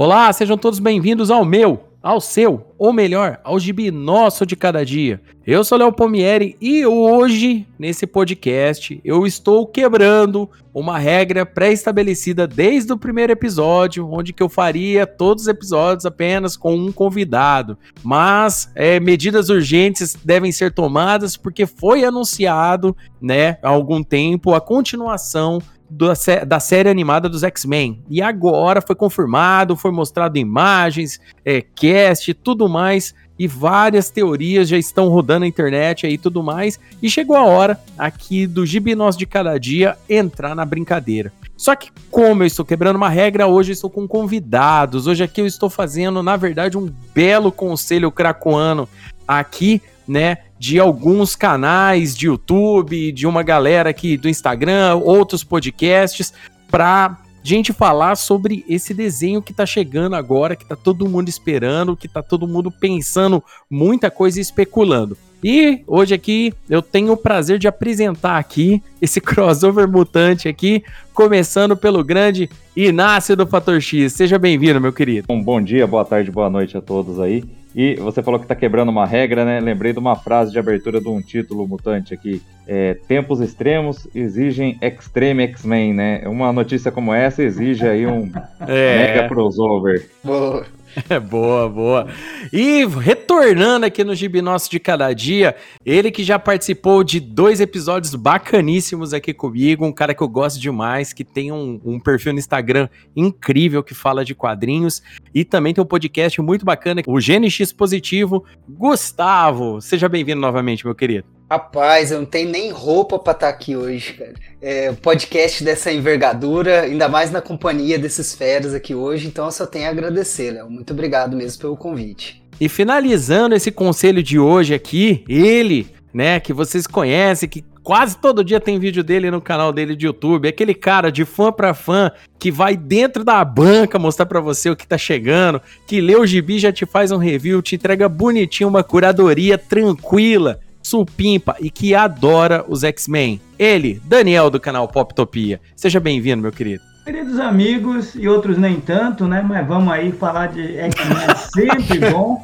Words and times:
Olá, 0.00 0.32
sejam 0.32 0.56
todos 0.56 0.78
bem-vindos 0.78 1.28
ao 1.28 1.44
meu, 1.44 1.80
ao 2.00 2.20
seu, 2.20 2.68
ou 2.78 2.92
melhor, 2.92 3.40
ao 3.42 3.58
gibi 3.58 3.90
nosso 3.90 4.46
de 4.46 4.54
cada 4.54 4.86
dia. 4.86 5.20
Eu 5.44 5.64
sou 5.64 5.76
Léo 5.76 5.92
Pomieri 5.92 6.56
e 6.60 6.86
hoje, 6.86 7.66
nesse 7.76 8.06
podcast, 8.06 9.00
eu 9.04 9.26
estou 9.26 9.66
quebrando 9.66 10.48
uma 10.72 11.00
regra 11.00 11.44
pré-estabelecida 11.44 12.46
desde 12.46 12.92
o 12.92 12.96
primeiro 12.96 13.32
episódio, 13.32 14.08
onde 14.08 14.32
que 14.32 14.40
eu 14.40 14.48
faria 14.48 15.04
todos 15.04 15.42
os 15.42 15.48
episódios 15.48 16.06
apenas 16.06 16.56
com 16.56 16.76
um 16.76 16.92
convidado. 16.92 17.76
Mas 18.00 18.70
é, 18.76 19.00
medidas 19.00 19.48
urgentes 19.48 20.16
devem 20.24 20.52
ser 20.52 20.72
tomadas 20.72 21.36
porque 21.36 21.66
foi 21.66 22.04
anunciado, 22.04 22.96
né, 23.20 23.58
há 23.64 23.68
algum 23.68 24.04
tempo 24.04 24.54
a 24.54 24.60
continuação 24.60 25.60
da, 25.88 26.12
da 26.46 26.60
série 26.60 26.88
animada 26.88 27.28
dos 27.28 27.42
X-Men. 27.42 28.02
E 28.08 28.20
agora 28.20 28.80
foi 28.80 28.94
confirmado, 28.94 29.76
foi 29.76 29.90
mostrado 29.90 30.38
imagens, 30.38 31.20
é, 31.44 31.62
cast, 31.62 32.32
tudo 32.34 32.68
mais. 32.68 33.14
E 33.38 33.46
várias 33.46 34.10
teorias 34.10 34.68
já 34.68 34.76
estão 34.76 35.08
rodando 35.08 35.40
na 35.40 35.46
internet 35.46 36.06
aí 36.06 36.18
tudo 36.18 36.42
mais. 36.42 36.78
E 37.00 37.08
chegou 37.08 37.36
a 37.36 37.44
hora 37.44 37.80
aqui 37.96 38.46
do 38.46 38.66
Gibi 38.66 38.96
Nós 38.96 39.16
de 39.16 39.26
Cada 39.26 39.56
Dia 39.58 39.96
entrar 40.08 40.56
na 40.56 40.64
brincadeira. 40.64 41.32
Só 41.56 41.74
que, 41.74 41.90
como 42.10 42.42
eu 42.42 42.46
estou 42.46 42.64
quebrando 42.64 42.96
uma 42.96 43.08
regra, 43.08 43.46
hoje 43.46 43.72
estou 43.72 43.90
com 43.90 44.06
convidados. 44.06 45.06
Hoje 45.06 45.22
aqui 45.22 45.40
eu 45.40 45.46
estou 45.46 45.70
fazendo, 45.70 46.22
na 46.22 46.36
verdade, 46.36 46.76
um 46.76 46.92
belo 47.14 47.50
conselho 47.50 48.10
cracoano 48.10 48.88
aqui, 49.26 49.82
né? 50.06 50.38
De 50.58 50.78
alguns 50.78 51.36
canais 51.36 52.16
de 52.16 52.26
YouTube, 52.26 53.12
de 53.12 53.26
uma 53.26 53.42
galera 53.42 53.90
aqui 53.90 54.16
do 54.16 54.28
Instagram, 54.28 54.96
outros 54.96 55.44
podcasts, 55.44 56.32
para 56.70 57.18
gente 57.42 57.72
falar 57.72 58.16
sobre 58.16 58.64
esse 58.68 58.92
desenho 58.92 59.40
que 59.40 59.52
tá 59.52 59.64
chegando 59.64 60.16
agora, 60.16 60.56
que 60.56 60.66
tá 60.66 60.76
todo 60.76 61.08
mundo 61.08 61.28
esperando, 61.28 61.96
que 61.96 62.08
tá 62.08 62.22
todo 62.22 62.46
mundo 62.46 62.70
pensando 62.70 63.42
muita 63.70 64.10
coisa 64.10 64.38
e 64.38 64.42
especulando. 64.42 65.16
E 65.42 65.82
hoje 65.86 66.14
aqui 66.14 66.52
eu 66.68 66.82
tenho 66.82 67.12
o 67.12 67.16
prazer 67.16 67.58
de 67.58 67.68
apresentar 67.68 68.38
aqui 68.38 68.82
esse 69.00 69.20
crossover 69.22 69.86
mutante 69.88 70.48
aqui, 70.48 70.82
começando 71.14 71.76
pelo 71.76 72.02
grande 72.02 72.50
Inácio 72.76 73.36
do 73.36 73.46
Fator 73.46 73.80
X. 73.80 74.12
Seja 74.12 74.38
bem-vindo, 74.38 74.80
meu 74.80 74.92
querido. 74.92 75.26
Um 75.30 75.42
bom 75.42 75.60
dia, 75.60 75.86
boa 75.86 76.04
tarde, 76.04 76.30
boa 76.30 76.50
noite 76.50 76.76
a 76.76 76.80
todos 76.80 77.20
aí. 77.20 77.44
E 77.74 77.94
você 77.96 78.22
falou 78.22 78.40
que 78.40 78.44
está 78.44 78.56
quebrando 78.56 78.88
uma 78.88 79.06
regra, 79.06 79.44
né? 79.44 79.60
Lembrei 79.60 79.92
de 79.92 79.98
uma 79.98 80.16
frase 80.16 80.50
de 80.50 80.58
abertura 80.58 81.00
de 81.00 81.08
um 81.08 81.20
título 81.20 81.68
mutante 81.68 82.12
aqui. 82.12 82.42
É, 82.66 82.94
Tempos 83.06 83.40
extremos 83.40 84.08
exigem 84.14 84.76
Extreme 84.82 85.44
X-Men, 85.44 85.94
né? 85.94 86.22
Uma 86.26 86.52
notícia 86.52 86.90
como 86.90 87.14
essa 87.14 87.42
exige 87.42 87.86
aí 87.86 88.06
um 88.06 88.32
é. 88.66 88.98
mega 88.98 89.28
crossover. 89.28 90.08
Boa. 90.24 90.66
boa, 91.28 91.68
boa. 91.68 92.06
E 92.52 92.84
retornando 92.86 93.86
aqui 93.86 94.04
no 94.04 94.14
Gibi 94.14 94.40
Nosso 94.42 94.70
de 94.70 94.78
Cada 94.78 95.12
Dia, 95.12 95.56
ele 95.84 96.10
que 96.10 96.22
já 96.22 96.38
participou 96.38 97.04
de 97.04 97.20
dois 97.20 97.60
episódios 97.60 98.14
bacaníssimos 98.14 99.12
aqui 99.12 99.32
comigo, 99.32 99.84
um 99.84 99.92
cara 99.92 100.14
que 100.14 100.22
eu 100.22 100.28
gosto 100.28 100.60
demais, 100.60 101.12
que 101.12 101.24
tem 101.24 101.52
um, 101.52 101.80
um 101.84 102.00
perfil 102.00 102.32
no 102.32 102.38
Instagram 102.38 102.88
incrível 103.16 103.82
que 103.82 103.94
fala 103.94 104.24
de 104.24 104.34
quadrinhos 104.34 105.02
e 105.34 105.44
também 105.44 105.74
tem 105.74 105.82
um 105.82 105.86
podcast 105.86 106.40
muito 106.40 106.64
bacana, 106.64 107.02
o 107.06 107.18
GNX 107.18 107.72
Positivo. 107.72 108.44
Gustavo, 108.68 109.80
seja 109.80 110.08
bem-vindo 110.08 110.40
novamente, 110.40 110.84
meu 110.84 110.94
querido. 110.94 111.37
Rapaz, 111.50 112.10
eu 112.10 112.18
não 112.18 112.26
tenho 112.26 112.50
nem 112.50 112.70
roupa 112.70 113.18
para 113.18 113.32
estar 113.32 113.46
tá 113.46 113.52
aqui 113.52 113.74
hoje, 113.74 114.12
cara. 114.12 114.34
É, 114.60 114.92
podcast 114.92 115.64
dessa 115.64 115.90
envergadura, 115.90 116.82
ainda 116.82 117.08
mais 117.08 117.30
na 117.30 117.40
companhia 117.40 117.98
desses 117.98 118.34
feras 118.34 118.74
aqui 118.74 118.94
hoje, 118.94 119.28
então 119.28 119.46
eu 119.46 119.50
só 119.50 119.64
tenho 119.64 119.86
a 119.86 119.90
agradecer, 119.90 120.50
Léo. 120.50 120.68
Muito 120.68 120.92
obrigado 120.92 121.34
mesmo 121.34 121.62
pelo 121.62 121.76
convite. 121.76 122.42
E 122.60 122.68
finalizando 122.68 123.54
esse 123.54 123.70
conselho 123.70 124.22
de 124.22 124.38
hoje 124.38 124.74
aqui, 124.74 125.24
ele, 125.26 125.86
né, 126.12 126.38
que 126.38 126.52
vocês 126.52 126.86
conhecem, 126.86 127.48
que 127.48 127.64
quase 127.82 128.18
todo 128.18 128.44
dia 128.44 128.60
tem 128.60 128.78
vídeo 128.78 129.02
dele 129.02 129.30
no 129.30 129.40
canal 129.40 129.72
dele 129.72 129.96
de 129.96 130.04
YouTube, 130.04 130.48
aquele 130.48 130.74
cara 130.74 131.10
de 131.10 131.24
fã 131.24 131.50
para 131.50 131.72
fã 131.72 132.10
que 132.38 132.50
vai 132.50 132.76
dentro 132.76 133.24
da 133.24 133.42
banca 133.42 133.98
mostrar 133.98 134.26
para 134.26 134.40
você 134.40 134.68
o 134.68 134.76
que 134.76 134.86
tá 134.86 134.98
chegando, 134.98 135.62
que 135.86 135.98
lê 135.98 136.14
o 136.14 136.26
gibi 136.26 136.58
já 136.58 136.70
te 136.70 136.84
faz 136.84 137.10
um 137.10 137.16
review, 137.16 137.62
te 137.62 137.76
entrega 137.76 138.06
bonitinho 138.06 138.68
uma 138.68 138.84
curadoria 138.84 139.56
tranquila 139.56 140.60
supimpa 140.88 141.54
e 141.60 141.70
que 141.70 141.94
adora 141.94 142.64
os 142.66 142.82
X-Men. 142.82 143.38
Ele, 143.58 144.00
Daniel 144.04 144.48
do 144.48 144.58
canal 144.58 144.88
Poptopia. 144.88 145.60
Seja 145.76 146.00
bem-vindo, 146.00 146.40
meu 146.40 146.50
querido. 146.50 146.82
Queridos 147.04 147.38
amigos 147.38 148.14
e 148.14 148.26
outros 148.26 148.56
nem 148.56 148.80
tanto, 148.80 149.26
né? 149.26 149.44
Mas 149.46 149.66
vamos 149.66 149.92
aí 149.92 150.12
falar 150.12 150.46
de 150.46 150.78
X-Men 150.78 151.18
é 151.28 151.34
sempre 151.34 151.98
bom. 152.10 152.42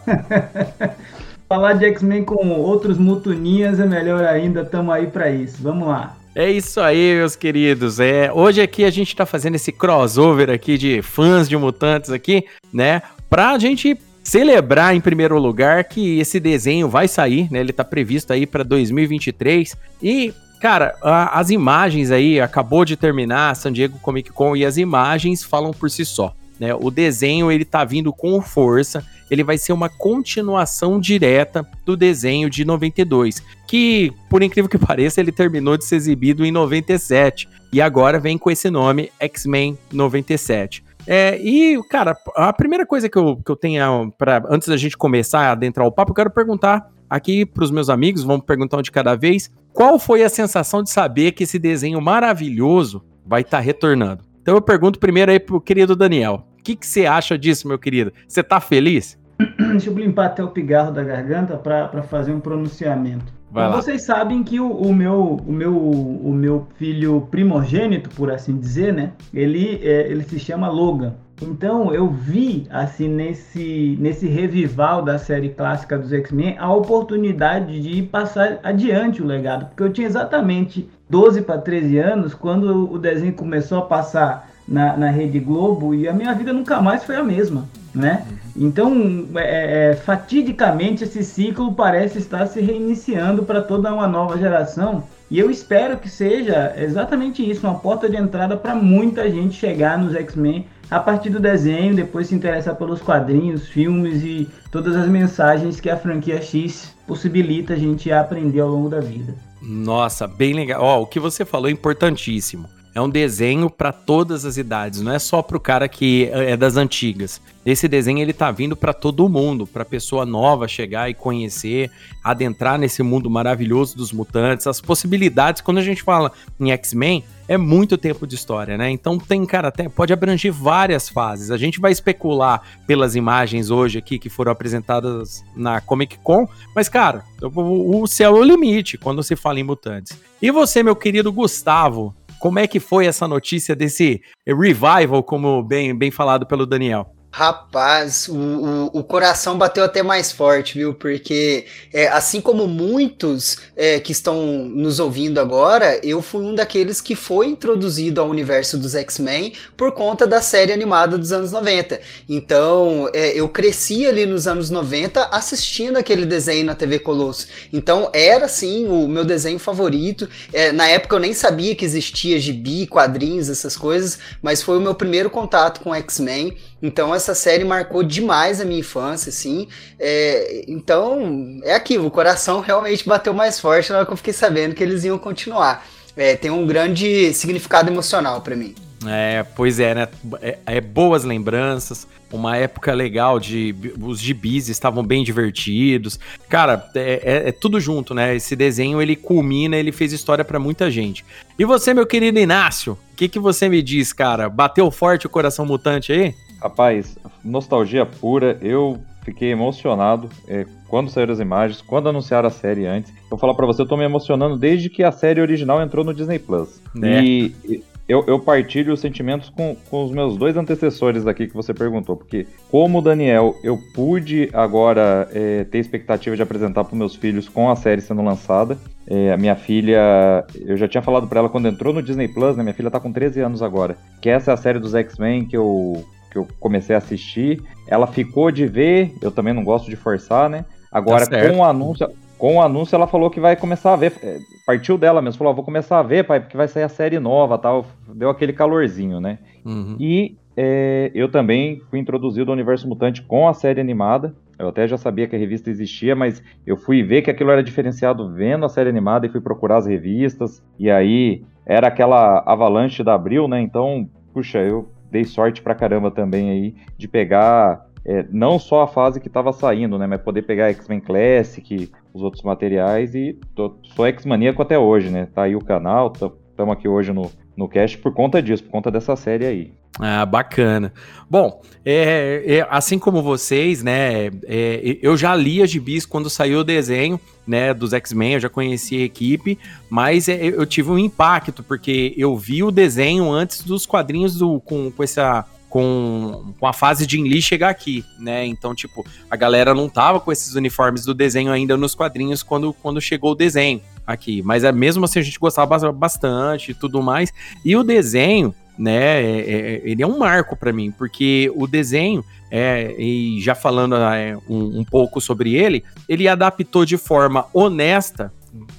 falar 1.49 1.73
de 1.75 1.87
X-Men 1.87 2.25
com 2.25 2.51
outros 2.51 2.99
mutuninhas 2.99 3.81
é 3.81 3.87
melhor 3.87 4.25
ainda, 4.25 4.63
tamo 4.63 4.93
aí 4.93 5.07
para 5.07 5.31
isso. 5.31 5.63
Vamos 5.63 5.89
lá. 5.89 6.15
É 6.35 6.51
isso 6.51 6.81
aí, 6.81 7.15
meus 7.17 7.37
queridos. 7.37 7.99
É, 7.99 8.31
hoje 8.31 8.61
aqui 8.61 8.85
a 8.85 8.91
gente 8.91 9.17
tá 9.17 9.25
fazendo 9.25 9.55
esse 9.55 9.73
crossover 9.73 10.51
aqui 10.51 10.77
de 10.77 11.01
fãs 11.01 11.49
de 11.49 11.57
mutantes 11.57 12.11
aqui, 12.11 12.45
né? 12.73 13.01
Pra 13.31 13.57
gente 13.59 13.97
celebrar 14.25 14.97
em 14.97 15.01
primeiro 15.01 15.39
lugar 15.39 15.85
que 15.85 16.19
esse 16.19 16.41
desenho 16.41 16.89
vai 16.89 17.07
sair, 17.07 17.49
né? 17.53 17.61
Ele 17.61 17.73
tá 17.73 17.85
previsto 17.85 18.33
aí 18.33 18.47
para 18.47 18.65
2023 18.65 19.77
e 20.03 20.35
Cara, 20.61 20.97
a, 21.03 21.39
as 21.39 21.51
imagens 21.51 22.11
aí, 22.11 22.41
acabou 22.41 22.87
de 22.87 22.97
terminar 22.97 23.51
a 23.51 23.55
San 23.55 23.71
Diego 23.71 23.99
Comic 23.99 24.33
Con 24.33 24.57
e 24.57 24.65
as 24.65 24.79
imagens 24.79 25.45
falam 25.45 25.73
por 25.73 25.91
si 25.91 26.07
só. 26.07 26.35
Né? 26.59 26.75
O 26.75 26.91
desenho 26.91 27.51
ele 27.51 27.67
tá 27.67 27.85
vindo 27.85 28.13
com 28.13 28.41
força, 28.41 29.05
ele 29.31 29.43
vai 29.43 29.59
ser 29.59 29.73
uma 29.73 29.89
continuação 29.89 31.01
direta 31.01 31.67
do 31.85 31.97
desenho 31.97 32.49
de 32.49 32.65
92, 32.65 33.43
que, 33.67 34.13
por 34.31 34.43
incrível 34.43 34.69
que 34.69 34.79
pareça, 34.87 35.21
ele 35.21 35.33
terminou 35.33 35.77
de 35.77 35.85
ser 35.85 35.97
exibido 35.97 36.45
em 36.45 36.53
97 36.53 37.49
e 37.73 37.81
agora 37.81 38.21
vem 38.21 38.39
com 38.39 38.51
esse 38.51 38.71
nome 38.71 39.11
X-Men 39.19 39.77
97. 39.93 40.84
É, 41.07 41.39
e, 41.41 41.83
cara, 41.89 42.17
a 42.35 42.53
primeira 42.53 42.87
coisa 42.87 43.09
que 43.09 43.19
eu, 43.19 43.37
que 43.37 43.51
eu 43.51 43.57
tenho 43.57 44.13
para 44.17 44.43
antes 44.49 44.69
da 44.69 44.77
gente 44.77 44.97
começar 44.97 45.41
a 45.41 45.53
adentrar 45.53 45.87
o 45.87 45.93
papo, 45.93 46.13
eu 46.13 46.15
quero 46.17 46.31
perguntar 46.31 46.91
aqui 47.09 47.45
para 47.45 47.65
os 47.65 47.71
meus 47.71 47.91
amigos, 47.91 48.25
vamos 48.25 48.45
perguntar 48.47 48.79
um 48.79 48.83
de 48.83 48.91
cada 48.91 49.15
vez, 49.15 49.51
qual 49.73 49.99
foi 49.99 50.23
a 50.23 50.29
sensação 50.29 50.83
de 50.83 50.91
saber 50.91 51.33
que 51.33 51.45
esse 51.45 51.59
desenho 51.59 52.01
maravilhoso 52.01 53.05
vai 53.27 53.43
estar 53.43 53.59
tá 53.59 53.63
retornando? 53.63 54.25
Então 54.41 54.55
eu 54.55 54.63
pergunto 54.63 54.99
primeiro 54.99 55.31
aí 55.31 55.41
pro 55.41 55.61
querido 55.61 55.95
Daniel, 55.95 56.47
o 56.59 56.63
que, 56.63 56.77
que 56.77 56.87
você 56.87 57.07
acha 57.07 57.37
disso, 57.37 57.69
meu 57.69 57.79
querido? 57.79 58.13
Você 58.27 58.43
tá 58.43 58.61
feliz? 58.61 59.19
Deixa 59.59 59.91
eu 59.91 59.95
limpar 59.95 60.27
até 60.27 60.43
o 60.43 60.49
pigarro 60.49 60.93
da 60.93 61.03
garganta 61.03 61.57
para 61.57 62.03
fazer 62.03 62.33
um 62.33 62.41
pronunciamento. 62.41 63.33
Vai 63.55 63.69
lá. 63.69 63.77
Vocês 63.77 64.03
sabem 64.03 64.43
que 64.43 64.59
o, 64.59 64.69
o, 64.69 64.93
meu, 64.93 65.37
o, 65.47 65.53
meu, 65.53 65.79
o 65.79 66.33
meu 66.33 66.67
filho 66.77 67.29
primogênito, 67.31 68.11
por 68.11 68.29
assim 68.29 68.57
dizer, 68.57 68.93
né? 68.93 69.13
Ele, 69.33 69.81
é, 69.81 70.09
ele 70.09 70.25
se 70.25 70.41
chama 70.41 70.69
Logan. 70.69 71.15
Então 71.41 71.95
eu 71.95 72.09
vi 72.09 72.67
assim 72.69 73.09
nesse 73.09 73.97
nesse 74.01 74.27
revival 74.27 75.03
da 75.03 75.19
série 75.19 75.51
clássica 75.51 75.99
dos 75.99 76.13
X-Men 76.13 76.57
a 76.59 76.73
oportunidade 76.73 77.81
de 77.81 78.03
passar 78.03 78.59
adiante 78.63 79.21
o 79.23 79.27
legado, 79.27 79.67
porque 79.67 79.83
eu 79.83 79.93
tinha 79.93 80.07
exatamente 80.07 80.89
12 81.11 81.43
para 81.43 81.59
13 81.59 81.99
anos 81.99 82.35
quando 82.35 82.93
o 82.93 82.99
desenho 82.99 83.33
começou 83.33 83.79
a 83.79 83.83
passar 83.83 84.49
na, 84.67 84.97
na 84.97 85.11
Rede 85.11 85.41
Globo 85.41 85.93
e 85.93 86.09
a 86.09 86.13
minha 86.13 86.33
vida 86.35 86.53
nunca 86.53 86.81
mais 86.81 87.03
foi 87.03 87.17
a 87.17 87.23
mesma 87.25 87.65
né? 87.95 88.27
Então, 88.57 89.27
é, 89.37 89.91
é, 89.91 89.95
fatidicamente, 89.95 91.05
esse 91.05 91.23
ciclo 91.23 91.73
parece 91.73 92.19
estar 92.19 92.47
se 92.47 92.61
reiniciando 92.61 93.45
para 93.45 93.63
toda 93.63 93.93
uma 93.93 94.09
nova 94.09 94.37
geração. 94.39 95.05
E 95.31 95.39
eu 95.39 95.51
espero 95.51 95.99
que 95.99 96.09
seja 96.09 96.75
exatamente 96.77 97.49
isso, 97.49 97.67
uma 97.67 97.79
porta 97.79 98.09
de 98.09 98.17
entrada 98.17 98.57
para 98.57 98.75
muita 98.75 99.31
gente 99.31 99.55
chegar 99.55 99.99
nos 99.99 100.15
X-Men 100.15 100.67
a 100.91 101.01
partir 101.01 101.31
do 101.31 101.41
desenho, 101.41 101.95
depois 101.95 102.29
se 102.29 102.35
interessar 102.35 102.77
pelos 102.77 103.01
quadrinhos, 103.01 103.67
filmes 103.67 104.23
e 104.23 104.49
todas 104.71 104.95
as 104.95 105.09
mensagens 105.09 105.81
que 105.81 105.89
a 105.89 105.97
franquia 105.97 106.41
X 106.43 106.95
possibilita 107.07 107.73
a 107.73 107.77
gente 107.77 108.13
aprender 108.13 108.61
ao 108.61 108.69
longo 108.69 108.89
da 108.89 109.01
vida. 109.01 109.35
Nossa, 109.63 110.29
bem 110.29 110.53
legal. 110.53 110.83
Ó, 110.83 111.03
o 111.03 111.07
que 111.07 111.19
você 111.19 111.45
falou 111.45 111.69
é 111.69 111.73
importantíssimo. 111.73 112.69
É 112.95 113.01
um 113.01 113.09
desenho 113.09 113.69
para 113.69 113.91
todas 113.91 114.45
as 114.45 114.57
idades, 114.57 115.01
não 115.01 115.11
é 115.11 115.19
só 115.19 115.43
para 115.43 115.57
o 115.57 115.61
cara 115.61 115.89
que 115.89 116.31
é 116.33 116.57
das 116.57 116.77
antigas. 116.77 117.41
Esse 117.67 117.89
desenho 117.89 118.21
ele 118.21 118.33
tá 118.33 118.53
vindo 118.53 118.77
para 118.77 118.93
todo 118.93 119.29
mundo, 119.29 119.67
para 119.67 119.85
pessoa 119.85 120.25
nova 120.25 120.69
chegar 120.69 121.11
e 121.11 121.15
conhecer, 121.15 121.91
adentrar 122.23 122.79
nesse 122.79 123.03
mundo 123.03 123.29
maravilhoso 123.29 123.97
dos 123.97 124.13
mutantes, 124.13 124.69
as 124.69 124.81
possibilidades. 124.81 125.61
Quando 125.61 125.79
a 125.79 125.83
gente 125.83 126.03
fala 126.05 126.31
em 126.61 126.71
X-Men, 126.71 127.25
é 127.49 127.57
muito 127.57 127.99
tempo 127.99 128.29
de 128.29 128.37
história, 128.37 128.79
né? 128.79 128.91
Então 128.91 129.19
tem, 129.19 129.45
cara, 129.45 129.69
até 129.69 129.89
pode 129.89 130.13
abranger 130.13 130.53
várias 130.53 131.09
fases. 131.09 131.51
A 131.51 131.57
gente 131.57 131.81
vai 131.81 131.91
especular 131.91 132.63
pelas 132.87 133.17
imagens 133.17 133.71
hoje 133.71 133.99
aqui 133.99 134.21
que 134.21 134.29
foram 134.29 134.53
apresentadas 134.53 135.43
na 135.57 135.81
Comic 135.81 136.19
Con, 136.23 136.47
mas, 136.77 136.89
cara, 136.89 137.25
o, 137.43 138.03
o 138.03 138.07
céu 138.07 138.37
é 138.37 138.41
o 138.41 138.45
limite 138.45 138.97
quando 138.97 139.23
se 139.23 139.35
fala 139.35 139.59
em 139.59 139.65
mutantes. 139.65 140.17
E 140.41 140.51
você, 140.51 140.83
meu 140.83 140.95
querido 140.95 141.33
Gustavo, 141.33 142.15
como 142.45 142.59
é 142.59 142.67
que 142.67 142.79
foi 142.79 143.07
essa 143.07 143.27
notícia 143.27 143.75
desse 143.75 144.21
revival, 144.47 145.23
como 145.23 145.63
bem, 145.63 145.97
bem 145.97 146.11
falado 146.11 146.47
pelo 146.47 146.67
Daniel? 146.67 147.14
Rapaz, 147.37 148.29
o, 148.29 148.37
o, 148.37 148.91
o, 149.01 149.03
coração 149.03 149.59
bateu 149.59 149.83
até 149.83 150.05
mais 150.05 150.31
forte, 150.31 150.79
viu? 150.79 150.95
Porque, 150.95 151.67
é, 151.93 152.07
assim 152.07 152.41
como 152.41 152.69
muitos 152.69 153.57
é, 153.75 153.99
que 153.99 154.13
estão 154.13 154.41
nos 154.67 155.01
ouvindo 155.01 155.41
agora, 155.41 155.99
eu 156.05 156.23
fui 156.23 156.45
um 156.45 156.55
daqueles 156.55 157.01
que 157.01 157.17
foi 157.17 157.49
introduzido 157.49 158.21
ao 158.21 158.29
universo 158.29 158.79
dos 158.79 158.95
X-Men 158.95 159.53
por 159.77 159.91
conta 159.91 160.29
da 160.29 160.41
série 160.41 160.73
animada 160.73 161.19
dos 161.19 161.33
anos 161.33 161.51
90. 161.51 162.01
Então, 162.29 163.11
é, 163.13 163.31
eu 163.37 163.49
cresci 163.49 164.07
ali 164.07 164.27
nos 164.27 164.47
anos 164.47 164.71
90 164.71 165.25
assistindo 165.33 165.97
aquele 165.97 166.27
desenho 166.27 166.65
na 166.65 166.77
TV 166.77 167.01
Colosso. 167.01 167.49
Então, 167.73 168.11
era, 168.13 168.47
sim, 168.47 168.87
o 168.87 169.09
meu 169.09 169.25
desenho 169.25 169.59
favorito. 169.59 170.29
É, 170.53 170.71
na 170.71 170.87
época, 170.87 171.17
eu 171.17 171.21
nem 171.21 171.33
sabia 171.33 171.75
que 171.75 171.85
existia 171.85 172.39
gibi, 172.39 172.87
quadrinhos, 172.87 173.49
essas 173.49 173.77
coisas, 173.77 174.21
mas 174.41 174.63
foi 174.63 174.79
o 174.79 174.81
meu 174.81 174.95
primeiro 174.95 175.29
contato 175.29 175.81
com 175.81 175.93
X-Men. 175.93 176.57
Então 176.85 177.15
essa 177.25 177.35
série 177.35 177.65
marcou 177.65 178.03
demais 178.03 178.61
a 178.61 178.65
minha 178.65 178.81
infância, 178.81 179.31
assim. 179.31 179.67
É, 179.99 180.65
então 180.69 181.61
é 181.63 181.75
aquilo, 181.75 182.07
o 182.07 182.11
coração 182.11 182.61
realmente 182.61 183.07
bateu 183.09 183.33
mais 183.33 183.59
forte 183.59 183.91
na 183.91 183.99
hora 183.99 184.07
que 184.07 184.13
eu 184.13 184.17
fiquei 184.17 184.33
sabendo 184.33 184.75
que 184.75 184.83
eles 184.83 185.05
iam 185.05 185.19
continuar. 185.19 185.87
É, 186.17 186.37
tem 186.37 186.51
um 186.51 186.67
grande 186.67 187.33
significado 187.33 187.91
emocional 187.91 188.41
para 188.41 188.55
mim. 188.55 188.75
É, 189.07 189.45
pois 189.57 189.81
é, 189.81 189.95
né? 189.95 190.09
É, 190.41 190.59
é, 190.67 190.81
boas 190.81 191.25
lembranças, 191.25 192.07
uma 192.33 192.57
época 192.57 192.93
legal 192.93 193.39
de. 193.39 193.75
Os 194.01 194.21
gibis 194.21 194.69
estavam 194.69 195.05
bem 195.05 195.23
divertidos. 195.23 196.19
Cara, 196.49 196.91
é, 196.95 197.21
é, 197.23 197.49
é 197.49 197.53
tudo 197.53 197.81
junto, 197.81 198.15
né? 198.15 198.35
Esse 198.35 198.57
desenho 198.57 199.03
ele 199.03 199.17
culmina, 199.17 199.77
ele 199.77 199.93
fez 199.93 200.13
história 200.13 200.45
para 200.45 200.59
muita 200.59 200.91
gente. 200.91 201.25
E 201.59 201.65
você, 201.65 201.93
meu 201.93 202.07
querido 202.07 202.39
Inácio, 202.39 202.95
o 203.13 203.17
que, 203.17 203.29
que 203.29 203.39
você 203.39 203.69
me 203.69 203.83
diz, 203.83 204.13
cara? 204.13 204.49
Bateu 204.49 204.91
forte 204.91 205.27
o 205.27 205.31
coração 205.31 205.67
mutante 205.67 206.13
aí? 206.13 206.35
Rapaz, 206.61 207.19
nostalgia 207.45 208.07
pura, 208.07 208.59
eu 208.61 208.99
fiquei 209.25 209.51
emocionado 209.51 210.29
é, 210.47 210.67
quando 210.89 211.11
saíram 211.11 211.33
as 211.33 211.41
imagens, 211.41 211.81
quando 211.81 212.09
anunciaram 212.09 212.49
a 212.49 212.51
série 212.51 212.87
antes. 212.87 213.13
Vou 213.29 213.39
falar 213.39 213.55
para 213.55 213.67
você, 213.67 213.83
eu 213.83 213.87
tô 213.87 213.97
me 213.97 214.05
emocionando 214.05 214.57
desde 214.57 214.89
que 214.91 215.03
a 215.03 215.11
série 215.11 215.41
original 215.41 215.83
entrou 215.83 216.05
no 216.05 216.15
Disney 216.15 216.39
Plus. 216.39 216.81
É. 217.03 217.23
E 217.23 217.83
eu, 218.07 218.23
eu, 218.27 218.39
partilho 218.39 218.93
os 218.93 219.01
sentimentos 219.01 219.49
com, 219.49 219.75
com 219.89 220.05
os 220.05 220.13
meus 220.13 220.37
dois 220.37 220.59
antecessores 220.59 221.27
aqui 221.27 221.47
que 221.47 221.55
você 221.55 221.73
perguntou, 221.73 222.17
porque 222.17 222.47
como 222.71 223.01
Daniel, 223.01 223.57
eu 223.65 223.79
pude 223.95 224.51
agora 224.53 225.27
é, 225.33 225.65
ter 225.65 225.79
expectativa 225.79 226.37
de 226.37 226.43
apresentar 226.43 226.85
para 226.85 226.97
meus 226.97 227.15
filhos 227.17 227.49
com 227.49 227.71
a 227.71 227.77
série 227.77 228.03
sendo 228.03 228.23
lançada. 228.23 228.77
É, 229.07 229.33
a 229.33 229.39
minha 229.39 229.57
filha, 229.57 230.47
eu 230.67 230.77
já 230.77 230.87
tinha 230.87 231.03
falado 231.03 231.27
para 231.27 231.41
ela 231.41 231.49
quando 231.49 231.67
entrou 231.67 231.95
no 231.95 232.03
Disney 232.03 232.29
Plus, 232.29 232.57
né? 232.57 232.63
Minha 232.63 232.75
filha 232.75 232.91
tá 232.91 233.01
com 233.01 233.11
13 233.11 233.41
anos 233.41 233.63
agora, 233.63 233.97
que 234.21 234.29
essa 234.29 234.51
é 234.51 234.55
a 234.55 234.59
série 234.59 234.79
dos 234.79 234.95
X-Men 234.95 235.47
que 235.47 235.57
eu 235.57 236.05
que 236.35 236.39
eu 236.39 236.49
comecei 236.59 236.97
a 236.97 236.99
assistir. 236.99 237.63
Ela 237.87 238.09
ficou 238.09 238.51
de 238.51 238.67
ver, 238.67 239.15
eu 239.23 239.31
também 239.31 239.55
não 239.55 239.63
gosto 239.63 239.89
de 239.89 239.95
forçar, 239.95 240.51
né? 240.51 240.65
Agora, 240.91 241.27
tá 241.27 241.49
com 241.49 241.59
o 241.59 241.65
anúncio, 241.65 242.09
com 242.37 242.57
o 242.57 242.61
anúncio, 242.61 242.97
ela 242.97 243.07
falou 243.07 243.31
que 243.31 243.39
vai 243.39 243.55
começar 243.55 243.93
a 243.93 243.97
ver. 243.97 244.13
É, 244.21 244.39
partiu 244.67 244.99
dela 244.99 245.23
mesmo, 245.23 245.39
falou: 245.39 245.55
vou 245.55 245.65
começar 245.65 246.01
a 246.01 246.03
ver, 246.03 246.25
pai, 246.25 246.41
porque 246.41 246.57
vai 246.57 246.67
sair 246.67 246.83
a 246.83 246.89
série 246.89 247.21
nova 247.21 247.57
tal. 247.57 247.87
Deu 248.09 248.29
aquele 248.29 248.53
calorzinho, 248.53 249.21
né? 249.21 249.39
Uhum. 249.65 249.97
E 250.01 250.37
é, 250.57 251.13
eu 251.15 251.31
também 251.31 251.81
fui 251.89 252.01
introduzido 252.01 252.51
ao 252.51 252.55
universo 252.55 252.89
mutante 252.89 253.23
com 253.23 253.49
a 253.49 253.55
série 253.55 253.81
animada. 253.81 254.35
Eu 254.59 254.69
até 254.69 254.87
já 254.87 254.97
sabia 254.97 255.29
que 255.29 255.35
a 255.35 255.39
revista 255.39 255.71
existia, 255.71 256.17
mas 256.17 256.43
eu 256.67 256.77
fui 256.77 257.03
ver 257.03 257.23
que 257.23 257.31
aquilo 257.31 257.51
era 257.51 257.63
diferenciado 257.63 258.33
vendo 258.33 258.65
a 258.65 258.69
série 258.69 258.89
animada 258.89 259.27
e 259.27 259.29
fui 259.29 259.41
procurar 259.41 259.77
as 259.77 259.87
revistas. 259.87 260.63
E 260.79 260.91
aí 260.91 261.43
era 261.67 261.89
aquela 261.89 262.43
avalanche 262.47 263.03
da 263.03 263.15
Abril, 263.15 263.49
né? 263.49 263.61
Então, 263.61 264.09
puxa, 264.33 264.59
eu 264.59 264.89
dei 265.15 265.25
sorte 265.25 265.63
pra 265.63 265.77
caramba 265.77 266.11
também 266.11 266.51
aí 266.51 266.75
de 266.99 267.07
pegar 267.07 267.87
é, 268.05 268.27
não 268.31 268.59
só 268.59 268.83
a 268.83 268.89
fase 268.89 269.21
que 269.21 269.29
estava 269.29 269.53
saindo, 269.53 269.97
né, 269.97 270.07
mas 270.07 270.21
poder 270.21 270.43
pegar 270.43 270.69
X-Men 270.71 271.01
Classic, 271.01 271.91
os 272.13 272.21
outros 272.21 272.43
materiais 272.43 273.15
e 273.15 273.39
tô, 273.55 273.77
sou 273.95 274.07
X-maníaco 274.07 274.61
até 274.61 274.79
hoje, 274.79 275.09
né? 275.11 275.27
Tá 275.33 275.45
aí 275.45 275.57
o 275.57 275.65
canal, 275.65 276.13
estamos 276.13 276.73
aqui 276.73 276.89
hoje 276.89 277.13
no, 277.13 277.31
no 277.57 277.69
cast 277.69 277.97
por 277.99 278.13
conta 278.13 278.43
disso, 278.43 278.65
por 278.65 278.73
conta 278.73 278.91
dessa 278.91 279.17
série 279.17 279.47
aí. 279.47 279.73
Ah, 279.99 280.27
bacana. 280.27 280.93
Bom, 281.31 281.63
é, 281.85 282.43
é, 282.47 282.67
assim 282.71 282.99
como 282.99 283.23
vocês, 283.23 283.83
né, 283.83 284.27
é, 284.45 284.99
eu 285.01 285.17
já 285.17 285.35
li 285.35 285.63
a 285.63 285.67
gibis 285.67 286.05
quando 286.05 286.29
saiu 286.29 286.61
o 286.61 286.65
desenho, 286.65 287.19
né, 287.47 287.73
dos 287.73 287.93
X-Men, 287.93 288.35
eu 288.35 288.41
já 288.41 288.49
conhecia 288.49 289.01
a 289.01 289.05
equipe, 289.05 289.59
mas 289.89 290.29
é, 290.29 290.47
eu 290.47 290.67
tive 290.67 290.91
um 290.91 290.99
impacto, 290.99 291.63
porque 291.63 292.15
eu 292.17 292.37
vi 292.37 292.63
o 292.63 292.71
desenho 292.71 293.31
antes 293.31 293.63
dos 293.63 293.87
quadrinhos 293.87 294.37
do, 294.37 294.61
com, 294.61 294.91
com 294.91 295.03
essa 295.03 295.45
com, 295.75 296.55
com 296.61 296.67
a 296.69 296.73
fase 296.73 297.05
de 297.05 297.21
Lee 297.21 297.43
chegar 297.43 297.69
aqui, 297.69 298.05
né? 298.17 298.47
Então, 298.47 298.77
tipo, 298.77 299.05
a 299.29 299.35
galera 299.35 299.75
não 299.75 299.89
tava 299.89 300.21
com 300.21 300.31
esses 300.31 300.55
uniformes 300.55 301.05
do 301.05 301.13
desenho 301.13 301.51
ainda 301.51 301.77
nos 301.77 301.97
quadrinhos 301.97 302.45
quando, 302.45 302.73
quando 302.75 303.01
chegou 303.01 303.33
o 303.33 303.35
desenho 303.35 303.81
aqui. 304.07 304.41
Mas 304.41 304.63
é 304.63 304.71
mesmo 304.71 305.05
assim 305.05 305.19
a 305.19 305.23
gente 305.23 305.37
gostava 305.37 305.91
bastante 305.91 306.71
e 306.71 306.75
tudo 306.75 307.03
mais. 307.03 307.33
E 307.65 307.75
o 307.75 307.83
desenho, 307.83 308.55
né, 308.79 309.23
é, 309.23 309.41
é, 309.41 309.83
ele 309.85 310.03
é 310.03 310.07
um 310.07 310.19
marco 310.19 310.57
para 310.57 310.73
mim, 310.73 310.91
porque 310.91 311.51
o 311.55 311.67
desenho, 311.67 312.25
é, 312.51 312.95
e 312.99 313.41
já 313.41 313.55
falando 313.55 313.95
é, 313.97 314.37
um, 314.49 314.81
um 314.81 314.85
pouco 314.85 315.21
sobre 315.21 315.55
ele, 315.55 315.85
ele 316.09 316.29
adaptou 316.29 316.85
de 316.85 316.97
forma 316.97 317.47
honesta 317.53 318.33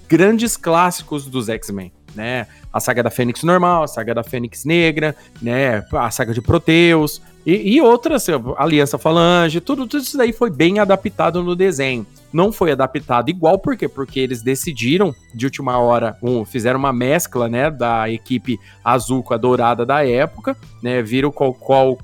grandes 0.07 0.57
clássicos 0.57 1.27
dos 1.27 1.50
X-Men 1.50 1.92
né? 2.15 2.47
A 2.71 2.80
saga 2.80 3.03
da 3.03 3.12
Fênix 3.12 3.44
normal, 3.44 3.83
a 3.83 3.88
saga 3.88 4.13
da 4.13 4.24
Fênix 4.24 4.65
negra, 4.65 5.15
né? 5.42 5.86
A 5.92 6.09
saga 6.09 6.33
de 6.33 6.41
Proteus 6.41 7.21
e, 7.45 7.75
e 7.75 7.81
outras, 7.81 8.25
Aliança 8.57 8.97
Falange, 8.97 9.62
tudo, 9.62 9.86
tudo 9.86 10.01
isso 10.01 10.18
daí 10.18 10.33
foi 10.33 10.50
bem 10.50 10.80
adaptado 10.80 11.44
no 11.44 11.56
desenho. 11.56 12.06
Não 12.33 12.51
foi 12.51 12.71
adaptado 12.71 13.30
igual, 13.30 13.59
por 13.59 13.77
quê? 13.77 13.88
Porque 13.88 14.19
eles 14.19 14.42
decidiram, 14.42 15.15
de 15.33 15.45
última 15.45 15.77
hora, 15.77 16.18
um, 16.21 16.44
fizeram 16.44 16.80
uma 16.80 16.92
mescla, 16.92 17.47
né, 17.47 17.69
da 17.69 18.09
equipe 18.09 18.59
azul 18.83 19.24
com 19.24 19.33
a 19.33 19.38
dourada 19.38 19.86
da 19.86 20.06
época, 20.06 20.57
né, 20.81 21.01
viram 21.01 21.31
qual, 21.31 21.53
qual, 21.53 21.97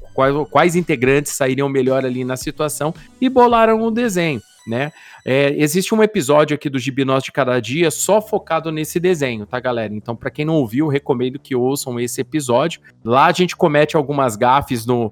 quais 0.49 0.75
integrantes 0.75 1.33
sairiam 1.33 1.67
melhor 1.67 2.05
ali 2.05 2.23
na 2.23 2.37
situação 2.37 2.93
e 3.19 3.27
bolaram 3.27 3.81
o 3.81 3.91
desenho 3.91 4.41
né? 4.67 4.91
É, 5.25 5.53
existe 5.57 5.93
um 5.93 6.03
episódio 6.03 6.55
aqui 6.55 6.69
do 6.69 6.79
Gibinós 6.79 7.23
de 7.23 7.31
Cada 7.31 7.59
Dia 7.59 7.91
só 7.91 8.21
focado 8.21 8.71
nesse 8.71 8.99
desenho, 8.99 9.45
tá, 9.45 9.59
galera? 9.59 9.93
Então, 9.93 10.15
para 10.15 10.31
quem 10.31 10.45
não 10.45 10.55
ouviu, 10.55 10.87
recomendo 10.87 11.39
que 11.39 11.55
ouçam 11.55 11.99
esse 11.99 12.21
episódio. 12.21 12.81
Lá 13.03 13.25
a 13.25 13.31
gente 13.31 13.55
comete 13.55 13.95
algumas 13.95 14.35
gafes 14.35 14.85
no, 14.85 15.11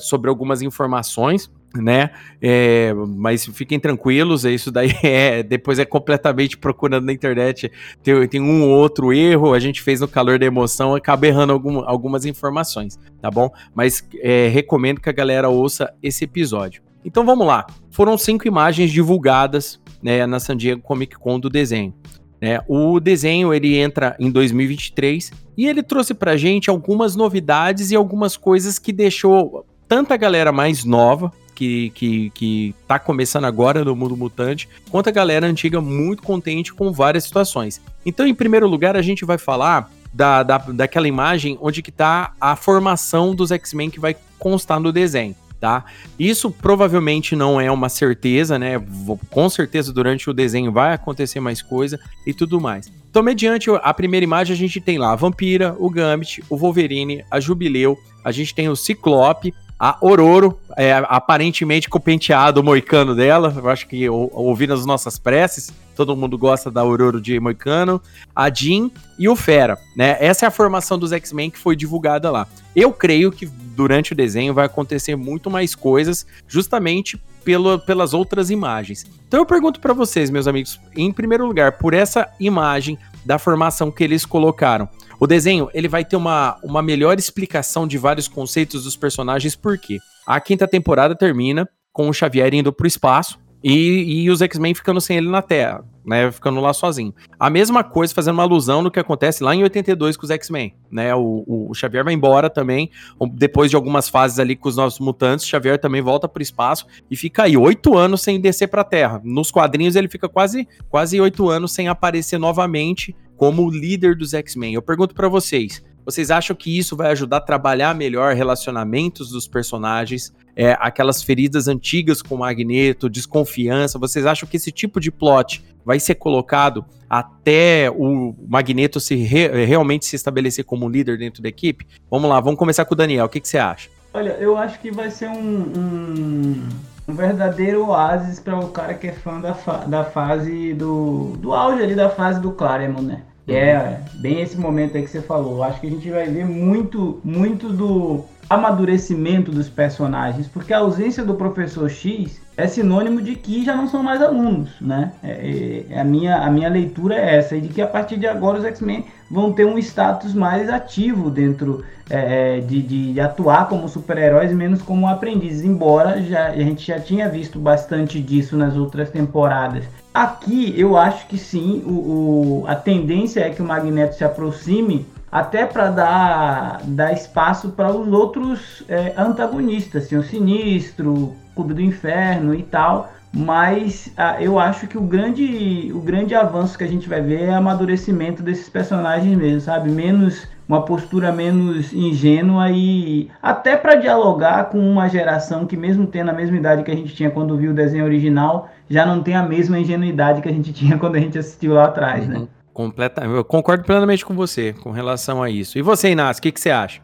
sobre 0.00 0.30
algumas 0.30 0.62
informações, 0.62 1.50
né? 1.74 2.10
É, 2.40 2.92
mas 2.94 3.44
fiquem 3.46 3.78
tranquilos, 3.78 4.44
é 4.44 4.50
isso 4.50 4.70
daí 4.70 4.92
é 5.02 5.42
depois 5.42 5.78
é 5.78 5.84
completamente 5.84 6.56
procurando 6.56 7.04
na 7.04 7.12
internet. 7.12 7.70
Tem, 8.02 8.26
tem 8.28 8.40
um 8.40 8.62
ou 8.64 8.70
outro 8.70 9.12
erro, 9.12 9.52
a 9.52 9.58
gente 9.58 9.82
fez 9.82 10.00
no 10.00 10.08
calor 10.08 10.38
da 10.38 10.46
emoção, 10.46 10.94
acaba 10.94 11.26
errando 11.26 11.52
algum, 11.52 11.80
algumas 11.86 12.24
informações, 12.24 12.98
tá 13.20 13.30
bom? 13.30 13.50
Mas 13.74 14.06
é, 14.20 14.48
recomendo 14.48 15.00
que 15.00 15.08
a 15.08 15.12
galera 15.12 15.48
ouça 15.48 15.92
esse 16.02 16.24
episódio. 16.24 16.85
Então 17.06 17.24
vamos 17.24 17.46
lá. 17.46 17.64
Foram 17.92 18.18
cinco 18.18 18.48
imagens 18.48 18.90
divulgadas 18.90 19.80
né, 20.02 20.26
na 20.26 20.40
San 20.40 20.56
Diego 20.56 20.82
Comic 20.82 21.16
Con 21.16 21.38
do 21.38 21.48
desenho. 21.48 21.94
Né? 22.40 22.60
O 22.66 22.98
desenho 22.98 23.54
ele 23.54 23.78
entra 23.78 24.16
em 24.18 24.28
2023 24.28 25.30
e 25.56 25.66
ele 25.68 25.84
trouxe 25.84 26.12
pra 26.12 26.36
gente 26.36 26.68
algumas 26.68 27.14
novidades 27.14 27.92
e 27.92 27.96
algumas 27.96 28.36
coisas 28.36 28.78
que 28.80 28.92
deixou 28.92 29.64
tanta 29.88 30.16
galera 30.16 30.50
mais 30.50 30.84
nova, 30.84 31.32
que, 31.54 31.90
que, 31.90 32.30
que 32.30 32.74
tá 32.88 32.98
começando 32.98 33.44
agora 33.44 33.84
no 33.84 33.94
mundo 33.94 34.16
mutante, 34.16 34.68
quanto 34.90 35.08
a 35.08 35.12
galera 35.12 35.46
antiga 35.46 35.80
muito 35.80 36.24
contente 36.24 36.74
com 36.74 36.92
várias 36.92 37.22
situações. 37.22 37.80
Então, 38.04 38.26
em 38.26 38.34
primeiro 38.34 38.66
lugar, 38.68 38.96
a 38.96 39.00
gente 39.00 39.24
vai 39.24 39.38
falar 39.38 39.90
da, 40.12 40.42
da, 40.42 40.58
daquela 40.58 41.06
imagem 41.06 41.56
onde 41.62 41.82
que 41.82 41.92
tá 41.92 42.32
a 42.40 42.56
formação 42.56 43.32
dos 43.32 43.52
X-Men 43.52 43.90
que 43.90 44.00
vai 44.00 44.16
constar 44.38 44.80
no 44.80 44.92
desenho 44.92 45.36
tá? 45.60 45.84
Isso 46.18 46.50
provavelmente 46.50 47.34
não 47.34 47.60
é 47.60 47.70
uma 47.70 47.88
certeza, 47.88 48.58
né? 48.58 48.82
Com 49.30 49.48
certeza 49.48 49.92
durante 49.92 50.28
o 50.28 50.34
desenho 50.34 50.72
vai 50.72 50.92
acontecer 50.92 51.40
mais 51.40 51.62
coisa 51.62 51.98
e 52.26 52.34
tudo 52.34 52.60
mais. 52.60 52.90
Então, 53.10 53.22
mediante 53.22 53.70
a 53.70 53.94
primeira 53.94 54.24
imagem, 54.24 54.54
a 54.54 54.58
gente 54.58 54.80
tem 54.80 54.98
lá 54.98 55.12
a 55.12 55.16
Vampira, 55.16 55.74
o 55.78 55.88
Gambit, 55.88 56.44
o 56.50 56.56
Wolverine, 56.56 57.24
a 57.30 57.40
Jubileu, 57.40 57.98
a 58.22 58.30
gente 58.30 58.54
tem 58.54 58.68
o 58.68 58.76
Ciclope, 58.76 59.54
a 59.78 59.98
Ororo, 60.00 60.58
é, 60.76 60.92
aparentemente 61.08 61.88
com 61.88 61.98
o 61.98 62.00
penteado 62.00 62.62
moicano 62.62 63.14
dela, 63.14 63.52
eu 63.56 63.68
acho 63.68 63.86
que 63.86 64.08
ouvindo 64.08 64.72
as 64.72 64.86
nossas 64.86 65.18
preces, 65.18 65.72
todo 65.94 66.16
mundo 66.16 66.36
gosta 66.38 66.70
da 66.70 66.84
Ororo 66.84 67.20
de 67.20 67.38
moicano, 67.40 68.00
a 68.34 68.52
Jean 68.52 68.90
e 69.18 69.28
o 69.28 69.36
Fera, 69.36 69.78
né? 69.96 70.16
Essa 70.20 70.46
é 70.46 70.48
a 70.48 70.50
formação 70.50 70.98
dos 70.98 71.12
X-Men 71.12 71.50
que 71.50 71.58
foi 71.58 71.74
divulgada 71.74 72.30
lá. 72.30 72.46
Eu 72.74 72.92
creio 72.92 73.32
que 73.32 73.46
durante 73.46 74.12
o 74.12 74.16
desenho 74.16 74.54
vai 74.54 74.66
acontecer 74.66 75.16
muito 75.16 75.50
mais 75.50 75.74
coisas, 75.74 76.26
justamente 76.46 77.20
pelo, 77.44 77.78
pelas 77.78 78.12
outras 78.12 78.50
imagens. 78.50 79.04
Então 79.28 79.40
eu 79.40 79.46
pergunto 79.46 79.80
para 79.80 79.94
vocês, 79.94 80.30
meus 80.30 80.46
amigos, 80.46 80.80
em 80.96 81.12
primeiro 81.12 81.46
lugar, 81.46 81.72
por 81.78 81.94
essa 81.94 82.28
imagem 82.40 82.98
da 83.24 83.38
formação 83.38 83.90
que 83.90 84.04
eles 84.04 84.24
colocaram, 84.24 84.88
O 85.18 85.26
desenho, 85.26 85.68
ele 85.72 85.88
vai 85.88 86.04
ter 86.04 86.16
uma, 86.16 86.58
uma 86.62 86.82
melhor 86.82 87.18
explicação 87.18 87.86
de 87.86 87.98
vários 87.98 88.28
conceitos 88.28 88.84
dos 88.84 88.96
personagens, 88.96 89.56
por 89.56 89.78
quê? 89.78 89.98
A 90.26 90.40
quinta 90.40 90.68
temporada 90.68 91.14
termina 91.14 91.68
com 91.92 92.08
o 92.08 92.12
Xavier 92.12 92.52
indo 92.52 92.72
pro 92.72 92.86
espaço, 92.86 93.38
e, 93.68 94.22
e 94.22 94.30
os 94.30 94.40
X-Men 94.40 94.74
ficando 94.74 95.00
sem 95.00 95.16
ele 95.16 95.28
na 95.28 95.42
Terra, 95.42 95.84
né? 96.04 96.30
Ficando 96.30 96.60
lá 96.60 96.72
sozinho. 96.72 97.12
A 97.36 97.50
mesma 97.50 97.82
coisa, 97.82 98.14
fazendo 98.14 98.34
uma 98.34 98.44
alusão 98.44 98.80
no 98.80 98.92
que 98.92 99.00
acontece 99.00 99.42
lá 99.42 99.56
em 99.56 99.62
82 99.64 100.16
com 100.16 100.24
os 100.24 100.30
X-Men, 100.30 100.72
né? 100.88 101.12
O, 101.16 101.68
o, 101.70 101.74
Xavier 101.74 102.04
vai 102.04 102.14
embora 102.14 102.48
também, 102.48 102.90
depois 103.32 103.68
de 103.68 103.74
algumas 103.74 104.08
fases 104.08 104.38
ali 104.38 104.54
com 104.54 104.68
os 104.68 104.76
nossos 104.76 105.00
mutantes, 105.00 105.46
Xavier 105.46 105.80
também 105.80 106.00
volta 106.00 106.28
pro 106.28 106.40
espaço 106.42 106.86
e 107.10 107.16
fica 107.16 107.42
aí 107.42 107.56
oito 107.56 107.96
anos 107.96 108.22
sem 108.22 108.40
descer 108.40 108.68
pra 108.68 108.84
Terra. 108.84 109.20
Nos 109.24 109.50
quadrinhos 109.50 109.96
ele 109.96 110.08
fica 110.08 110.28
quase 110.28 110.68
quase 110.88 111.20
oito 111.20 111.48
anos 111.48 111.72
sem 111.72 111.88
aparecer 111.88 112.38
novamente 112.38 113.16
como 113.36 113.70
líder 113.70 114.16
dos 114.16 114.34
X-Men. 114.34 114.74
Eu 114.74 114.82
pergunto 114.82 115.14
para 115.14 115.28
vocês, 115.28 115.82
vocês 116.04 116.30
acham 116.30 116.54
que 116.54 116.78
isso 116.78 116.96
vai 116.96 117.10
ajudar 117.10 117.38
a 117.38 117.40
trabalhar 117.40 117.92
melhor 117.94 118.34
relacionamentos 118.34 119.30
dos 119.30 119.48
personagens, 119.48 120.32
é, 120.54 120.76
aquelas 120.78 121.22
feridas 121.22 121.66
antigas 121.66 122.22
com 122.22 122.36
o 122.36 122.38
Magneto, 122.38 123.10
desconfiança? 123.10 123.98
Vocês 123.98 124.24
acham 124.24 124.48
que 124.48 124.56
esse 124.56 124.70
tipo 124.70 125.00
de 125.00 125.10
plot 125.10 125.64
vai 125.84 125.98
ser 125.98 126.14
colocado 126.14 126.84
até 127.10 127.90
o 127.90 128.34
Magneto 128.48 129.00
se 129.00 129.16
re, 129.16 129.48
realmente 129.66 130.06
se 130.06 130.16
estabelecer 130.16 130.64
como 130.64 130.88
líder 130.88 131.18
dentro 131.18 131.42
da 131.42 131.48
equipe? 131.48 131.86
Vamos 132.10 132.30
lá, 132.30 132.40
vamos 132.40 132.58
começar 132.58 132.84
com 132.84 132.94
o 132.94 132.96
Daniel. 132.96 133.26
O 133.26 133.28
que, 133.28 133.40
que 133.40 133.48
você 133.48 133.58
acha? 133.58 133.90
Olha, 134.14 134.30
eu 134.40 134.56
acho 134.56 134.80
que 134.80 134.90
vai 134.90 135.10
ser 135.10 135.28
um, 135.28 135.60
um, 135.76 136.68
um 137.08 137.14
verdadeiro 137.14 137.86
oásis 137.86 138.40
para 138.40 138.58
o 138.58 138.68
cara 138.68 138.94
que 138.94 139.06
é 139.08 139.12
fã 139.12 139.40
da, 139.40 139.54
fa 139.54 139.78
da 139.86 140.04
fase 140.04 140.74
do, 140.74 141.36
do 141.38 141.52
auge 141.54 141.82
ali 141.82 141.94
da 141.94 142.10
fase 142.10 142.40
do 142.40 142.52
Claremont, 142.52 143.06
né? 143.06 143.22
é 143.48 144.00
bem 144.14 144.40
esse 144.40 144.56
momento 144.56 144.96
aí 144.96 145.04
que 145.04 145.10
você 145.10 145.22
falou. 145.22 145.62
Acho 145.62 145.80
que 145.80 145.86
a 145.86 145.90
gente 145.90 146.10
vai 146.10 146.26
ver 146.26 146.44
muito, 146.44 147.20
muito 147.22 147.68
do 147.68 148.24
amadurecimento 148.50 149.52
dos 149.52 149.68
personagens, 149.68 150.48
porque 150.48 150.72
a 150.72 150.78
ausência 150.78 151.24
do 151.24 151.34
professor 151.34 151.88
X 151.88 152.40
é 152.56 152.66
sinônimo 152.66 153.20
de 153.20 153.34
que 153.34 153.64
já 153.64 153.76
não 153.76 153.86
são 153.86 154.02
mais 154.02 154.22
alunos, 154.22 154.70
né? 154.80 155.12
É, 155.22 155.84
é, 155.90 156.00
a, 156.00 156.04
minha, 156.04 156.36
a 156.36 156.50
minha 156.50 156.70
leitura 156.70 157.14
é 157.14 157.36
essa, 157.36 157.54
e 157.54 157.60
de 157.60 157.68
que 157.68 157.82
a 157.82 157.86
partir 157.86 158.16
de 158.16 158.26
agora 158.26 158.58
os 158.58 158.64
X-Men 158.64 159.04
vão 159.30 159.52
ter 159.52 159.66
um 159.66 159.78
status 159.78 160.32
mais 160.32 160.70
ativo 160.70 161.28
dentro 161.30 161.84
é, 162.08 162.58
é 162.58 162.60
de, 162.60 163.12
de, 163.12 163.20
atuar 163.20 163.68
como 163.68 163.88
super-heróis 163.88 164.52
menos 164.52 164.80
como 164.80 165.06
aprendizes, 165.06 165.64
embora 165.64 166.22
já, 166.22 166.48
a 166.48 166.56
gente 166.56 166.86
já 166.86 166.98
tinha 166.98 167.28
visto 167.28 167.58
bastante 167.58 168.20
disso 168.20 168.56
nas 168.56 168.76
outras 168.76 169.10
temporadas. 169.10 169.84
Aqui 170.14 170.72
eu 170.78 170.96
acho 170.96 171.26
que 171.26 171.36
sim, 171.36 171.82
o, 171.84 172.62
o 172.62 172.64
a 172.66 172.74
tendência 172.74 173.40
é 173.40 173.50
que 173.50 173.60
o 173.60 173.66
Magneto 173.66 174.14
se 174.14 174.24
aproxime 174.24 175.04
até 175.30 175.66
para 175.66 175.90
dar, 175.90 176.80
dar 176.84 177.12
espaço 177.12 177.70
para 177.70 177.92
os 177.92 178.08
outros 178.08 178.82
é, 178.88 179.12
antagonistas, 179.18 180.04
assim, 180.04 180.16
o 180.16 180.22
Sinistro, 180.22 181.34
Clube 181.56 181.74
do 181.74 181.80
Inferno 181.80 182.54
e 182.54 182.62
tal. 182.62 183.10
Mas 183.32 184.12
ah, 184.16 184.40
eu 184.40 184.58
acho 184.58 184.86
que 184.86 184.96
o 184.96 185.02
grande, 185.02 185.90
o 185.92 186.00
grande 186.00 186.34
avanço 186.34 186.78
que 186.78 186.84
a 186.84 186.88
gente 186.88 187.08
vai 187.08 187.20
ver 187.20 187.42
é 187.42 187.50
o 187.50 187.56
amadurecimento 187.56 188.42
desses 188.42 188.68
personagens 188.68 189.36
mesmo, 189.36 189.60
sabe? 189.60 189.90
Menos 189.90 190.46
uma 190.68 190.82
postura 190.84 191.30
menos 191.32 191.92
ingênua 191.92 192.70
e 192.70 193.28
até 193.42 193.76
para 193.76 193.94
dialogar 193.94 194.64
com 194.70 194.78
uma 194.78 195.08
geração 195.08 195.66
que 195.66 195.76
mesmo 195.76 196.06
tendo 196.06 196.30
a 196.30 196.32
mesma 196.32 196.56
idade 196.56 196.82
que 196.82 196.90
a 196.90 196.96
gente 196.96 197.14
tinha 197.14 197.30
quando 197.30 197.56
viu 197.56 197.72
o 197.72 197.74
desenho 197.74 198.04
original, 198.04 198.70
já 198.88 199.04
não 199.04 199.22
tem 199.22 199.36
a 199.36 199.42
mesma 199.42 199.78
ingenuidade 199.78 200.40
que 200.40 200.48
a 200.48 200.52
gente 200.52 200.72
tinha 200.74 200.98
quando 200.98 201.16
a 201.16 201.20
gente 201.20 201.38
assistiu 201.38 201.74
lá 201.74 201.84
atrás, 201.84 202.26
né? 202.26 202.36
uhum. 202.36 202.40
né? 202.42 202.48
Completa, 202.72 203.24
eu 203.24 203.42
concordo 203.42 203.84
plenamente 203.84 204.24
com 204.24 204.34
você 204.34 204.74
com 204.74 204.90
relação 204.90 205.42
a 205.42 205.48
isso. 205.48 205.78
E 205.78 205.82
você, 205.82 206.10
Inácio, 206.10 206.40
o 206.40 206.42
que, 206.42 206.52
que 206.52 206.60
você 206.60 206.70
acha? 206.70 207.00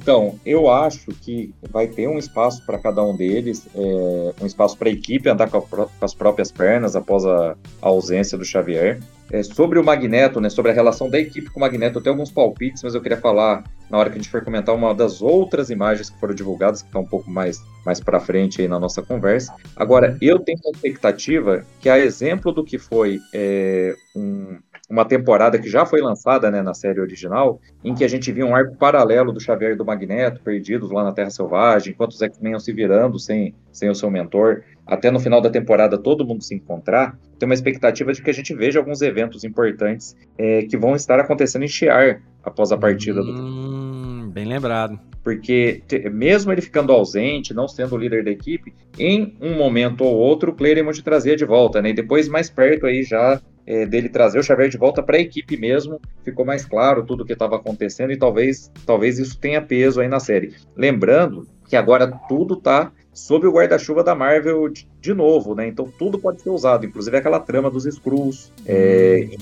Então, 0.00 0.38
eu 0.44 0.68
acho 0.68 1.12
que 1.12 1.54
vai 1.70 1.86
ter 1.86 2.08
um 2.08 2.18
espaço 2.18 2.64
para 2.66 2.78
cada 2.78 3.02
um 3.02 3.16
deles, 3.16 3.68
é, 3.74 4.42
um 4.42 4.46
espaço 4.46 4.76
para 4.76 4.88
a 4.88 4.92
equipe 4.92 5.28
andar 5.28 5.48
com, 5.48 5.58
a, 5.58 5.62
com, 5.62 5.88
as 6.00 6.12
próprias 6.12 6.50
pernas 6.50 6.96
após 6.96 7.24
a, 7.24 7.56
a 7.80 7.88
ausência 7.88 8.36
do 8.36 8.44
Xavier. 8.44 9.00
É, 9.30 9.42
sobre 9.42 9.78
o 9.78 9.84
Magneto, 9.84 10.40
né, 10.40 10.50
sobre 10.50 10.72
a 10.72 10.74
relação 10.74 11.08
da 11.08 11.18
equipe 11.18 11.48
com 11.48 11.58
o 11.58 11.60
Magneto, 11.60 11.98
eu 11.98 12.02
tenho 12.02 12.14
alguns 12.14 12.30
palpites, 12.30 12.82
mas 12.82 12.94
eu 12.94 13.00
queria 13.00 13.16
falar 13.16 13.62
na 13.88 13.98
hora 13.98 14.10
que 14.10 14.18
a 14.18 14.20
gente 14.20 14.30
for 14.30 14.42
comentar 14.44 14.74
uma 14.74 14.92
das 14.92 15.22
outras 15.22 15.70
imagens 15.70 16.10
que 16.10 16.18
foram 16.18 16.34
divulgadas, 16.34 16.82
que 16.82 16.88
está 16.88 16.98
um 16.98 17.06
pouco 17.06 17.30
mais, 17.30 17.62
mais 17.86 18.00
para 18.00 18.18
frente 18.18 18.60
aí 18.60 18.68
na 18.68 18.80
nossa 18.80 19.00
conversa. 19.00 19.54
Agora, 19.76 20.18
eu 20.20 20.40
tenho 20.40 20.58
uma 20.64 20.72
expectativa 20.72 21.64
que, 21.80 21.88
a 21.88 21.98
exemplo 21.98 22.52
do 22.52 22.64
que 22.64 22.78
foi 22.78 23.20
é, 23.32 23.94
um, 24.16 24.58
uma 24.88 25.04
temporada 25.04 25.58
que 25.58 25.68
já 25.68 25.86
foi 25.86 26.00
lançada 26.00 26.50
né, 26.50 26.62
na 26.62 26.74
série 26.74 27.00
original, 27.00 27.60
em 27.82 27.94
que 27.94 28.04
a 28.04 28.08
gente 28.08 28.30
viu 28.30 28.46
um 28.46 28.54
arco 28.54 28.76
paralelo 28.76 29.32
do 29.32 29.40
Xavier 29.40 29.72
e 29.72 29.76
do 29.76 29.84
Magneto 29.84 30.42
perdidos 30.42 30.90
lá 30.90 31.02
na 31.02 31.12
Terra 31.12 31.30
Selvagem, 31.30 31.92
enquanto 31.92 32.12
os 32.12 32.22
X-Men 32.22 32.52
iam 32.52 32.60
se 32.60 32.72
virando 32.72 33.18
sem, 33.18 33.54
sem 33.72 33.88
o 33.88 33.94
seu 33.94 34.10
mentor, 34.10 34.62
até 34.86 35.10
no 35.10 35.18
final 35.18 35.40
da 35.40 35.48
temporada 35.48 35.96
todo 35.96 36.26
mundo 36.26 36.42
se 36.42 36.54
encontrar, 36.54 37.18
tem 37.38 37.46
uma 37.46 37.54
expectativa 37.54 38.12
de 38.12 38.20
que 38.20 38.30
a 38.30 38.34
gente 38.34 38.54
veja 38.54 38.78
alguns 38.78 39.00
eventos 39.00 39.42
importantes 39.42 40.14
é, 40.36 40.62
que 40.62 40.76
vão 40.76 40.94
estar 40.94 41.18
acontecendo 41.18 41.64
em 41.64 41.68
Shiar 41.68 42.22
após 42.42 42.70
a 42.70 42.76
partida 42.76 43.22
hum, 43.22 44.26
do. 44.26 44.30
Bem 44.32 44.44
lembrado. 44.44 45.00
Porque, 45.22 45.82
mesmo 46.12 46.52
ele 46.52 46.60
ficando 46.60 46.92
ausente, 46.92 47.54
não 47.54 47.66
sendo 47.66 47.94
o 47.94 47.98
líder 47.98 48.24
da 48.24 48.30
equipe, 48.30 48.74
em 48.98 49.34
um 49.40 49.56
momento 49.56 50.04
ou 50.04 50.14
outro 50.14 50.52
o 50.52 50.54
Claremont 50.54 51.02
trazia 51.02 51.34
de 51.34 51.46
volta, 51.46 51.80
né? 51.80 51.90
E 51.90 51.94
depois, 51.94 52.28
mais 52.28 52.50
perto 52.50 52.84
aí, 52.86 53.02
já 53.02 53.40
é, 53.66 53.86
dele 53.86 54.08
trazer 54.08 54.38
o 54.38 54.42
Xavier 54.42 54.68
de 54.68 54.76
volta 54.76 55.02
para 55.02 55.16
a 55.16 55.20
equipe 55.20 55.56
mesmo, 55.56 56.00
ficou 56.22 56.44
mais 56.44 56.64
claro 56.64 57.04
tudo 57.04 57.22
o 57.22 57.26
que 57.26 57.32
estava 57.32 57.56
acontecendo 57.56 58.12
e 58.12 58.16
talvez, 58.16 58.70
talvez 58.84 59.18
isso 59.18 59.38
tenha 59.38 59.60
peso 59.62 60.00
aí 60.00 60.08
na 60.08 60.20
série. 60.20 60.54
Lembrando 60.76 61.46
que 61.68 61.76
agora 61.76 62.06
tudo 62.28 62.54
está 62.54 62.92
sob 63.12 63.46
o 63.46 63.52
guarda-chuva 63.52 64.02
da 64.02 64.14
Marvel 64.14 64.68
de, 64.68 64.88
de, 65.00 65.14
novo, 65.14 65.54
né? 65.54 65.66
Então 65.66 65.90
tudo 65.98 66.18
pode 66.18 66.42
ser 66.42 66.50
usado, 66.50 66.84
inclusive 66.84 67.16
aquela 67.16 67.40
trama 67.40 67.70
dos 67.70 67.86
Skrulls 67.86 68.52
é, 68.66 69.28
e, 69.30 69.38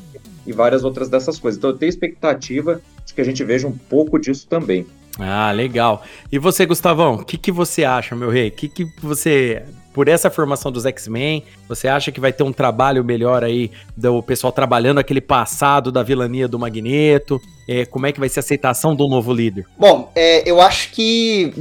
e 0.47 0.53
várias 0.53 0.85
outras 0.85 1.09
dessas 1.09 1.39
coisas. 1.39 1.59
Então 1.59 1.71
eu 1.71 1.77
tenho 1.77 1.89
expectativa 1.89 2.81
de 3.05 3.15
que 3.15 3.21
a 3.21 3.25
gente 3.25 3.43
veja 3.43 3.67
um 3.67 3.77
pouco 3.77 4.19
disso 4.19 4.47
também. 4.47 4.87
Ah, 5.19 5.51
legal. 5.53 6.03
E 6.31 6.39
você, 6.39 6.65
Gustavão, 6.65 7.15
o 7.15 7.25
que, 7.25 7.37
que 7.37 7.53
você 7.53 7.85
acha, 7.85 8.17
meu 8.17 8.31
rei? 8.31 8.49
O 8.49 8.53
que, 8.53 8.69
que 8.69 8.85
você 9.03 9.63
por 9.93 10.09
essa 10.09 10.31
formação 10.31 10.73
dos 10.73 10.87
X-Men? 10.87 11.45
Você 11.69 11.89
acha 11.89 12.11
que 12.11 12.21
vai 12.21 12.33
ter 12.33 12.43
um 12.43 12.53
trabalho 12.53 13.05
melhor 13.05 13.45
aí 13.45 13.71
do 13.97 14.23
pessoal 14.23 14.53
trabalhando 14.53 14.99
aquele 14.99 15.21
passado 15.21 15.93
da 15.93 16.03
vilania 16.03 16.49
do 16.49 16.59
Magneto? 16.59 17.41
É, 17.69 17.87
como 17.87 18.07
é 18.07 18.13
que 18.13 18.19
vai 18.19 18.29
ser 18.29 18.41
a 18.41 18.43
aceitação 18.43 18.95
do 18.95 19.07
novo 19.09 19.33
líder? 19.33 19.65
Bom, 19.79 20.11
é, 20.15 20.49
eu 20.49 20.61
acho 20.61 20.91
que 20.91 21.53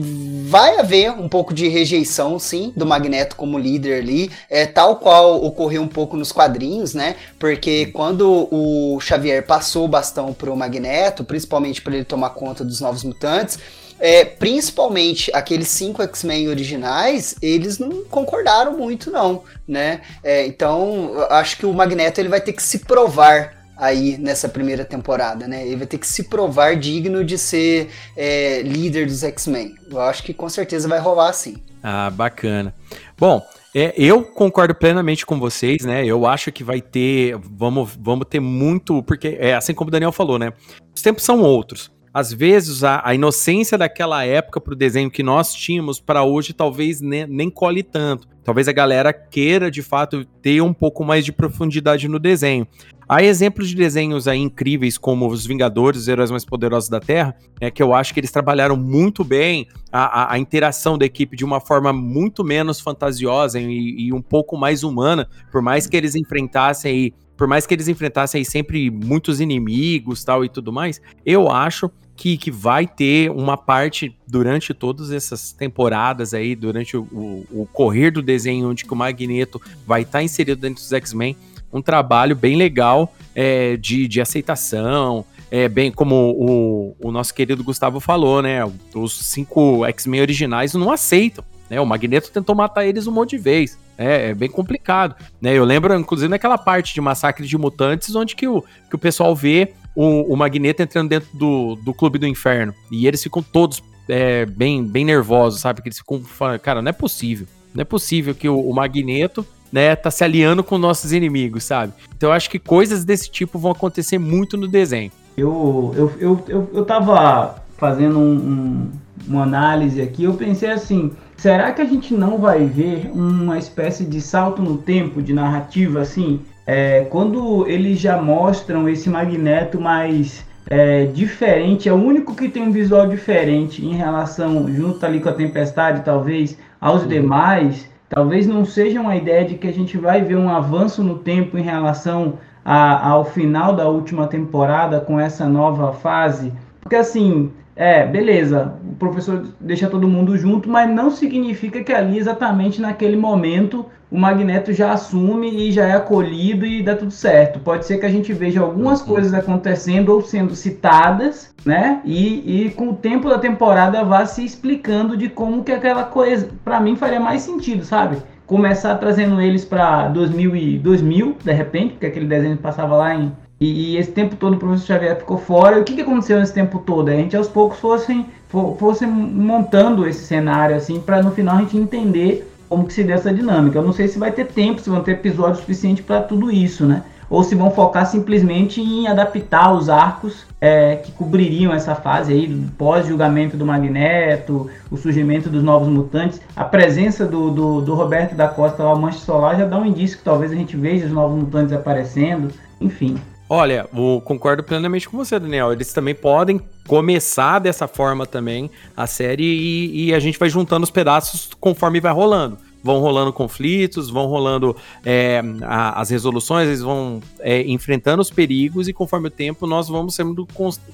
vai 0.48 0.80
haver 0.80 1.12
um 1.12 1.30
pouco 1.30 1.54
de 1.54 1.68
rejeição, 1.68 2.40
sim, 2.40 2.74
do 2.76 2.86
Magneto 2.86 3.36
como 3.36 3.58
líder 3.58 4.02
ali, 4.02 4.32
é, 4.50 4.66
tal 4.66 4.96
qual 4.96 5.44
ocorreu 5.44 5.82
um 5.82 5.88
pouco 5.88 6.18
nos 6.18 6.32
quadrinhos, 6.32 6.94
né? 6.96 7.16
Porque 7.38 7.88
quando 7.88 8.48
o 8.52 9.00
Xavier 9.00 9.46
passou 9.46 9.86
o 9.86 9.88
bastão 9.88 10.34
pro 10.34 10.56
Magneto, 10.56 11.24
principalmente 11.24 11.82
para 11.82 11.96
ele 11.96 12.06
tomar 12.06 12.32
conta 12.32 12.66
dos 12.66 12.82
novos 12.82 13.04
mutantes, 13.04 13.60
é, 14.02 14.26
principalmente 14.26 15.30
aqueles 15.32 15.68
cinco 15.68 16.02
X-Men 16.02 16.50
originais, 16.50 17.36
eles 17.40 17.78
não 17.78 18.04
concordaram 18.06 18.76
muito, 18.76 19.12
não, 19.12 19.44
né? 19.68 20.02
É, 20.24 20.44
então, 20.48 21.14
acho 21.30 21.56
que 21.56 21.68
o 21.68 21.74
Magneto 21.74 22.20
ele 22.20 22.28
vai 22.28 22.42
ter 22.42 22.54
que 22.54 22.64
se 22.64 22.80
provar 22.80 23.62
aí 23.78 24.18
nessa 24.18 24.50
primeira 24.50 24.84
temporada, 24.84 25.48
né? 25.48 25.66
Ele 25.68 25.76
vai 25.76 25.86
ter 25.86 26.00
que 26.00 26.08
se 26.08 26.24
provar 26.24 26.76
digno 26.76 27.24
de 27.24 27.38
ser 27.38 27.92
é, 28.18 28.64
líder 28.64 29.06
dos 29.06 29.24
X-Men. 29.24 29.76
Eu 29.90 30.02
acho 30.02 30.24
que 30.24 30.34
com 30.34 30.50
certeza 30.50 30.88
vai 30.88 31.00
rolar 31.00 31.30
assim. 31.30 31.58
Ah, 31.84 32.10
bacana. 32.10 32.74
Bom, 33.16 33.40
é, 33.76 33.94
eu 33.96 34.24
concordo 34.24 34.74
plenamente 34.74 35.28
com 35.28 35.40
vocês, 35.40 35.84
né? 35.84 36.04
Eu 36.04 36.26
acho 36.26 36.52
que 36.52 36.64
vai 36.64 36.82
ter, 36.82 37.38
vamos, 37.38 37.96
vamos 38.00 38.26
ter 38.28 38.40
muito, 38.40 39.04
porque 39.04 39.38
é 39.40 39.54
assim 39.54 39.76
como 39.76 39.90
o 39.90 39.92
Daniel 39.92 40.12
falou, 40.12 40.40
né? 40.40 40.54
Os 40.96 41.04
tempos 41.04 41.24
são 41.24 41.42
outros 41.42 41.92
às 42.14 42.34
vezes 42.34 42.84
a, 42.84 43.02
a 43.04 43.16
inocência 43.16 43.78
daquela 43.78 44.24
época 44.26 44.60
para 44.60 44.74
o 44.74 44.76
desenho 44.76 45.10
que 45.10 45.24
nós 45.24 45.54
tínhamos 45.54 46.00
para 46.00 46.24
hoje 46.24 46.54
talvez 46.54 47.02
nem, 47.02 47.26
nem 47.28 47.50
colhe 47.50 47.84
tanto. 47.84 48.28
Talvez 48.44 48.68
a 48.68 48.72
galera 48.72 49.14
queira 49.14 49.70
de 49.70 49.84
fato 49.84 50.26
ter 50.42 50.62
um 50.62 50.74
pouco 50.74 51.06
mais 51.06 51.24
de 51.24 51.32
profundidade 51.32 52.08
no 52.08 52.20
desenho. 52.20 52.68
Há 53.08 53.22
exemplos 53.22 53.70
de 53.70 53.76
desenhos 53.76 54.28
aí 54.28 54.40
incríveis 54.40 54.98
como 54.98 55.28
os 55.28 55.46
Vingadores, 55.46 56.02
os 56.02 56.08
Heróis 56.08 56.32
Mais 56.32 56.46
Poderosos 56.46 56.90
da 56.90 57.00
Terra, 57.00 57.36
é 57.60 57.70
que 57.70 57.84
eu 57.84 57.94
acho 57.94 58.14
que 58.14 58.20
eles 58.22 58.32
trabalharam 58.32 58.78
muito 58.78 59.24
bem 59.24 59.68
a, 59.92 60.22
a, 60.22 60.34
a 60.34 60.40
interação 60.40 60.98
da 60.98 61.06
equipe 61.06 61.36
de 61.36 61.44
uma 61.44 61.60
forma 61.60 61.92
muito 61.92 62.44
menos 62.44 62.80
fantasiosa 62.80 63.60
e, 63.60 64.08
e, 64.08 64.14
um 64.14 64.22
pouco 64.22 64.58
mais 64.58 64.82
humana, 64.82 65.28
por 65.52 65.62
mais 65.62 65.88
que 65.88 65.98
eles 65.98 66.16
enfrentassem 66.16 66.92
aí 66.92 67.14
por 67.42 67.48
mais 67.48 67.66
que 67.66 67.74
eles 67.74 67.88
enfrentassem 67.88 68.44
sempre 68.44 68.92
muitos 68.92 69.42
inimigos 69.42 70.24
tal 70.24 70.46
e 70.46 70.50
tudo 70.50 70.72
mais, 70.72 71.02
eu 71.26 71.50
acho 71.50 71.90
que, 72.16 72.38
que 72.38 72.52
vai 72.52 72.86
ter 72.86 73.32
uma 73.32 73.58
parte 73.58 74.16
durante 74.28 74.74
todas 74.74 75.12
essas 75.12 75.52
temporadas 75.52 76.34
aí, 76.34 76.56
durante 76.56 76.96
o, 76.96 77.02
o, 77.12 77.46
o 77.62 77.70
correr 77.72 78.12
do 78.12 78.22
desenho, 78.22 78.70
onde 78.70 78.86
que 78.86 78.94
o 78.94 78.96
Magneto 78.96 79.62
vai 79.86 80.02
estar 80.02 80.20
tá 80.20 80.24
inserido 80.24 80.62
dentro 80.62 80.82
dos 80.82 80.92
X-Men, 80.92 81.36
um 81.74 81.82
trabalho 81.82 82.36
bem 82.36 82.56
legal 82.56 83.14
é, 83.34 83.78
de, 83.78 84.08
de 84.08 84.22
aceitação, 84.22 85.26
é, 85.50 85.68
bem 85.68 85.92
como 85.92 86.16
o, 86.16 86.96
o 87.00 87.12
nosso 87.12 87.34
querido 87.34 87.64
Gustavo 87.64 88.00
falou, 88.00 88.42
né? 88.42 88.60
Os 88.94 89.14
cinco 89.26 89.86
X-Men 89.86 90.22
originais 90.22 90.74
não 90.74 90.92
aceitam. 90.92 91.44
Né? 91.70 91.80
O 91.80 91.86
Magneto 91.86 92.32
tentou 92.32 92.56
matar 92.56 92.86
eles 92.86 93.08
um 93.08 93.12
monte 93.12 93.32
de 93.32 93.38
vez. 93.38 93.78
É, 93.98 94.30
é, 94.30 94.34
bem 94.34 94.50
complicado. 94.50 95.16
Né? 95.40 95.54
Eu 95.54 95.64
lembro, 95.64 95.94
inclusive, 95.98 96.28
naquela 96.28 96.58
parte 96.58 96.94
de 96.94 97.00
Massacre 97.00 97.46
de 97.46 97.58
Mutantes, 97.58 98.16
onde 98.16 98.36
que 98.36 98.48
o, 98.48 98.64
que 98.90 98.96
o 98.96 99.00
pessoal 99.00 99.36
vê 99.36 99.74
o, 99.96 100.34
o 100.34 100.38
Magneto 100.38 100.82
entrando 100.82 101.10
dentro 101.10 101.30
do, 101.34 101.76
do 101.76 101.94
Clube 101.94 102.18
do 102.18 102.28
Inferno. 102.28 102.74
E 102.92 103.08
eles 103.08 103.22
ficam 103.22 103.42
todos 103.44 103.84
é, 104.08 104.46
bem, 104.46 104.84
bem 104.84 105.06
nervosos, 105.06 105.62
sabe? 105.62 105.82
Que 105.82 105.90
eles 105.90 105.98
ficam 105.98 106.22
falando, 106.24 106.60
cara, 106.60 106.82
não 106.82 106.90
é 106.90 106.94
possível. 106.94 107.48
Não 107.74 107.82
é 107.82 107.86
possível 107.86 108.36
que 108.36 108.50
o, 108.50 108.60
o 108.60 108.74
Magneto 108.74 109.46
né, 109.72 109.96
tá 109.96 110.12
se 110.12 110.24
aliando 110.24 110.64
com 110.64 110.78
nossos 110.78 111.14
inimigos, 111.14 111.64
sabe? 111.64 111.94
Então 112.16 112.30
eu 112.30 112.34
acho 112.34 112.50
que 112.50 112.60
coisas 112.60 113.06
desse 113.06 113.32
tipo 113.32 113.58
vão 113.58 113.72
acontecer 113.72 114.18
muito 114.18 114.58
no 114.58 114.68
desenho. 114.68 115.12
Eu, 115.38 115.94
eu, 115.96 116.14
eu, 116.20 116.44
eu, 116.48 116.70
eu 116.74 116.86
tava 116.86 117.64
fazendo 117.78 118.20
um, 118.20 118.34
um, 118.36 118.92
uma 119.28 119.44
análise 119.44 120.02
aqui, 120.02 120.26
eu 120.26 120.34
pensei 120.34 120.70
assim, 120.70 121.12
será 121.38 121.72
que 121.72 121.82
a 121.82 121.86
gente 121.86 122.14
não 122.14 122.38
vai 122.38 122.66
ver 122.66 123.10
uma 123.14 123.58
espécie 123.58 124.04
de 124.04 124.22
salto 124.22 124.62
no 124.62 124.78
tempo 124.78 125.22
de 125.22 125.34
narrativa 125.34 126.02
assim? 126.02 126.42
É, 126.66 127.06
quando 127.10 127.68
eles 127.68 128.00
já 128.00 128.22
mostram 128.22 128.88
esse 128.88 129.10
Magneto 129.10 129.80
mais 129.80 130.46
é, 130.70 131.06
diferente, 131.06 131.90
é 131.90 131.94
o 131.94 131.96
único 131.96 132.36
que 132.36 132.48
tem 132.48 132.64
um 132.64 132.72
visual 132.72 133.08
diferente 133.08 133.84
em 133.86 133.94
relação, 133.94 134.72
junto 134.72 135.06
ali 135.06 135.20
com 135.20 135.30
a 135.30 135.34
Tempestade, 135.34 136.04
talvez, 136.04 136.58
aos 136.80 137.02
uhum. 137.04 137.08
demais, 137.08 137.90
talvez 138.10 138.48
não 138.48 138.64
seja 138.64 139.02
uma 139.02 139.16
ideia 139.16 139.44
de 139.44 139.56
que 139.56 139.68
a 139.68 139.74
gente 139.74 139.98
vai 139.98 140.22
ver 140.22 140.38
um 140.38 140.50
avanço 140.50 141.04
no 141.04 141.18
tempo 141.18 141.58
em 141.58 141.64
relação 141.64 142.36
a, 142.64 143.10
ao 143.10 143.26
final 143.26 143.76
da 143.76 143.88
última 143.88 144.28
temporada 144.28 145.00
com 145.00 145.20
essa 145.20 145.48
nova 145.48 145.94
fase. 145.94 146.54
Porque 146.82 146.96
assim, 146.96 147.52
é, 147.76 148.06
beleza, 148.06 148.74
o 148.90 148.96
professor 148.96 149.48
deixa 149.60 149.88
todo 149.88 150.08
mundo 150.08 150.38
junto, 150.38 150.70
mas 150.70 150.90
não 150.90 151.10
significa 151.10 151.84
que 151.84 151.94
ali 151.94 152.18
exatamente 152.18 152.82
naquele 152.82 153.16
momento 153.16 153.86
o 154.12 154.18
Magneto 154.18 154.74
já 154.74 154.92
assume 154.92 155.50
e 155.50 155.72
já 155.72 155.88
é 155.88 155.94
acolhido 155.94 156.66
e 156.66 156.84
dá 156.84 156.96
tudo 156.96 157.12
certo. 157.12 157.60
Pode 157.60 157.86
ser 157.86 157.98
que 157.98 158.06
a 158.06 158.10
gente 158.10 158.34
veja 158.34 158.60
algumas 158.60 159.00
uhum. 159.00 159.08
coisas 159.08 159.34
acontecendo 159.34 160.10
ou 160.10 160.22
sendo 160.22 160.54
citadas, 160.54 161.54
né? 161.66 162.02
E, 162.04 162.66
e 162.66 162.72
com 162.72 162.90
o 162.90 162.96
tempo 162.96 163.30
da 163.30 163.40
temporada 163.40 164.04
vá 164.04 164.26
se 164.26 164.44
explicando 164.44 165.16
de 165.16 165.30
como 165.30 165.64
que 165.64 165.72
aquela 165.72 166.04
coisa, 166.04 166.50
para 166.64 166.82
mim, 166.82 166.98
faria 166.98 167.22
mais 167.22 167.42
sentido, 167.42 167.86
sabe? 167.86 168.18
Começar 168.46 168.96
trazendo 168.96 169.40
eles 169.40 169.64
para 169.64 170.10
2000 170.10 170.56
e 170.58 170.78
2000, 170.78 171.38
de 171.42 171.54
repente, 171.54 171.94
porque 171.94 172.08
aquele 172.08 172.26
desenho 172.26 172.58
passava 172.58 172.98
lá 172.98 173.16
em 173.16 173.32
e, 173.62 173.94
e, 173.94 173.98
esse 173.98 174.12
tempo 174.12 174.36
todo 174.36 174.56
o 174.56 174.58
professor 174.58 174.88
Xavier 174.88 175.20
ficou 175.20 175.38
fora. 175.38 175.78
E 175.78 175.82
o 175.82 175.84
que, 175.84 175.94
que 175.94 176.02
aconteceu 176.02 176.40
nesse 176.40 176.52
tempo 176.52 176.80
todo? 176.80 177.10
A 177.10 177.14
gente 177.14 177.38
aos 177.38 177.48
poucos 177.48 177.78
fossem, 177.78 178.26
fosse 178.50 179.06
montando 179.06 180.08
esse 180.08 180.26
cenário 180.26 180.76
assim 180.76 181.00
para 181.00 181.22
no 181.22 181.30
final 181.30 181.58
a 181.58 181.60
gente 181.60 181.78
entender 181.78 182.52
como 182.68 182.86
que 182.86 182.94
se 182.94 183.04
deu 183.04 183.16
essa 183.16 183.32
dinâmica. 183.32 183.78
Eu 183.78 183.84
não 183.84 183.94
sei 183.94 184.08
se 184.08 184.18
vai 184.18 184.32
ter 184.32 184.48
tempo, 184.48 184.82
se 184.82 184.90
vão 184.90 185.04
ter 185.04 185.12
episódio 185.12 185.60
suficiente 185.60 186.02
para 186.02 186.22
tudo 186.22 186.50
isso, 186.50 186.88
né? 186.88 187.04
Ou 187.30 187.44
se 187.44 187.54
vão 187.54 187.70
focar 187.70 188.08
simplesmente 188.08 188.82
em 188.82 189.08
adaptar 189.08 189.72
os 189.74 189.90
arcos 189.90 190.44
é, 190.60 190.96
que 190.96 191.12
cobririam 191.12 191.72
essa 191.72 191.94
fase 191.94 192.34
aí, 192.34 192.66
pós-julgamento 192.80 193.56
do 193.56 193.66
Magneto, 193.66 194.72
o 194.90 194.98
surgimento 194.98 195.50
dos 195.52 195.62
novos 195.62 195.88
mutantes. 195.88 196.42
A 196.56 196.64
presença 196.64 197.28
do, 197.28 197.52
do, 197.52 197.82
do 197.82 197.94
Roberto 197.94 198.34
da 198.34 198.48
Costa 198.48 198.84
lá, 198.84 198.96
Mancha 198.96 199.20
Solar, 199.20 199.56
já 199.56 199.66
dá 199.66 199.78
um 199.78 199.86
indício 199.86 200.18
que 200.18 200.24
talvez 200.24 200.52
a 200.52 200.56
gente 200.56 200.76
veja 200.76 201.06
os 201.06 201.12
novos 201.12 201.38
mutantes 201.38 201.72
aparecendo. 201.72 202.52
Enfim. 202.82 203.18
Olha, 203.54 203.86
eu 203.94 204.22
concordo 204.24 204.64
plenamente 204.64 205.10
com 205.10 205.18
você, 205.18 205.38
Daniel. 205.38 205.74
Eles 205.74 205.92
também 205.92 206.16
podem 206.16 206.58
começar 206.88 207.60
dessa 207.60 207.86
forma 207.86 208.26
também 208.26 208.72
a 208.96 209.06
série 209.06 209.44
e, 209.44 210.06
e 210.06 210.14
a 210.14 210.20
gente 210.22 210.40
vai 210.40 210.48
juntando 210.48 210.86
os 210.86 210.90
pedaços 210.90 211.50
conforme 211.60 212.00
vai 212.00 212.14
rolando 212.14 212.58
vão 212.82 213.00
rolando 213.00 213.32
conflitos, 213.32 214.10
vão 214.10 214.26
rolando 214.26 214.76
é, 215.06 215.44
a, 215.64 216.00
as 216.00 216.10
resoluções, 216.10 216.68
eles 216.68 216.82
vão 216.82 217.22
é, 217.42 217.62
enfrentando 217.64 218.22
os 218.22 218.32
perigos 218.32 218.88
e 218.88 218.94
conforme 218.94 219.28
o 219.28 219.32
tempo 219.32 219.68
nós 219.68 219.88
vamos 219.88 220.16
sendo 220.16 220.48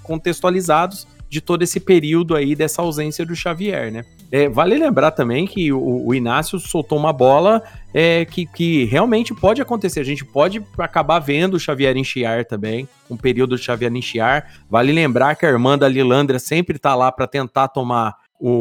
contextualizados 0.04 1.08
de 1.30 1.42
todo 1.42 1.62
esse 1.62 1.80
período 1.80 2.36
aí 2.36 2.56
dessa 2.56 2.82
ausência 2.82 3.26
do 3.26 3.36
Xavier, 3.36 3.92
né? 3.92 4.06
É, 4.32 4.48
vale 4.50 4.78
lembrar 4.78 5.12
também 5.12 5.46
que 5.46 5.72
o, 5.72 6.08
o 6.08 6.14
Inácio 6.14 6.60
soltou 6.60 6.98
uma 6.98 7.14
bola 7.14 7.62
é, 7.94 8.26
que, 8.26 8.46
que 8.46 8.86
realmente 8.86 9.34
pode 9.34 9.62
acontecer. 9.62 10.00
A 10.00 10.06
gente 10.06 10.26
pode 10.26 10.64
acabar 10.78 11.20
vendo 11.20 11.56
o 11.56 11.60
Xavier 11.60 11.96
enchiar 11.98 12.46
também, 12.46 12.88
um 13.10 13.18
período 13.18 13.56
do 13.56 13.58
Xavier 13.58 13.94
enchiar. 13.94 14.52
Vale 14.70 14.92
lembrar 14.92 15.36
que 15.36 15.46
a 15.46 15.50
irmã 15.50 15.78
da 15.78 15.88
Lilandra 15.88 16.40
sempre 16.40 16.78
tá 16.78 16.96
lá 16.96 17.12
para 17.12 17.28
tentar 17.28 17.70
tomar 17.70 18.16
o, 18.40 18.52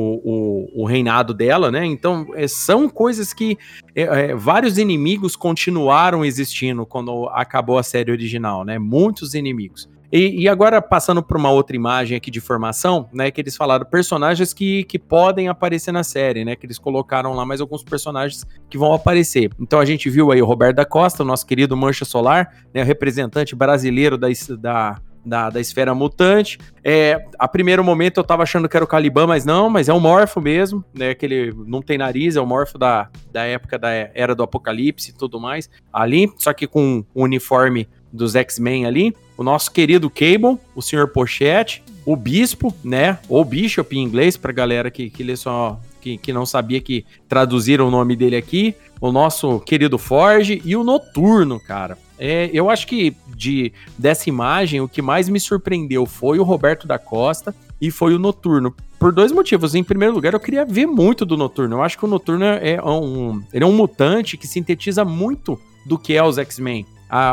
o, 0.78 0.82
o, 0.82 0.86
reinado 0.86 1.34
dela, 1.34 1.70
né? 1.70 1.84
Então, 1.84 2.26
é, 2.34 2.48
são 2.48 2.88
coisas 2.88 3.34
que 3.34 3.58
é, 3.94 4.02
é, 4.02 4.34
vários 4.34 4.78
inimigos 4.78 5.36
continuaram 5.36 6.24
existindo 6.24 6.86
quando 6.86 7.28
acabou 7.28 7.76
a 7.76 7.82
série 7.82 8.10
original, 8.10 8.64
né? 8.64 8.78
Muitos 8.78 9.34
inimigos. 9.34 9.88
E, 10.16 10.44
e, 10.44 10.48
agora, 10.48 10.80
passando 10.80 11.22
para 11.22 11.36
uma 11.36 11.50
outra 11.50 11.76
imagem 11.76 12.16
aqui 12.16 12.30
de 12.30 12.40
formação, 12.40 13.06
né? 13.12 13.30
Que 13.30 13.42
eles 13.42 13.54
falaram 13.54 13.84
personagens 13.84 14.54
que, 14.54 14.82
que 14.84 14.98
podem 14.98 15.48
aparecer 15.48 15.92
na 15.92 16.02
série, 16.02 16.42
né? 16.42 16.56
Que 16.56 16.64
eles 16.64 16.78
colocaram 16.78 17.34
lá 17.34 17.44
mais 17.44 17.60
alguns 17.60 17.84
personagens 17.84 18.42
que 18.70 18.78
vão 18.78 18.94
aparecer. 18.94 19.50
Então 19.60 19.78
a 19.78 19.84
gente 19.84 20.08
viu 20.08 20.32
aí 20.32 20.40
o 20.40 20.46
Roberto 20.46 20.76
da 20.76 20.86
Costa, 20.86 21.22
o 21.22 21.26
nosso 21.26 21.46
querido 21.46 21.76
Mancha 21.76 22.06
Solar, 22.06 22.50
né? 22.72 22.82
Representante 22.82 23.54
brasileiro 23.54 24.16
da, 24.16 24.28
da 24.58 25.02
da, 25.26 25.50
da 25.50 25.60
esfera 25.60 25.92
mutante. 25.92 26.56
É, 26.84 27.26
a 27.36 27.48
primeiro 27.48 27.82
momento 27.82 28.20
eu 28.20 28.24
tava 28.24 28.44
achando 28.44 28.68
que 28.68 28.76
era 28.76 28.84
o 28.84 28.88
Caliban, 28.88 29.26
mas 29.26 29.44
não, 29.44 29.68
mas 29.68 29.88
é 29.88 29.92
o 29.92 29.98
Morfo 29.98 30.40
mesmo, 30.40 30.84
né? 30.94 31.14
Que 31.14 31.26
ele 31.26 31.52
não 31.66 31.82
tem 31.82 31.98
nariz, 31.98 32.36
é 32.36 32.40
o 32.40 32.46
Morfo 32.46 32.78
da, 32.78 33.10
da 33.32 33.42
época 33.42 33.76
da 33.76 33.90
Era 33.90 34.34
do 34.34 34.44
Apocalipse 34.44 35.10
e 35.10 35.14
tudo 35.14 35.40
mais. 35.40 35.68
Ali, 35.92 36.32
só 36.38 36.52
que 36.52 36.66
com 36.66 37.04
o 37.12 37.24
uniforme 37.24 37.88
dos 38.16 38.34
X-Men 38.34 38.86
ali. 38.86 39.14
O 39.36 39.44
nosso 39.44 39.70
querido 39.70 40.10
Cable, 40.10 40.58
o 40.74 40.82
Sr. 40.82 41.06
Pochette, 41.06 41.82
o 42.04 42.16
Bispo, 42.16 42.74
né? 42.82 43.18
Ou 43.28 43.44
Bishop 43.44 43.96
em 43.96 44.02
inglês, 44.02 44.36
pra 44.36 44.52
galera 44.52 44.90
que, 44.90 45.10
que 45.10 45.22
lê 45.22 45.36
só. 45.36 45.78
Que, 46.00 46.16
que 46.16 46.32
não 46.32 46.46
sabia 46.46 46.80
que 46.80 47.04
traduziram 47.28 47.88
o 47.88 47.90
nome 47.90 48.14
dele 48.14 48.36
aqui. 48.36 48.74
O 49.00 49.10
nosso 49.10 49.60
querido 49.60 49.98
Forge 49.98 50.62
e 50.64 50.76
o 50.76 50.84
Noturno, 50.84 51.58
cara. 51.58 51.98
É, 52.18 52.48
eu 52.52 52.70
acho 52.70 52.86
que 52.86 53.14
de 53.36 53.72
dessa 53.98 54.28
imagem, 54.28 54.80
o 54.80 54.88
que 54.88 55.02
mais 55.02 55.28
me 55.28 55.38
surpreendeu 55.38 56.06
foi 56.06 56.38
o 56.38 56.42
Roberto 56.42 56.86
da 56.86 56.98
Costa 56.98 57.54
e 57.80 57.90
foi 57.90 58.14
o 58.14 58.18
Noturno. 58.18 58.74
Por 58.98 59.12
dois 59.12 59.30
motivos. 59.32 59.74
Em 59.74 59.84
primeiro 59.84 60.14
lugar, 60.14 60.32
eu 60.32 60.40
queria 60.40 60.64
ver 60.64 60.86
muito 60.86 61.26
do 61.26 61.36
Noturno. 61.36 61.76
Eu 61.76 61.82
acho 61.82 61.98
que 61.98 62.04
o 62.04 62.08
Noturno 62.08 62.44
é 62.44 62.80
um, 62.82 63.42
ele 63.52 63.64
é 63.64 63.66
um 63.66 63.76
mutante 63.76 64.36
que 64.36 64.46
sintetiza 64.46 65.04
muito 65.04 65.60
do 65.84 65.98
que 65.98 66.14
é 66.14 66.22
os 66.22 66.38
X-Men. 66.38 66.86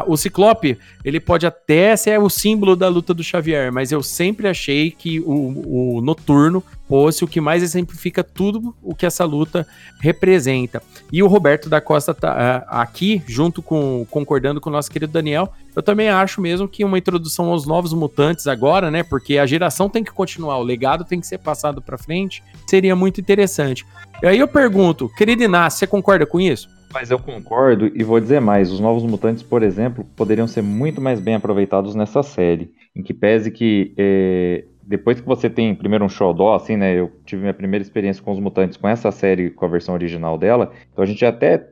O 0.08 0.16
Ciclope, 0.16 0.78
ele 1.04 1.20
pode 1.20 1.46
até 1.46 1.96
ser 1.96 2.20
o 2.20 2.30
símbolo 2.30 2.76
da 2.76 2.88
luta 2.88 3.14
do 3.14 3.24
Xavier, 3.24 3.72
mas 3.72 3.92
eu 3.92 4.04
sempre 4.04 4.48
achei 4.48 4.92
que 4.92 5.20
o, 5.20 5.98
o 5.98 6.02
Noturno 6.02 6.64
fosse 6.88 7.24
o 7.24 7.28
que 7.28 7.42
mais 7.42 7.64
exemplifica 7.64 8.24
tudo 8.24 8.76
o 8.84 8.94
que 8.94 9.06
essa 9.06 9.26
luta 9.26 9.66
representa. 10.00 10.82
E 11.12 11.24
o 11.24 11.28
Roberto 11.28 11.68
da 11.68 11.82
Costa 11.82 12.14
tá 12.14 12.66
uh, 12.70 12.70
aqui, 12.70 13.24
junto 13.26 13.64
com, 13.64 14.06
concordando 14.12 14.62
com 14.62 14.70
o 14.70 14.74
nosso 14.74 14.92
querido 14.92 15.12
Daniel, 15.12 15.52
eu 15.76 15.82
também 15.82 16.10
acho 16.10 16.40
mesmo 16.40 16.68
que 16.68 16.86
uma 16.86 16.98
introdução 16.98 17.50
aos 17.50 17.66
novos 17.66 17.94
mutantes 17.94 18.46
agora, 18.46 18.92
né, 18.92 19.02
porque 19.02 19.40
a 19.40 19.46
geração 19.46 19.90
tem 19.90 20.04
que 20.04 20.12
continuar, 20.12 20.58
o 20.60 20.64
legado 20.64 21.04
tem 21.04 21.20
que 21.20 21.26
ser 21.26 21.40
passado 21.40 21.82
para 21.82 21.98
frente, 21.98 22.44
seria 22.68 22.96
muito 22.96 23.20
interessante. 23.20 23.86
E 24.22 24.28
aí 24.28 24.38
eu 24.38 24.48
pergunto, 24.48 25.10
querido 25.18 25.44
Inácio, 25.44 25.80
você 25.80 25.88
concorda 25.88 26.28
com 26.28 26.40
isso? 26.40 26.70
Mas 26.94 27.10
eu 27.10 27.18
concordo 27.18 27.92
e 27.94 28.04
vou 28.04 28.20
dizer 28.20 28.40
mais: 28.40 28.72
os 28.72 28.80
Novos 28.80 29.04
Mutantes, 29.04 29.42
por 29.42 29.64
exemplo, 29.64 30.06
poderiam 30.16 30.48
ser 30.48 30.62
muito 30.62 31.02
mais 31.02 31.20
bem 31.20 31.36
aproveitados 31.36 31.96
nessa 31.96 32.22
série. 32.22 32.72
Em 32.96 33.02
que 33.02 33.14
pese 33.14 33.50
que 33.50 33.94
é, 33.98 34.66
depois 34.84 35.20
que 35.20 35.26
você 35.26 35.50
tem 35.50 35.74
primeiro 35.74 36.06
um 36.06 36.10
xodó, 36.10 36.54
assim, 36.54 36.78
né? 36.78 36.94
Eu 36.94 37.12
tive 37.26 37.42
minha 37.42 37.54
primeira 37.54 37.82
experiência 37.82 38.22
com 38.22 38.32
os 38.32 38.40
mutantes 38.40 38.78
com 38.78 38.88
essa 38.88 39.12
série, 39.12 39.50
com 39.50 39.66
a 39.66 39.70
versão 39.70 39.96
original 39.96 40.38
dela. 40.38 40.72
Então 40.92 41.04
a 41.04 41.08
gente 41.08 41.26
até 41.26 41.70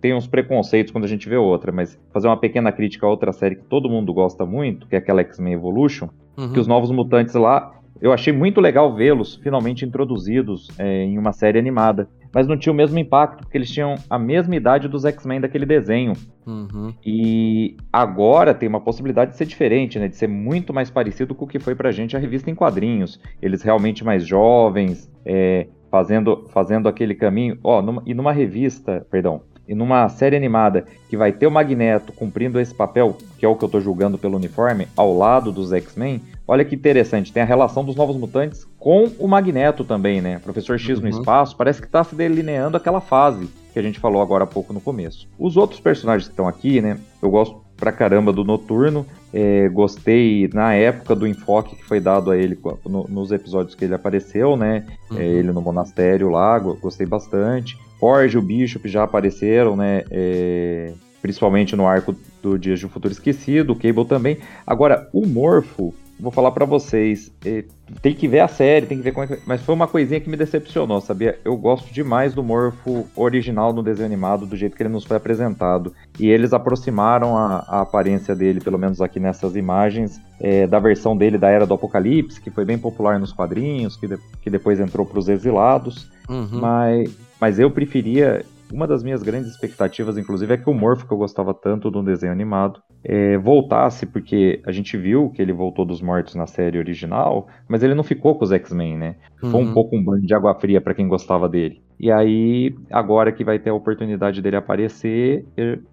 tem 0.00 0.14
uns 0.14 0.26
preconceitos 0.26 0.92
quando 0.92 1.04
a 1.04 1.08
gente 1.08 1.28
vê 1.28 1.36
outra, 1.36 1.72
mas 1.72 1.98
fazer 2.12 2.26
uma 2.28 2.36
pequena 2.36 2.72
crítica 2.72 3.06
a 3.06 3.10
outra 3.10 3.32
série 3.32 3.56
que 3.56 3.64
todo 3.64 3.88
mundo 3.88 4.12
gosta 4.12 4.44
muito, 4.44 4.86
que 4.86 4.94
é 4.94 4.98
aquela 4.98 5.20
X-Men 5.20 5.54
Evolution, 5.54 6.08
uhum. 6.36 6.52
que 6.52 6.60
os 6.60 6.66
novos 6.66 6.90
mutantes 6.90 7.34
lá, 7.34 7.72
eu 8.00 8.12
achei 8.12 8.32
muito 8.32 8.60
legal 8.60 8.94
vê-los 8.94 9.36
finalmente 9.36 9.84
introduzidos 9.84 10.68
é, 10.78 11.04
em 11.04 11.18
uma 11.18 11.32
série 11.32 11.58
animada 11.58 12.08
mas 12.32 12.46
não 12.46 12.56
tinha 12.56 12.72
o 12.72 12.76
mesmo 12.76 12.98
impacto, 12.98 13.42
porque 13.42 13.58
eles 13.58 13.70
tinham 13.70 13.96
a 14.08 14.18
mesma 14.18 14.54
idade 14.54 14.88
dos 14.88 15.04
X-Men 15.04 15.40
daquele 15.40 15.66
desenho. 15.66 16.12
Uhum. 16.46 16.94
E 17.04 17.76
agora 17.92 18.54
tem 18.54 18.68
uma 18.68 18.80
possibilidade 18.80 19.32
de 19.32 19.36
ser 19.36 19.46
diferente, 19.46 19.98
né? 19.98 20.08
De 20.08 20.16
ser 20.16 20.28
muito 20.28 20.72
mais 20.72 20.90
parecido 20.90 21.34
com 21.34 21.44
o 21.44 21.48
que 21.48 21.58
foi 21.58 21.74
pra 21.74 21.90
gente 21.90 22.16
a 22.16 22.20
revista 22.20 22.50
em 22.50 22.54
quadrinhos. 22.54 23.20
Eles 23.42 23.62
realmente 23.62 24.04
mais 24.04 24.24
jovens, 24.24 25.10
é, 25.24 25.66
fazendo, 25.90 26.48
fazendo 26.52 26.88
aquele 26.88 27.14
caminho. 27.14 27.58
Ó, 27.62 27.82
numa, 27.82 28.02
e 28.06 28.14
numa 28.14 28.32
revista, 28.32 29.06
perdão, 29.10 29.42
e 29.68 29.74
numa 29.74 30.08
série 30.08 30.36
animada 30.36 30.84
que 31.08 31.16
vai 31.16 31.32
ter 31.32 31.46
o 31.46 31.50
Magneto 31.50 32.12
cumprindo 32.12 32.58
esse 32.58 32.74
papel, 32.74 33.16
que 33.38 33.44
é 33.44 33.48
o 33.48 33.54
que 33.54 33.64
eu 33.64 33.68
tô 33.68 33.80
julgando 33.80 34.18
pelo 34.18 34.36
uniforme, 34.36 34.88
ao 34.96 35.16
lado 35.16 35.52
dos 35.52 35.72
X-Men, 35.72 36.20
olha 36.50 36.64
que 36.64 36.74
interessante, 36.74 37.32
tem 37.32 37.44
a 37.44 37.46
relação 37.46 37.84
dos 37.84 37.94
Novos 37.94 38.16
Mutantes 38.16 38.66
com 38.76 39.04
o 39.20 39.28
Magneto 39.28 39.84
também, 39.84 40.20
né? 40.20 40.40
Professor 40.40 40.76
X 40.76 40.98
uhum. 40.98 41.04
no 41.04 41.08
espaço, 41.08 41.56
parece 41.56 41.80
que 41.80 41.86
está 41.86 42.02
se 42.02 42.16
delineando 42.16 42.76
aquela 42.76 43.00
fase 43.00 43.48
que 43.72 43.78
a 43.78 43.82
gente 43.82 44.00
falou 44.00 44.20
agora 44.20 44.42
há 44.42 44.46
pouco 44.48 44.72
no 44.72 44.80
começo. 44.80 45.28
Os 45.38 45.56
outros 45.56 45.78
personagens 45.78 46.26
que 46.26 46.32
estão 46.32 46.48
aqui, 46.48 46.80
né? 46.80 46.98
Eu 47.22 47.30
gosto 47.30 47.60
pra 47.76 47.92
caramba 47.92 48.32
do 48.32 48.42
Noturno. 48.42 49.06
É, 49.32 49.68
gostei 49.68 50.50
na 50.52 50.74
época 50.74 51.14
do 51.14 51.24
enfoque 51.24 51.76
que 51.76 51.84
foi 51.84 52.00
dado 52.00 52.32
a 52.32 52.36
ele 52.36 52.58
no, 52.84 53.06
nos 53.08 53.30
episódios 53.30 53.76
que 53.76 53.84
ele 53.84 53.94
apareceu, 53.94 54.56
né? 54.56 54.84
É, 55.12 55.14
uhum. 55.14 55.20
É, 55.20 55.24
ele 55.24 55.52
no 55.52 55.62
monastério 55.62 56.30
lá, 56.30 56.58
gostei 56.58 57.06
bastante. 57.06 57.78
Forge 58.00 58.36
e 58.36 58.40
o 58.40 58.42
Bishop 58.42 58.88
já 58.88 59.04
apareceram, 59.04 59.76
né? 59.76 60.02
É, 60.10 60.92
principalmente 61.20 61.76
no 61.76 61.86
arco 61.86 62.14
do 62.42 62.58
Dias 62.58 62.78
de 62.78 62.86
um 62.86 62.88
Futuro 62.88 63.12
Esquecido, 63.12 63.72
o 63.72 63.76
Cable 63.76 64.04
também. 64.04 64.38
Agora, 64.66 65.08
o 65.12 65.26
Morfo, 65.26 65.94
vou 66.18 66.30
falar 66.30 66.50
para 66.50 66.64
vocês, 66.64 67.30
é, 67.44 67.64
tem 68.02 68.14
que 68.14 68.28
ver 68.28 68.40
a 68.40 68.48
série, 68.48 68.86
tem 68.86 68.98
que 68.98 69.04
ver 69.04 69.12
como 69.12 69.24
é 69.24 69.26
que... 69.26 69.42
Mas 69.46 69.62
foi 69.62 69.74
uma 69.74 69.88
coisinha 69.88 70.20
que 70.20 70.28
me 70.28 70.36
decepcionou, 70.36 71.00
sabia? 71.00 71.38
Eu 71.44 71.56
gosto 71.56 71.92
demais 71.92 72.34
do 72.34 72.42
Morfo 72.42 73.06
original 73.16 73.72
no 73.72 73.82
desenho 73.82 74.06
animado, 74.06 74.46
do 74.46 74.56
jeito 74.56 74.76
que 74.76 74.82
ele 74.82 74.90
nos 74.90 75.04
foi 75.04 75.16
apresentado. 75.16 75.94
E 76.18 76.28
eles 76.28 76.52
aproximaram 76.52 77.36
a, 77.36 77.64
a 77.68 77.80
aparência 77.80 78.34
dele, 78.34 78.60
pelo 78.60 78.78
menos 78.78 79.00
aqui 79.00 79.18
nessas 79.18 79.56
imagens, 79.56 80.20
é, 80.38 80.66
da 80.66 80.78
versão 80.78 81.16
dele 81.16 81.38
da 81.38 81.48
Era 81.48 81.66
do 81.66 81.74
Apocalipse, 81.74 82.40
que 82.40 82.50
foi 82.50 82.64
bem 82.64 82.78
popular 82.78 83.18
nos 83.18 83.32
quadrinhos, 83.32 83.96
que, 83.96 84.06
de, 84.06 84.18
que 84.42 84.50
depois 84.50 84.78
entrou 84.78 85.06
para 85.06 85.18
os 85.18 85.28
exilados. 85.28 86.10
Uhum. 86.28 86.60
Mas, 86.60 87.10
mas 87.40 87.58
eu 87.58 87.70
preferia 87.70 88.44
uma 88.72 88.86
das 88.86 89.02
minhas 89.02 89.22
grandes 89.22 89.50
expectativas, 89.50 90.16
inclusive, 90.16 90.54
é 90.54 90.56
que 90.56 90.68
o 90.68 90.74
Morph, 90.74 91.04
que 91.04 91.12
eu 91.12 91.18
gostava 91.18 91.52
tanto 91.54 91.90
do 91.90 92.02
desenho 92.02 92.32
animado, 92.32 92.80
é, 93.02 93.38
voltasse, 93.38 94.06
porque 94.06 94.60
a 94.66 94.72
gente 94.72 94.96
viu 94.96 95.30
que 95.30 95.40
ele 95.40 95.52
voltou 95.52 95.84
dos 95.84 96.02
mortos 96.02 96.34
na 96.34 96.46
série 96.46 96.78
original, 96.78 97.48
mas 97.68 97.82
ele 97.82 97.94
não 97.94 98.04
ficou 98.04 98.36
com 98.36 98.44
os 98.44 98.52
X-Men, 98.52 98.96
né? 98.96 99.16
Uhum. 99.42 99.50
Foi 99.50 99.60
um 99.62 99.72
pouco 99.72 99.96
um 99.96 100.04
banho 100.04 100.26
de 100.26 100.34
água 100.34 100.54
fria 100.54 100.80
para 100.80 100.94
quem 100.94 101.08
gostava 101.08 101.48
dele. 101.48 101.80
E 101.98 102.10
aí, 102.10 102.74
agora 102.90 103.30
que 103.30 103.44
vai 103.44 103.58
ter 103.58 103.70
a 103.70 103.74
oportunidade 103.74 104.40
dele 104.40 104.56
aparecer, 104.56 105.44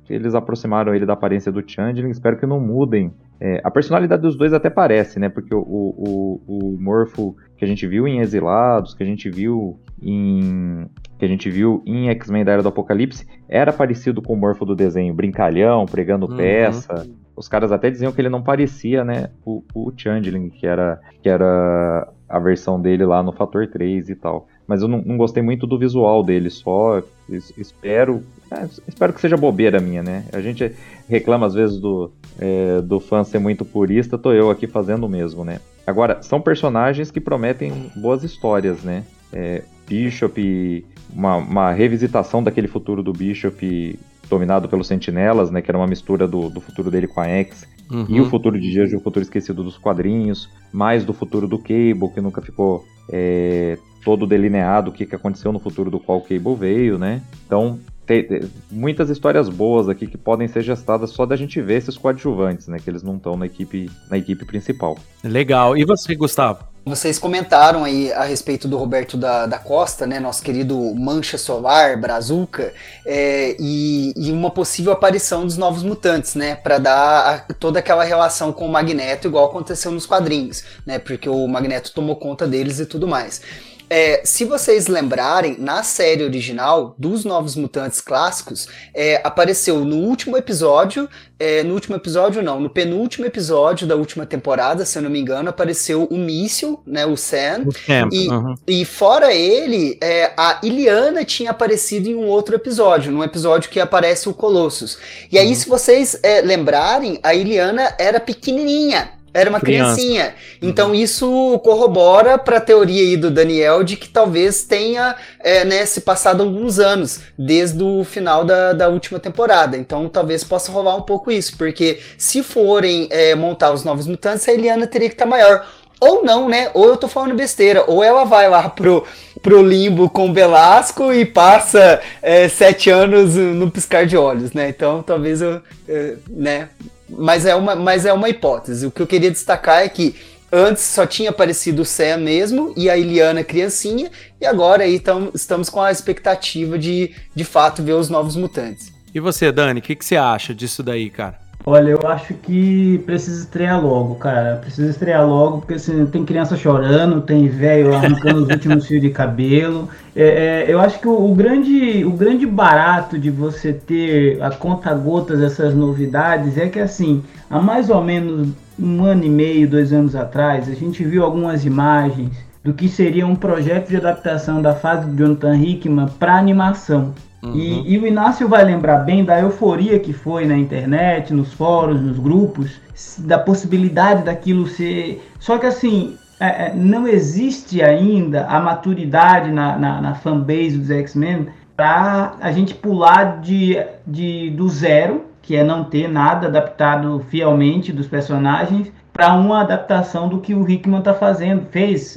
eles 0.10 0.36
aproximaram 0.36 0.96
ele 0.96 1.06
da 1.06 1.14
aparência 1.14 1.52
do 1.52 1.62
Changeling. 1.66 2.12
Espero 2.12 2.38
que 2.38 2.46
não 2.46 2.62
mudem. 2.62 3.12
É, 3.40 3.62
a 3.64 3.70
personalidade 3.70 4.22
dos 4.22 4.38
dois 4.38 4.54
até 4.54 4.70
parece, 4.70 5.20
né? 5.20 5.28
Porque 5.28 5.54
o, 5.54 5.60
o, 5.60 6.42
o 6.48 6.78
Morfo 6.80 7.36
que 7.58 7.66
a 7.66 7.68
gente 7.68 7.88
viu 7.88 8.08
em 8.08 8.20
Exilados, 8.20 8.94
que 8.94 9.04
a 9.04 9.06
gente 9.06 9.30
viu 9.30 9.80
em 10.02 10.88
que 11.18 11.26
a 11.26 11.28
gente 11.28 11.50
viu 11.50 11.82
em 11.86 12.10
X-Men 12.10 12.46
da 12.46 12.52
Era 12.52 12.62
do 12.62 12.70
Apocalipse, 12.70 13.26
era 13.50 13.74
parecido 13.74 14.22
com 14.22 14.34
o 14.34 14.38
Morfo 14.38 14.64
do 14.64 14.76
desenho, 14.76 15.14
brincalhão, 15.14 15.86
pregando 15.86 16.30
uhum. 16.30 16.38
peça. 16.38 17.08
Os 17.36 17.48
caras 17.48 17.72
até 17.72 17.90
diziam 17.90 18.12
que 18.12 18.22
ele 18.22 18.30
não 18.30 18.42
parecia, 18.42 19.04
né, 19.04 19.30
o, 19.44 19.64
o 19.74 19.92
Changeling, 19.96 20.50
que 20.50 20.68
era, 20.68 21.00
que 21.22 21.30
era 21.30 22.08
a 22.30 22.40
versão 22.40 22.80
dele 22.80 23.06
lá 23.06 23.24
no 23.24 23.32
Fator 23.32 23.68
3 23.68 24.10
e 24.10 24.16
tal. 24.16 24.48
Mas 24.68 24.82
eu 24.82 24.88
não, 24.88 25.02
não 25.02 25.18
gostei 25.18 25.42
muito 25.42 25.66
do 25.66 25.80
visual 25.80 26.24
dele, 26.24 26.52
só 26.52 27.02
espero 27.30 28.24
é, 28.52 28.68
espero 28.88 29.14
que 29.14 29.22
seja 29.22 29.36
bobeira 29.36 29.80
minha, 29.80 30.02
né? 30.02 30.26
A 30.32 30.40
gente 30.40 30.72
reclama 31.08 31.46
às 31.46 31.54
vezes 31.54 31.80
do, 31.80 32.12
é, 32.40 32.82
do 32.82 33.00
fã 33.00 33.24
ser 33.24 33.40
muito 33.40 33.66
purista, 33.66 34.18
tô 34.18 34.32
eu 34.32 34.50
aqui 34.50 34.68
fazendo 34.68 35.06
o 35.06 35.10
mesmo, 35.10 35.44
né? 35.44 35.60
Agora, 35.86 36.22
são 36.22 36.42
personagens 36.42 37.12
que 37.12 37.20
prometem 37.20 37.92
boas 37.96 38.24
histórias, 38.24 38.84
né? 38.84 39.04
É, 39.32 39.64
Bishop, 39.88 40.86
uma, 41.14 41.38
uma 41.38 41.72
revisitação 41.72 42.44
daquele 42.44 42.68
futuro 42.68 43.02
do 43.02 43.14
Bishop 43.14 43.98
dominado 44.30 44.68
pelos 44.68 44.88
sentinelas, 44.88 45.50
né? 45.50 45.62
Que 45.62 45.72
era 45.72 45.78
uma 45.78 45.88
mistura 45.88 46.28
do, 46.28 46.50
do 46.50 46.60
futuro 46.60 46.92
dele 46.92 47.08
com 47.08 47.22
a 47.22 47.28
X. 47.28 47.66
Uhum. 47.90 48.06
E 48.10 48.20
o 48.20 48.26
futuro 48.30 48.60
de 48.60 48.70
de 48.70 48.96
um 48.96 49.00
Futuro 49.00 49.24
Esquecido 49.24 49.64
dos 49.64 49.78
quadrinhos. 49.78 50.50
Mais 50.74 51.06
do 51.06 51.14
futuro 51.14 51.48
do 51.48 51.58
Cable, 51.58 52.10
que 52.14 52.20
nunca 52.20 52.42
ficou 52.42 52.86
é, 53.10 53.78
todo 54.04 54.28
delineado 54.28 54.90
o 54.90 54.94
que, 54.94 55.06
que 55.06 55.16
aconteceu 55.16 55.52
no 55.52 55.60
futuro 55.60 55.90
do 55.90 56.00
qual 56.00 56.18
o 56.18 56.22
Cable 56.22 56.56
veio, 56.56 56.98
né? 56.98 57.22
Então, 57.46 57.80
tem, 58.08 58.24
tem, 58.24 58.42
muitas 58.72 59.10
histórias 59.10 59.50
boas 59.50 59.90
aqui 59.90 60.08
que 60.08 60.18
podem 60.18 60.48
ser 60.48 60.64
gestadas 60.64 61.10
só 61.10 61.26
da 61.26 61.36
gente 61.36 61.62
ver 61.62 61.80
esses 61.80 61.98
coadjuvantes, 61.98 62.68
né? 62.70 62.80
Que 62.82 62.90
eles 62.90 63.04
não 63.04 63.18
estão 63.18 63.36
na 63.36 63.46
equipe, 63.46 63.92
na 64.10 64.18
equipe 64.18 64.46
principal. 64.46 64.98
Legal. 65.22 65.78
E 65.78 65.84
você, 65.84 66.16
Gustavo? 66.16 66.64
Vocês 66.86 67.20
comentaram 67.20 67.84
aí 67.84 68.14
a 68.14 68.24
respeito 68.24 68.66
do 68.66 68.78
Roberto 68.78 69.18
da, 69.18 69.46
da 69.46 69.60
Costa, 69.60 70.08
né, 70.08 70.22
nosso 70.22 70.42
querido 70.42 70.96
Mancha 70.96 71.38
Solar, 71.38 72.00
Brazuca, 72.00 72.74
é, 73.06 73.58
e, 73.60 74.14
e, 74.16 74.32
uma 74.32 74.50
possível 74.50 74.94
aparição 74.94 75.46
dos 75.46 75.58
Novos 75.58 75.84
Mutantes, 75.84 76.34
né, 76.34 76.56
para 76.56 76.78
dar 76.78 77.46
a, 77.50 77.54
toda 77.56 77.80
aquela 77.80 78.06
relação 78.06 78.54
com 78.54 78.66
o 78.66 78.72
Magneto, 78.72 79.28
igual 79.28 79.48
aconteceu 79.48 79.92
nos 79.92 80.06
quadrinhos, 80.06 80.64
né, 80.86 80.98
porque 80.98 81.28
o 81.28 81.46
Magneto 81.46 81.92
tomou 81.92 82.16
conta 82.16 82.48
deles 82.48 82.80
e 82.80 82.86
tudo 82.86 83.06
mais. 83.06 83.42
É, 83.90 84.22
se 84.26 84.44
vocês 84.44 84.88
lembrarem, 84.88 85.56
na 85.58 85.82
série 85.82 86.24
original 86.24 86.94
dos 86.98 87.24
Novos 87.24 87.56
Mutantes 87.56 88.02
clássicos, 88.02 88.68
é, 88.94 89.22
apareceu 89.24 89.86
no 89.86 89.96
último 89.98 90.36
episódio, 90.36 91.08
é, 91.40 91.64
no 91.64 91.74
último 91.74 91.96
episódio 91.96 92.42
não, 92.42 92.60
no 92.60 92.70
penúltimo 92.70 93.26
episódio 93.26 93.88
da 93.88 93.96
última 93.96 94.26
temporada, 94.26 94.86
se 94.86 94.98
eu 94.98 95.02
não 95.02 95.10
me 95.10 95.20
engano, 95.20 95.50
apareceu 95.50 96.06
o 96.06 96.18
Míssil, 96.18 96.82
né, 96.86 97.06
o 97.06 97.16
Sam, 97.16 97.64
o 97.66 97.72
Sam 97.72 98.10
e, 98.12 98.28
uhum. 98.28 98.56
e 98.68 98.84
fora 98.84 99.34
ele, 99.34 99.98
é, 100.02 100.34
a 100.36 100.60
Iliana 100.64 101.24
tinha 101.24 101.52
aparecido 101.52 102.10
em 102.10 102.16
um 102.16 102.28
outro 102.28 102.56
episódio, 102.56 103.12
num 103.12 103.24
episódio 103.24 103.70
que 103.70 103.80
aparece 103.80 104.28
o 104.28 104.34
Colossus. 104.34 104.98
E 105.32 105.38
aí, 105.38 105.50
uhum. 105.50 105.56
se 105.56 105.70
vocês 105.70 106.20
é, 106.24 106.42
lembrarem, 106.42 107.20
a 107.24 107.34
Iliana 107.34 107.96
era 107.98 108.20
pequenininha, 108.20 109.17
era 109.34 109.50
uma 109.50 109.60
Criança. 109.60 109.96
criancinha. 109.96 110.34
Então 110.62 110.90
uhum. 110.90 110.96
isso 110.96 111.60
corrobora 111.64 112.38
para 112.38 112.58
a 112.58 112.62
teoria 112.62 113.02
aí 113.02 113.18
do 113.18 113.30
Daniel 113.30 113.84
de 113.84 113.96
que 113.96 114.10
talvez 114.10 114.64
tenha 114.64 115.16
é, 115.40 115.64
né, 115.64 115.86
se 115.86 116.02
passado 116.02 116.42
alguns 116.44 116.80
anos 116.80 117.20
desde 117.38 117.84
o 117.84 118.04
final 118.04 118.44
da, 118.44 118.74
da 118.74 118.90
última 118.90 119.20
temporada. 119.20 119.78
Então 119.78 120.10
talvez 120.10 120.44
possa 120.44 120.72
rolar 120.72 120.96
um 120.96 121.02
pouco 121.02 121.32
isso, 121.32 121.58
porque 121.58 122.00
se 122.18 122.42
forem 122.42 123.08
é, 123.12 123.36
montar 123.36 123.72
os 123.72 123.84
novos 123.84 124.08
mutantes, 124.08 124.48
a 124.48 124.54
Eliana 124.54 124.88
teria 124.88 125.10
que 125.10 125.16
estar 125.16 125.26
tá 125.26 125.30
maior. 125.30 125.66
Ou 126.00 126.24
não, 126.24 126.48
né? 126.48 126.70
Ou 126.74 126.86
eu 126.86 126.98
tô 126.98 127.08
falando 127.08 127.34
besteira. 127.34 127.84
Ou 127.88 128.04
ela 128.04 128.24
vai 128.24 128.48
lá 128.48 128.70
pro, 128.70 129.04
pro 129.42 129.64
limbo 129.64 130.10
com 130.10 130.30
o 130.30 130.34
Belasco 130.34 131.12
e 131.12 131.26
passa 131.26 132.00
é, 132.22 132.48
sete 132.48 132.90
anos 132.90 133.36
no 133.36 133.72
piscar 133.72 134.06
de 134.06 134.16
olhos, 134.16 134.54
né? 134.54 134.70
Então 134.70 135.02
talvez 135.02 135.42
eu, 135.42 135.60
é, 135.88 136.16
né? 136.30 136.70
Mas 137.10 137.46
é, 137.46 137.56
uma, 137.56 137.76
mas 137.76 138.06
é 138.06 138.14
uma 138.14 138.30
hipótese. 138.30 138.86
O 138.86 138.92
que 138.92 139.02
eu 139.02 139.08
queria 139.08 139.32
destacar 139.32 139.84
é 139.84 139.90
que 139.90 140.16
antes 140.52 140.84
só 140.84 141.06
tinha 141.06 141.30
aparecido 141.30 141.82
o 141.82 141.86
Sam 141.86 142.18
mesmo 142.18 142.74
e 142.76 142.90
a 142.90 142.98
Iliana 142.98 143.44
criancinha, 143.44 144.10
e 144.40 144.46
agora 144.46 144.84
aí 144.84 145.00
tam, 145.00 145.32
estamos 145.34 145.70
com 145.70 145.82
a 145.82 145.92
expectativa 145.92 146.78
de, 146.78 147.14
de 147.36 147.44
fato, 147.44 147.84
ver 147.84 147.94
os 147.94 148.10
novos 148.10 148.36
mutantes. 148.36 148.92
E 149.14 149.20
você, 149.20 149.52
Dani, 149.52 149.80
o 149.80 149.84
que, 149.84 149.96
que 149.96 150.06
você 150.06 150.16
acha 150.16 150.54
disso 150.54 150.84
daí, 150.84 151.10
cara? 151.10 151.47
Olha, 151.70 151.90
eu 151.90 152.08
acho 152.08 152.34
que 152.34 152.98
precisa 153.00 153.42
estrear 153.42 153.86
logo, 153.86 154.16
cara. 154.16 154.56
Precisa 154.56 154.90
estrear 154.90 155.28
logo, 155.28 155.58
porque 155.58 155.74
assim, 155.74 156.06
tem 156.06 156.24
criança 156.24 156.56
chorando, 156.56 157.20
tem 157.20 157.50
velho 157.50 157.94
arrancando 157.94 158.44
os 158.44 158.50
últimos 158.50 158.88
fios 158.88 159.02
de 159.02 159.10
cabelo. 159.10 159.90
É, 160.16 160.66
é, 160.66 160.74
eu 160.74 160.80
acho 160.80 160.98
que 160.98 161.10
o, 161.10 161.30
o, 161.30 161.36
grande, 161.36 162.06
o 162.06 162.12
grande 162.12 162.46
barato 162.46 163.20
de 163.20 163.30
você 163.30 163.74
ter 163.74 164.42
a 164.42 164.50
conta-gotas 164.50 165.42
essas 165.42 165.76
novidades 165.76 166.58
é 166.58 166.70
que, 166.70 166.80
assim, 166.80 167.22
há 167.50 167.60
mais 167.60 167.90
ou 167.90 168.02
menos 168.02 168.48
um 168.80 169.04
ano 169.04 169.26
e 169.26 169.30
meio, 169.30 169.70
dois 169.70 169.92
anos 169.92 170.16
atrás, 170.16 170.70
a 170.70 170.74
gente 170.74 171.04
viu 171.04 171.22
algumas 171.22 171.66
imagens 171.66 172.32
do 172.64 172.74
que 172.74 172.88
seria 172.88 173.28
um 173.28 173.36
projeto 173.36 173.90
de 173.90 173.98
adaptação 173.98 174.62
da 174.62 174.74
fase 174.74 175.06
do 175.06 175.18
Jonathan 175.18 175.58
Hickman 175.58 176.08
para 176.18 176.38
animação. 176.38 177.14
Uhum. 177.42 177.56
E, 177.56 177.94
e, 177.94 178.00
o 178.00 178.08
Inácio 178.08 178.48
vai 178.48 178.64
lembrar 178.64 178.98
bem 179.00 179.24
da 179.24 179.40
euforia 179.40 180.00
que 180.00 180.12
foi 180.12 180.46
na 180.46 180.58
internet, 180.58 181.34
nos 181.34 181.54
fóruns, 181.54 182.02
nos 182.02 182.18
grupos, 182.18 182.80
da 183.20 183.38
possibilidade 183.38 184.24
daquilo 184.24 184.66
ser. 184.68 185.24
Só 185.40 185.58
que 185.58 185.68
assim, 185.68 186.18
é, 186.40 186.68
é, 186.68 186.74
não 186.76 187.08
existe 187.08 187.82
ainda 187.82 188.46
a 188.46 188.60
maturidade 188.60 189.52
na, 189.52 189.78
na, 189.78 190.02
na 190.02 190.16
fanbase 190.16 190.78
dos 190.78 190.90
X-Men 190.90 191.48
para 191.76 192.34
a 192.42 192.52
gente 192.52 192.74
pular 192.74 193.40
de, 193.40 193.78
de, 194.06 194.50
do 194.50 194.68
zero, 194.68 195.26
que 195.42 195.56
é 195.56 195.64
não 195.64 195.84
ter 195.84 196.10
nada 196.10 196.48
adaptado 196.48 197.24
fielmente 197.30 197.94
dos 197.94 198.08
personagens, 198.08 198.92
para 199.18 199.34
uma 199.34 199.62
adaptação 199.62 200.30
do 200.30 200.40
que 200.40 200.54
o 200.54 200.70
Hickman 200.70 201.00
está 201.00 201.12
fazendo, 201.12 201.66
fez, 201.72 202.16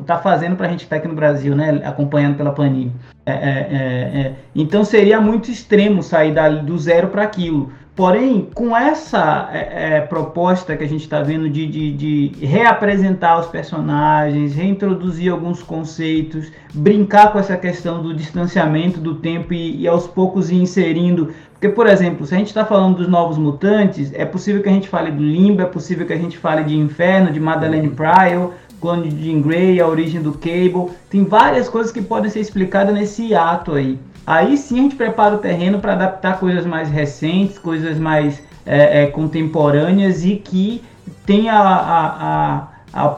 está 0.00 0.18
fazendo 0.22 0.56
para 0.56 0.66
a 0.66 0.70
gente 0.70 0.84
está 0.84 0.96
aqui 0.96 1.06
no 1.06 1.14
Brasil, 1.14 1.54
né, 1.54 1.82
acompanhando 1.84 2.38
pela 2.38 2.52
Panini. 2.52 2.90
É, 3.26 3.32
é, 3.32 3.36
é, 3.36 4.18
é, 4.18 4.34
então 4.54 4.82
seria 4.82 5.20
muito 5.20 5.50
extremo 5.50 6.02
sair 6.02 6.32
da, 6.32 6.48
do 6.48 6.78
zero 6.78 7.08
para 7.08 7.22
aquilo, 7.22 7.70
Porém, 7.94 8.48
com 8.54 8.74
essa 8.74 9.50
é, 9.52 9.96
é, 9.96 10.00
proposta 10.00 10.74
que 10.74 10.82
a 10.82 10.88
gente 10.88 11.02
está 11.02 11.22
vendo 11.22 11.50
de, 11.50 11.66
de, 11.66 11.92
de, 11.92 12.46
reapresentar 12.46 13.38
os 13.38 13.46
personagens, 13.48 14.54
reintroduzir 14.54 15.30
alguns 15.30 15.62
conceitos, 15.62 16.50
brincar 16.72 17.30
com 17.32 17.38
essa 17.38 17.54
questão 17.54 18.02
do 18.02 18.14
distanciamento 18.14 18.98
do 18.98 19.16
tempo 19.16 19.52
e, 19.52 19.82
e 19.82 19.86
aos 19.86 20.06
poucos 20.06 20.50
ir 20.50 20.62
inserindo. 20.62 21.34
Porque, 21.62 21.76
por 21.76 21.86
exemplo, 21.86 22.26
se 22.26 22.34
a 22.34 22.38
gente 22.38 22.48
está 22.48 22.64
falando 22.64 22.96
dos 22.96 23.06
novos 23.06 23.38
mutantes, 23.38 24.10
é 24.14 24.24
possível 24.24 24.60
que 24.60 24.68
a 24.68 24.72
gente 24.72 24.88
fale 24.88 25.12
do 25.12 25.22
Limbo, 25.22 25.62
é 25.62 25.64
possível 25.64 26.04
que 26.04 26.12
a 26.12 26.18
gente 26.18 26.36
fale 26.36 26.64
de 26.64 26.76
Inferno, 26.76 27.30
de 27.30 27.38
Madeleine 27.38 27.86
uhum. 27.86 27.94
Pryor, 27.94 28.50
clone 28.80 29.08
de 29.08 29.30
Jean 29.30 29.40
Grey, 29.40 29.80
a 29.80 29.86
origem 29.86 30.20
do 30.20 30.32
Cable. 30.32 30.90
Tem 31.08 31.22
várias 31.22 31.68
coisas 31.68 31.92
que 31.92 32.02
podem 32.02 32.28
ser 32.28 32.40
explicadas 32.40 32.92
nesse 32.92 33.32
ato 33.32 33.74
aí. 33.74 33.96
Aí 34.26 34.56
sim 34.56 34.80
a 34.80 34.82
gente 34.82 34.96
prepara 34.96 35.36
o 35.36 35.38
terreno 35.38 35.78
para 35.78 35.92
adaptar 35.92 36.40
coisas 36.40 36.66
mais 36.66 36.90
recentes, 36.90 37.60
coisas 37.60 37.96
mais 37.96 38.42
é, 38.66 39.04
é, 39.04 39.06
contemporâneas 39.06 40.24
e 40.24 40.34
que 40.34 40.82
tenha 41.24 41.52
a, 41.52 41.76
a, 41.76 42.56
a 42.56 42.68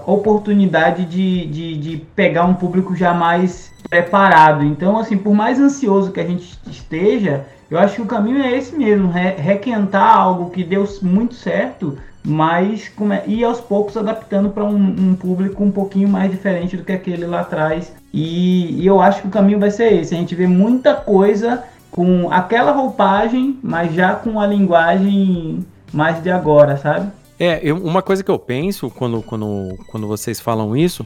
oportunidade 0.06 1.04
de, 1.04 1.46
de, 1.46 1.76
de, 1.76 1.96
pegar 2.14 2.44
um 2.44 2.54
público 2.54 2.94
já 2.94 3.12
mais 3.12 3.72
preparado. 3.88 4.62
Então, 4.62 4.98
assim, 4.98 5.16
por 5.16 5.34
mais 5.34 5.58
ansioso 5.58 6.12
que 6.12 6.20
a 6.20 6.26
gente 6.26 6.58
esteja, 6.70 7.44
eu 7.70 7.78
acho 7.78 7.96
que 7.96 8.02
o 8.02 8.06
caminho 8.06 8.42
é 8.42 8.56
esse 8.56 8.76
mesmo, 8.76 9.10
re 9.10 9.30
requentar 9.30 10.16
algo 10.16 10.50
que 10.50 10.62
deu 10.62 10.86
muito 11.02 11.34
certo, 11.34 11.98
mas 12.24 12.90
ir 13.26 13.44
aos 13.44 13.60
poucos 13.60 13.96
adaptando 13.96 14.48
para 14.50 14.64
um, 14.64 14.76
um, 14.76 15.14
público 15.14 15.62
um 15.62 15.70
pouquinho 15.70 16.08
mais 16.08 16.30
diferente 16.30 16.76
do 16.76 16.84
que 16.84 16.92
aquele 16.92 17.26
lá 17.26 17.40
atrás. 17.40 17.92
E, 18.12 18.80
e, 18.80 18.86
eu 18.86 19.00
acho 19.00 19.22
que 19.22 19.28
o 19.28 19.30
caminho 19.30 19.58
vai 19.58 19.70
ser 19.70 19.92
esse. 19.92 20.14
A 20.14 20.18
gente 20.18 20.34
vê 20.34 20.46
muita 20.46 20.94
coisa 20.94 21.64
com 21.90 22.30
aquela 22.30 22.72
roupagem, 22.72 23.58
mas 23.62 23.92
já 23.92 24.14
com 24.14 24.40
a 24.40 24.46
linguagem 24.46 25.64
mais 25.92 26.22
de 26.22 26.30
agora, 26.30 26.76
sabe? 26.76 27.10
É, 27.38 27.60
eu, 27.62 27.76
uma 27.76 28.02
coisa 28.02 28.22
que 28.22 28.30
eu 28.30 28.38
penso 28.38 28.90
quando, 28.90 29.22
quando, 29.22 29.76
quando 29.88 30.06
vocês 30.06 30.40
falam 30.40 30.76
isso 30.76 31.04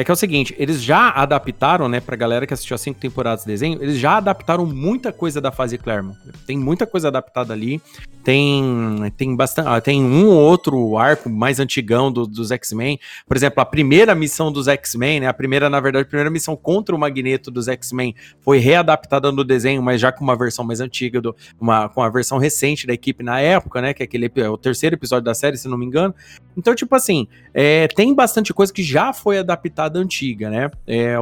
é 0.00 0.04
que 0.04 0.10
é 0.10 0.14
o 0.14 0.16
seguinte, 0.16 0.54
eles 0.58 0.82
já 0.82 1.10
adaptaram, 1.10 1.86
né, 1.86 2.00
pra 2.00 2.16
galera 2.16 2.46
que 2.46 2.54
assistiu 2.54 2.74
as 2.74 2.80
cinco 2.80 2.98
temporadas 2.98 3.44
de 3.44 3.48
desenho, 3.48 3.78
eles 3.82 3.98
já 3.98 4.16
adaptaram 4.16 4.64
muita 4.64 5.12
coisa 5.12 5.42
da 5.42 5.52
fase 5.52 5.76
Claremont. 5.76 6.18
Tem 6.46 6.58
muita 6.58 6.86
coisa 6.86 7.08
adaptada 7.08 7.52
ali. 7.52 7.82
Tem 8.24 9.12
tem 9.16 9.36
bastante, 9.36 9.68
ah, 9.68 9.80
tem 9.80 10.02
um 10.02 10.28
ou 10.28 10.36
outro 10.38 10.96
arco 10.96 11.28
mais 11.28 11.60
antigão 11.60 12.10
do, 12.10 12.26
dos 12.26 12.50
X-Men. 12.50 12.98
Por 13.26 13.36
exemplo, 13.36 13.60
a 13.60 13.66
primeira 13.66 14.14
missão 14.14 14.50
dos 14.50 14.68
X-Men, 14.68 15.20
né, 15.20 15.26
a 15.26 15.34
primeira, 15.34 15.68
na 15.68 15.80
verdade, 15.80 16.04
a 16.04 16.08
primeira 16.08 16.30
missão 16.30 16.56
contra 16.56 16.94
o 16.94 16.98
Magneto 16.98 17.50
dos 17.50 17.68
X-Men 17.68 18.14
foi 18.40 18.58
readaptada 18.58 19.30
no 19.30 19.44
desenho, 19.44 19.82
mas 19.82 20.00
já 20.00 20.10
com 20.10 20.24
uma 20.24 20.36
versão 20.36 20.64
mais 20.64 20.80
antiga 20.80 21.20
do 21.20 21.36
uma 21.60 21.90
com 21.90 22.02
a 22.02 22.08
versão 22.08 22.38
recente 22.38 22.86
da 22.86 22.94
equipe 22.94 23.22
na 23.22 23.38
época, 23.38 23.82
né, 23.82 23.92
que 23.92 24.02
é 24.02 24.04
aquele 24.04 24.30
o 24.48 24.56
terceiro 24.56 24.96
episódio 24.96 25.24
da 25.24 25.34
série, 25.34 25.58
se 25.58 25.68
não 25.68 25.76
me 25.76 25.84
engano. 25.84 26.14
Então, 26.56 26.74
tipo 26.74 26.94
assim, 26.94 27.26
é, 27.52 27.86
tem 27.88 28.14
bastante 28.14 28.52
coisa 28.52 28.72
que 28.72 28.82
já 28.82 29.12
foi 29.12 29.38
adaptada 29.38 29.89
antiga, 29.98 30.48
né? 30.50 30.70
É, 30.86 31.14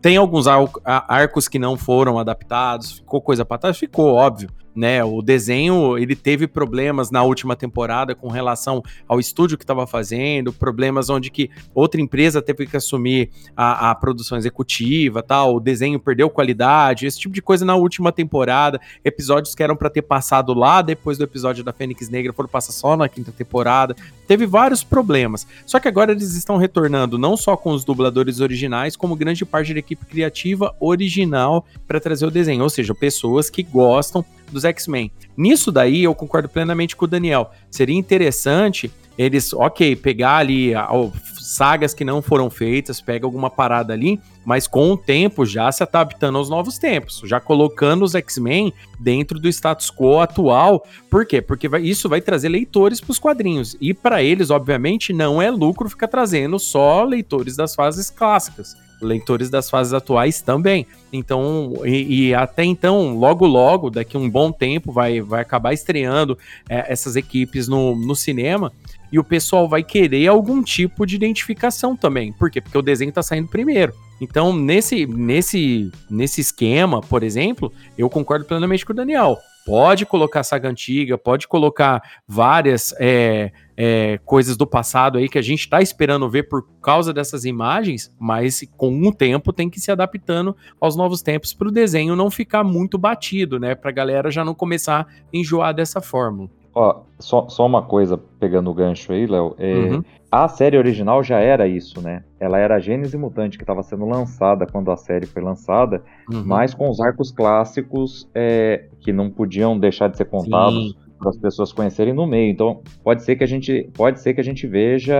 tem 0.00 0.16
alguns 0.16 0.46
arcos 0.46 1.48
que 1.48 1.58
não 1.58 1.76
foram 1.76 2.18
adaptados, 2.18 2.92
ficou 2.92 3.20
coisa 3.20 3.44
para 3.44 3.58
trás, 3.58 3.78
ficou, 3.78 4.14
óbvio 4.14 4.50
né? 4.74 5.02
O 5.02 5.20
desenho 5.20 5.98
ele 5.98 6.14
teve 6.14 6.46
problemas 6.46 7.10
na 7.10 7.22
última 7.22 7.56
temporada 7.56 8.14
com 8.14 8.28
relação 8.28 8.82
ao 9.08 9.18
estúdio 9.18 9.58
que 9.58 9.64
estava 9.64 9.86
fazendo, 9.86 10.52
problemas 10.52 11.10
onde 11.10 11.30
que 11.30 11.50
outra 11.74 12.00
empresa 12.00 12.40
teve 12.40 12.66
que 12.66 12.76
assumir 12.76 13.30
a, 13.56 13.90
a, 13.90 13.94
produção 13.94 14.38
executiva, 14.38 15.22
tal. 15.22 15.56
O 15.56 15.60
desenho 15.60 15.98
perdeu 15.98 16.30
qualidade, 16.30 17.06
esse 17.06 17.18
tipo 17.18 17.34
de 17.34 17.42
coisa 17.42 17.64
na 17.64 17.74
última 17.74 18.12
temporada. 18.12 18.80
Episódios 19.04 19.54
que 19.54 19.62
eram 19.62 19.76
para 19.76 19.90
ter 19.90 20.02
passado 20.02 20.54
lá 20.54 20.82
depois 20.82 21.18
do 21.18 21.24
episódio 21.24 21.64
da 21.64 21.72
Fênix 21.72 22.08
Negra 22.08 22.32
foram 22.32 22.48
passar 22.48 22.72
só 22.72 22.96
na 22.96 23.08
quinta 23.08 23.32
temporada. 23.32 23.94
Teve 24.30 24.46
vários 24.46 24.84
problemas. 24.84 25.44
Só 25.66 25.80
que 25.80 25.88
agora 25.88 26.12
eles 26.12 26.36
estão 26.36 26.56
retornando 26.56 27.18
não 27.18 27.36
só 27.36 27.56
com 27.56 27.72
os 27.72 27.84
dubladores 27.84 28.38
originais, 28.38 28.94
como 28.94 29.16
grande 29.16 29.44
parte 29.44 29.72
da 29.74 29.80
equipe 29.80 30.06
criativa 30.06 30.72
original 30.78 31.66
para 31.84 31.98
trazer 31.98 32.26
o 32.26 32.30
desenho, 32.30 32.62
ou 32.62 32.70
seja, 32.70 32.94
pessoas 32.94 33.50
que 33.50 33.64
gostam 33.64 34.24
dos 34.52 34.64
X-Men. 34.64 35.10
Nisso 35.36 35.72
daí 35.72 36.04
eu 36.04 36.14
concordo 36.14 36.48
plenamente 36.48 36.94
com 36.94 37.06
o 37.06 37.08
Daniel. 37.08 37.50
Seria 37.72 37.98
interessante 37.98 38.88
eles, 39.18 39.52
ok, 39.52 39.96
pegar 39.96 40.36
ali 40.36 40.74
ó, 40.74 41.10
sagas 41.38 41.92
que 41.92 42.04
não 42.04 42.22
foram 42.22 42.48
feitas, 42.48 43.00
pega 43.00 43.26
alguma 43.26 43.50
parada 43.50 43.92
ali, 43.92 44.20
mas 44.44 44.66
com 44.66 44.92
o 44.92 44.96
tempo 44.96 45.44
já 45.44 45.70
se 45.70 45.82
adaptando 45.82 46.38
aos 46.38 46.48
novos 46.48 46.78
tempos, 46.78 47.22
já 47.24 47.40
colocando 47.40 48.04
os 48.04 48.14
X-Men 48.14 48.72
dentro 48.98 49.38
do 49.38 49.48
status 49.48 49.90
quo 49.90 50.20
atual. 50.20 50.86
Por 51.10 51.26
quê? 51.26 51.42
Porque 51.42 51.68
vai, 51.68 51.82
isso 51.82 52.08
vai 52.08 52.20
trazer 52.20 52.48
leitores 52.48 53.00
para 53.00 53.10
os 53.10 53.18
quadrinhos. 53.18 53.76
E 53.80 53.92
para 53.92 54.22
eles, 54.22 54.50
obviamente, 54.50 55.12
não 55.12 55.40
é 55.42 55.50
lucro 55.50 55.88
ficar 55.88 56.08
trazendo 56.08 56.58
só 56.58 57.04
leitores 57.04 57.56
das 57.56 57.74
fases 57.74 58.10
clássicas 58.10 58.76
leitores 59.00 59.50
das 59.50 59.70
fases 59.70 59.92
atuais 59.92 60.40
também. 60.40 60.86
Então, 61.12 61.72
e, 61.84 62.28
e, 62.28 62.34
até 62.34 62.64
então, 62.64 63.16
logo 63.16 63.46
logo, 63.46 63.90
daqui 63.90 64.16
um 64.16 64.28
bom 64.28 64.52
tempo, 64.52 64.92
vai, 64.92 65.20
vai 65.20 65.42
acabar 65.42 65.72
estreando 65.72 66.38
é, 66.68 66.92
essas 66.92 67.16
equipes 67.16 67.66
no, 67.66 67.96
no 67.96 68.14
cinema 68.14 68.72
e 69.12 69.18
o 69.18 69.24
pessoal 69.24 69.68
vai 69.68 69.82
querer 69.82 70.28
algum 70.28 70.62
tipo 70.62 71.04
de 71.04 71.16
identificação 71.16 71.96
também. 71.96 72.32
Por 72.32 72.50
quê? 72.50 72.60
Porque 72.60 72.78
o 72.78 72.82
desenho 72.82 73.08
está 73.08 73.22
saindo 73.22 73.48
primeiro. 73.48 73.92
Então, 74.20 74.54
nesse, 74.54 75.06
nesse, 75.06 75.90
nesse 76.08 76.40
esquema, 76.40 77.00
por 77.00 77.22
exemplo, 77.22 77.72
eu 77.96 78.08
concordo 78.08 78.44
plenamente 78.44 78.84
com 78.84 78.92
o 78.92 78.96
Daniel. 78.96 79.38
Pode 79.70 80.04
colocar 80.04 80.42
saga 80.42 80.68
antiga, 80.68 81.16
pode 81.16 81.46
colocar 81.46 82.02
várias 82.26 82.92
é, 82.98 83.52
é, 83.76 84.18
coisas 84.24 84.56
do 84.56 84.66
passado 84.66 85.16
aí 85.16 85.28
que 85.28 85.38
a 85.38 85.42
gente 85.42 85.60
está 85.60 85.80
esperando 85.80 86.28
ver 86.28 86.48
por 86.48 86.66
causa 86.82 87.12
dessas 87.12 87.44
imagens, 87.44 88.12
mas 88.18 88.68
com 88.76 89.00
o 89.00 89.14
tempo 89.14 89.52
tem 89.52 89.70
que 89.70 89.78
se 89.78 89.92
adaptando 89.92 90.56
aos 90.80 90.96
novos 90.96 91.22
tempos 91.22 91.54
para 91.54 91.68
o 91.68 91.70
desenho 91.70 92.16
não 92.16 92.32
ficar 92.32 92.64
muito 92.64 92.98
batido, 92.98 93.60
né? 93.60 93.76
Para 93.76 93.90
a 93.90 93.94
galera 93.94 94.28
já 94.28 94.44
não 94.44 94.56
começar 94.56 95.02
a 95.02 95.06
enjoar 95.32 95.72
dessa 95.72 96.00
fórmula. 96.00 96.50
Ó, 96.74 97.00
só, 97.18 97.48
só 97.48 97.66
uma 97.66 97.82
coisa 97.82 98.16
pegando 98.38 98.70
o 98.70 98.74
gancho 98.74 99.12
aí, 99.12 99.26
Léo. 99.26 99.54
É, 99.58 99.74
uhum. 99.74 100.04
A 100.30 100.46
série 100.46 100.78
original 100.78 101.22
já 101.24 101.40
era 101.40 101.66
isso, 101.66 102.00
né? 102.00 102.22
Ela 102.38 102.58
era 102.58 102.76
a 102.76 102.78
Gênese 102.78 103.16
Mutante 103.16 103.58
que 103.58 103.64
estava 103.64 103.82
sendo 103.82 104.06
lançada 104.06 104.64
quando 104.64 104.90
a 104.92 104.96
série 104.96 105.26
foi 105.26 105.42
lançada, 105.42 106.02
uhum. 106.32 106.44
mas 106.46 106.72
com 106.72 106.88
os 106.88 107.00
arcos 107.00 107.32
clássicos 107.32 108.28
é, 108.32 108.84
que 109.00 109.12
não 109.12 109.28
podiam 109.28 109.76
deixar 109.76 110.08
de 110.08 110.16
ser 110.16 110.26
contados 110.26 110.96
para 111.18 111.30
as 111.30 111.36
pessoas 111.36 111.72
conhecerem 111.72 112.14
no 112.14 112.26
meio. 112.26 112.50
Então, 112.50 112.80
pode 113.02 113.22
ser 113.24 113.34
que 113.36 113.44
a 113.44 113.46
gente, 113.46 113.90
pode 113.94 114.20
ser 114.20 114.32
que 114.32 114.40
a 114.40 114.44
gente 114.44 114.66
veja 114.66 115.14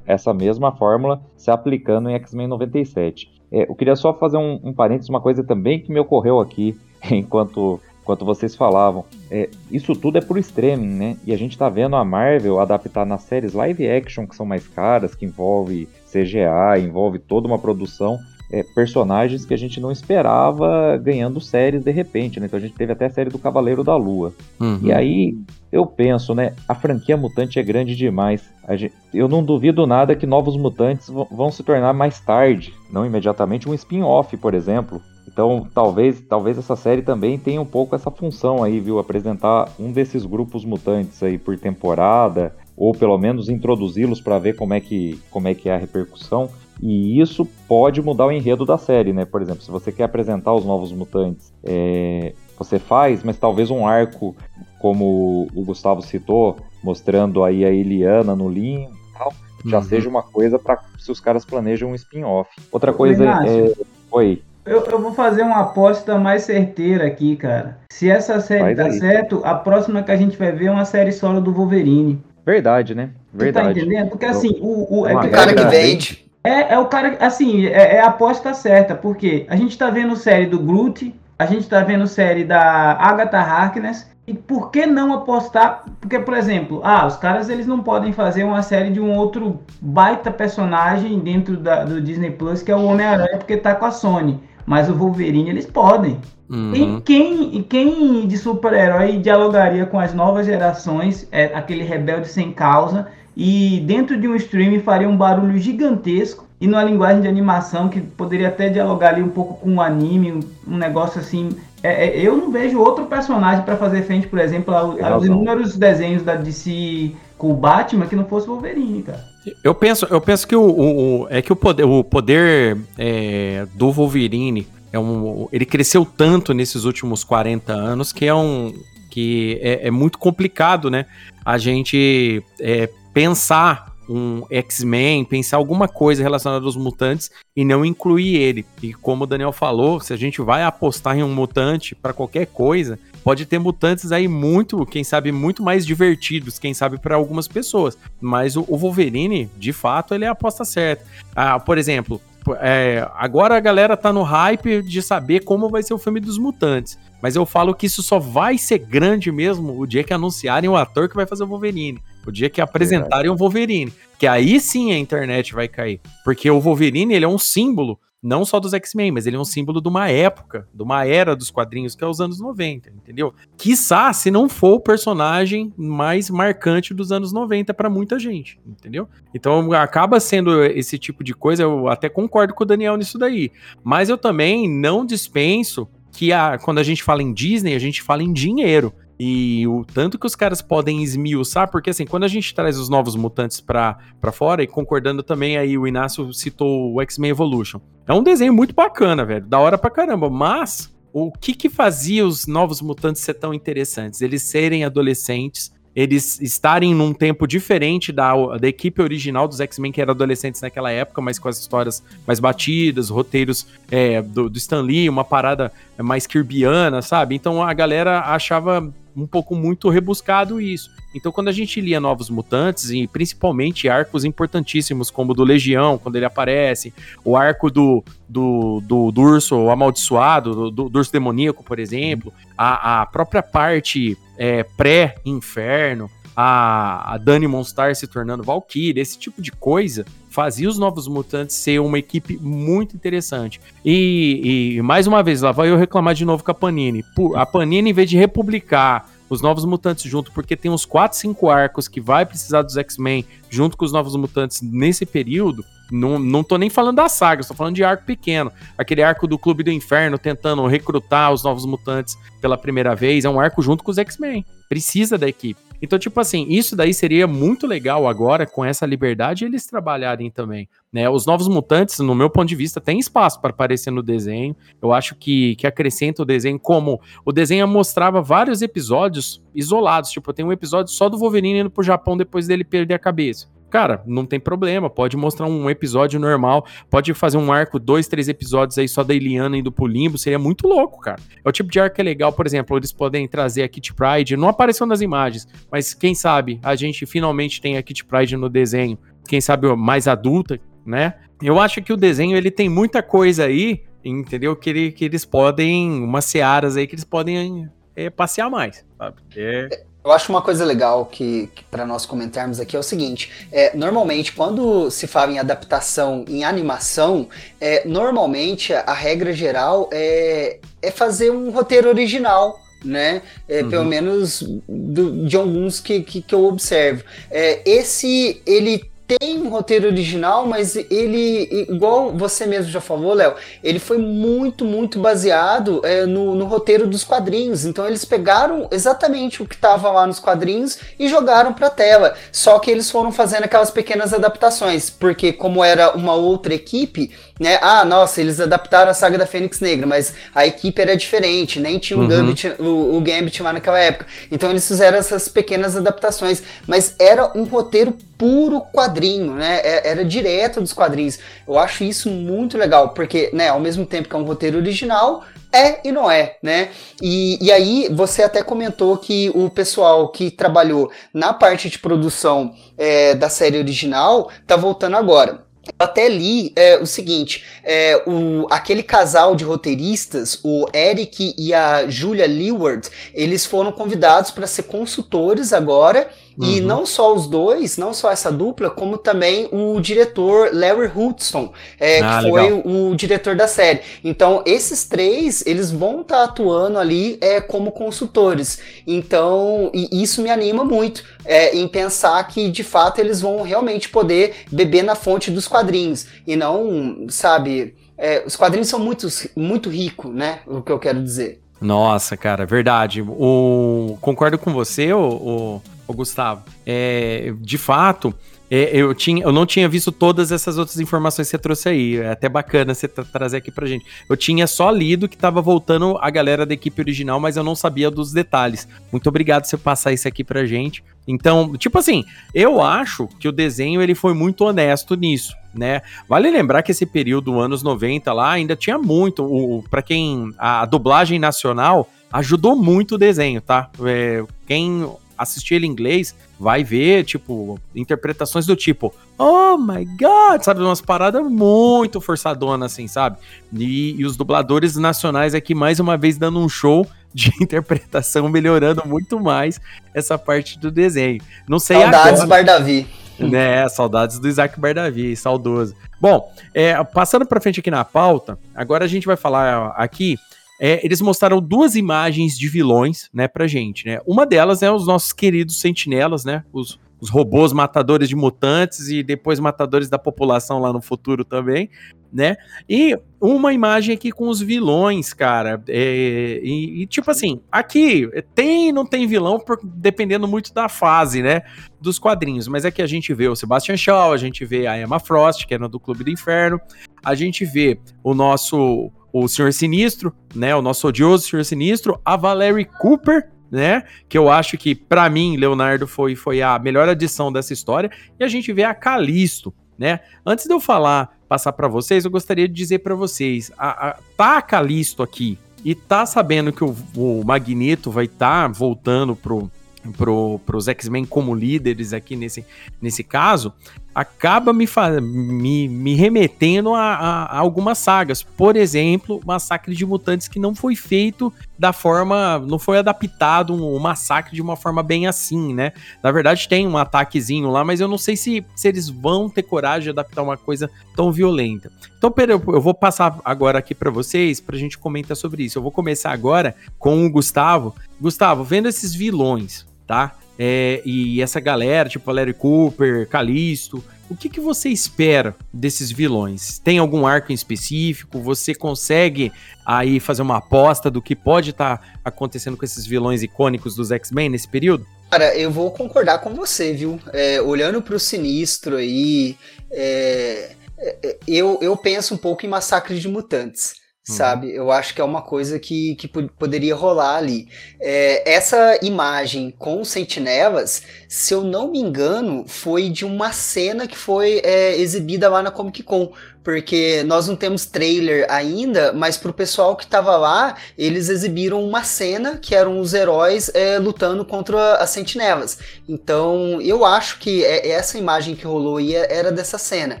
essa 0.06 0.32
mesma 0.32 0.72
fórmula 0.72 1.20
se 1.36 1.50
aplicando 1.50 2.08
em 2.08 2.14
X-Men 2.14 2.48
97. 2.48 3.30
É, 3.52 3.70
eu 3.70 3.74
queria 3.74 3.94
só 3.94 4.12
fazer 4.12 4.38
um, 4.38 4.58
um 4.64 4.72
parênteses, 4.72 5.08
uma 5.08 5.20
coisa 5.20 5.44
também 5.44 5.80
que 5.80 5.92
me 5.92 6.00
ocorreu 6.00 6.40
aqui 6.40 6.76
enquanto 7.12 7.78
enquanto 8.06 8.24
vocês 8.24 8.54
falavam. 8.54 9.04
É, 9.28 9.50
isso 9.68 9.92
tudo 9.96 10.16
é 10.16 10.20
por 10.20 10.38
streaming, 10.38 10.94
né? 10.94 11.16
E 11.26 11.34
a 11.34 11.36
gente 11.36 11.58
tá 11.58 11.68
vendo 11.68 11.96
a 11.96 12.04
Marvel 12.04 12.60
adaptar 12.60 13.04
nas 13.04 13.22
séries 13.22 13.52
live 13.52 13.90
action, 13.90 14.28
que 14.28 14.36
são 14.36 14.46
mais 14.46 14.68
caras, 14.68 15.16
que 15.16 15.26
envolve 15.26 15.88
CGA, 16.12 16.78
envolve 16.78 17.18
toda 17.18 17.48
uma 17.48 17.58
produção, 17.58 18.16
é, 18.52 18.62
personagens 18.62 19.44
que 19.44 19.52
a 19.52 19.56
gente 19.56 19.80
não 19.80 19.90
esperava 19.90 20.96
ganhando 20.98 21.40
séries 21.40 21.82
de 21.82 21.90
repente, 21.90 22.38
né? 22.38 22.46
Então 22.46 22.58
a 22.58 22.62
gente 22.62 22.74
teve 22.74 22.92
até 22.92 23.06
a 23.06 23.10
série 23.10 23.28
do 23.28 23.40
Cavaleiro 23.40 23.82
da 23.82 23.96
Lua. 23.96 24.32
Uhum. 24.60 24.78
E 24.84 24.92
aí 24.92 25.36
eu 25.72 25.84
penso, 25.84 26.32
né? 26.32 26.54
A 26.68 26.76
franquia 26.76 27.16
mutante 27.16 27.58
é 27.58 27.62
grande 27.64 27.96
demais. 27.96 28.48
Gente, 28.70 28.94
eu 29.12 29.26
não 29.26 29.42
duvido 29.42 29.84
nada 29.84 30.14
que 30.14 30.26
novos 30.26 30.56
mutantes 30.56 31.08
vão 31.08 31.50
se 31.50 31.64
tornar 31.64 31.92
mais 31.92 32.20
tarde, 32.20 32.72
não 32.88 33.04
imediatamente 33.04 33.68
um 33.68 33.74
spin-off, 33.74 34.36
por 34.36 34.54
exemplo. 34.54 35.02
Então, 35.26 35.66
talvez, 35.74 36.20
talvez 36.20 36.56
essa 36.56 36.76
série 36.76 37.02
também 37.02 37.38
tenha 37.38 37.60
um 37.60 37.66
pouco 37.66 37.94
essa 37.94 38.10
função 38.10 38.62
aí, 38.62 38.78
viu? 38.80 38.98
Apresentar 38.98 39.68
um 39.78 39.90
desses 39.90 40.24
grupos 40.24 40.64
mutantes 40.64 41.22
aí 41.22 41.36
por 41.36 41.58
temporada, 41.58 42.54
ou 42.76 42.92
pelo 42.92 43.18
menos 43.18 43.48
introduzi-los 43.48 44.20
para 44.20 44.38
ver 44.38 44.54
como 44.54 44.72
é, 44.74 44.80
que, 44.80 45.20
como 45.30 45.48
é 45.48 45.54
que 45.54 45.68
é 45.68 45.74
a 45.74 45.78
repercussão. 45.78 46.48
E 46.80 47.20
isso 47.20 47.46
pode 47.66 48.02
mudar 48.02 48.26
o 48.26 48.32
enredo 48.32 48.64
da 48.64 48.76
série, 48.76 49.12
né? 49.12 49.24
Por 49.24 49.40
exemplo, 49.40 49.62
se 49.62 49.70
você 49.70 49.90
quer 49.90 50.04
apresentar 50.04 50.52
os 50.52 50.64
novos 50.64 50.92
mutantes, 50.92 51.52
é, 51.64 52.34
você 52.58 52.78
faz, 52.78 53.24
mas 53.24 53.36
talvez 53.36 53.70
um 53.70 53.86
arco, 53.86 54.36
como 54.78 55.48
o 55.54 55.64
Gustavo 55.64 56.02
citou, 56.02 56.56
mostrando 56.82 57.42
aí 57.42 57.64
a 57.64 57.70
Eliana 57.70 58.36
no 58.36 58.48
Limbo 58.48 58.92
e 58.92 59.18
tal, 59.18 59.32
já 59.64 59.78
uhum. 59.78 59.84
seja 59.84 60.08
uma 60.08 60.22
coisa 60.22 60.58
para 60.58 60.78
se 60.98 61.10
os 61.10 61.18
caras 61.18 61.44
planejam 61.44 61.90
um 61.90 61.94
spin-off. 61.94 62.50
Outra 62.70 62.92
coisa 62.92 63.24
é. 63.24 63.72
Oi. 64.10 64.42
Eu, 64.66 64.84
eu, 64.84 65.00
vou 65.00 65.14
fazer 65.14 65.42
uma 65.42 65.60
aposta 65.60 66.18
mais 66.18 66.42
certeira 66.42 67.06
aqui, 67.06 67.36
cara. 67.36 67.78
Se 67.88 68.10
essa 68.10 68.40
série 68.40 68.74
Faz 68.74 68.76
tá 68.76 68.90
certo, 68.92 69.40
a 69.44 69.54
próxima 69.54 70.02
que 70.02 70.10
a 70.10 70.16
gente 70.16 70.36
vai 70.36 70.50
ver 70.50 70.66
é 70.66 70.70
uma 70.70 70.84
série 70.84 71.12
solo 71.12 71.40
do 71.40 71.52
Wolverine. 71.52 72.20
Verdade, 72.44 72.94
né? 72.94 73.10
Verdade. 73.32 73.68
Tu 73.68 73.74
tá 73.74 73.80
entendendo? 73.80 74.10
Porque 74.10 74.26
assim, 74.26 74.58
o, 74.60 75.00
o, 75.00 75.06
é 75.06 75.14
o 75.14 75.30
cara 75.30 75.54
que 75.54 75.64
vende. 75.66 76.26
É, 76.42 76.74
é 76.74 76.78
o 76.78 76.86
cara, 76.86 77.16
assim, 77.20 77.66
é, 77.66 77.96
é, 77.96 78.00
a 78.00 78.06
aposta 78.06 78.54
certa, 78.54 78.94
porque 78.94 79.46
a 79.48 79.56
gente 79.56 79.76
tá 79.76 79.90
vendo 79.90 80.14
série 80.14 80.46
do 80.46 80.58
Groot, 80.58 81.14
a 81.38 81.46
gente 81.46 81.62
está 81.62 81.82
vendo 81.82 82.06
série 82.06 82.44
da 82.44 82.92
Agatha 82.92 83.38
Harkness, 83.38 84.08
e 84.26 84.34
por 84.34 84.70
que 84.70 84.86
não 84.86 85.12
apostar? 85.12 85.84
Porque, 86.00 86.18
por 86.18 86.34
exemplo, 86.34 86.80
ah, 86.84 87.06
os 87.06 87.16
caras 87.16 87.48
eles 87.48 87.66
não 87.66 87.82
podem 87.82 88.12
fazer 88.12 88.42
uma 88.42 88.62
série 88.62 88.90
de 88.90 89.00
um 89.00 89.16
outro 89.16 89.60
baita 89.80 90.30
personagem 90.30 91.18
dentro 91.20 91.56
da, 91.56 91.84
do 91.84 92.00
Disney 92.00 92.30
Plus, 92.30 92.62
que 92.62 92.70
é 92.72 92.76
o 92.76 92.84
Homem-Aranha, 92.84 93.38
porque 93.38 93.56
tá 93.56 93.74
com 93.74 93.84
a 93.84 93.90
Sony. 93.90 94.40
Mas 94.66 94.88
o 94.88 94.94
Wolverine 94.94 95.50
eles 95.50 95.66
podem. 95.66 96.18
Uhum. 96.48 96.74
E 96.74 97.00
quem, 97.02 97.62
quem 97.62 98.26
de 98.26 98.36
super-herói 98.36 99.18
dialogaria 99.18 99.86
com 99.86 99.98
as 99.98 100.12
novas 100.12 100.46
gerações, 100.46 101.26
é 101.32 101.46
aquele 101.46 101.82
rebelde 101.82 102.28
sem 102.28 102.52
causa, 102.52 103.08
e 103.36 103.80
dentro 103.86 104.18
de 104.18 104.26
um 104.26 104.34
stream 104.34 104.80
faria 104.80 105.08
um 105.08 105.16
barulho 105.16 105.58
gigantesco 105.58 106.46
e 106.60 106.66
numa 106.66 106.82
linguagem 106.82 107.20
de 107.20 107.28
animação 107.28 107.88
que 107.88 108.00
poderia 108.00 108.48
até 108.48 108.68
dialogar 108.68 109.10
ali 109.10 109.22
um 109.22 109.28
pouco 109.28 109.54
com 109.60 109.74
o 109.74 109.80
anime, 109.80 110.32
um, 110.32 110.40
um 110.66 110.76
negócio 110.76 111.20
assim. 111.20 111.50
É, 111.82 112.06
é, 112.06 112.20
eu 112.20 112.36
não 112.36 112.50
vejo 112.50 112.80
outro 112.80 113.04
personagem 113.04 113.62
para 113.62 113.76
fazer 113.76 114.02
frente, 114.02 114.26
por 114.26 114.38
exemplo, 114.38 114.74
aos, 114.74 115.00
aos 115.02 115.26
inúmeros 115.26 115.76
desenhos 115.76 116.22
da 116.22 116.34
DC 116.34 117.12
com 117.36 117.50
o 117.50 117.54
Batman 117.54 118.06
que 118.06 118.16
não 118.16 118.24
fosse 118.24 118.48
o 118.48 118.52
Wolverine, 118.52 119.02
cara. 119.02 119.35
Eu 119.62 119.74
penso, 119.74 120.06
eu 120.06 120.20
penso 120.20 120.46
que 120.46 120.56
o, 120.56 120.62
o, 120.62 121.22
o 121.22 121.26
é 121.30 121.40
que 121.40 121.52
o 121.52 121.56
poder, 121.56 121.84
o 121.84 122.02
poder 122.02 122.78
é, 122.98 123.66
do 123.74 123.92
Wolverine 123.92 124.66
é 124.92 124.98
um, 124.98 125.48
ele 125.52 125.64
cresceu 125.64 126.04
tanto 126.04 126.52
nesses 126.52 126.84
últimos 126.84 127.22
40 127.22 127.72
anos 127.72 128.12
que 128.12 128.26
é 128.26 128.34
um 128.34 128.72
que 129.10 129.58
é, 129.62 129.86
é 129.86 129.90
muito 129.90 130.18
complicado, 130.18 130.90
né? 130.90 131.06
A 131.44 131.56
gente 131.56 132.42
é, 132.60 132.90
pensar 133.14 133.95
um 134.08 134.42
X-Men, 134.50 135.24
pensar 135.24 135.56
alguma 135.56 135.88
coisa 135.88 136.22
relacionada 136.22 136.64
aos 136.64 136.76
mutantes 136.76 137.30
e 137.54 137.64
não 137.64 137.84
incluir 137.84 138.36
ele. 138.36 138.66
E 138.82 138.92
como 138.92 139.24
o 139.24 139.26
Daniel 139.26 139.52
falou, 139.52 140.00
se 140.00 140.12
a 140.12 140.16
gente 140.16 140.40
vai 140.40 140.62
apostar 140.62 141.16
em 141.16 141.22
um 141.22 141.34
mutante 141.34 141.94
para 141.94 142.12
qualquer 142.12 142.46
coisa, 142.46 142.98
pode 143.24 143.44
ter 143.46 143.58
mutantes 143.58 144.12
aí 144.12 144.28
muito, 144.28 144.86
quem 144.86 145.02
sabe, 145.02 145.32
muito 145.32 145.62
mais 145.62 145.84
divertidos, 145.84 146.58
quem 146.58 146.72
sabe 146.72 146.98
para 146.98 147.16
algumas 147.16 147.48
pessoas. 147.48 147.98
Mas 148.20 148.56
o, 148.56 148.62
Wolverine, 148.62 149.50
de 149.56 149.72
fato, 149.72 150.14
ele 150.14 150.24
é 150.24 150.28
a 150.28 150.32
aposta 150.32 150.64
certa. 150.64 151.04
Ah, 151.34 151.58
por 151.58 151.78
exemplo, 151.78 152.20
é, 152.60 153.08
agora 153.14 153.56
a 153.56 153.60
galera 153.60 153.96
tá 153.96 154.12
no 154.12 154.22
hype 154.22 154.82
de 154.82 155.02
saber 155.02 155.40
como 155.40 155.68
vai 155.68 155.82
ser 155.82 155.94
o 155.94 155.98
filme 155.98 156.20
dos 156.20 156.38
mutantes. 156.38 156.98
Mas 157.20 157.34
eu 157.34 157.44
falo 157.44 157.74
que 157.74 157.86
isso 157.86 158.02
só 158.02 158.18
vai 158.18 158.58
ser 158.58 158.78
grande 158.78 159.32
mesmo 159.32 159.80
o 159.80 159.86
dia 159.86 160.04
que 160.04 160.12
anunciarem 160.12 160.70
o 160.70 160.76
ator 160.76 161.08
que 161.08 161.16
vai 161.16 161.26
fazer 161.26 161.44
o 161.44 161.46
Wolverine. 161.48 162.00
O 162.26 162.32
dia 162.32 162.50
que 162.50 162.60
apresentarem 162.60 163.30
o 163.30 163.36
Wolverine. 163.36 163.92
Que 164.18 164.26
aí 164.26 164.58
sim 164.60 164.92
a 164.92 164.98
internet 164.98 165.54
vai 165.54 165.68
cair. 165.68 166.00
Porque 166.24 166.50
o 166.50 166.60
Wolverine, 166.60 167.14
ele 167.14 167.24
é 167.24 167.28
um 167.28 167.38
símbolo, 167.38 167.98
não 168.22 168.44
só 168.44 168.58
dos 168.58 168.74
X-Men, 168.74 169.12
mas 169.12 169.26
ele 169.26 169.36
é 169.36 169.38
um 169.38 169.44
símbolo 169.44 169.80
de 169.80 169.88
uma 169.88 170.08
época, 170.08 170.66
de 170.74 170.82
uma 170.82 171.04
era 171.06 171.36
dos 171.36 171.50
quadrinhos, 171.50 171.94
que 171.94 172.02
é 172.02 172.06
os 172.06 172.20
anos 172.20 172.40
90, 172.40 172.90
entendeu? 172.90 173.32
Quiçá 173.56 174.12
se 174.12 174.30
não 174.30 174.48
for 174.48 174.74
o 174.74 174.80
personagem 174.80 175.72
mais 175.76 176.28
marcante 176.28 176.92
dos 176.92 177.12
anos 177.12 177.32
90 177.32 177.72
para 177.72 177.88
muita 177.88 178.18
gente, 178.18 178.58
entendeu? 178.66 179.08
Então 179.32 179.72
acaba 179.72 180.18
sendo 180.18 180.64
esse 180.64 180.98
tipo 180.98 181.22
de 181.22 181.34
coisa, 181.34 181.62
eu 181.62 181.88
até 181.88 182.08
concordo 182.08 182.52
com 182.52 182.64
o 182.64 182.66
Daniel 182.66 182.96
nisso 182.96 183.16
daí. 183.16 183.52
Mas 183.84 184.08
eu 184.08 184.18
também 184.18 184.68
não 184.68 185.06
dispenso 185.06 185.88
que 186.10 186.32
a, 186.32 186.58
quando 186.58 186.78
a 186.78 186.82
gente 186.82 187.02
fala 187.02 187.22
em 187.22 187.32
Disney, 187.32 187.74
a 187.74 187.78
gente 187.78 188.02
fala 188.02 188.22
em 188.22 188.32
dinheiro. 188.32 188.92
E 189.18 189.66
o 189.66 189.84
tanto 189.84 190.18
que 190.18 190.26
os 190.26 190.34
caras 190.34 190.60
podem 190.60 191.02
esmiuçar, 191.02 191.70
porque 191.70 191.90
assim, 191.90 192.04
quando 192.04 192.24
a 192.24 192.28
gente 192.28 192.54
traz 192.54 192.78
os 192.78 192.88
novos 192.88 193.16
mutantes 193.16 193.60
pra, 193.60 193.98
pra 194.20 194.30
fora, 194.30 194.62
e 194.62 194.66
concordando 194.66 195.22
também 195.22 195.56
aí, 195.56 195.78
o 195.78 195.86
Inácio 195.86 196.32
citou 196.34 196.92
o 196.92 197.00
X-Men 197.00 197.30
Evolution. 197.30 197.80
É 198.06 198.12
um 198.12 198.22
desenho 198.22 198.52
muito 198.52 198.74
bacana, 198.74 199.24
velho, 199.24 199.46
da 199.46 199.58
hora 199.58 199.78
pra 199.78 199.90
caramba, 199.90 200.28
mas 200.28 200.94
o 201.12 201.32
que 201.32 201.54
que 201.54 201.70
fazia 201.70 202.26
os 202.26 202.46
novos 202.46 202.82
mutantes 202.82 203.22
ser 203.22 203.34
tão 203.34 203.54
interessantes? 203.54 204.20
Eles 204.20 204.42
serem 204.42 204.84
adolescentes, 204.84 205.72
eles 205.94 206.38
estarem 206.42 206.94
num 206.94 207.14
tempo 207.14 207.46
diferente 207.46 208.12
da, 208.12 208.34
da 208.58 208.68
equipe 208.68 209.00
original 209.00 209.48
dos 209.48 209.60
X-Men, 209.60 209.92
que 209.92 210.02
eram 210.02 210.12
adolescentes 210.12 210.60
naquela 210.60 210.90
época, 210.90 211.22
mas 211.22 211.38
com 211.38 211.48
as 211.48 211.58
histórias 211.58 212.02
mais 212.26 212.38
batidas, 212.38 213.08
roteiros 213.08 213.66
é, 213.90 214.20
do, 214.20 214.50
do 214.50 214.58
Stan 214.58 214.82
Lee, 214.82 215.08
uma 215.08 215.24
parada 215.24 215.72
mais 215.96 216.26
kirbiana, 216.26 217.00
sabe? 217.00 217.34
Então 217.34 217.62
a 217.62 217.72
galera 217.72 218.20
achava 218.20 218.92
um 219.16 219.26
pouco 219.26 219.56
muito 219.56 219.88
rebuscado 219.88 220.60
isso. 220.60 220.90
Então, 221.14 221.32
quando 221.32 221.48
a 221.48 221.52
gente 221.52 221.80
lia 221.80 221.98
Novos 221.98 222.28
Mutantes, 222.28 222.90
e 222.90 223.06
principalmente 223.06 223.88
arcos 223.88 224.24
importantíssimos, 224.24 225.10
como 225.10 225.32
o 225.32 225.34
do 225.34 225.42
Legião, 225.42 225.96
quando 225.96 226.16
ele 226.16 226.26
aparece, 226.26 226.92
o 227.24 227.36
arco 227.36 227.70
do, 227.70 228.04
do, 228.28 228.82
do, 228.84 229.10
do 229.10 229.20
urso 229.22 229.70
amaldiçoado, 229.70 230.70
do, 230.70 230.88
do, 230.90 230.98
urso 230.98 231.10
demoníaco, 231.10 231.64
por 231.64 231.78
exemplo, 231.78 232.32
a, 232.56 233.00
a 233.00 233.06
própria 233.06 233.42
parte 233.42 234.18
é, 234.36 234.62
pré-inferno, 234.62 236.10
a, 236.36 237.14
a 237.14 237.18
Dani 237.18 237.48
Monstar 237.48 237.96
se 237.96 238.06
tornando 238.06 238.42
Valkyrie, 238.42 239.00
esse 239.00 239.18
tipo 239.18 239.40
de 239.40 239.50
coisa 239.50 240.04
fazia 240.28 240.68
os 240.68 240.78
Novos 240.78 241.08
Mutantes 241.08 241.56
ser 241.56 241.80
uma 241.80 241.98
equipe 241.98 242.36
muito 242.36 242.94
interessante. 242.94 243.58
E, 243.82 244.74
e 244.76 244.82
mais 244.82 245.06
uma 245.06 245.22
vez, 245.22 245.40
lá 245.40 245.50
vai 245.50 245.70
eu 245.70 245.78
reclamar 245.78 246.14
de 246.14 246.26
novo 246.26 246.44
com 246.44 246.50
a 246.50 246.54
Panini. 246.54 247.02
A 247.34 247.46
Panini, 247.46 247.88
em 247.88 247.94
vez 247.94 248.10
de 248.10 248.18
republicar 248.18 249.08
os 249.30 249.40
Novos 249.40 249.64
Mutantes 249.64 250.10
junto, 250.10 250.30
porque 250.32 250.54
tem 250.54 250.70
uns 250.70 250.84
4, 250.84 251.16
5 251.16 251.48
arcos 251.48 251.88
que 251.88 252.02
vai 252.02 252.26
precisar 252.26 252.60
dos 252.60 252.76
X-Men 252.76 253.24
junto 253.48 253.76
com 253.78 253.86
os 253.86 253.92
Novos 253.92 254.14
Mutantes 254.14 254.60
nesse 254.60 255.06
período, 255.06 255.64
não, 255.90 256.18
não 256.18 256.44
tô 256.44 256.58
nem 256.58 256.68
falando 256.68 256.96
da 256.96 257.08
saga, 257.08 257.40
estou 257.40 257.56
falando 257.56 257.74
de 257.74 257.84
arco 257.84 258.04
pequeno. 258.04 258.52
Aquele 258.76 259.02
arco 259.02 259.26
do 259.26 259.38
Clube 259.38 259.62
do 259.62 259.70
Inferno 259.70 260.18
tentando 260.18 260.66
recrutar 260.66 261.32
os 261.32 261.42
Novos 261.42 261.64
Mutantes 261.64 262.18
pela 262.40 262.58
primeira 262.58 262.94
vez, 262.94 263.24
é 263.24 263.30
um 263.30 263.40
arco 263.40 263.62
junto 263.62 263.82
com 263.82 263.90
os 263.90 263.98
X-Men. 263.98 264.44
Precisa 264.68 265.16
da 265.16 265.28
equipe. 265.28 265.65
Então, 265.80 265.98
tipo 265.98 266.18
assim, 266.20 266.46
isso 266.48 266.74
daí 266.74 266.92
seria 266.92 267.26
muito 267.26 267.66
legal 267.66 268.06
agora, 268.06 268.46
com 268.46 268.64
essa 268.64 268.86
liberdade, 268.86 269.44
eles 269.44 269.66
trabalharem 269.66 270.30
também. 270.30 270.68
Né? 270.92 271.08
Os 271.08 271.26
novos 271.26 271.48
mutantes, 271.48 271.98
no 271.98 272.14
meu 272.14 272.30
ponto 272.30 272.48
de 272.48 272.56
vista, 272.56 272.80
tem 272.80 272.98
espaço 272.98 273.40
para 273.40 273.50
aparecer 273.50 273.90
no 273.90 274.02
desenho. 274.02 274.56
Eu 274.80 274.92
acho 274.92 275.14
que, 275.14 275.56
que 275.56 275.66
acrescenta 275.66 276.22
o 276.22 276.26
desenho, 276.26 276.58
como 276.58 277.00
o 277.24 277.32
desenho 277.32 277.66
mostrava 277.68 278.22
vários 278.22 278.62
episódios 278.62 279.42
isolados. 279.54 280.10
Tipo, 280.10 280.32
tem 280.32 280.44
um 280.44 280.52
episódio 280.52 280.92
só 280.92 281.08
do 281.08 281.18
Wolverine 281.18 281.60
indo 281.60 281.70
pro 281.70 281.82
Japão 281.82 282.16
depois 282.16 282.46
dele 282.46 282.64
perder 282.64 282.94
a 282.94 282.98
cabeça. 282.98 283.48
Cara, 283.68 284.02
não 284.06 284.24
tem 284.24 284.38
problema, 284.38 284.88
pode 284.88 285.16
mostrar 285.16 285.46
um 285.46 285.68
episódio 285.68 286.20
normal, 286.20 286.66
pode 286.88 287.12
fazer 287.14 287.36
um 287.36 287.52
arco, 287.52 287.78
dois, 287.78 288.06
três 288.06 288.28
episódios 288.28 288.78
aí 288.78 288.88
só 288.88 289.02
da 289.02 289.12
Iliana 289.12 289.58
indo 289.58 289.72
pro 289.72 289.86
limbo, 289.86 290.16
seria 290.16 290.38
muito 290.38 290.68
louco, 290.68 291.00
cara. 291.00 291.20
É 291.44 291.48
o 291.48 291.52
tipo 291.52 291.70
de 291.70 291.80
arco 291.80 291.96
que 291.96 292.00
é 292.00 292.04
legal, 292.04 292.32
por 292.32 292.46
exemplo, 292.46 292.76
eles 292.76 292.92
podem 292.92 293.26
trazer 293.26 293.62
a 293.64 293.68
Kit 293.68 293.92
Pride, 293.92 294.36
não 294.36 294.48
apareceu 294.48 294.86
nas 294.86 295.00
imagens, 295.00 295.48
mas 295.70 295.94
quem 295.94 296.14
sabe 296.14 296.60
a 296.62 296.76
gente 296.76 297.04
finalmente 297.06 297.60
tem 297.60 297.76
a 297.76 297.82
Kit 297.82 298.04
Pride 298.04 298.36
no 298.36 298.48
desenho, 298.48 298.98
quem 299.28 299.40
sabe 299.40 299.66
mais 299.74 300.06
adulta, 300.06 300.60
né? 300.84 301.14
Eu 301.42 301.60
acho 301.60 301.82
que 301.82 301.92
o 301.92 301.96
desenho 301.96 302.36
ele 302.36 302.50
tem 302.50 302.68
muita 302.68 303.02
coisa 303.02 303.44
aí, 303.44 303.82
entendeu? 304.04 304.54
Que, 304.54 304.70
ele, 304.70 304.92
que 304.92 305.04
eles 305.04 305.24
podem, 305.24 306.02
umas 306.02 306.24
searas 306.24 306.76
aí 306.76 306.86
que 306.86 306.94
eles 306.94 307.04
podem 307.04 307.68
é, 307.94 308.08
passear 308.08 308.48
mais, 308.48 308.84
sabe? 308.96 309.16
É... 309.36 309.68
Eu 310.06 310.12
acho 310.12 310.30
uma 310.30 310.40
coisa 310.40 310.64
legal 310.64 311.04
que, 311.04 311.50
que 311.52 311.64
para 311.64 311.84
nós 311.84 312.06
comentarmos 312.06 312.60
aqui 312.60 312.76
é 312.76 312.78
o 312.78 312.82
seguinte: 312.82 313.28
é, 313.50 313.76
normalmente, 313.76 314.32
quando 314.32 314.88
se 314.88 315.04
fala 315.08 315.32
em 315.32 315.40
adaptação 315.40 316.24
em 316.28 316.44
animação, 316.44 317.28
é, 317.60 317.82
normalmente 317.84 318.72
a, 318.72 318.94
regra 318.94 319.32
geral 319.32 319.90
é, 319.90 320.60
é 320.80 320.92
fazer 320.92 321.32
um 321.32 321.50
roteiro 321.50 321.88
original 321.88 322.60
né? 322.84 323.22
É, 323.48 323.62
uhum. 323.62 323.70
Pelo 323.70 323.84
menos 323.84 324.44
do, 324.68 325.26
de 325.26 325.36
alguns 325.36 325.80
que, 325.80 326.02
que, 326.02 326.22
que 326.22 326.34
eu 326.34 326.44
observo. 326.44 327.02
É, 327.28 327.60
esse, 327.68 328.40
ele 328.46 328.88
tem 329.06 329.40
um 329.40 329.48
roteiro 329.48 329.86
original, 329.86 330.46
mas 330.46 330.74
ele, 330.76 331.66
igual 331.70 332.12
você 332.12 332.44
mesmo 332.46 332.70
já 332.70 332.80
falou, 332.80 333.14
Léo, 333.14 333.34
ele 333.62 333.78
foi 333.78 333.98
muito, 333.98 334.64
muito 334.64 334.98
baseado 334.98 335.80
é, 335.84 336.04
no, 336.04 336.34
no, 336.34 336.44
roteiro 336.44 336.86
dos 336.86 337.04
quadrinhos. 337.04 337.64
Então 337.64 337.86
eles 337.86 338.04
pegaram 338.04 338.68
exatamente 338.70 339.42
o 339.42 339.46
que 339.46 339.54
estava 339.54 339.90
lá 339.90 340.06
nos 340.06 340.18
quadrinhos 340.18 340.78
e 340.98 341.08
jogaram 341.08 341.52
para 341.52 341.70
tela. 341.70 342.14
Só 342.32 342.58
que 342.58 342.70
eles 342.70 342.90
foram 342.90 343.12
fazendo 343.12 343.44
aquelas 343.44 343.70
pequenas 343.70 344.12
adaptações, 344.12 344.90
porque 344.90 345.32
como 345.32 345.62
era 345.62 345.92
uma 345.92 346.14
outra 346.14 346.54
equipe, 346.54 347.12
né? 347.38 347.58
Ah, 347.60 347.84
nossa, 347.84 348.20
eles 348.20 348.40
adaptaram 348.40 348.90
a 348.90 348.94
saga 348.94 349.18
da 349.18 349.26
Fênix 349.26 349.60
Negra, 349.60 349.86
mas 349.86 350.14
a 350.34 350.46
equipe 350.46 350.80
era 350.80 350.96
diferente, 350.96 351.60
nem 351.60 351.78
tinha 351.78 351.98
o, 351.98 352.02
uhum. 352.02 352.08
Gambit, 352.08 352.48
o, 352.58 352.96
o 352.96 353.00
Gambit 353.00 353.42
lá 353.42 353.52
naquela 353.52 353.78
época. 353.78 354.06
Então 354.30 354.50
eles 354.50 354.66
fizeram 354.66 354.96
essas 354.96 355.28
pequenas 355.28 355.76
adaptações, 355.76 356.42
mas 356.66 356.94
era 356.98 357.36
um 357.36 357.44
roteiro 357.44 357.96
puro 358.16 358.62
quadrinho, 358.72 359.34
né? 359.34 359.60
É, 359.62 359.90
era 359.90 360.04
direto 360.04 360.60
dos 360.60 360.72
quadrinhos. 360.72 361.18
Eu 361.46 361.58
acho 361.58 361.84
isso 361.84 362.08
muito 362.08 362.56
legal, 362.56 362.90
porque, 362.90 363.30
né, 363.32 363.48
ao 363.48 363.60
mesmo 363.60 363.84
tempo 363.84 364.08
que 364.08 364.16
é 364.16 364.18
um 364.18 364.24
roteiro 364.24 364.56
original, 364.56 365.22
é 365.52 365.86
e 365.86 365.92
não 365.92 366.10
é, 366.10 366.36
né? 366.42 366.70
E, 367.02 367.38
e 367.44 367.52
aí 367.52 367.88
você 367.92 368.22
até 368.22 368.42
comentou 368.42 368.96
que 368.96 369.30
o 369.34 369.48
pessoal 369.48 370.08
que 370.08 370.30
trabalhou 370.30 370.90
na 371.12 371.32
parte 371.32 371.68
de 371.68 371.78
produção 371.78 372.54
é, 372.76 373.14
da 373.14 373.28
série 373.28 373.58
original 373.58 374.30
tá 374.46 374.56
voltando 374.56 374.96
agora. 374.96 375.45
Até 375.78 376.08
li 376.08 376.52
é, 376.56 376.78
o 376.78 376.86
seguinte: 376.86 377.44
é, 377.64 378.02
o, 378.06 378.46
aquele 378.50 378.82
casal 378.82 379.34
de 379.34 379.44
roteiristas, 379.44 380.38
o 380.42 380.66
Eric 380.74 381.34
e 381.36 381.52
a 381.52 381.88
Julia 381.88 382.26
Leward, 382.26 382.88
eles 383.14 383.44
foram 383.44 383.72
convidados 383.72 384.30
para 384.30 384.46
ser 384.46 384.64
consultores 384.64 385.52
agora. 385.52 386.08
Uhum. 386.38 386.46
E 386.46 386.60
não 386.60 386.84
só 386.84 387.14
os 387.14 387.26
dois, 387.26 387.78
não 387.78 387.94
só 387.94 388.10
essa 388.10 388.30
dupla, 388.30 388.68
como 388.68 388.98
também 388.98 389.48
o 389.50 389.80
diretor 389.80 390.50
Larry 390.52 390.90
Hudson, 390.94 391.52
é, 391.80 392.00
ah, 392.00 392.20
que 392.22 392.28
foi 392.28 392.52
o, 392.52 392.90
o, 392.90 392.96
diretor 392.96 393.34
da 393.34 393.48
série. 393.48 393.80
Então, 394.04 394.42
esses 394.44 394.84
três, 394.84 395.44
eles 395.46 395.70
vão 395.70 396.02
estar 396.02 396.18
tá 396.18 396.24
atuando 396.24 396.78
ali 396.78 397.16
é, 397.22 397.40
como 397.40 397.72
consultores. 397.72 398.58
Então, 398.86 399.70
e 399.72 400.02
isso 400.02 400.20
me 400.20 400.30
anima 400.30 400.62
muito 400.62 401.02
é, 401.24 401.56
em 401.56 401.66
pensar 401.66 402.22
que, 402.28 402.50
de 402.50 402.62
fato, 402.62 403.00
eles 403.00 403.20
vão 403.20 403.42
realmente 403.42 403.88
poder 403.88 404.34
beber 404.52 404.82
na 404.82 404.94
fonte 404.94 405.30
dos 405.30 405.48
quadrinhos. 405.48 406.06
E 406.26 406.36
não, 406.36 407.06
sabe, 407.08 407.74
é, 407.96 408.22
os 408.26 408.36
quadrinhos 408.36 408.68
são 408.68 408.78
muito, 408.78 409.08
muito 409.34 409.70
ricos, 409.70 410.14
né? 410.14 410.40
O 410.46 410.60
que 410.60 410.70
eu 410.70 410.78
quero 410.78 411.02
dizer. 411.02 411.40
Nossa, 411.58 412.14
cara, 412.16 412.44
verdade. 412.44 413.00
O, 413.00 413.96
concordo 414.02 414.38
com 414.38 414.52
você, 414.52 414.92
o, 414.92 415.00
o 415.00 415.62
Gustavo. 415.94 416.42
É, 416.64 417.32
de 417.40 417.58
fato, 417.58 418.14
é, 418.50 418.70
eu, 418.72 418.94
tinha, 418.94 419.24
eu 419.24 419.32
não 419.32 419.44
tinha 419.44 419.68
visto 419.68 419.90
todas 419.90 420.30
essas 420.30 420.56
outras 420.56 420.78
informações 420.78 421.26
que 421.26 421.30
você 421.32 421.38
trouxe 421.38 421.68
aí. 421.68 421.96
É 421.96 422.10
até 422.10 422.28
bacana 422.28 422.74
você 422.74 422.86
tra 422.86 423.04
trazer 423.04 423.38
aqui 423.38 423.50
pra 423.50 423.66
gente. 423.66 423.84
Eu 424.08 424.16
tinha 424.16 424.46
só 424.46 424.70
lido 424.70 425.08
que 425.08 425.16
tava 425.16 425.42
voltando 425.42 425.98
a 426.00 426.08
galera 426.10 426.46
da 426.46 426.54
equipe 426.54 426.80
original, 426.80 427.18
mas 427.18 427.36
eu 427.36 427.42
não 427.42 427.54
sabia 427.54 427.90
dos 427.90 428.12
detalhes. 428.12 428.68
Muito 428.92 429.08
obrigado 429.08 429.44
você 429.44 429.56
passar 429.56 429.92
isso 429.92 430.06
aqui 430.06 430.22
pra 430.22 430.46
gente. 430.46 430.84
Então, 431.08 431.56
tipo 431.56 431.78
assim, 431.78 432.04
eu 432.34 432.60
acho 432.62 433.08
que 433.18 433.28
o 433.28 433.32
desenho 433.32 433.82
ele 433.82 433.94
foi 433.94 434.12
muito 434.12 434.44
honesto 434.44 434.94
nisso, 434.96 435.34
né? 435.54 435.82
Vale 436.08 436.30
lembrar 436.30 436.62
que 436.62 436.72
esse 436.72 436.86
período, 436.86 437.40
anos 437.40 437.62
90 437.62 438.12
lá, 438.12 438.32
ainda 438.32 438.56
tinha 438.56 438.78
muito. 438.78 439.24
O, 439.24 439.64
para 439.68 439.82
quem. 439.82 440.32
A, 440.38 440.62
a 440.62 440.66
dublagem 440.66 441.18
nacional 441.18 441.88
ajudou 442.12 442.56
muito 442.56 442.94
o 442.94 442.98
desenho, 442.98 443.40
tá? 443.40 443.68
É, 443.84 444.24
quem 444.46 444.88
assistir 445.16 445.54
ele 445.54 445.66
em 445.66 445.70
inglês, 445.70 446.14
vai 446.38 446.62
ver, 446.62 447.04
tipo, 447.04 447.58
interpretações 447.74 448.46
do 448.46 448.54
tipo, 448.54 448.94
oh 449.18 449.56
my 449.56 449.84
god, 449.84 450.42
sabe? 450.42 450.60
Umas 450.60 450.80
paradas 450.80 451.22
muito 451.22 452.00
forçadonas, 452.00 452.72
assim, 452.72 452.86
sabe? 452.86 453.18
E, 453.52 454.00
e 454.00 454.04
os 454.04 454.16
dubladores 454.16 454.76
nacionais 454.76 455.34
aqui, 455.34 455.54
mais 455.54 455.80
uma 455.80 455.96
vez, 455.96 456.18
dando 456.18 456.38
um 456.38 456.48
show 456.48 456.86
de 457.12 457.32
interpretação, 457.40 458.28
melhorando 458.28 458.82
muito 458.86 459.18
mais 459.18 459.60
essa 459.94 460.18
parte 460.18 460.58
do 460.58 460.70
desenho. 460.70 461.22
Não 461.48 461.58
sei 461.58 461.80
Saudades 461.80 462.20
agora, 462.20 462.44
Bardavi. 462.44 462.86
Né, 463.18 463.66
saudades 463.70 464.18
do 464.18 464.28
Isaac 464.28 464.60
Bardavi, 464.60 465.16
saudoso. 465.16 465.74
Bom, 465.98 466.30
é, 466.52 466.84
passando 466.84 467.24
para 467.24 467.40
frente 467.40 467.60
aqui 467.60 467.70
na 467.70 467.82
pauta, 467.82 468.38
agora 468.54 468.84
a 468.84 468.88
gente 468.88 469.06
vai 469.06 469.16
falar 469.16 469.68
aqui 469.68 470.18
é, 470.60 470.84
eles 470.84 471.00
mostraram 471.00 471.40
duas 471.40 471.74
imagens 471.74 472.36
de 472.36 472.48
vilões, 472.48 473.08
né, 473.12 473.28
pra 473.28 473.46
gente, 473.46 473.86
né? 473.86 473.98
Uma 474.06 474.24
delas 474.24 474.62
é 474.62 474.70
os 474.70 474.86
nossos 474.86 475.12
queridos 475.12 475.60
sentinelas, 475.60 476.24
né? 476.24 476.44
Os, 476.52 476.78
os 477.00 477.10
robôs 477.10 477.52
matadores 477.52 478.08
de 478.08 478.16
mutantes 478.16 478.88
e 478.88 479.02
depois 479.02 479.38
matadores 479.38 479.88
da 479.88 479.98
população 479.98 480.58
lá 480.58 480.72
no 480.72 480.80
futuro 480.80 481.24
também, 481.24 481.68
né? 482.12 482.36
E 482.68 482.98
uma 483.20 483.52
imagem 483.52 483.94
aqui 483.94 484.10
com 484.10 484.28
os 484.28 484.40
vilões, 484.40 485.12
cara. 485.12 485.62
É, 485.68 486.40
e, 486.42 486.82
e, 486.82 486.86
tipo 486.86 487.10
assim, 487.10 487.40
aqui 487.52 488.08
tem 488.34 488.72
não 488.72 488.86
tem 488.86 489.06
vilão, 489.06 489.38
por, 489.38 489.58
dependendo 489.62 490.26
muito 490.26 490.54
da 490.54 490.68
fase, 490.68 491.22
né? 491.22 491.42
Dos 491.80 491.98
quadrinhos. 491.98 492.48
Mas 492.48 492.64
aqui 492.64 492.80
a 492.80 492.86
gente 492.86 493.12
vê 493.12 493.28
o 493.28 493.36
Sebastian 493.36 493.76
Shaw, 493.76 494.12
a 494.12 494.16
gente 494.16 494.44
vê 494.44 494.66
a 494.66 494.80
Emma 494.80 494.98
Frost, 494.98 495.46
que 495.46 495.52
era 495.52 495.68
do 495.68 495.78
Clube 495.78 496.04
do 496.04 496.10
Inferno, 496.10 496.58
a 497.04 497.14
gente 497.14 497.44
vê 497.44 497.78
o 498.02 498.14
nosso 498.14 498.90
o 499.24 499.28
Senhor 499.28 499.52
Sinistro, 499.52 500.14
né? 500.34 500.54
O 500.54 500.62
nosso 500.62 500.86
odioso 500.86 501.26
Senhor 501.26 501.44
Sinistro, 501.44 502.00
a 502.04 502.16
Valerie 502.16 502.64
Cooper, 502.64 503.30
né? 503.50 503.84
Que 504.08 504.18
eu 504.18 504.30
acho 504.30 504.58
que, 504.58 504.74
para 504.74 505.08
mim, 505.08 505.36
Leonardo 505.36 505.86
foi, 505.86 506.14
foi 506.14 506.42
a 506.42 506.58
melhor 506.58 506.88
adição 506.88 507.32
dessa 507.32 507.52
história. 507.52 507.90
E 508.18 508.24
a 508.24 508.28
gente 508.28 508.52
vê 508.52 508.64
a 508.64 508.74
Calisto, 508.74 509.54
né? 509.78 510.00
Antes 510.24 510.46
de 510.46 510.52
eu 510.52 510.60
falar, 510.60 511.16
passar 511.28 511.52
para 511.52 511.68
vocês, 511.68 512.04
eu 512.04 512.10
gostaria 512.10 512.46
de 512.46 512.54
dizer 512.54 512.80
para 512.80 512.94
vocês: 512.94 513.50
a, 513.56 513.88
a, 513.88 513.96
tá 514.16 514.38
a 514.38 514.42
Calisto 514.42 515.02
aqui 515.02 515.38
e 515.64 515.74
tá 515.74 516.04
sabendo 516.04 516.52
que 516.52 516.64
o, 516.64 516.76
o 516.94 517.22
Magneto 517.24 517.90
vai 517.90 518.04
estar 518.04 518.42
tá 518.42 518.48
voltando 518.48 519.16
pro 519.16 519.50
para 519.92 520.56
os 520.56 520.66
X-Men 520.66 521.04
como 521.04 521.32
líderes 521.32 521.92
aqui 521.92 522.16
nesse, 522.16 522.44
nesse 522.82 523.04
caso, 523.04 523.52
acaba 523.96 524.52
me, 524.52 524.68
me, 525.00 525.68
me 525.68 525.94
remetendo 525.94 526.74
a, 526.74 526.82
a, 526.82 527.24
a, 527.24 527.38
algumas 527.38 527.78
sagas. 527.78 528.22
Por 528.22 528.54
exemplo, 528.54 529.22
Massacre 529.24 529.74
de 529.74 529.86
Mutantes, 529.86 530.28
que 530.28 530.38
não 530.38 530.54
foi 530.54 530.76
feito 530.76 531.32
da 531.58 531.72
forma. 531.72 532.38
não 532.38 532.58
foi 532.58 532.76
adaptado 532.76 533.54
o 533.54 533.56
um, 533.56 533.76
um 533.76 533.78
massacre 533.78 534.34
de 534.34 534.42
uma 534.42 534.54
forma 534.54 534.82
bem 534.82 535.06
assim, 535.06 535.54
né? 535.54 535.72
Na 536.02 536.12
verdade, 536.12 536.46
tem 536.46 536.68
um 536.68 536.76
ataquezinho 536.76 537.50
lá, 537.50 537.64
mas 537.64 537.80
eu 537.80 537.88
não 537.88 537.96
sei 537.96 538.18
se, 538.18 538.44
se 538.54 538.68
eles 538.68 538.90
vão 538.90 539.30
ter 539.30 539.44
coragem 539.44 539.84
de 539.84 539.90
adaptar 539.90 540.22
uma 540.22 540.36
coisa 540.36 540.70
tão 540.94 541.10
violenta. 541.10 541.72
Então, 541.96 542.10
pera, 542.10 542.32
eu 542.32 542.60
vou 542.60 542.74
passar 542.74 543.18
agora 543.24 543.60
aqui 543.60 543.74
para 543.74 543.90
vocês 543.90 544.42
para 544.42 544.56
a 544.56 544.58
gente 544.58 544.76
comentar 544.76 545.16
sobre 545.16 545.42
isso. 545.42 545.56
Eu 545.56 545.62
vou 545.62 545.72
começar 545.72 546.12
agora 546.12 546.54
com 546.78 547.06
o 547.06 547.10
Gustavo. 547.10 547.74
Gustavo, 547.98 548.44
vendo 548.44 548.68
esses 548.68 548.94
vilões, 548.94 549.64
tá? 549.86 550.14
É, 550.38 550.82
e 550.84 551.20
essa 551.22 551.40
galera, 551.40 551.88
tipo 551.88 552.10
Larry 552.10 552.34
Cooper, 552.34 553.08
Calisto, 553.08 553.82
o 554.08 554.14
que, 554.14 554.28
que 554.28 554.40
você 554.40 554.68
espera 554.68 555.34
desses 555.52 555.90
vilões? 555.90 556.58
Tem 556.58 556.78
algum 556.78 557.06
arco 557.06 557.32
em 557.32 557.34
específico? 557.34 558.20
Você 558.20 558.54
consegue 558.54 559.32
aí 559.64 559.98
fazer 559.98 560.22
uma 560.22 560.36
aposta 560.36 560.90
do 560.90 561.02
que 561.02 561.16
pode 561.16 561.50
estar 561.50 561.78
tá 561.78 561.84
acontecendo 562.04 562.56
com 562.56 562.64
esses 562.64 562.86
vilões 562.86 563.22
icônicos 563.22 563.74
dos 563.74 563.90
X-Men 563.90 564.28
nesse 564.28 564.46
período? 564.46 564.86
Cara, 565.10 565.36
eu 565.36 565.50
vou 565.50 565.70
concordar 565.70 566.20
com 566.20 566.34
você, 566.34 566.72
viu? 566.72 567.00
É, 567.12 567.40
olhando 567.40 567.82
para 567.82 567.96
o 567.96 568.00
sinistro 568.00 568.76
aí, 568.76 569.36
é, 569.70 570.52
é, 570.78 571.18
eu, 571.26 571.58
eu 571.60 571.76
penso 571.76 572.14
um 572.14 572.18
pouco 572.18 572.44
em 572.46 572.48
Massacre 572.48 572.98
de 572.98 573.08
Mutantes. 573.08 573.74
Uhum. 574.08 574.14
sabe? 574.14 574.54
Eu 574.54 574.70
acho 574.70 574.94
que 574.94 575.00
é 575.00 575.04
uma 575.04 575.20
coisa 575.20 575.58
que, 575.58 575.96
que 575.96 576.06
poderia 576.06 576.76
rolar 576.76 577.16
ali. 577.16 577.48
É, 577.80 578.34
essa 578.34 578.78
imagem 578.80 579.52
com 579.58 579.84
sentinelas, 579.84 580.82
se 581.08 581.34
eu 581.34 581.42
não 581.42 581.72
me 581.72 581.80
engano, 581.80 582.44
foi 582.46 582.88
de 582.88 583.04
uma 583.04 583.32
cena 583.32 583.86
que 583.86 583.98
foi 583.98 584.40
é, 584.44 584.76
exibida 584.76 585.28
lá 585.28 585.42
na 585.42 585.50
Comic 585.50 585.82
Con, 585.82 586.12
porque 586.44 587.02
nós 587.04 587.26
não 587.26 587.34
temos 587.34 587.66
trailer 587.66 588.24
ainda, 588.30 588.92
mas 588.92 589.16
pro 589.16 589.32
pessoal 589.32 589.74
que 589.74 589.84
tava 589.84 590.16
lá, 590.16 590.56
eles 590.78 591.08
exibiram 591.08 591.60
uma 591.64 591.82
cena 591.82 592.36
que 592.36 592.54
eram 592.54 592.78
os 592.78 592.94
heróis 592.94 593.50
é, 593.52 593.80
lutando 593.80 594.24
contra 594.24 594.74
as 594.74 594.90
sentinelas. 594.90 595.58
Então, 595.88 596.60
eu 596.62 596.84
acho 596.84 597.18
que 597.18 597.44
é, 597.44 597.70
essa 597.70 597.98
imagem 597.98 598.36
que 598.36 598.46
rolou 598.46 598.76
aí 598.76 598.94
era 598.94 599.32
dessa 599.32 599.58
cena. 599.58 600.00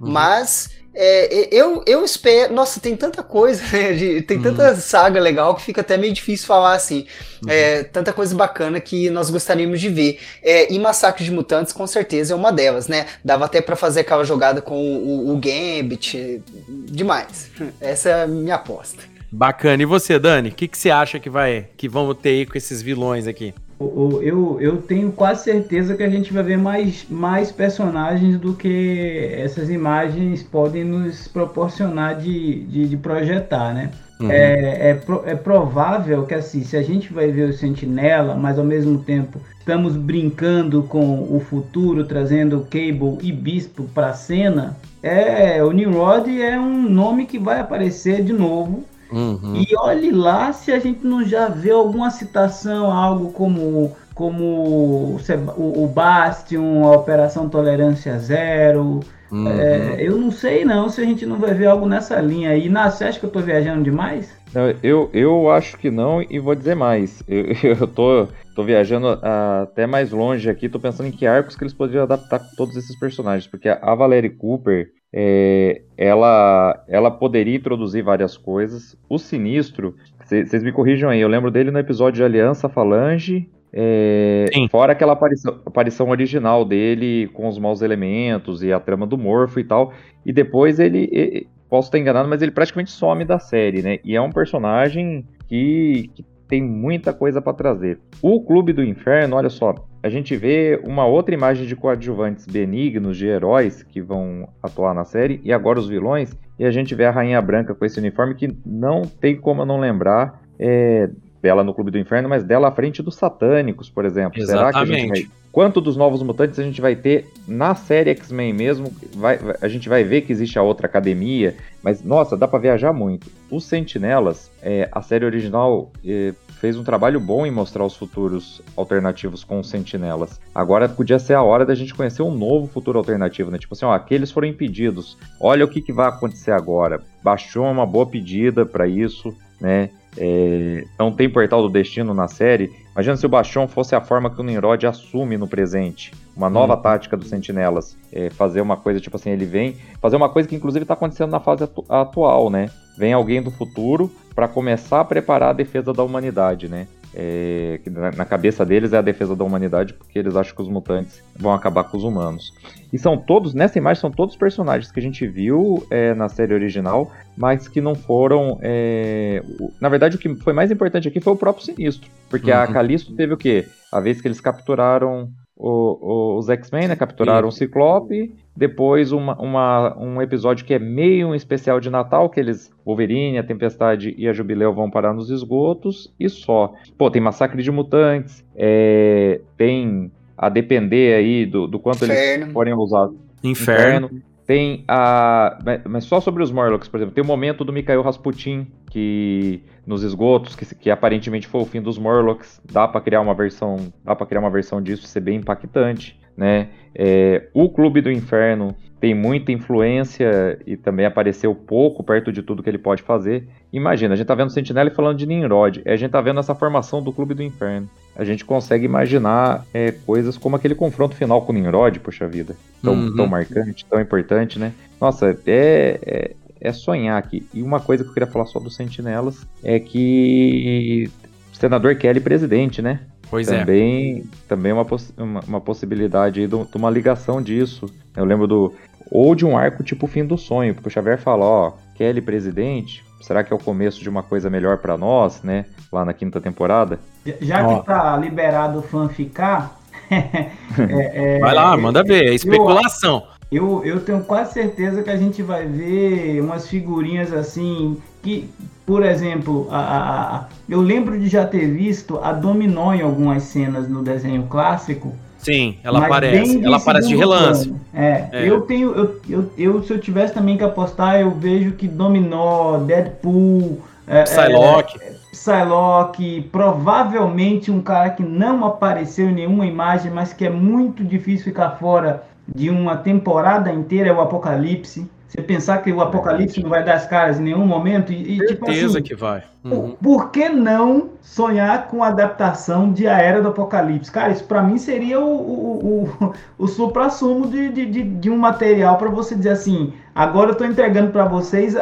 Uhum. 0.00 0.12
Mas 0.12 0.75
é, 0.98 1.48
eu, 1.52 1.82
eu 1.86 2.02
espero. 2.02 2.54
Nossa, 2.54 2.80
tem 2.80 2.96
tanta 2.96 3.22
coisa, 3.22 3.62
né? 3.70 3.92
De, 3.92 4.22
tem 4.22 4.40
tanta 4.40 4.70
uhum. 4.70 4.76
saga 4.76 5.20
legal 5.20 5.54
que 5.54 5.62
fica 5.62 5.82
até 5.82 5.98
meio 5.98 6.12
difícil 6.12 6.46
falar 6.46 6.74
assim. 6.74 7.06
Uhum. 7.42 7.50
É, 7.50 7.84
tanta 7.84 8.14
coisa 8.14 8.34
bacana 8.34 8.80
que 8.80 9.10
nós 9.10 9.28
gostaríamos 9.28 9.78
de 9.78 9.90
ver. 9.90 10.18
É, 10.42 10.72
e 10.72 10.78
Massacre 10.78 11.22
de 11.22 11.30
Mutantes, 11.30 11.72
com 11.72 11.86
certeza, 11.86 12.32
é 12.32 12.36
uma 12.36 12.50
delas, 12.50 12.88
né? 12.88 13.06
Dava 13.22 13.44
até 13.44 13.60
para 13.60 13.76
fazer 13.76 14.00
aquela 14.00 14.24
jogada 14.24 14.62
com 14.62 14.74
o, 14.74 15.34
o 15.34 15.36
Gambit. 15.36 16.42
Demais. 16.86 17.50
Essa 17.78 18.08
é 18.08 18.22
a 18.22 18.26
minha 18.26 18.54
aposta. 18.54 19.02
Bacana. 19.30 19.82
E 19.82 19.86
você, 19.86 20.18
Dani? 20.18 20.48
O 20.48 20.52
que, 20.52 20.66
que 20.66 20.78
você 20.78 20.90
acha 20.90 21.20
que 21.20 21.28
vai 21.28 21.68
que 21.76 21.88
vamos 21.88 22.16
ter 22.16 22.30
aí 22.30 22.46
com 22.46 22.56
esses 22.56 22.80
vilões 22.80 23.26
aqui? 23.26 23.52
Eu, 23.78 24.56
eu 24.58 24.78
tenho 24.78 25.12
quase 25.12 25.44
certeza 25.44 25.94
que 25.94 26.02
a 26.02 26.08
gente 26.08 26.32
vai 26.32 26.42
ver 26.42 26.56
mais, 26.56 27.06
mais 27.10 27.52
personagens 27.52 28.38
do 28.38 28.54
que 28.54 29.30
essas 29.36 29.68
imagens 29.68 30.42
podem 30.42 30.82
nos 30.82 31.28
proporcionar 31.28 32.16
de, 32.16 32.60
de, 32.64 32.88
de 32.88 32.96
projetar, 32.96 33.74
né? 33.74 33.90
Uhum. 34.18 34.30
É, 34.30 34.90
é, 34.90 35.00
é, 35.26 35.34
provável 35.34 36.24
que 36.24 36.32
assim, 36.32 36.64
se 36.64 36.74
a 36.74 36.82
gente 36.82 37.12
vai 37.12 37.30
ver 37.30 37.50
o 37.50 37.52
Sentinela, 37.52 38.34
mas 38.34 38.58
ao 38.58 38.64
mesmo 38.64 38.98
tempo 38.98 39.38
estamos 39.58 39.94
brincando 39.94 40.82
com 40.84 41.22
o 41.30 41.38
futuro, 41.38 42.02
trazendo 42.04 42.66
Cable 42.70 43.18
e 43.20 43.30
Bispo 43.30 43.84
para 43.94 44.08
a 44.08 44.14
cena, 44.14 44.74
é, 45.02 45.62
o 45.62 45.70
Nimrod 45.70 46.30
é 46.40 46.58
um 46.58 46.88
nome 46.88 47.26
que 47.26 47.38
vai 47.38 47.60
aparecer 47.60 48.24
de 48.24 48.32
novo 48.32 48.84
Uhum. 49.10 49.56
E 49.56 49.76
olhe 49.76 50.10
lá 50.10 50.52
se 50.52 50.72
a 50.72 50.78
gente 50.78 51.06
não 51.06 51.24
já 51.24 51.48
vê 51.48 51.70
alguma 51.70 52.10
citação, 52.10 52.90
algo 52.92 53.32
como, 53.32 53.96
como 54.14 54.44
o, 54.44 55.84
o 55.84 55.86
Bastion, 55.86 56.84
a 56.84 56.92
Operação 56.92 57.48
Tolerância 57.48 58.18
Zero. 58.18 59.00
Uhum. 59.30 59.48
É, 59.48 59.96
eu 59.98 60.16
não 60.16 60.30
sei 60.30 60.64
não 60.64 60.88
se 60.88 61.00
a 61.00 61.04
gente 61.04 61.26
não 61.26 61.36
vai 61.36 61.52
ver 61.52 61.66
algo 61.66 61.86
nessa 61.86 62.20
linha 62.20 62.50
aí. 62.50 62.68
Na, 62.68 62.90
você 62.90 63.04
acha 63.04 63.18
que 63.18 63.26
eu 63.26 63.30
tô 63.30 63.40
viajando 63.40 63.82
demais? 63.82 64.34
eu, 64.82 65.10
eu 65.12 65.50
acho 65.50 65.76
que 65.76 65.90
não 65.90 66.22
e 66.22 66.38
vou 66.38 66.54
dizer 66.54 66.74
mais. 66.74 67.22
Eu, 67.28 67.44
eu 67.80 67.86
tô, 67.86 68.28
tô 68.54 68.64
viajando 68.64 69.08
até 69.22 69.86
mais 69.86 70.10
longe 70.10 70.48
aqui, 70.48 70.68
tô 70.68 70.80
pensando 70.80 71.08
em 71.08 71.12
que 71.12 71.26
arcos 71.26 71.56
que 71.56 71.62
eles 71.62 71.74
poderiam 71.74 72.04
adaptar 72.04 72.38
com 72.38 72.56
todos 72.56 72.76
esses 72.76 72.98
personagens. 72.98 73.46
Porque 73.46 73.68
a 73.68 73.94
Valerie 73.94 74.30
Cooper, 74.30 74.92
é, 75.12 75.82
ela, 75.96 76.84
ela 76.88 77.10
poderia 77.10 77.56
introduzir 77.56 78.02
várias 78.02 78.36
coisas. 78.36 78.96
O 79.08 79.18
Sinistro, 79.18 79.94
vocês 80.24 80.62
me 80.62 80.72
corrijam 80.72 81.10
aí, 81.10 81.20
eu 81.20 81.28
lembro 81.28 81.50
dele 81.50 81.70
no 81.70 81.78
episódio 81.78 82.18
de 82.18 82.24
Aliança 82.24 82.68
Falange, 82.68 83.48
é, 83.72 84.46
fora 84.70 84.92
aquela 84.92 85.12
aparição, 85.12 85.60
aparição, 85.66 86.08
original 86.08 86.64
dele 86.64 87.28
com 87.34 87.46
os 87.46 87.58
maus 87.58 87.82
elementos 87.82 88.62
e 88.62 88.72
a 88.72 88.80
trama 88.80 89.06
do 89.06 89.18
Morfo 89.18 89.60
e 89.60 89.64
tal. 89.64 89.92
E 90.24 90.32
depois 90.32 90.78
ele, 90.78 91.08
ele, 91.12 91.46
posso 91.68 91.88
estar 91.88 91.98
enganado, 91.98 92.28
mas 92.28 92.40
ele 92.40 92.52
praticamente 92.52 92.90
some 92.90 93.24
da 93.24 93.38
série, 93.38 93.82
né? 93.82 93.98
E 94.02 94.16
é 94.16 94.20
um 94.20 94.30
personagem 94.30 95.26
que, 95.46 96.10
que 96.14 96.24
tem 96.48 96.62
muita 96.62 97.12
coisa 97.12 97.40
para 97.40 97.52
trazer. 97.52 97.98
O 98.22 98.40
Clube 98.42 98.72
do 98.72 98.84
Inferno, 98.84 99.36
olha 99.36 99.50
só, 99.50 99.74
a 100.02 100.08
gente 100.08 100.36
vê 100.36 100.80
uma 100.84 101.06
outra 101.06 101.34
imagem 101.34 101.66
de 101.66 101.74
coadjuvantes 101.74 102.46
benignos, 102.46 103.16
de 103.16 103.26
heróis 103.26 103.82
que 103.82 104.00
vão 104.00 104.48
atuar 104.62 104.94
na 104.94 105.04
série, 105.04 105.40
e 105.44 105.52
agora 105.52 105.78
os 105.78 105.88
vilões, 105.88 106.36
e 106.58 106.64
a 106.64 106.70
gente 106.70 106.94
vê 106.94 107.04
a 107.04 107.10
Rainha 107.10 107.42
Branca 107.42 107.74
com 107.74 107.84
esse 107.84 107.98
uniforme 107.98 108.34
que 108.34 108.56
não 108.64 109.02
tem 109.02 109.36
como 109.36 109.64
não 109.64 109.78
lembrar 109.78 110.40
é, 110.58 111.10
dela 111.46 111.62
no 111.62 111.72
Clube 111.72 111.92
do 111.92 111.98
Inferno, 111.98 112.28
mas 112.28 112.42
dela 112.42 112.66
à 112.66 112.72
frente 112.72 113.00
dos 113.00 113.14
satânicos, 113.14 113.88
por 113.88 114.04
exemplo. 114.04 114.36
Exatamente. 114.36 114.72
Será 114.72 114.84
que 114.84 114.92
a 114.92 114.98
gente 114.98 115.08
vai... 115.08 115.36
Quanto 115.52 115.80
dos 115.80 115.96
novos 115.96 116.22
mutantes 116.22 116.58
a 116.58 116.62
gente 116.62 116.82
vai 116.82 116.96
ter 116.96 117.28
na 117.46 117.74
série 117.74 118.10
X-Men 118.10 118.52
mesmo? 118.52 118.92
Vai, 119.14 119.38
a 119.62 119.68
gente 119.68 119.88
vai 119.88 120.04
ver 120.04 120.22
que 120.22 120.32
existe 120.32 120.58
a 120.58 120.62
outra 120.62 120.86
academia, 120.86 121.54
mas 121.82 122.02
nossa, 122.02 122.36
dá 122.36 122.46
para 122.46 122.58
viajar 122.58 122.92
muito. 122.92 123.30
Os 123.50 123.64
Sentinelas, 123.64 124.50
é, 124.60 124.86
a 124.92 125.00
série 125.00 125.24
original 125.24 125.90
é, 126.04 126.34
fez 126.60 126.76
um 126.76 126.84
trabalho 126.84 127.18
bom 127.18 127.46
em 127.46 127.50
mostrar 127.50 127.86
os 127.86 127.96
futuros 127.96 128.60
alternativos 128.76 129.44
com 129.44 129.58
os 129.60 129.70
Sentinelas. 129.70 130.38
Agora 130.54 130.90
podia 130.90 131.18
ser 131.18 131.34
a 131.34 131.42
hora 131.42 131.64
da 131.64 131.74
gente 131.74 131.94
conhecer 131.94 132.22
um 132.22 132.34
novo 132.34 132.66
futuro 132.66 132.98
alternativo, 132.98 133.50
né? 133.50 133.56
Tipo 133.56 133.72
assim, 133.72 133.86
ó, 133.86 133.94
aqueles 133.94 134.30
foram 134.30 134.48
impedidos. 134.48 135.16
Olha 135.40 135.64
o 135.64 135.68
que, 135.68 135.80
que 135.80 135.92
vai 135.92 136.08
acontecer 136.08 136.50
agora. 136.50 137.00
Baixou 137.22 137.64
uma 137.64 137.86
boa 137.86 138.04
pedida 138.04 138.66
para 138.66 138.86
isso, 138.86 139.34
né? 139.58 139.88
É, 140.16 140.84
não 140.98 141.12
tem 141.12 141.28
Portal 141.28 141.62
do 141.62 141.68
Destino 141.68 142.14
na 142.14 142.28
série. 142.28 142.72
Imagina 142.92 143.16
se 143.16 143.26
o 143.26 143.28
Bastion 143.28 143.68
fosse 143.68 143.94
a 143.94 144.00
forma 144.00 144.30
que 144.30 144.40
o 144.40 144.44
Nimrod 144.44 144.86
assume 144.86 145.36
no 145.36 145.46
presente. 145.46 146.12
Uma 146.34 146.48
nova 146.48 146.74
uhum. 146.74 146.82
tática 146.82 147.16
dos 147.16 147.28
Sentinelas. 147.28 147.96
É, 148.12 148.30
fazer 148.30 148.60
uma 148.60 148.76
coisa, 148.76 149.00
tipo 149.00 149.16
assim, 149.16 149.30
ele 149.30 149.44
vem 149.44 149.76
fazer 150.00 150.16
uma 150.16 150.28
coisa 150.28 150.48
que 150.48 150.56
inclusive 150.56 150.84
está 150.84 150.94
acontecendo 150.94 151.30
na 151.30 151.40
fase 151.40 151.64
atu 151.64 151.84
atual, 151.88 152.48
né? 152.50 152.70
Vem 152.96 153.12
alguém 153.12 153.42
do 153.42 153.50
futuro 153.50 154.10
para 154.34 154.48
começar 154.48 155.00
a 155.00 155.04
preparar 155.04 155.50
a 155.50 155.52
defesa 155.52 155.92
da 155.92 156.02
humanidade, 156.02 156.68
né? 156.68 156.86
É, 157.18 157.80
que 157.82 157.88
na 157.88 158.26
cabeça 158.26 158.64
deles 158.64 158.92
é 158.92 158.98
a 158.98 159.02
defesa 159.02 159.34
da 159.34 159.42
humanidade, 159.42 159.94
porque 159.94 160.18
eles 160.18 160.36
acham 160.36 160.54
que 160.54 160.60
os 160.60 160.68
mutantes 160.68 161.22
vão 161.34 161.54
acabar 161.54 161.84
com 161.84 161.96
os 161.96 162.04
humanos. 162.04 162.52
E 162.92 162.98
são 162.98 163.16
todos, 163.16 163.54
nessa 163.54 163.78
imagem, 163.78 164.02
são 164.02 164.10
todos 164.10 164.36
personagens 164.36 164.92
que 164.92 165.00
a 165.00 165.02
gente 165.02 165.26
viu 165.26 165.86
é, 165.90 166.12
na 166.14 166.28
série 166.28 166.52
original, 166.52 167.10
mas 167.34 167.68
que 167.68 167.80
não 167.80 167.94
foram. 167.94 168.58
É... 168.60 169.42
Na 169.80 169.88
verdade, 169.88 170.16
o 170.16 170.18
que 170.18 170.34
foi 170.36 170.52
mais 170.52 170.70
importante 170.70 171.08
aqui 171.08 171.18
foi 171.18 171.32
o 171.32 171.36
próprio 171.36 171.64
Sinistro, 171.64 172.10
porque 172.28 172.50
uhum. 172.50 172.58
a 172.58 172.66
Calisto 172.66 173.14
teve 173.14 173.32
o 173.32 173.38
quê? 173.38 173.66
A 173.90 173.98
vez 173.98 174.20
que 174.20 174.28
eles 174.28 174.40
capturaram 174.40 175.30
o, 175.56 175.70
o, 175.70 176.38
os 176.38 176.50
X-Men, 176.50 176.88
né? 176.88 176.96
Capturaram 176.96 177.50
Sim. 177.50 177.56
o 177.56 177.58
Ciclope. 177.58 178.34
Depois 178.56 179.12
uma, 179.12 179.38
uma, 179.40 179.98
um 179.98 180.22
episódio 180.22 180.64
que 180.64 180.72
é 180.72 180.78
meio 180.78 181.28
um 181.28 181.34
especial 181.34 181.78
de 181.78 181.90
Natal, 181.90 182.30
que 182.30 182.40
eles, 182.40 182.72
Wolverine, 182.84 183.38
a 183.38 183.42
Tempestade 183.42 184.14
e 184.16 184.26
a 184.26 184.32
Jubileu 184.32 184.72
vão 184.72 184.90
parar 184.90 185.12
nos 185.12 185.30
esgotos 185.30 186.12
e 186.18 186.28
só. 186.28 186.72
Pô, 186.96 187.10
tem 187.10 187.20
Massacre 187.20 187.62
de 187.62 187.70
Mutantes, 187.70 188.44
é, 188.56 189.40
tem 189.56 190.10
a 190.36 190.48
depender 190.48 191.14
aí 191.14 191.46
do, 191.46 191.66
do 191.66 191.78
quanto 191.78 192.04
Inferno. 192.04 192.44
eles 192.44 192.52
forem 192.52 192.74
usados. 192.74 193.16
Inferno. 193.44 194.06
Inferno. 194.06 194.22
Tem 194.46 194.84
a. 194.86 195.58
Mas 195.88 196.04
só 196.04 196.20
sobre 196.20 196.40
os 196.40 196.52
Morlocks, 196.52 196.88
por 196.88 196.98
exemplo, 196.98 197.14
tem 197.14 197.24
o 197.24 197.26
momento 197.26 197.64
do 197.64 197.72
Mikhail 197.72 198.00
Rasputin, 198.00 198.68
que 198.88 199.60
nos 199.84 200.04
esgotos, 200.04 200.54
que, 200.54 200.72
que 200.72 200.88
aparentemente 200.88 201.48
foi 201.48 201.62
o 201.62 201.64
fim 201.64 201.82
dos 201.82 201.98
Morlocks. 201.98 202.62
Dá 202.64 202.86
para 202.86 203.00
criar 203.00 203.20
uma 203.20 203.34
versão. 203.34 203.92
Dá 204.04 204.14
para 204.14 204.24
criar 204.24 204.40
uma 204.40 204.50
versão 204.50 204.80
disso 204.80 205.04
ser 205.08 205.20
bem 205.20 205.38
impactante. 205.38 206.16
Né? 206.36 206.68
É, 206.94 207.48
o 207.52 207.68
Clube 207.68 208.00
do 208.00 208.10
Inferno 208.10 208.74
tem 209.00 209.14
muita 209.14 209.52
influência 209.52 210.58
e 210.66 210.76
também 210.76 211.04
apareceu 211.04 211.54
pouco 211.54 212.02
perto 212.02 212.32
de 212.32 212.42
tudo 212.42 212.62
que 212.62 212.70
ele 212.70 212.78
pode 212.78 213.02
fazer. 213.02 213.46
Imagina, 213.72 214.14
a 214.14 214.16
gente 214.16 214.26
tá 214.26 214.34
vendo 214.34 214.50
Sentinela 214.50 214.90
falando 214.90 215.18
de 215.18 215.26
Nimrod, 215.26 215.82
a 215.84 215.96
gente 215.96 216.10
tá 216.10 216.20
vendo 216.20 216.40
essa 216.40 216.54
formação 216.54 217.02
do 217.02 217.12
Clube 217.12 217.34
do 217.34 217.42
Inferno. 217.42 217.88
A 218.16 218.24
gente 218.24 218.44
consegue 218.44 218.86
imaginar 218.86 219.66
é, 219.74 219.92
coisas 219.92 220.38
como 220.38 220.56
aquele 220.56 220.74
confronto 220.74 221.14
final 221.14 221.42
com 221.42 221.52
o 221.52 221.54
Nimrod, 221.54 222.00
poxa 222.00 222.26
vida. 222.26 222.56
Tão, 222.82 222.94
uhum. 222.94 223.16
tão 223.16 223.26
marcante, 223.26 223.84
tão 223.84 224.00
importante, 224.00 224.58
né? 224.58 224.72
Nossa, 224.98 225.38
é, 225.46 226.00
é, 226.06 226.30
é 226.58 226.72
sonhar 226.72 227.18
aqui. 227.18 227.46
E 227.52 227.62
uma 227.62 227.80
coisa 227.80 228.02
que 228.02 228.08
eu 228.08 228.14
queria 228.14 228.26
falar 228.26 228.46
só 228.46 228.58
dos 228.58 228.74
Sentinelas 228.74 229.46
é 229.62 229.78
que 229.78 231.10
senador 231.58 231.96
Kelly 231.96 232.20
presidente, 232.20 232.82
né? 232.82 233.00
Pois 233.28 233.46
também, 233.46 234.18
é. 234.18 234.22
Também 234.48 234.72
uma, 234.72 234.84
poss 234.84 235.12
uma, 235.16 235.40
uma 235.40 235.60
possibilidade 235.60 236.46
de, 236.46 236.46
de, 236.46 236.76
uma 236.76 236.90
ligação 236.90 237.42
disso. 237.42 237.86
Eu 238.16 238.24
lembro 238.24 238.46
do. 238.46 238.74
Ou 239.10 239.34
de 239.34 239.44
um 239.44 239.56
arco 239.56 239.82
tipo 239.82 240.06
Fim 240.06 240.24
do 240.24 240.36
Sonho, 240.36 240.74
porque 240.74 240.88
o 240.88 240.92
Xavier 240.92 241.18
fala, 241.18 241.44
ó, 241.44 241.72
Kelly 241.94 242.20
presidente, 242.20 243.04
será 243.20 243.44
que 243.44 243.52
é 243.52 243.56
o 243.56 243.58
começo 243.58 244.00
de 244.00 244.08
uma 244.08 244.22
coisa 244.22 244.50
melhor 244.50 244.78
para 244.78 244.96
nós, 244.96 245.42
né? 245.42 245.64
Lá 245.92 246.04
na 246.04 246.12
quinta 246.12 246.40
temporada. 246.40 246.98
Já 247.40 247.64
que 247.64 247.86
tá 247.86 248.16
liberado 248.16 248.80
o 248.80 248.82
fã 248.82 249.08
ficar. 249.08 249.78
é, 250.10 251.36
é, 251.36 251.38
vai 251.38 251.54
lá, 251.54 251.76
manda 251.76 252.02
ver, 252.02 252.28
é 252.28 252.34
especulação. 252.34 253.24
Eu, 253.30 253.35
eu 253.52 254.00
tenho 254.00 254.24
quase 254.24 254.54
certeza 254.54 255.02
que 255.02 255.10
a 255.10 255.16
gente 255.16 255.42
vai 255.42 255.66
ver 255.66 256.40
umas 256.40 256.68
figurinhas 256.68 257.32
assim 257.32 257.96
que, 258.22 258.50
por 258.84 259.04
exemplo, 259.04 259.68
a, 259.70 259.78
a, 259.78 260.36
a, 260.36 260.44
eu 260.68 260.80
lembro 260.80 261.18
de 261.18 261.28
já 261.28 261.46
ter 261.46 261.70
visto 261.70 262.18
a 262.18 262.32
Dominó 262.32 262.92
em 262.92 263.02
algumas 263.02 263.44
cenas 263.44 263.88
no 263.88 264.02
desenho 264.02 264.44
clássico. 264.44 265.14
Sim, 265.38 265.78
ela 265.84 266.04
aparece. 266.04 266.64
Ela 266.64 266.76
aparece 266.78 267.06
de 267.06 267.14
relance. 267.14 267.72
É, 267.94 268.28
é, 268.32 268.50
eu 268.50 268.62
tenho. 268.62 268.92
Eu, 268.92 269.20
eu, 269.28 269.52
eu, 269.56 269.82
se 269.84 269.92
eu 269.92 270.00
tivesse 270.00 270.34
também 270.34 270.56
que 270.56 270.64
apostar, 270.64 271.20
eu 271.20 271.30
vejo 271.30 271.72
que 271.72 271.86
Dominó, 271.86 272.78
Deadpool. 272.78 273.80
É, 274.08 274.24
Psylocke. 274.24 274.98
É, 275.00 275.14
Psylocke, 275.30 276.48
provavelmente 276.50 277.70
um 277.70 277.80
cara 277.80 278.10
que 278.10 278.24
não 278.24 278.64
apareceu 278.64 279.30
em 279.30 279.34
nenhuma 279.34 279.66
imagem, 279.66 280.10
mas 280.10 280.32
que 280.32 280.44
é 280.44 280.50
muito 280.50 281.04
difícil 281.04 281.44
ficar 281.44 281.70
fora 281.72 282.24
de 282.54 282.70
uma 282.70 282.96
temporada 282.96 283.72
inteira 283.72 284.10
é 284.10 284.12
o 284.12 284.20
Apocalipse. 284.20 285.08
Você 285.28 285.42
pensar 285.42 285.78
que 285.78 285.92
o 285.92 286.00
Apocalipse 286.00 286.62
não 286.62 286.70
vai 286.70 286.84
dar 286.84 286.94
as 286.94 287.06
caras 287.06 287.40
em 287.40 287.42
nenhum 287.42 287.66
momento 287.66 288.12
e, 288.12 288.36
e 288.36 288.46
tipo 288.46 288.64
Certeza 288.64 288.98
assim, 288.98 289.02
que 289.02 289.14
vai. 289.14 289.42
Uhum. 289.64 289.70
Por, 289.70 289.96
por, 289.96 290.30
que 290.30 290.48
não 290.48 291.10
sonhar 291.20 291.88
com 291.88 292.02
a 292.04 292.08
adaptação 292.08 292.92
de 292.92 293.08
A 293.08 293.18
Era 293.18 293.42
do 293.42 293.48
Apocalipse? 293.48 294.10
Cara, 294.10 294.32
isso 294.32 294.44
para 294.44 294.62
mim 294.62 294.78
seria 294.78 295.18
o, 295.18 295.28
o, 295.28 296.04
o, 296.04 296.32
o 296.56 296.68
supra-sumo 296.68 297.48
de, 297.48 297.68
de, 297.70 297.86
de, 297.86 298.02
de, 298.04 298.30
um 298.30 298.38
material 298.38 298.96
para 298.96 299.10
você 299.10 299.34
dizer 299.34 299.50
assim, 299.50 299.92
agora 300.14 300.52
eu 300.52 300.54
tô 300.54 300.64
entregando 300.64 301.10
para 301.10 301.24
vocês 301.24 301.74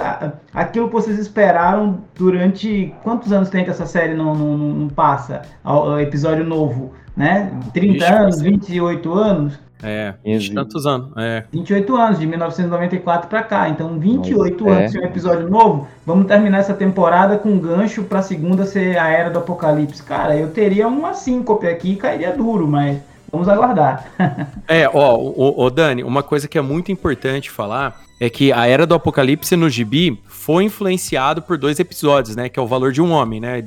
aquilo 0.53 0.89
que 0.89 0.95
vocês 0.95 1.19
esperaram 1.19 1.99
durante... 2.15 2.95
Quantos 3.03 3.31
anos 3.31 3.51
tem 3.51 3.63
que 3.63 3.71
essa 3.71 3.85
série 3.85 4.15
não, 4.15 4.35
não, 4.35 4.57
não 4.57 4.89
passa? 4.89 5.43
O 5.63 5.99
episódio 5.99 6.45
novo, 6.45 6.93
né? 7.15 7.53
30 7.75 7.97
Ixi, 7.97 8.05
anos, 8.13 8.41
28 8.41 9.13
anos? 9.13 9.65
É, 9.85 10.15
20 10.25 10.55
tantos 10.55 10.87
anos. 10.87 11.11
É. 11.17 11.45
28 11.53 11.97
anos, 11.97 12.19
de 12.19 12.27
1994 12.27 13.29
para 13.29 13.43
cá. 13.43 13.69
Então, 13.69 13.99
28 13.99 14.65
Nossa, 14.65 14.79
anos 14.79 14.95
é. 14.95 14.99
um 14.99 15.05
episódio 15.05 15.49
novo. 15.49 15.87
Vamos 16.07 16.27
terminar 16.27 16.59
essa 16.59 16.75
temporada 16.75 17.37
com 17.37 17.51
um 17.51 17.59
gancho 17.59 18.05
pra 18.05 18.23
segunda 18.23 18.65
ser 18.65 18.99
a 18.99 19.09
Era 19.09 19.31
do 19.31 19.39
Apocalipse. 19.39 20.03
Cara, 20.03 20.37
eu 20.37 20.51
teria 20.51 20.89
uma 20.89 21.13
síncope 21.15 21.67
aqui 21.67 21.93
e 21.93 21.97
cairia 21.97 22.33
duro, 22.33 22.67
mas 22.67 22.99
vamos 23.31 23.49
aguardar. 23.49 24.07
é, 24.67 24.89
ó, 24.89 25.17
o, 25.17 25.65
o 25.65 25.71
Dani, 25.71 26.03
uma 26.03 26.23
coisa 26.23 26.49
que 26.49 26.57
é 26.57 26.63
muito 26.63 26.91
importante 26.91 27.51
falar 27.51 28.03
é 28.21 28.31
que 28.31 28.53
a 28.53 28.67
Era 28.67 28.87
do 28.87 28.95
Apocalipse 28.95 29.57
no 29.57 29.69
Gibi 29.69 30.19
foi 30.27 30.65
influenciado 30.65 31.43
por 31.43 31.59
dois 31.59 31.79
episódios, 31.79 32.37
né? 32.37 32.49
Que 32.49 32.59
é 32.59 32.63
o 32.63 32.67
Valor 32.67 32.93
de 32.93 33.03
um 33.03 33.11
Homem, 33.11 33.41
né? 33.41 33.63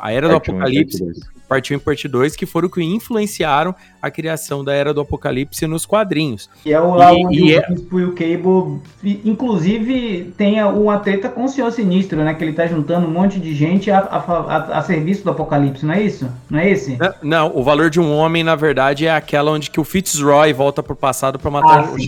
A 0.00 0.12
Era 0.12 0.28
do 0.28 0.36
Apocalipse 0.36 1.04
Parte 1.52 1.74
1 1.74 1.76
e 1.76 1.80
Parte 1.80 2.08
2, 2.08 2.34
que 2.34 2.46
foram 2.46 2.68
que 2.68 2.82
influenciaram 2.82 3.74
a 4.00 4.10
criação 4.10 4.64
da 4.64 4.72
Era 4.72 4.94
do 4.94 5.02
Apocalipse 5.02 5.66
nos 5.66 5.84
quadrinhos. 5.84 6.48
E 6.64 6.72
é 6.72 6.80
o 6.80 6.94
lá 6.94 7.12
e, 7.12 7.26
onde 7.26 7.38
e 7.38 7.42
o 7.42 7.58
é... 7.58 7.66
e 7.70 8.04
o 8.04 8.12
Cable, 8.12 8.80
inclusive, 9.24 10.32
tem 10.36 10.62
uma 10.64 10.98
treta 10.98 11.28
com 11.28 11.44
o 11.44 11.48
Senhor 11.48 11.70
Sinistro, 11.70 12.18
né? 12.24 12.32
Que 12.32 12.42
ele 12.42 12.54
tá 12.54 12.66
juntando 12.66 13.06
um 13.06 13.10
monte 13.10 13.38
de 13.38 13.54
gente 13.54 13.90
a, 13.90 13.98
a, 13.98 14.16
a, 14.16 14.78
a 14.78 14.82
serviço 14.82 15.24
do 15.24 15.30
Apocalipse, 15.30 15.84
não 15.84 15.92
é 15.92 16.02
isso? 16.02 16.26
Não 16.48 16.58
é 16.58 16.70
esse? 16.70 16.96
Não, 16.96 17.14
não, 17.22 17.52
o 17.54 17.62
Valor 17.62 17.90
de 17.90 18.00
um 18.00 18.16
Homem, 18.16 18.42
na 18.42 18.56
verdade, 18.56 19.06
é 19.06 19.14
aquela 19.14 19.50
onde 19.50 19.70
que 19.70 19.78
o 19.78 19.84
Fitzroy 19.84 20.54
volta 20.54 20.82
pro 20.82 20.96
passado 20.96 21.38
para 21.38 21.50
matar 21.50 21.80
ah, 21.80 21.92
o 21.92 21.98
sim. 21.98 22.06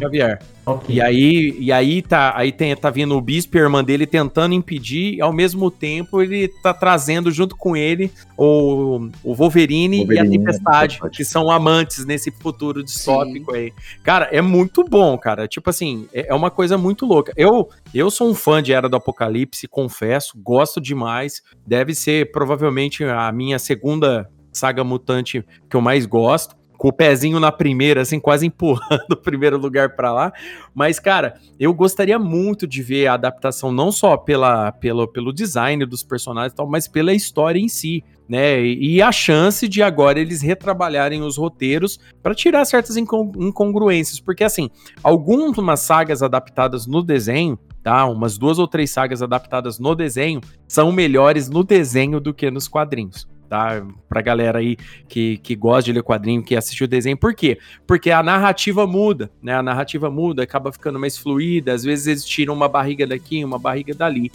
Okay. 0.66 0.96
E 0.96 1.00
aí, 1.00 1.56
e 1.58 1.70
aí 1.70 2.00
tá, 2.00 2.32
aí 2.34 2.50
tem, 2.50 2.74
tá 2.74 2.88
vindo 2.88 3.14
o 3.14 3.20
Bispo 3.20 3.56
e 3.56 3.60
a 3.60 3.64
irmã 3.64 3.84
dele 3.84 4.06
tentando 4.06 4.54
impedir, 4.54 5.14
e 5.14 5.20
ao 5.20 5.32
mesmo 5.32 5.70
tempo 5.70 6.22
ele 6.22 6.48
tá 6.48 6.72
trazendo 6.72 7.30
junto 7.30 7.54
com 7.54 7.76
ele 7.76 8.10
o, 8.36 9.08
o 9.22 9.34
Wolverine, 9.34 9.98
Wolverine 9.98 10.14
e 10.14 10.18
a 10.18 10.24
Tempestade, 10.24 11.00
que 11.12 11.24
são 11.24 11.50
amantes 11.50 12.06
nesse 12.06 12.30
futuro 12.30 12.82
distópico 12.82 13.52
Sim. 13.52 13.58
aí. 13.58 13.72
Cara, 14.02 14.28
é 14.32 14.40
muito 14.40 14.82
bom, 14.84 15.18
cara. 15.18 15.46
Tipo 15.46 15.68
assim, 15.68 16.08
é, 16.14 16.28
é 16.28 16.34
uma 16.34 16.50
coisa 16.50 16.78
muito 16.78 17.04
louca. 17.04 17.32
Eu, 17.36 17.68
eu 17.92 18.10
sou 18.10 18.30
um 18.30 18.34
fã 18.34 18.62
de 18.62 18.72
Era 18.72 18.88
do 18.88 18.96
Apocalipse, 18.96 19.68
confesso, 19.68 20.32
gosto 20.42 20.80
demais. 20.80 21.42
Deve 21.66 21.94
ser 21.94 22.32
provavelmente 22.32 23.04
a 23.04 23.30
minha 23.30 23.58
segunda 23.58 24.30
saga 24.50 24.82
mutante 24.82 25.44
que 25.68 25.76
eu 25.76 25.80
mais 25.80 26.06
gosto 26.06 26.56
com 26.84 26.88
o 26.88 26.92
pezinho 26.92 27.40
na 27.40 27.50
primeira, 27.50 28.02
assim, 28.02 28.20
quase 28.20 28.44
empurrando 28.44 29.12
o 29.12 29.16
primeiro 29.16 29.56
lugar 29.56 29.96
para 29.96 30.12
lá. 30.12 30.30
Mas, 30.74 30.98
cara, 30.98 31.40
eu 31.58 31.72
gostaria 31.72 32.18
muito 32.18 32.66
de 32.66 32.82
ver 32.82 33.06
a 33.06 33.14
adaptação 33.14 33.72
não 33.72 33.90
só 33.90 34.18
pela, 34.18 34.70
pelo, 34.70 35.08
pelo 35.08 35.32
design 35.32 35.86
dos 35.86 36.02
personagens 36.02 36.52
e 36.52 36.56
tal, 36.56 36.68
mas 36.68 36.86
pela 36.86 37.14
história 37.14 37.58
em 37.58 37.68
si. 37.68 38.04
Né, 38.26 38.62
e 38.62 39.02
a 39.02 39.12
chance 39.12 39.68
de 39.68 39.82
agora 39.82 40.18
eles 40.18 40.40
retrabalharem 40.40 41.20
os 41.20 41.36
roteiros 41.36 41.98
para 42.22 42.34
tirar 42.34 42.64
certas 42.64 42.96
incongruências, 42.96 44.18
porque 44.18 44.42
assim, 44.42 44.70
algumas 45.02 45.80
sagas 45.80 46.22
adaptadas 46.22 46.86
no 46.86 47.02
desenho, 47.02 47.58
tá? 47.82 48.06
Umas 48.06 48.38
duas 48.38 48.58
ou 48.58 48.66
três 48.66 48.90
sagas 48.90 49.20
adaptadas 49.20 49.78
no 49.78 49.94
desenho 49.94 50.40
são 50.66 50.90
melhores 50.90 51.50
no 51.50 51.62
desenho 51.62 52.18
do 52.18 52.32
que 52.32 52.50
nos 52.50 52.66
quadrinhos 52.66 53.28
tá? 53.54 53.86
Pra 54.08 54.20
galera 54.20 54.58
aí 54.58 54.76
que, 55.08 55.38
que 55.38 55.54
gosta 55.54 55.84
de 55.84 55.92
ler 55.92 56.02
quadrinho, 56.02 56.42
que 56.42 56.56
assistiu 56.56 56.86
o 56.86 56.88
desenho. 56.88 57.16
Por 57.16 57.32
quê? 57.34 57.56
Porque 57.86 58.10
a 58.10 58.20
narrativa 58.20 58.84
muda, 58.84 59.30
né? 59.40 59.54
A 59.54 59.62
narrativa 59.62 60.10
muda, 60.10 60.42
acaba 60.42 60.72
ficando 60.72 60.98
mais 60.98 61.16
fluida, 61.16 61.72
às 61.72 61.84
vezes 61.84 62.08
eles 62.08 62.24
tiram 62.24 62.52
uma 62.52 62.68
barriga 62.68 63.06
daqui, 63.06 63.44
uma 63.44 63.58
barriga 63.58 63.94
dali. 63.94 64.32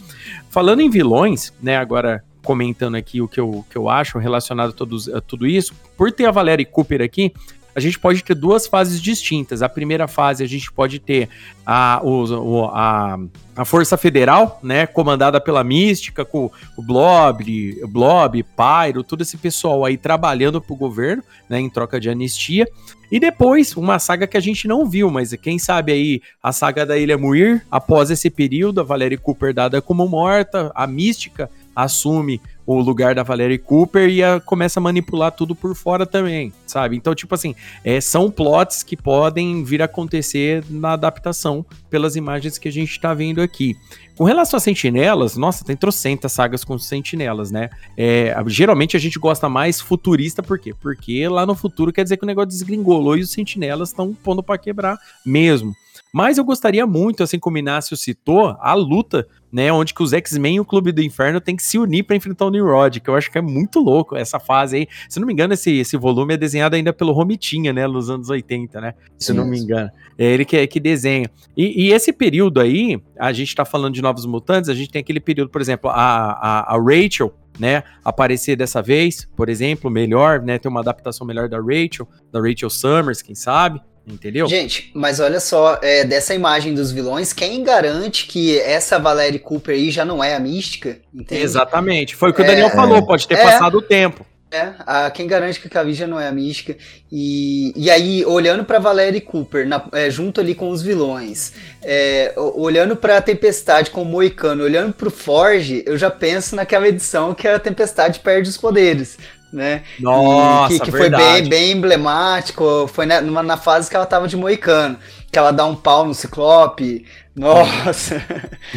Falando 0.49 0.79
em 0.79 0.89
vilões, 0.89 1.53
né, 1.61 1.75
agora 1.75 2.23
comentando 2.41 2.95
aqui 2.95 3.21
o 3.21 3.27
que 3.27 3.41
eu, 3.41 3.65
que 3.69 3.77
eu 3.77 3.89
acho 3.89 4.17
relacionado 4.17 4.69
a, 4.69 4.73
todos, 4.73 5.09
a 5.09 5.19
tudo 5.19 5.45
isso, 5.45 5.73
por 5.97 6.09
ter 6.09 6.25
a 6.25 6.31
Valéria 6.31 6.65
Cooper 6.65 7.01
aqui, 7.01 7.33
a 7.75 7.79
gente 7.79 7.99
pode 7.99 8.23
ter 8.23 8.35
duas 8.35 8.67
fases 8.67 9.01
distintas. 9.01 9.61
A 9.61 9.69
primeira 9.69 10.07
fase 10.07 10.43
a 10.43 10.47
gente 10.47 10.71
pode 10.71 10.99
ter 10.99 11.29
a, 11.65 12.01
o, 12.03 12.65
a, 12.65 13.19
a 13.55 13.65
Força 13.65 13.97
Federal, 13.97 14.59
né, 14.63 14.87
comandada 14.87 15.39
pela 15.39 15.63
Mística, 15.63 16.25
com 16.25 16.49
o 16.77 16.81
Blob, 16.81 17.79
Blob, 17.87 18.43
Pyro, 18.43 19.03
todo 19.03 19.21
esse 19.21 19.37
pessoal 19.37 19.85
aí 19.85 19.97
trabalhando 19.97 20.61
pro 20.61 20.75
governo, 20.75 21.23
né, 21.47 21.59
em 21.59 21.69
troca 21.69 21.99
de 21.99 22.09
anistia. 22.09 22.67
E 23.11 23.19
depois, 23.19 23.75
uma 23.75 23.97
saga 23.97 24.27
que 24.27 24.37
a 24.37 24.41
gente 24.41 24.67
não 24.67 24.87
viu, 24.87 25.09
mas 25.09 25.33
quem 25.41 25.57
sabe 25.57 25.91
aí, 25.91 26.21
a 26.43 26.51
saga 26.51 26.85
da 26.85 26.97
Ilha 26.97 27.17
Muir, 27.17 27.65
após 27.71 28.11
esse 28.11 28.29
período, 28.29 28.81
a 28.81 28.83
Valerie 28.83 29.17
Cooper 29.17 29.53
dada 29.53 29.81
como 29.81 30.07
morta, 30.07 30.71
a 30.75 30.85
Mística 30.85 31.49
assume 31.75 32.41
o 32.75 32.81
lugar 32.81 33.15
da 33.15 33.23
Valerie 33.23 33.57
Cooper 33.57 34.07
e 34.09 34.23
a, 34.23 34.39
começa 34.39 34.79
a 34.79 34.83
manipular 34.83 35.31
tudo 35.31 35.55
por 35.55 35.73
fora 35.73 36.05
também, 36.05 36.53
sabe? 36.67 36.95
Então, 36.95 37.15
tipo 37.15 37.33
assim, 37.33 37.55
é, 37.83 37.99
são 37.99 38.29
plots 38.29 38.83
que 38.83 38.95
podem 38.95 39.63
vir 39.63 39.81
a 39.81 39.85
acontecer 39.85 40.63
na 40.69 40.93
adaptação 40.93 41.65
pelas 41.89 42.15
imagens 42.15 42.59
que 42.59 42.67
a 42.67 42.71
gente 42.71 42.91
está 42.91 43.11
vendo 43.11 43.41
aqui. 43.41 43.75
Com 44.15 44.23
relação 44.23 44.57
a 44.57 44.59
sentinelas, 44.59 45.35
nossa, 45.35 45.65
tem 45.65 45.75
trocentas 45.75 46.31
sagas 46.31 46.63
com 46.63 46.77
sentinelas, 46.77 47.49
né? 47.49 47.71
É, 47.97 48.35
geralmente 48.45 48.95
a 48.95 48.99
gente 48.99 49.17
gosta 49.17 49.49
mais 49.49 49.81
futurista, 49.81 50.43
por 50.43 50.59
quê? 50.59 50.71
Porque 50.79 51.27
lá 51.27 51.47
no 51.47 51.55
futuro 51.55 51.91
quer 51.91 52.03
dizer 52.03 52.17
que 52.17 52.23
o 52.23 52.27
negócio 52.27 52.49
desgringolou 52.49 53.17
e 53.17 53.21
os 53.21 53.31
sentinelas 53.31 53.89
estão 53.89 54.13
pondo 54.13 54.43
para 54.43 54.59
quebrar 54.59 54.99
mesmo. 55.25 55.73
Mas 56.13 56.37
eu 56.37 56.43
gostaria 56.43 56.85
muito, 56.87 57.23
assim 57.23 57.37
como 57.37 57.55
o 57.55 57.59
Inácio 57.59 57.95
citou, 57.95 58.57
a 58.59 58.73
luta, 58.73 59.27
né? 59.51 59.71
Onde 59.71 59.93
que 59.93 60.01
os 60.01 60.11
X-Men 60.11 60.55
e 60.55 60.59
o 60.59 60.65
Clube 60.65 60.91
do 60.91 61.01
Inferno 61.01 61.39
tem 61.39 61.55
que 61.55 61.63
se 61.63 61.77
unir 61.77 62.03
para 62.03 62.15
enfrentar 62.15 62.45
o 62.45 62.49
Nimrod, 62.49 62.99
que 62.99 63.09
eu 63.09 63.15
acho 63.15 63.31
que 63.31 63.37
é 63.37 63.41
muito 63.41 63.79
louco 63.79 64.15
essa 64.15 64.39
fase 64.39 64.77
aí. 64.77 64.87
Se 65.07 65.19
não 65.19 65.27
me 65.27 65.33
engano, 65.33 65.53
esse, 65.53 65.71
esse 65.77 65.97
volume 65.97 66.33
é 66.33 66.37
desenhado 66.37 66.75
ainda 66.75 66.91
pelo 66.91 67.11
Romitinha, 67.11 67.71
né? 67.71 67.87
Nos 67.87 68.09
anos 68.09 68.29
80, 68.29 68.81
né? 68.81 68.93
Se 69.17 69.33
não 69.33 69.45
me 69.45 69.59
engano. 69.59 69.89
É 70.17 70.25
ele 70.25 70.45
que, 70.45 70.65
que 70.67 70.79
desenha. 70.79 71.29
E, 71.55 71.87
e, 71.87 71.93
esse 71.93 72.11
período 72.11 72.59
aí, 72.59 73.01
a 73.17 73.31
gente 73.31 73.55
tá 73.55 73.63
falando 73.63 73.93
de 73.93 74.01
Novos 74.01 74.25
Mutantes, 74.25 74.69
a 74.69 74.73
gente 74.73 74.89
tem 74.89 74.99
aquele 74.99 75.19
período, 75.19 75.49
por 75.49 75.61
exemplo, 75.61 75.89
a, 75.89 75.93
a, 75.93 76.75
a 76.75 76.77
Rachel, 76.77 77.33
né, 77.59 77.83
aparecer 78.03 78.55
dessa 78.55 78.81
vez, 78.81 79.27
por 79.35 79.49
exemplo, 79.49 79.91
melhor, 79.91 80.41
né, 80.41 80.57
ter 80.57 80.69
uma 80.69 80.79
adaptação 80.79 81.27
melhor 81.27 81.49
da 81.49 81.57
Rachel, 81.57 82.07
da 82.31 82.39
Rachel 82.39 82.69
Summers, 82.69 83.21
quem 83.21 83.35
sabe, 83.35 83.81
Entendeu? 84.09 84.47
Gente, 84.47 84.91
mas 84.93 85.19
olha 85.19 85.39
só, 85.39 85.77
é, 85.81 86.03
dessa 86.03 86.33
imagem 86.33 86.73
dos 86.73 86.91
vilões, 86.91 87.31
quem 87.31 87.63
garante 87.63 88.25
que 88.25 88.59
essa 88.59 88.97
Valerie 88.97 89.39
Cooper 89.39 89.75
aí 89.75 89.91
já 89.91 90.03
não 90.03 90.23
é 90.23 90.35
a 90.35 90.39
mística? 90.39 90.97
Entende? 91.13 91.43
Exatamente. 91.43 92.15
Foi 92.15 92.31
o 92.31 92.33
que 92.33 92.41
é, 92.41 92.45
o 92.45 92.47
Daniel 92.47 92.69
falou, 92.71 93.05
pode 93.05 93.27
ter 93.27 93.35
é, 93.35 93.43
passado 93.43 93.77
o 93.77 93.81
tempo. 93.81 94.25
É, 94.51 94.73
a, 94.79 95.11
quem 95.11 95.27
garante 95.27 95.59
que 95.59 95.67
a 95.67 95.69
Cavi 95.69 95.93
já 95.93 96.07
não 96.07 96.19
é 96.19 96.27
a 96.27 96.31
mística. 96.31 96.75
E, 97.11 97.71
e 97.75 97.91
aí, 97.91 98.25
olhando 98.25 98.65
para 98.65 98.79
Valerie 98.79 99.21
Cooper, 99.21 99.67
na, 99.67 99.85
é, 99.91 100.09
junto 100.09 100.41
ali 100.41 100.55
com 100.55 100.69
os 100.69 100.81
vilões, 100.81 101.53
é, 101.83 102.33
olhando 102.35 102.95
para 102.95 103.17
a 103.17 103.21
Tempestade 103.21 103.91
com 103.91 104.01
o 104.01 104.05
Moicano, 104.05 104.63
olhando 104.63 104.91
para 104.91 105.07
o 105.07 105.11
Forge, 105.11 105.83
eu 105.85 105.97
já 105.99 106.09
penso 106.09 106.55
naquela 106.55 106.87
edição 106.87 107.35
que 107.35 107.47
a 107.47 107.59
Tempestade 107.59 108.19
perde 108.19 108.49
os 108.49 108.57
poderes 108.57 109.19
né? 109.51 109.83
Nossa, 109.99 110.73
e 110.73 110.79
que, 110.79 110.85
que 110.85 110.91
foi 110.91 111.09
bem, 111.09 111.47
bem 111.47 111.71
emblemático. 111.71 112.87
Foi 112.87 113.05
na, 113.05 113.21
na 113.21 113.57
fase 113.57 113.89
que 113.89 113.95
ela 113.95 114.05
tava 114.05 114.27
de 114.27 114.37
moicano. 114.37 114.97
Que 115.31 115.37
ela 115.37 115.51
dá 115.51 115.65
um 115.65 115.75
pau 115.75 116.05
no 116.05 116.13
Ciclope. 116.13 117.05
Nossa! 117.35 118.21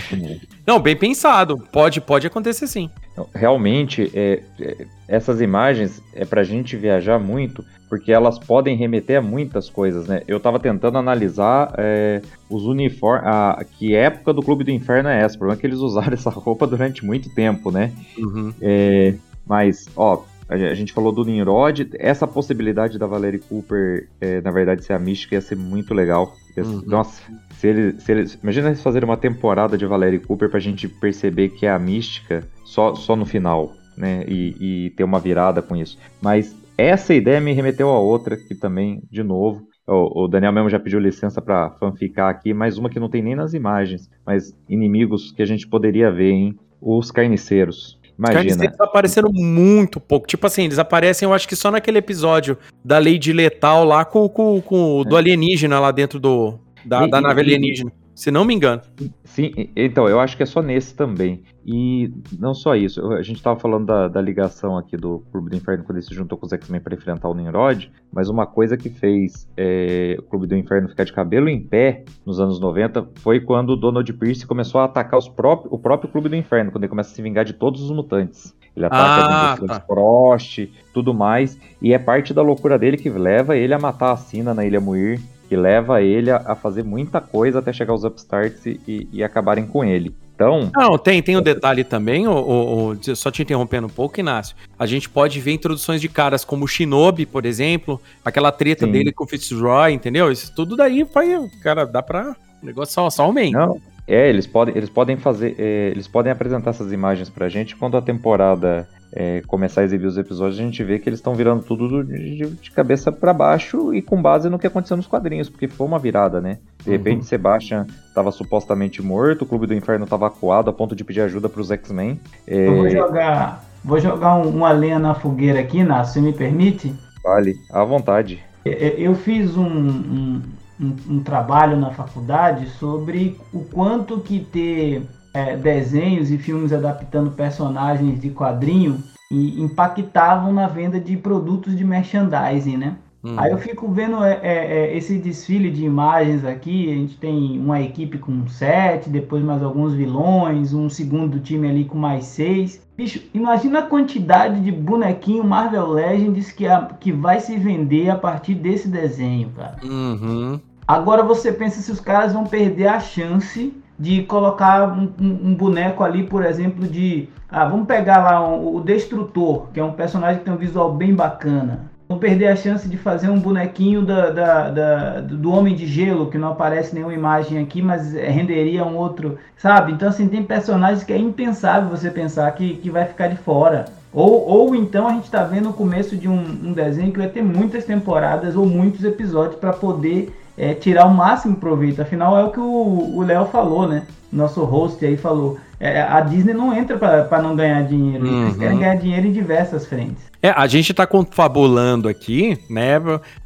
Não, 0.66 0.78
bem 0.78 0.96
pensado. 0.96 1.58
Pode, 1.72 2.00
pode 2.00 2.26
acontecer 2.26 2.66
sim. 2.66 2.88
Realmente, 3.34 4.10
é, 4.14 4.42
é, 4.60 4.86
essas 5.08 5.40
imagens 5.40 6.00
é 6.14 6.24
pra 6.24 6.44
gente 6.44 6.76
viajar 6.76 7.18
muito, 7.18 7.64
porque 7.88 8.12
elas 8.12 8.38
podem 8.38 8.76
remeter 8.76 9.18
a 9.18 9.22
muitas 9.22 9.68
coisas, 9.68 10.06
né? 10.06 10.22
Eu 10.26 10.38
tava 10.38 10.58
tentando 10.58 10.96
analisar 10.96 11.74
é, 11.76 12.22
os 12.48 12.64
uniformes. 12.64 13.26
A, 13.26 13.64
que 13.78 13.94
época 13.94 14.32
do 14.32 14.42
Clube 14.42 14.64
do 14.64 14.70
Inferno 14.70 15.08
é 15.08 15.20
essa? 15.20 15.34
O 15.34 15.38
problema 15.38 15.58
é 15.58 15.60
que 15.60 15.66
eles 15.66 15.78
usaram 15.80 16.12
essa 16.12 16.30
roupa 16.30 16.66
durante 16.66 17.04
muito 17.04 17.28
tempo, 17.34 17.70
né? 17.70 17.92
Uhum. 18.16 18.54
É, 18.62 19.14
mas, 19.46 19.86
ó, 19.96 20.22
a 20.52 20.74
gente 20.74 20.92
falou 20.92 21.12
do 21.12 21.24
Nimrod, 21.24 21.88
essa 21.94 22.26
possibilidade 22.26 22.98
da 22.98 23.06
Valerie 23.06 23.40
Cooper, 23.40 24.08
é, 24.20 24.40
na 24.40 24.50
verdade, 24.50 24.84
ser 24.84 24.92
a 24.92 24.98
mística 24.98 25.34
ia 25.34 25.40
ser 25.40 25.56
muito 25.56 25.94
legal. 25.94 26.34
Uhum. 26.56 26.82
Nossa, 26.86 27.22
se 27.52 27.68
eles, 27.68 28.02
se 28.02 28.12
eles, 28.12 28.38
imagina 28.42 28.68
eles 28.68 28.82
fazerem 28.82 29.08
uma 29.08 29.16
temporada 29.16 29.78
de 29.78 29.86
Valerie 29.86 30.18
Cooper 30.18 30.50
pra 30.50 30.60
gente 30.60 30.88
perceber 30.88 31.50
que 31.50 31.66
é 31.66 31.70
a 31.70 31.78
mística 31.78 32.46
só, 32.64 32.94
só 32.94 33.16
no 33.16 33.24
final, 33.24 33.72
né? 33.96 34.24
E, 34.28 34.86
e 34.86 34.90
ter 34.90 35.04
uma 35.04 35.20
virada 35.20 35.62
com 35.62 35.76
isso. 35.76 35.98
Mas 36.20 36.54
essa 36.76 37.14
ideia 37.14 37.40
me 37.40 37.52
remeteu 37.52 37.88
a 37.88 37.98
outra, 37.98 38.36
que 38.36 38.54
também, 38.54 39.02
de 39.10 39.22
novo, 39.22 39.66
o, 39.86 40.28
Daniel 40.28 40.52
mesmo 40.52 40.70
já 40.70 40.78
pediu 40.78 41.00
licença 41.00 41.42
para 41.42 41.70
fanficar 41.72 42.30
aqui, 42.30 42.54
mais 42.54 42.78
uma 42.78 42.88
que 42.88 43.00
não 43.00 43.08
tem 43.08 43.22
nem 43.22 43.34
nas 43.34 43.52
imagens, 43.52 44.10
mas 44.24 44.56
inimigos 44.68 45.32
que 45.32 45.42
a 45.42 45.46
gente 45.46 45.66
poderia 45.66 46.10
ver, 46.10 46.30
hein? 46.30 46.58
Os 46.80 47.10
carniceiros. 47.10 48.00
Imagina. 48.18 48.64
Eles 48.64 48.80
apareceram 48.80 49.30
muito 49.32 50.00
pouco. 50.00 50.26
Tipo 50.26 50.46
assim, 50.46 50.64
eles 50.64 50.78
aparecem, 50.78 51.26
eu 51.26 51.34
acho 51.34 51.48
que 51.48 51.56
só 51.56 51.70
naquele 51.70 51.98
episódio 51.98 52.56
da 52.84 52.98
Lady 52.98 53.32
Letal 53.32 53.84
lá 53.84 54.04
com, 54.04 54.28
com, 54.28 54.60
com 54.60 54.98
o 54.98 55.04
do 55.04 55.16
é. 55.16 55.18
alienígena 55.18 55.80
lá 55.80 55.90
dentro 55.90 56.20
do, 56.20 56.58
da, 56.84 57.06
e, 57.06 57.10
da 57.10 57.20
nave 57.20 57.40
alienígena. 57.40 57.92
Se 58.14 58.30
não 58.30 58.44
me 58.44 58.54
engano. 58.54 58.82
Sim, 59.24 59.70
então, 59.74 60.08
eu 60.08 60.20
acho 60.20 60.36
que 60.36 60.42
é 60.42 60.46
só 60.46 60.60
nesse 60.62 60.94
também. 60.94 61.42
E 61.64 62.12
não 62.38 62.54
só 62.54 62.74
isso, 62.74 63.12
a 63.12 63.22
gente 63.22 63.36
estava 63.36 63.58
falando 63.58 63.86
da, 63.86 64.08
da, 64.08 64.20
ligação 64.20 64.76
aqui 64.76 64.96
do 64.96 65.20
Clube 65.30 65.50
do 65.50 65.56
Inferno 65.56 65.84
quando 65.84 65.98
ele 65.98 66.04
se 66.04 66.12
juntou 66.12 66.36
com 66.36 66.44
os 66.44 66.52
X-Men 66.52 66.80
para 66.80 66.94
enfrentar 66.94 67.28
o 67.28 67.34
Nimrod, 67.34 67.90
mas 68.12 68.28
uma 68.28 68.46
coisa 68.46 68.76
que 68.76 68.90
fez 68.90 69.48
é, 69.56 70.16
o 70.18 70.22
Clube 70.22 70.48
do 70.48 70.56
Inferno 70.56 70.88
ficar 70.88 71.04
de 71.04 71.12
cabelo 71.12 71.48
em 71.48 71.60
pé 71.62 72.04
nos 72.26 72.40
anos 72.40 72.58
90 72.58 73.08
foi 73.16 73.38
quando 73.38 73.70
o 73.70 73.76
Donald 73.76 74.12
Pierce 74.14 74.44
começou 74.44 74.80
a 74.80 74.86
atacar 74.86 75.18
os 75.18 75.28
próprios, 75.28 75.72
o 75.72 75.78
próprio 75.78 76.10
Clube 76.10 76.28
do 76.28 76.34
Inferno, 76.34 76.72
quando 76.72 76.82
ele 76.82 76.90
começa 76.90 77.12
a 77.12 77.14
se 77.14 77.22
vingar 77.22 77.44
de 77.44 77.52
todos 77.52 77.80
os 77.80 77.92
mutantes. 77.92 78.52
Ele 78.74 78.86
ataca 78.86 79.04
ah, 79.04 79.56
tá. 79.64 79.80
Frost, 79.80 80.68
tudo 80.92 81.14
mais, 81.14 81.60
e 81.80 81.92
é 81.92 81.98
parte 81.98 82.34
da 82.34 82.42
loucura 82.42 82.76
dele 82.76 82.96
que 82.96 83.08
leva 83.08 83.56
ele 83.56 83.72
a 83.72 83.78
matar 83.78 84.12
a 84.12 84.16
Sina 84.16 84.52
na 84.52 84.64
Ilha 84.64 84.80
Muir 84.80 85.20
que 85.52 85.56
leva 85.56 86.00
ele 86.00 86.30
a, 86.30 86.36
a, 86.46 86.54
fazer 86.54 86.82
muita 86.82 87.20
coisa 87.20 87.58
até 87.58 87.74
chegar 87.74 87.92
aos 87.92 88.04
upstarts 88.04 88.64
e, 88.64 89.06
e, 89.12 89.22
acabarem 89.22 89.66
com 89.66 89.84
ele. 89.84 90.16
Então. 90.34 90.70
Não, 90.74 90.96
tem, 90.96 91.22
tem 91.22 91.36
o 91.36 91.40
um 91.40 91.42
detalhe 91.42 91.84
também, 91.84 92.26
o, 92.26 92.32
o, 92.32 92.88
o, 92.92 93.14
só 93.14 93.30
te 93.30 93.42
interrompendo 93.42 93.86
um 93.86 93.90
pouco, 93.90 94.18
Inácio. 94.18 94.56
A 94.78 94.86
gente 94.86 95.10
pode 95.10 95.38
ver 95.40 95.52
introduções 95.52 96.00
de 96.00 96.08
caras 96.08 96.42
como 96.42 96.64
o 96.64 96.66
Shinobi, 96.66 97.26
por 97.26 97.44
exemplo, 97.44 98.00
aquela 98.24 98.50
treta 98.50 98.86
Sim. 98.86 98.92
dele 98.92 99.12
com 99.12 99.24
o 99.24 99.26
Fitzroy, 99.26 99.92
entendeu? 99.92 100.32
Isso 100.32 100.54
tudo 100.54 100.74
daí 100.74 101.04
vai, 101.04 101.28
cara, 101.62 101.84
dá 101.84 102.02
pra. 102.02 102.34
O 102.62 102.64
negócio 102.64 102.94
só, 102.94 103.10
só 103.10 103.24
aumenta. 103.24 103.58
Não, 103.58 103.78
é, 104.08 104.30
eles 104.30 104.46
podem, 104.46 104.74
eles 104.74 104.88
podem 104.88 105.18
fazer. 105.18 105.54
É, 105.58 105.90
eles 105.90 106.08
podem 106.08 106.32
apresentar 106.32 106.70
essas 106.70 106.92
imagens 106.92 107.28
pra 107.28 107.50
gente 107.50 107.76
quando 107.76 107.98
a 107.98 108.00
temporada 108.00 108.88
é, 109.14 109.42
começar 109.46 109.82
a 109.82 109.84
exibir 109.84 110.06
os 110.06 110.16
episódios, 110.16 110.58
a 110.58 110.62
gente 110.62 110.82
vê 110.82 110.98
que 110.98 111.08
eles 111.08 111.18
estão 111.18 111.34
virando 111.34 111.62
tudo 111.62 112.02
de, 112.02 112.46
de 112.46 112.70
cabeça 112.70 113.12
para 113.12 113.32
baixo 113.32 113.92
e 113.92 114.00
com 114.00 114.20
base 114.20 114.48
no 114.48 114.58
que 114.58 114.66
aconteceu 114.66 114.96
nos 114.96 115.06
quadrinhos, 115.06 115.50
porque 115.50 115.68
foi 115.68 115.86
uma 115.86 115.98
virada, 115.98 116.40
né? 116.40 116.58
De 116.82 116.90
uhum. 116.90 116.96
repente, 116.96 117.18
uhum. 117.18 117.24
Sebastian 117.24 117.86
estava 118.08 118.32
supostamente 118.32 119.02
morto, 119.02 119.42
o 119.42 119.46
Clube 119.46 119.66
do 119.66 119.74
Inferno 119.74 120.04
estava 120.04 120.26
acuado 120.26 120.70
a 120.70 120.72
ponto 120.72 120.96
de 120.96 121.04
pedir 121.04 121.20
ajuda 121.20 121.48
para 121.48 121.60
os 121.60 121.70
X-Men. 121.70 122.18
É... 122.46 122.66
Eu 122.66 122.76
vou 122.76 122.90
jogar, 122.90 123.64
vou 123.84 124.00
jogar 124.00 124.36
um, 124.36 124.48
uma 124.48 124.72
lenha 124.72 124.98
na 124.98 125.14
fogueira 125.14 125.60
aqui, 125.60 125.84
Nath, 125.84 126.06
se 126.06 126.20
me 126.20 126.32
permite? 126.32 126.94
Vale, 127.22 127.54
à 127.70 127.84
vontade. 127.84 128.42
É, 128.64 128.70
é, 128.70 128.94
eu 128.98 129.14
fiz 129.14 129.56
um, 129.56 129.66
um, 129.66 130.42
um, 130.80 130.96
um 131.10 131.22
trabalho 131.22 131.76
na 131.76 131.90
faculdade 131.90 132.66
sobre 132.70 133.38
o 133.52 133.60
quanto 133.60 134.20
que 134.20 134.40
ter 134.40 135.02
é, 135.32 135.56
desenhos 135.56 136.30
e 136.30 136.38
filmes 136.38 136.72
adaptando 136.72 137.30
personagens 137.30 138.20
de 138.20 138.30
quadrinho 138.30 139.02
e 139.30 139.62
impactavam 139.62 140.52
na 140.52 140.66
venda 140.66 141.00
de 141.00 141.16
produtos 141.16 141.76
de 141.76 141.84
merchandising, 141.84 142.76
né? 142.76 142.96
Hum. 143.24 143.34
Aí 143.36 143.52
eu 143.52 143.58
fico 143.58 143.88
vendo 143.88 144.22
é, 144.22 144.40
é, 144.42 144.54
é, 144.54 144.96
esse 144.96 145.16
desfile 145.16 145.70
de 145.70 145.84
imagens 145.84 146.44
aqui. 146.44 146.90
A 146.90 146.94
gente 146.94 147.16
tem 147.16 147.58
uma 147.58 147.80
equipe 147.80 148.18
com 148.18 148.46
sete, 148.48 149.08
depois 149.08 149.44
mais 149.44 149.62
alguns 149.62 149.94
vilões, 149.94 150.74
um 150.74 150.90
segundo 150.90 151.38
time 151.38 151.68
ali 151.68 151.84
com 151.84 151.96
mais 151.96 152.24
seis. 152.24 152.82
Bicho, 152.96 153.22
imagina 153.32 153.78
a 153.78 153.86
quantidade 153.86 154.60
de 154.60 154.72
bonequinho 154.72 155.44
Marvel 155.44 155.86
Legends 155.86 156.50
que, 156.50 156.66
a, 156.66 156.82
que 156.98 157.12
vai 157.12 157.40
se 157.40 157.56
vender 157.56 158.10
a 158.10 158.16
partir 158.16 158.54
desse 158.54 158.88
desenho, 158.88 159.50
cara. 159.50 159.76
Uhum. 159.84 160.60
Agora 160.86 161.22
você 161.22 161.52
pensa 161.52 161.80
se 161.80 161.92
os 161.92 162.00
caras 162.00 162.32
vão 162.32 162.44
perder 162.44 162.88
a 162.88 162.98
chance 162.98 163.72
de 164.02 164.22
colocar 164.24 164.92
um, 164.92 165.12
um, 165.20 165.48
um 165.48 165.54
boneco 165.54 166.02
ali, 166.02 166.24
por 166.24 166.44
exemplo, 166.44 166.88
de. 166.88 167.28
Ah, 167.48 167.64
vamos 167.66 167.86
pegar 167.86 168.18
lá 168.18 168.44
um, 168.44 168.74
o 168.76 168.80
Destrutor, 168.80 169.68
que 169.72 169.78
é 169.78 169.84
um 169.84 169.92
personagem 169.92 170.38
que 170.38 170.44
tem 170.44 170.52
um 170.52 170.56
visual 170.56 170.92
bem 170.92 171.14
bacana 171.14 171.92
não 172.12 172.18
perder 172.18 172.48
a 172.48 172.56
chance 172.56 172.86
de 172.86 172.98
fazer 172.98 173.30
um 173.30 173.38
bonequinho 173.40 174.02
da, 174.02 174.30
da, 174.30 174.70
da, 174.70 175.20
do 175.20 175.50
Homem 175.50 175.74
de 175.74 175.86
Gelo, 175.86 176.30
que 176.30 176.36
não 176.36 176.48
aparece 176.52 176.94
nenhuma 176.94 177.14
imagem 177.14 177.58
aqui, 177.58 177.80
mas 177.80 178.12
renderia 178.12 178.84
um 178.84 178.96
outro, 178.96 179.38
sabe? 179.56 179.92
Então, 179.92 180.08
assim, 180.08 180.28
tem 180.28 180.42
personagens 180.42 181.02
que 181.02 181.12
é 181.12 181.16
impensável 181.16 181.88
você 181.88 182.10
pensar 182.10 182.50
que, 182.52 182.74
que 182.74 182.90
vai 182.90 183.06
ficar 183.06 183.28
de 183.28 183.36
fora. 183.36 183.86
Ou, 184.12 184.46
ou 184.46 184.74
então 184.74 185.08
a 185.08 185.12
gente 185.12 185.24
está 185.24 185.42
vendo 185.42 185.70
o 185.70 185.72
começo 185.72 186.14
de 186.14 186.28
um, 186.28 186.38
um, 186.38 186.72
desenho 186.74 187.12
que 187.12 187.18
vai 187.18 187.28
ter 187.28 187.42
muitas 187.42 187.86
temporadas 187.86 188.54
ou 188.54 188.66
muitos 188.66 189.04
episódios 189.04 189.58
para 189.58 189.72
poder 189.72 190.38
é, 190.56 190.74
tirar 190.74 191.06
o 191.06 191.14
máximo 191.14 191.56
proveito. 191.56 192.02
Afinal, 192.02 192.38
é 192.38 192.44
o 192.44 192.50
que 192.50 192.60
o 192.60 193.22
Léo 193.22 193.46
falou, 193.46 193.88
né? 193.88 194.06
Nosso 194.32 194.64
host 194.64 195.04
aí 195.04 195.16
falou. 195.16 195.58
É, 195.78 196.00
a 196.00 196.20
Disney 196.20 196.54
não 196.54 196.72
entra 196.72 196.96
para 196.96 197.42
não 197.42 197.56
ganhar 197.56 197.82
dinheiro. 197.82 198.26
Eles 198.26 198.52
uhum. 198.52 198.58
querem 198.58 198.78
ganhar 198.78 198.94
dinheiro 198.94 199.26
em 199.26 199.32
diversas 199.32 199.84
frentes. 199.84 200.32
É, 200.40 200.50
a 200.50 200.66
gente 200.66 200.90
está 200.90 201.06
confabulando 201.06 202.08
aqui, 202.08 202.58
né, 202.68 202.96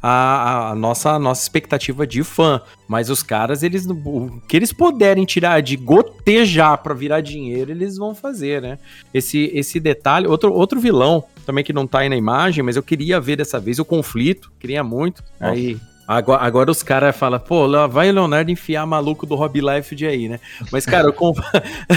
a, 0.01 0.71
a, 0.71 0.75
nossa, 0.75 1.11
a 1.11 1.19
nossa 1.19 1.41
expectativa 1.41 2.07
de 2.07 2.23
fã. 2.23 2.61
Mas 2.87 3.09
os 3.09 3.21
caras, 3.21 3.63
eles 3.63 3.85
o 3.87 4.41
que 4.47 4.55
eles 4.55 4.71
puderem 4.71 5.25
tirar 5.25 5.61
de 5.61 5.75
gotejar 5.75 6.77
para 6.77 6.93
virar 6.93 7.21
dinheiro, 7.21 7.71
eles 7.71 7.97
vão 7.97 8.15
fazer, 8.15 8.61
né? 8.61 8.79
Esse, 9.13 9.51
esse 9.53 9.79
detalhe, 9.79 10.27
outro, 10.27 10.53
outro 10.53 10.79
vilão 10.79 11.23
também 11.45 11.63
que 11.63 11.73
não 11.73 11.87
tá 11.87 11.99
aí 11.99 12.09
na 12.09 12.15
imagem, 12.15 12.63
mas 12.63 12.75
eu 12.75 12.83
queria 12.83 13.19
ver 13.19 13.35
dessa 13.35 13.59
vez 13.59 13.79
o 13.79 13.85
conflito, 13.85 14.51
queria 14.59 14.83
muito. 14.83 15.23
Nossa. 15.39 15.53
Aí 15.53 15.77
Agora, 16.07 16.41
agora 16.41 16.71
os 16.71 16.81
caras 16.81 17.15
falam, 17.15 17.37
pô, 17.37 17.65
lá 17.65 17.85
vai 17.85 18.09
o 18.09 18.13
Leonardo 18.13 18.49
enfiar 18.49 18.85
maluco 18.85 19.25
do 19.25 19.35
Rob 19.35 19.59
Life 19.59 20.05
aí, 20.05 20.29
né? 20.29 20.39
Mas, 20.71 20.85
cara, 20.85 21.07
eu 21.07 21.13
comp... 21.13 21.37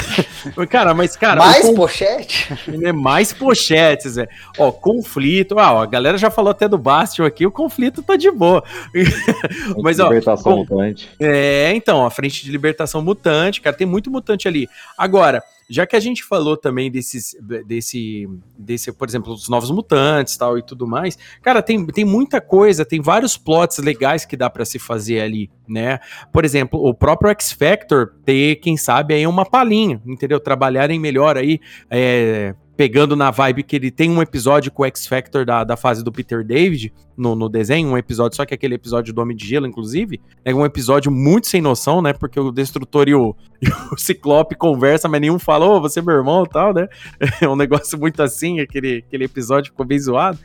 cara, 0.68 0.92
mas, 0.92 1.14
cara. 1.16 1.40
Mais 1.40 1.64
comp... 1.64 1.76
pochete? 1.76 2.52
É 2.82 2.92
mais 2.92 3.32
pochetes, 3.32 4.18
é. 4.18 4.28
Ó, 4.58 4.72
conflito. 4.72 5.60
Ah, 5.60 5.74
ó, 5.74 5.82
a 5.82 5.86
galera 5.86 6.18
já 6.18 6.28
falou 6.28 6.50
até 6.50 6.66
do 6.66 6.76
Bastion 6.76 7.24
aqui, 7.24 7.46
o 7.46 7.52
conflito 7.52 8.02
tá 8.02 8.16
de 8.16 8.32
boa. 8.32 8.64
mas, 9.80 10.00
ó. 10.00 10.08
Libertação 10.08 10.52
com... 10.52 10.58
mutante. 10.58 11.08
É, 11.20 11.72
então, 11.72 12.04
a 12.04 12.10
frente 12.10 12.44
de 12.44 12.50
libertação 12.50 13.00
mutante, 13.00 13.60
cara, 13.60 13.76
tem 13.76 13.86
muito 13.86 14.10
mutante 14.10 14.48
ali. 14.48 14.68
Agora. 14.98 15.40
Já 15.70 15.86
que 15.86 15.94
a 15.94 16.00
gente 16.00 16.24
falou 16.24 16.56
também 16.56 16.90
desses, 16.90 17.36
desse, 17.64 18.28
desse, 18.58 18.92
por 18.92 19.08
exemplo, 19.08 19.34
dos 19.34 19.48
novos 19.48 19.70
mutantes 19.70 20.36
tal 20.36 20.58
e 20.58 20.62
tudo 20.62 20.84
mais, 20.84 21.16
cara, 21.40 21.62
tem, 21.62 21.86
tem 21.86 22.04
muita 22.04 22.40
coisa, 22.40 22.84
tem 22.84 23.00
vários 23.00 23.36
plots 23.36 23.78
legais 23.78 24.24
que 24.24 24.36
dá 24.36 24.50
para 24.50 24.64
se 24.64 24.80
fazer 24.80 25.20
ali, 25.20 25.48
né? 25.68 26.00
Por 26.32 26.44
exemplo, 26.44 26.84
o 26.84 26.92
próprio 26.92 27.30
X 27.30 27.52
Factor 27.52 28.14
ter, 28.24 28.56
quem 28.56 28.76
sabe, 28.76 29.14
aí 29.14 29.24
uma 29.26 29.44
palhinha, 29.44 30.02
entendeu? 30.04 30.40
Trabalharem 30.40 30.98
melhor 30.98 31.36
aí, 31.36 31.60
é, 31.88 32.52
pegando 32.80 33.14
na 33.14 33.30
vibe 33.30 33.62
que 33.62 33.76
ele 33.76 33.90
tem 33.90 34.10
um 34.10 34.22
episódio 34.22 34.72
com 34.72 34.82
o 34.82 34.86
X 34.86 35.06
Factor 35.06 35.44
da, 35.44 35.64
da 35.64 35.76
fase 35.76 36.02
do 36.02 36.10
Peter 36.10 36.42
David 36.42 36.90
no, 37.14 37.34
no 37.34 37.46
desenho, 37.46 37.90
um 37.90 37.98
episódio, 37.98 38.34
só 38.34 38.46
que 38.46 38.54
aquele 38.54 38.74
episódio 38.74 39.12
do 39.12 39.20
Homem 39.20 39.36
de 39.36 39.46
Gelo, 39.46 39.66
inclusive, 39.66 40.18
é 40.42 40.54
um 40.54 40.64
episódio 40.64 41.12
muito 41.12 41.46
sem 41.46 41.60
noção, 41.60 42.00
né? 42.00 42.14
Porque 42.14 42.40
o 42.40 42.50
Destrutor 42.50 43.06
e 43.06 43.14
o, 43.14 43.36
e 43.60 43.68
o 43.92 43.98
Ciclope 43.98 44.54
conversam, 44.54 45.10
mas 45.10 45.20
nenhum 45.20 45.38
fala, 45.38 45.66
ô, 45.66 45.76
oh, 45.76 45.80
você 45.82 46.00
é 46.00 46.02
meu 46.02 46.16
irmão 46.16 46.42
e 46.44 46.48
tal, 46.48 46.72
né? 46.72 46.88
É 47.42 47.46
um 47.46 47.54
negócio 47.54 47.98
muito 47.98 48.22
assim, 48.22 48.60
aquele, 48.60 49.04
aquele 49.06 49.24
episódio 49.26 49.72
ficou 49.72 49.84
bem 49.84 49.98
zoado. 49.98 50.38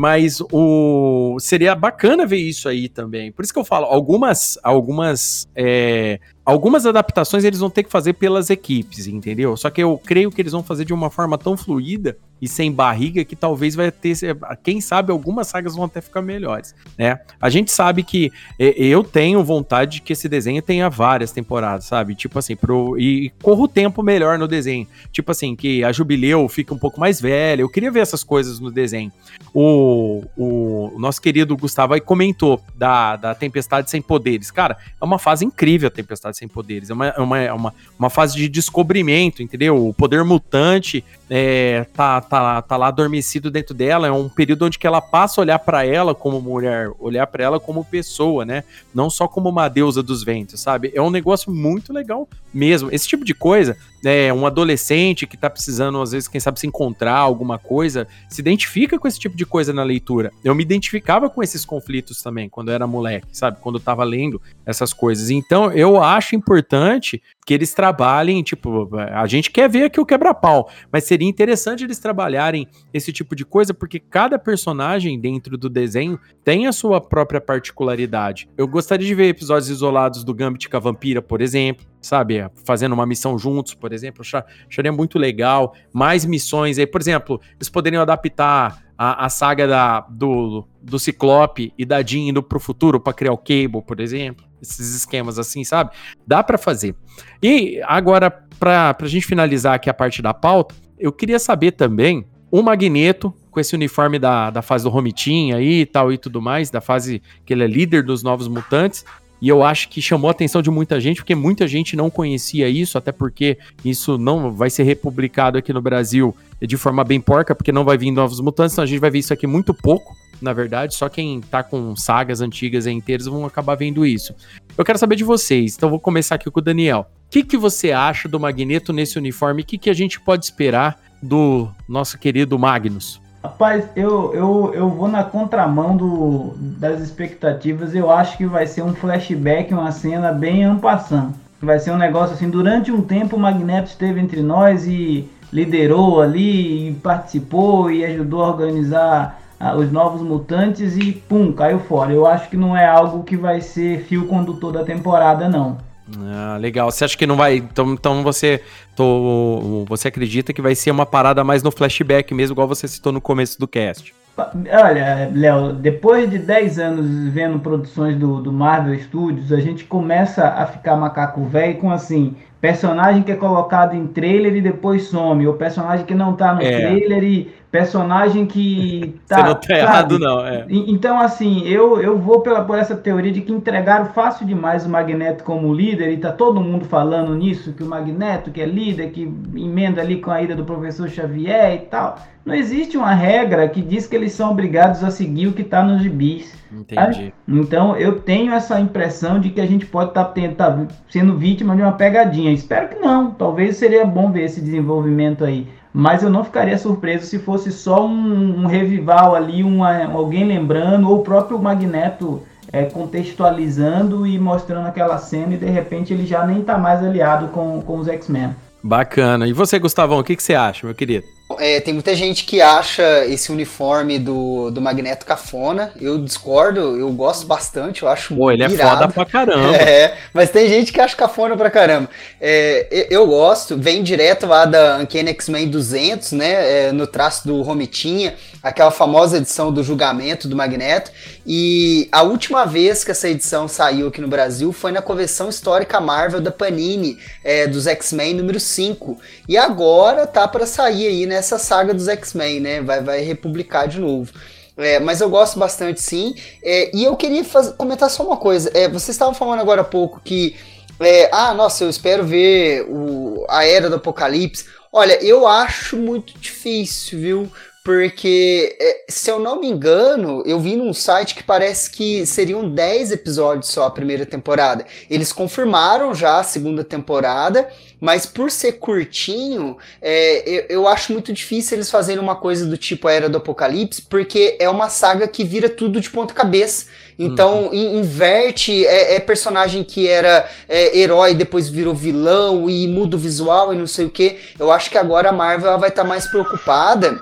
Mas 0.00 0.40
o 0.52 1.38
seria 1.40 1.74
bacana 1.74 2.24
ver 2.24 2.36
isso 2.36 2.68
aí 2.68 2.88
também. 2.88 3.32
Por 3.32 3.44
isso 3.44 3.52
que 3.52 3.58
eu 3.58 3.64
falo, 3.64 3.86
algumas 3.86 4.56
algumas 4.62 5.48
é, 5.56 6.20
algumas 6.44 6.86
adaptações 6.86 7.42
eles 7.42 7.58
vão 7.58 7.68
ter 7.68 7.82
que 7.82 7.90
fazer 7.90 8.12
pelas 8.12 8.48
equipes, 8.48 9.08
entendeu? 9.08 9.56
Só 9.56 9.68
que 9.70 9.82
eu 9.82 9.98
creio 9.98 10.30
que 10.30 10.40
eles 10.40 10.52
vão 10.52 10.62
fazer 10.62 10.84
de 10.84 10.94
uma 10.94 11.10
forma 11.10 11.36
tão 11.36 11.56
fluida 11.56 12.16
e 12.40 12.48
sem 12.48 12.70
barriga 12.70 13.24
que 13.24 13.36
talvez 13.36 13.74
vai 13.74 13.90
ter, 13.90 14.16
quem 14.62 14.80
sabe 14.80 15.10
algumas 15.10 15.46
sagas 15.48 15.74
vão 15.74 15.84
até 15.84 16.00
ficar 16.00 16.22
melhores, 16.22 16.74
né? 16.96 17.20
A 17.40 17.50
gente 17.50 17.70
sabe 17.70 18.02
que 18.02 18.32
eu 18.58 19.02
tenho 19.04 19.42
vontade 19.42 19.88
de 19.96 20.02
que 20.02 20.12
esse 20.12 20.28
desenho 20.28 20.62
tenha 20.62 20.88
várias 20.88 21.32
temporadas, 21.32 21.84
sabe? 21.84 22.14
Tipo 22.14 22.38
assim, 22.38 22.56
pro 22.56 22.98
e 22.98 23.30
corra 23.42 23.62
o 23.62 23.68
tempo 23.68 24.02
melhor 24.02 24.38
no 24.38 24.46
desenho. 24.46 24.86
Tipo 25.12 25.32
assim, 25.32 25.56
que 25.56 25.84
a 25.84 25.92
Jubileu 25.92 26.48
fique 26.48 26.72
um 26.72 26.78
pouco 26.78 27.00
mais 27.00 27.20
velha. 27.20 27.62
Eu 27.62 27.68
queria 27.68 27.90
ver 27.90 28.00
essas 28.00 28.22
coisas 28.22 28.60
no 28.60 28.70
desenho. 28.70 29.12
O, 29.52 30.24
o, 30.36 30.92
o 30.94 30.98
nosso 30.98 31.20
querido 31.20 31.56
Gustavo 31.56 31.94
aí 31.94 32.00
comentou 32.00 32.60
da, 32.74 33.16
da 33.16 33.34
Tempestade 33.34 33.90
Sem 33.90 34.02
Poderes. 34.02 34.50
Cara, 34.50 34.76
é 35.00 35.04
uma 35.04 35.18
fase 35.18 35.44
incrível 35.44 35.88
a 35.88 35.90
Tempestade 35.90 36.36
Sem 36.36 36.48
Poderes. 36.48 36.90
É 36.90 36.94
uma, 36.94 37.06
é 37.08 37.20
uma, 37.20 37.38
é 37.38 37.52
uma, 37.52 37.74
uma 37.98 38.10
fase 38.10 38.36
de 38.36 38.48
descobrimento, 38.48 39.42
entendeu? 39.42 39.88
O 39.88 39.94
poder 39.94 40.24
mutante 40.24 41.04
é, 41.30 41.86
tá, 41.94 42.20
tá, 42.28 42.62
tá 42.62 42.76
lá 42.76 42.88
adormecido 42.88 43.50
dentro 43.50 43.74
dela. 43.74 44.06
É 44.06 44.12
um 44.12 44.28
período 44.28 44.64
onde 44.64 44.78
que 44.78 44.86
ela 44.86 45.00
passa 45.00 45.40
a 45.40 45.42
olhar 45.42 45.58
para 45.58 45.84
ela 45.84 46.14
como 46.14 46.40
mulher, 46.40 46.90
olhar 46.98 47.26
para 47.26 47.44
ela 47.44 47.60
como 47.60 47.84
pessoa, 47.84 48.44
né? 48.44 48.64
Não 48.94 49.08
só 49.08 49.26
como 49.26 49.48
uma 49.48 49.68
deusa 49.68 50.02
dos 50.02 50.22
ventos, 50.22 50.60
sabe? 50.60 50.92
É 50.94 51.00
um 51.00 51.10
negócio 51.10 51.50
muito 51.50 51.92
legal 51.92 52.28
mesmo. 52.58 52.90
Esse 52.92 53.06
tipo 53.06 53.24
de 53.24 53.32
coisa, 53.32 53.76
é, 54.04 54.32
um 54.32 54.46
adolescente 54.46 55.26
que 55.26 55.36
tá 55.36 55.48
precisando, 55.48 56.00
às 56.02 56.12
vezes, 56.12 56.28
quem 56.28 56.40
sabe, 56.40 56.58
se 56.58 56.66
encontrar 56.66 57.16
alguma 57.16 57.58
coisa, 57.58 58.06
se 58.28 58.40
identifica 58.40 58.98
com 58.98 59.06
esse 59.06 59.18
tipo 59.18 59.36
de 59.36 59.46
coisa 59.46 59.72
na 59.72 59.82
leitura. 59.82 60.32
Eu 60.42 60.54
me 60.54 60.62
identificava 60.62 61.30
com 61.30 61.42
esses 61.42 61.64
conflitos 61.64 62.20
também, 62.20 62.48
quando 62.48 62.68
eu 62.68 62.74
era 62.74 62.86
moleque, 62.86 63.28
sabe? 63.32 63.58
Quando 63.60 63.76
eu 63.76 63.80
tava 63.80 64.04
lendo 64.04 64.42
essas 64.66 64.92
coisas. 64.92 65.30
Então, 65.30 65.72
eu 65.72 66.02
acho 66.02 66.34
importante 66.34 67.22
que 67.46 67.54
eles 67.54 67.72
trabalhem, 67.72 68.42
tipo, 68.42 68.90
a 68.94 69.26
gente 69.26 69.50
quer 69.50 69.70
ver 69.70 69.84
aqui 69.84 69.98
o 69.98 70.04
quebra-pau, 70.04 70.70
mas 70.92 71.04
seria 71.04 71.26
interessante 71.26 71.82
eles 71.82 71.98
trabalharem 71.98 72.68
esse 72.92 73.10
tipo 73.10 73.34
de 73.34 73.42
coisa, 73.42 73.72
porque 73.72 73.98
cada 73.98 74.38
personagem 74.38 75.18
dentro 75.18 75.56
do 75.56 75.70
desenho 75.70 76.20
tem 76.44 76.66
a 76.66 76.72
sua 76.72 77.00
própria 77.00 77.40
particularidade. 77.40 78.50
Eu 78.56 78.68
gostaria 78.68 79.06
de 79.06 79.14
ver 79.14 79.28
episódios 79.28 79.70
isolados 79.70 80.24
do 80.24 80.34
Gambit 80.34 80.68
com 80.68 80.76
a 80.76 80.80
Vampira, 80.80 81.22
por 81.22 81.40
exemplo, 81.40 81.86
sabe? 82.08 82.44
Fazendo 82.64 82.92
uma 82.92 83.06
missão 83.06 83.38
juntos, 83.38 83.74
por 83.74 83.92
exemplo, 83.92 84.24
acharia 84.68 84.92
muito 84.92 85.18
legal. 85.18 85.74
Mais 85.92 86.24
missões 86.24 86.78
aí, 86.78 86.86
por 86.86 87.00
exemplo, 87.00 87.40
eles 87.56 87.68
poderiam 87.68 88.02
adaptar 88.02 88.82
a, 88.96 89.26
a 89.26 89.28
saga 89.28 89.68
da, 89.68 90.00
do, 90.00 90.66
do 90.82 90.98
Ciclope 90.98 91.72
e 91.78 91.84
da 91.84 92.02
Jean 92.02 92.30
indo 92.30 92.42
pro 92.42 92.58
futuro 92.58 92.98
para 92.98 93.12
criar 93.12 93.32
o 93.32 93.38
Cable, 93.38 93.82
por 93.86 94.00
exemplo. 94.00 94.44
Esses 94.60 94.94
esquemas 94.94 95.38
assim, 95.38 95.62
sabe? 95.62 95.90
Dá 96.26 96.42
para 96.42 96.58
fazer. 96.58 96.96
E 97.42 97.80
agora, 97.84 98.30
pra, 98.58 98.92
pra 98.94 99.06
gente 99.06 99.26
finalizar 99.26 99.74
aqui 99.74 99.88
a 99.88 99.94
parte 99.94 100.20
da 100.20 100.34
pauta, 100.34 100.74
eu 100.98 101.12
queria 101.12 101.38
saber 101.38 101.72
também 101.72 102.26
o 102.50 102.62
Magneto, 102.62 103.32
com 103.50 103.60
esse 103.60 103.74
uniforme 103.74 104.18
da, 104.18 104.50
da 104.50 104.62
fase 104.62 104.84
do 104.84 104.90
Romitinha 104.90 105.56
aí 105.56 105.82
e 105.82 105.86
tal 105.86 106.12
e 106.12 106.18
tudo 106.18 106.40
mais, 106.40 106.70
da 106.70 106.80
fase 106.80 107.22
que 107.44 107.52
ele 107.52 107.62
é 107.62 107.66
líder 107.66 108.02
dos 108.02 108.22
Novos 108.22 108.48
Mutantes, 108.48 109.04
e 109.40 109.48
eu 109.48 109.62
acho 109.62 109.88
que 109.88 110.02
chamou 110.02 110.28
a 110.28 110.32
atenção 110.32 110.60
de 110.60 110.70
muita 110.70 111.00
gente, 111.00 111.18
porque 111.18 111.34
muita 111.34 111.68
gente 111.68 111.96
não 111.96 112.10
conhecia 112.10 112.68
isso, 112.68 112.98
até 112.98 113.12
porque 113.12 113.58
isso 113.84 114.18
não 114.18 114.52
vai 114.52 114.70
ser 114.70 114.82
republicado 114.82 115.58
aqui 115.58 115.72
no 115.72 115.80
Brasil 115.80 116.34
de 116.60 116.76
forma 116.76 117.04
bem 117.04 117.20
porca, 117.20 117.54
porque 117.54 117.70
não 117.70 117.84
vai 117.84 117.96
vir 117.96 118.10
novos 118.10 118.40
mutantes, 118.40 118.72
então 118.74 118.82
a 118.82 118.86
gente 118.86 118.98
vai 118.98 119.10
ver 119.10 119.18
isso 119.18 119.32
aqui 119.32 119.46
muito 119.46 119.72
pouco, 119.72 120.16
na 120.40 120.52
verdade, 120.52 120.94
só 120.94 121.08
quem 121.08 121.40
tá 121.40 121.62
com 121.62 121.94
sagas 121.96 122.40
antigas 122.40 122.86
e 122.86 122.90
inteiras 122.90 123.26
vão 123.26 123.46
acabar 123.46 123.76
vendo 123.76 124.04
isso. 124.04 124.34
Eu 124.76 124.84
quero 124.84 124.98
saber 124.98 125.16
de 125.16 125.24
vocês, 125.24 125.76
então 125.76 125.90
vou 125.90 126.00
começar 126.00 126.36
aqui 126.36 126.50
com 126.50 126.60
o 126.60 126.62
Daniel. 126.62 127.08
O 127.26 127.30
que, 127.30 127.44
que 127.44 127.56
você 127.56 127.92
acha 127.92 128.28
do 128.28 128.40
Magneto 128.40 128.92
nesse 128.92 129.18
uniforme? 129.18 129.62
O 129.62 129.64
que, 129.64 129.78
que 129.78 129.90
a 129.90 129.94
gente 129.94 130.20
pode 130.20 130.44
esperar 130.44 130.98
do 131.22 131.68
nosso 131.88 132.16
querido 132.18 132.58
Magnus? 132.58 133.20
Rapaz, 133.42 133.88
eu, 133.94 134.34
eu, 134.34 134.72
eu 134.74 134.88
vou 134.88 135.06
na 135.06 135.22
contramão 135.22 135.96
do, 135.96 136.54
das 136.56 137.00
expectativas. 137.00 137.94
Eu 137.94 138.10
acho 138.10 138.36
que 138.36 138.46
vai 138.46 138.66
ser 138.66 138.82
um 138.82 138.94
flashback, 138.94 139.72
uma 139.72 139.92
cena 139.92 140.32
bem 140.32 140.64
ampassando. 140.64 141.34
Vai 141.60 141.78
ser 141.78 141.92
um 141.92 141.96
negócio 141.96 142.34
assim, 142.34 142.50
durante 142.50 142.90
um 142.90 143.02
tempo 143.02 143.36
o 143.36 143.40
Magneto 143.40 143.88
esteve 143.88 144.20
entre 144.20 144.42
nós 144.42 144.86
e 144.86 145.28
liderou 145.52 146.20
ali, 146.20 146.88
e 146.88 146.94
participou 146.94 147.90
e 147.90 148.04
ajudou 148.04 148.44
a 148.44 148.48
organizar 148.48 149.40
os 149.76 149.90
novos 149.90 150.22
mutantes 150.22 150.96
e 150.96 151.12
pum, 151.12 151.52
caiu 151.52 151.80
fora. 151.80 152.12
Eu 152.12 152.26
acho 152.26 152.48
que 152.48 152.56
não 152.56 152.76
é 152.76 152.86
algo 152.86 153.24
que 153.24 153.36
vai 153.36 153.60
ser 153.60 154.04
fio 154.04 154.26
condutor 154.26 154.72
da 154.72 154.84
temporada, 154.84 155.48
não. 155.48 155.78
Ah, 156.16 156.56
legal. 156.58 156.90
Você 156.90 157.04
acha 157.04 157.16
que 157.16 157.26
não 157.26 157.36
vai. 157.36 157.56
Então, 157.56 157.92
então 157.92 158.22
você, 158.22 158.62
tô, 158.96 159.84
você 159.86 160.08
acredita 160.08 160.52
que 160.52 160.62
vai 160.62 160.74
ser 160.74 160.90
uma 160.90 161.04
parada 161.04 161.44
mais 161.44 161.62
no 161.62 161.70
flashback 161.70 162.32
mesmo, 162.32 162.54
igual 162.54 162.68
você 162.68 162.88
citou 162.88 163.12
no 163.12 163.20
começo 163.20 163.58
do 163.58 163.68
cast? 163.68 164.14
Olha, 164.38 165.30
Léo, 165.34 165.72
depois 165.72 166.30
de 166.30 166.38
10 166.38 166.78
anos 166.78 167.32
vendo 167.32 167.58
produções 167.58 168.16
do, 168.16 168.40
do 168.40 168.52
Marvel 168.52 168.96
Studios, 169.00 169.52
a 169.52 169.58
gente 169.58 169.84
começa 169.84 170.46
a 170.46 170.64
ficar 170.64 170.96
macaco 170.96 171.44
velho 171.44 171.78
com 171.78 171.90
assim, 171.90 172.36
personagem 172.60 173.24
que 173.24 173.32
é 173.32 173.36
colocado 173.36 173.94
em 173.94 174.06
trailer 174.06 174.54
e 174.54 174.60
depois 174.60 175.08
some, 175.08 175.44
ou 175.44 175.54
personagem 175.54 176.06
que 176.06 176.14
não 176.14 176.34
tá 176.34 176.54
no 176.54 176.62
é. 176.62 176.70
trailer 176.70 177.24
e 177.24 177.52
personagem 177.70 178.46
que 178.46 179.20
tá. 179.28 179.36
Você 179.36 179.42
não 179.42 179.54
tá 179.54 179.78
errado, 179.78 180.18
não. 180.18 180.46
É. 180.46 180.66
Então, 180.68 181.18
assim, 181.18 181.66
eu, 181.66 182.00
eu 182.00 182.18
vou 182.18 182.40
pela, 182.40 182.64
por 182.64 182.78
essa 182.78 182.96
teoria 182.96 183.32
de 183.32 183.42
que 183.42 183.52
entregaram 183.52 184.06
fácil 184.06 184.46
demais 184.46 184.86
o 184.86 184.88
Magneto 184.88 185.44
como 185.44 185.72
líder, 185.72 186.12
e 186.12 186.16
tá 186.16 186.32
todo 186.32 186.60
mundo 186.60 186.84
falando 186.84 187.34
nisso, 187.34 187.72
que 187.72 187.82
o 187.82 187.86
Magneto, 187.86 188.50
que 188.50 188.60
é 188.60 188.66
líder, 188.66 189.10
que 189.10 189.22
emenda 189.54 190.00
ali 190.00 190.20
com 190.20 190.30
a 190.30 190.42
ida 190.42 190.54
do 190.54 190.64
professor 190.64 191.08
Xavier 191.08 191.74
e 191.74 191.78
tal. 191.78 192.18
Não 192.44 192.54
existe 192.54 192.96
uma 192.96 193.12
regra 193.12 193.68
que 193.68 193.82
diz 193.82 194.06
que 194.06 194.16
eles 194.16 194.32
são 194.32 194.50
obrigados 194.50 195.04
a 195.04 195.10
seguir 195.10 195.48
o 195.48 195.52
que 195.52 195.60
está 195.60 195.82
nos 195.82 196.00
gibis. 196.00 196.56
Entendi. 196.72 197.32
Então 197.46 197.94
eu 197.96 198.20
tenho 198.20 198.54
essa 198.54 198.80
impressão 198.80 199.38
de 199.38 199.50
que 199.50 199.60
a 199.60 199.66
gente 199.66 199.84
pode 199.84 200.10
estar 200.10 200.24
tá, 200.24 200.48
tá 200.56 200.86
sendo 201.10 201.36
vítima 201.36 201.76
de 201.76 201.82
uma 201.82 201.92
pegadinha. 201.92 202.50
Espero 202.50 202.88
que 202.88 202.98
não. 202.98 203.32
Talvez 203.32 203.76
seria 203.76 204.06
bom 204.06 204.32
ver 204.32 204.44
esse 204.44 204.62
desenvolvimento 204.62 205.44
aí 205.44 205.68
mas 205.98 206.22
eu 206.22 206.30
não 206.30 206.44
ficaria 206.44 206.78
surpreso 206.78 207.26
se 207.26 207.40
fosse 207.40 207.72
só 207.72 208.06
um, 208.06 208.60
um 208.62 208.66
revival 208.66 209.34
ali, 209.34 209.64
uma, 209.64 210.04
alguém 210.04 210.44
lembrando, 210.44 211.10
ou 211.10 211.16
o 211.18 211.22
próprio 211.24 211.58
Magneto 211.58 212.40
é, 212.72 212.84
contextualizando 212.84 214.24
e 214.24 214.38
mostrando 214.38 214.86
aquela 214.86 215.18
cena 215.18 215.54
e 215.54 215.56
de 215.56 215.66
repente 215.66 216.14
ele 216.14 216.24
já 216.24 216.46
nem 216.46 216.62
tá 216.62 216.78
mais 216.78 217.02
aliado 217.02 217.48
com, 217.48 217.82
com 217.82 217.98
os 217.98 218.06
X-Men. 218.06 218.54
Bacana. 218.80 219.48
E 219.48 219.52
você, 219.52 219.76
Gustavão, 219.76 220.20
o 220.20 220.22
que, 220.22 220.36
que 220.36 220.42
você 220.42 220.54
acha, 220.54 220.86
meu 220.86 220.94
querido? 220.94 221.26
É, 221.58 221.80
tem 221.80 221.94
muita 221.94 222.14
gente 222.14 222.44
que 222.44 222.60
acha 222.60 223.24
esse 223.24 223.50
uniforme 223.50 224.18
do, 224.18 224.70
do 224.70 224.82
Magneto 224.82 225.24
cafona. 225.24 225.92
Eu 225.98 226.18
discordo, 226.18 226.98
eu 226.98 227.10
gosto 227.10 227.46
bastante, 227.46 228.02
eu 228.02 228.08
acho 228.08 228.34
Pô, 228.34 228.50
ele 228.50 228.62
é 228.62 228.68
irado. 228.68 228.90
é 228.90 228.98
foda 228.98 229.12
pra 229.12 229.24
caramba. 229.24 229.78
É, 229.88 230.16
mas 230.34 230.50
tem 230.50 230.68
gente 230.68 230.92
que 230.92 231.00
acha 231.00 231.16
cafona 231.16 231.56
pra 231.56 231.70
caramba. 231.70 232.10
É, 232.40 233.06
eu 233.10 233.26
gosto, 233.26 233.78
vem 233.78 234.02
direto 234.02 234.46
lá 234.46 234.66
da 234.66 234.98
Uncanny 234.98 235.30
X-Men 235.30 235.68
200, 235.68 236.32
né, 236.32 236.88
é, 236.88 236.92
no 236.92 237.06
traço 237.06 237.46
do 237.46 237.62
Romitinha, 237.62 238.34
aquela 238.62 238.90
famosa 238.90 239.38
edição 239.38 239.72
do 239.72 239.82
julgamento 239.82 240.48
do 240.48 240.56
Magneto. 240.56 241.10
E 241.46 242.08
a 242.12 242.22
última 242.22 242.66
vez 242.66 243.02
que 243.02 243.10
essa 243.10 243.28
edição 243.28 243.66
saiu 243.68 244.08
aqui 244.08 244.20
no 244.20 244.28
Brasil 244.28 244.72
foi 244.72 244.92
na 244.92 245.00
convenção 245.00 245.48
histórica 245.48 246.00
Marvel 246.00 246.40
da 246.40 246.50
Panini, 246.50 247.16
é, 247.42 247.66
dos 247.66 247.86
X-Men 247.86 248.34
número 248.34 248.60
5. 248.60 249.18
E 249.48 249.56
agora 249.56 250.26
tá 250.26 250.46
para 250.46 250.66
sair 250.66 251.06
aí, 251.06 251.26
né, 251.26 251.37
nessa 251.38 251.58
saga 251.58 251.94
dos 251.94 252.08
X-Men, 252.08 252.60
né? 252.60 252.80
Vai, 252.82 253.02
vai 253.02 253.20
republicar 253.20 253.88
de 253.88 253.98
novo. 253.98 254.32
É, 254.76 255.00
mas 255.00 255.20
eu 255.20 255.30
gosto 255.30 255.58
bastante 255.58 256.00
sim. 256.00 256.34
É, 256.62 256.94
e 256.94 257.04
eu 257.04 257.16
queria 257.16 257.44
fazer, 257.44 257.72
comentar 257.74 258.10
só 258.10 258.24
uma 258.24 258.36
coisa. 258.36 258.70
É, 258.74 258.88
vocês 258.88 259.10
estavam 259.10 259.34
falando 259.34 259.60
agora 259.60 259.80
há 259.80 259.84
pouco 259.84 260.20
que. 260.22 260.56
É, 261.00 261.28
ah, 261.32 261.54
nossa, 261.54 261.84
eu 261.84 261.90
espero 261.90 262.24
ver 262.24 262.84
o, 262.88 263.44
a 263.48 263.64
Era 263.64 263.88
do 263.88 263.96
Apocalipse. 263.96 264.66
Olha, 264.92 265.22
eu 265.22 265.46
acho 265.46 265.96
muito 265.96 266.36
difícil, 266.38 267.20
viu? 267.20 267.52
Porque, 267.84 268.76
é, 268.80 269.04
se 269.08 269.30
eu 269.30 269.38
não 269.38 269.60
me 269.60 269.66
engano, 269.66 270.42
eu 270.44 270.60
vi 270.60 270.76
num 270.76 270.92
site 270.92 271.34
que 271.34 271.42
parece 271.42 271.90
que 271.90 272.26
seriam 272.26 272.68
10 272.68 273.12
episódios 273.12 273.68
só 273.70 273.84
a 273.84 273.90
primeira 273.90 274.26
temporada. 274.26 274.84
Eles 275.08 275.32
confirmaram 275.32 276.14
já 276.14 276.38
a 276.38 276.42
segunda 276.42 276.84
temporada, 276.84 277.68
mas 278.00 278.26
por 278.26 278.50
ser 278.50 278.72
curtinho, 278.72 279.76
é, 280.02 280.42
eu, 280.46 280.64
eu, 280.68 280.88
acho 280.88 281.12
muito 281.12 281.32
difícil 281.32 281.76
eles 281.76 281.90
fazerem 281.90 282.22
uma 282.22 282.36
coisa 282.36 282.66
do 282.66 282.76
tipo 282.76 283.08
a 283.08 283.12
Era 283.12 283.28
do 283.28 283.38
Apocalipse, 283.38 284.02
porque 284.02 284.56
é 284.60 284.68
uma 284.68 284.88
saga 284.88 285.26
que 285.26 285.42
vira 285.42 285.68
tudo 285.68 286.00
de 286.00 286.10
ponta 286.10 286.34
cabeça. 286.34 286.86
Então, 287.18 287.66
uhum. 287.66 287.74
inverte, 287.74 288.86
é, 288.86 289.16
é, 289.16 289.20
personagem 289.20 289.82
que 289.82 290.06
era 290.06 290.48
é, 290.68 290.96
herói, 290.96 291.34
depois 291.34 291.68
virou 291.68 291.94
vilão 291.94 292.70
e 292.70 292.86
muda 292.86 293.16
o 293.16 293.18
visual 293.18 293.72
e 293.72 293.76
não 293.76 293.86
sei 293.86 294.04
o 294.04 294.10
que. 294.10 294.38
Eu 294.58 294.70
acho 294.70 294.88
que 294.90 294.98
agora 294.98 295.30
a 295.30 295.32
Marvel 295.32 295.78
vai 295.78 295.88
estar 295.88 296.02
tá 296.02 296.08
mais 296.08 296.26
preocupada 296.28 297.20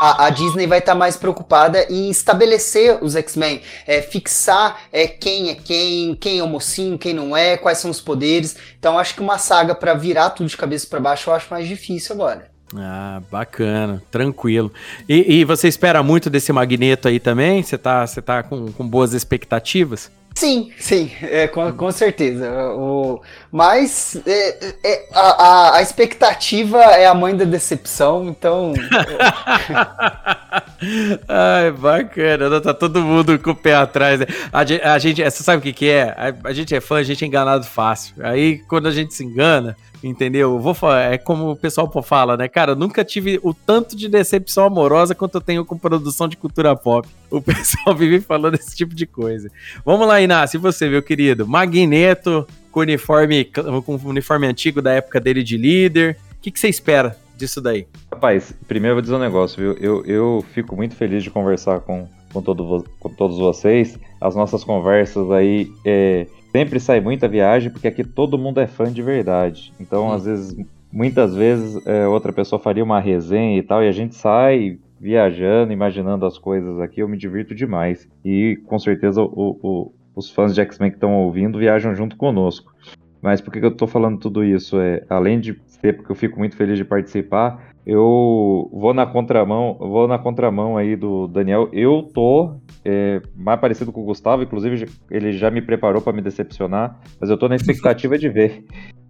a, 0.00 0.26
a, 0.26 0.30
Disney 0.30 0.66
vai 0.66 0.78
estar 0.78 0.92
tá 0.92 0.98
mais 0.98 1.16
preocupada 1.16 1.86
em 1.90 2.10
estabelecer 2.10 2.98
os 3.02 3.16
X-Men, 3.16 3.62
é, 3.86 4.00
fixar 4.02 4.80
é, 4.92 5.06
quem 5.06 5.50
é 5.50 5.54
quem, 5.54 6.14
quem 6.14 6.38
é 6.38 6.42
o 6.42 6.48
mocinho, 6.48 6.98
quem 6.98 7.12
não 7.12 7.36
é, 7.36 7.56
quais 7.56 7.78
são 7.78 7.90
os 7.90 8.00
poderes. 8.00 8.56
Então 8.78 8.98
acho 8.98 9.14
que 9.14 9.20
uma 9.20 9.38
saga 9.38 9.74
para 9.74 9.94
virar 9.94 10.30
tudo 10.30 10.48
de 10.48 10.56
cabeça 10.56 10.86
para 10.86 11.00
baixo 11.00 11.30
eu 11.30 11.34
acho 11.34 11.48
mais 11.50 11.66
difícil 11.66 12.14
agora. 12.14 12.48
Ah, 12.76 13.22
bacana, 13.30 14.02
tranquilo. 14.10 14.70
E, 15.08 15.40
e, 15.40 15.44
você 15.44 15.68
espera 15.68 16.02
muito 16.02 16.28
desse 16.28 16.52
Magneto 16.52 17.08
aí 17.08 17.18
também? 17.18 17.62
Você 17.62 17.78
tá, 17.78 18.06
você 18.06 18.20
tá 18.20 18.42
com, 18.42 18.70
com 18.72 18.86
boas 18.86 19.14
expectativas? 19.14 20.10
Sim, 20.38 20.70
sim, 20.78 21.10
é, 21.20 21.48
com, 21.48 21.72
com 21.72 21.90
certeza. 21.90 22.48
O, 22.70 23.20
mas 23.50 24.22
é, 24.24 24.72
é, 24.84 25.08
a, 25.12 25.78
a, 25.78 25.82
expectativa 25.82 26.80
é 26.80 27.08
a 27.08 27.14
mãe 27.14 27.36
da 27.36 27.44
decepção, 27.44 28.28
então. 28.28 28.72
Ai, 31.26 31.72
bacana, 31.72 32.60
tá 32.60 32.72
todo 32.72 33.02
mundo 33.02 33.36
com 33.40 33.50
o 33.50 33.56
pé 33.56 33.74
atrás. 33.74 34.20
Né? 34.20 34.26
A, 34.52 34.60
a 34.92 34.98
gente, 35.00 35.24
você 35.24 35.42
sabe 35.42 35.58
o 35.58 35.60
que, 35.60 35.72
que 35.72 35.90
é? 35.90 36.14
A, 36.16 36.32
a 36.50 36.52
gente 36.52 36.72
é 36.72 36.80
fã, 36.80 36.98
a 36.98 37.02
gente 37.02 37.24
é 37.24 37.26
enganado 37.26 37.64
fácil. 37.64 38.14
Aí 38.20 38.58
quando 38.68 38.86
a 38.86 38.92
gente 38.92 39.12
se 39.14 39.24
engana 39.24 39.76
Entendeu? 40.02 40.58
Vou 40.60 40.74
falar, 40.74 41.12
é 41.12 41.18
como 41.18 41.50
o 41.50 41.56
pessoal 41.56 41.90
fala, 42.02 42.36
né? 42.36 42.46
Cara, 42.46 42.74
nunca 42.74 43.04
tive 43.04 43.40
o 43.42 43.52
tanto 43.52 43.96
de 43.96 44.08
decepção 44.08 44.64
amorosa 44.64 45.14
quanto 45.14 45.36
eu 45.36 45.40
tenho 45.40 45.64
com 45.64 45.76
produção 45.76 46.28
de 46.28 46.36
cultura 46.36 46.76
pop. 46.76 47.08
O 47.30 47.42
pessoal 47.42 47.94
vive 47.94 48.22
falando 48.22 48.54
esse 48.54 48.74
tipo 48.74 48.94
de 48.94 49.04
coisa. 49.06 49.50
Vamos 49.84 50.08
lá, 50.08 50.18
Inácio, 50.18 50.56
e 50.56 50.60
você, 50.60 50.88
meu 50.88 51.02
querido? 51.02 51.46
Magneto 51.46 52.46
com 52.70 52.80
uniforme, 52.80 53.44
com 53.44 53.96
uniforme 54.04 54.46
antigo 54.46 54.80
da 54.80 54.92
época 54.92 55.20
dele 55.20 55.42
de 55.42 55.58
líder. 55.58 56.16
O 56.32 56.40
que, 56.40 56.50
que 56.50 56.58
você 56.58 56.68
espera 56.68 57.18
disso 57.36 57.60
daí? 57.60 57.86
Rapaz, 58.10 58.54
primeiro 58.66 58.92
eu 58.92 58.96
vou 58.96 59.02
dizer 59.02 59.14
um 59.14 59.18
negócio, 59.18 59.60
viu? 59.60 59.72
Eu, 59.74 60.04
eu 60.06 60.44
fico 60.54 60.74
muito 60.74 60.94
feliz 60.94 61.22
de 61.22 61.30
conversar 61.30 61.80
com, 61.80 62.08
com, 62.32 62.40
todo, 62.40 62.86
com 62.98 63.10
todos 63.10 63.36
vocês. 63.38 63.98
As 64.18 64.34
nossas 64.34 64.64
conversas 64.64 65.30
aí. 65.30 65.70
É 65.84 66.26
sempre 66.50 66.80
sai 66.80 67.00
muita 67.00 67.28
viagem, 67.28 67.70
porque 67.70 67.88
aqui 67.88 68.04
todo 68.04 68.38
mundo 68.38 68.60
é 68.60 68.66
fã 68.66 68.90
de 68.92 69.02
verdade. 69.02 69.72
Então, 69.78 70.12
às 70.12 70.24
vezes, 70.24 70.56
muitas 70.92 71.34
vezes, 71.34 71.86
é, 71.86 72.06
outra 72.06 72.32
pessoa 72.32 72.58
faria 72.58 72.84
uma 72.84 73.00
resenha 73.00 73.58
e 73.58 73.62
tal, 73.62 73.82
e 73.82 73.88
a 73.88 73.92
gente 73.92 74.14
sai 74.14 74.78
viajando, 75.00 75.72
imaginando 75.72 76.26
as 76.26 76.38
coisas 76.38 76.80
aqui, 76.80 77.00
eu 77.00 77.08
me 77.08 77.16
divirto 77.16 77.54
demais. 77.54 78.08
E 78.24 78.58
com 78.66 78.78
certeza 78.78 79.22
o, 79.22 79.58
o, 79.62 79.92
os 80.14 80.30
fãs 80.30 80.54
de 80.54 80.60
X-Men 80.60 80.90
que 80.90 80.96
estão 80.96 81.14
ouvindo 81.14 81.58
viajam 81.58 81.94
junto 81.94 82.16
conosco. 82.16 82.72
Mas 83.20 83.40
por 83.40 83.52
que, 83.52 83.60
que 83.60 83.66
eu 83.66 83.70
estou 83.70 83.88
falando 83.88 84.18
tudo 84.18 84.44
isso? 84.44 84.80
É, 84.80 85.04
além 85.08 85.40
de 85.40 85.60
ser 85.66 85.96
porque 85.96 86.10
eu 86.10 86.16
fico 86.16 86.38
muito 86.38 86.56
feliz 86.56 86.76
de 86.76 86.84
participar, 86.84 87.67
eu 87.88 88.68
vou 88.70 88.92
na 88.92 89.06
contramão, 89.06 89.78
vou 89.80 90.06
na 90.06 90.18
contramão 90.18 90.76
aí 90.76 90.94
do 90.94 91.26
Daniel. 91.26 91.70
Eu 91.72 92.02
tô 92.02 92.60
é, 92.84 93.22
mais 93.34 93.58
parecido 93.58 93.90
com 93.90 94.02
o 94.02 94.04
Gustavo, 94.04 94.42
inclusive 94.42 94.84
ele 95.10 95.32
já 95.32 95.50
me 95.50 95.62
preparou 95.62 96.02
para 96.02 96.12
me 96.12 96.20
decepcionar, 96.20 97.00
mas 97.18 97.30
eu 97.30 97.38
tô 97.38 97.48
na 97.48 97.56
expectativa 97.56 98.18
de 98.18 98.28
ver 98.28 98.62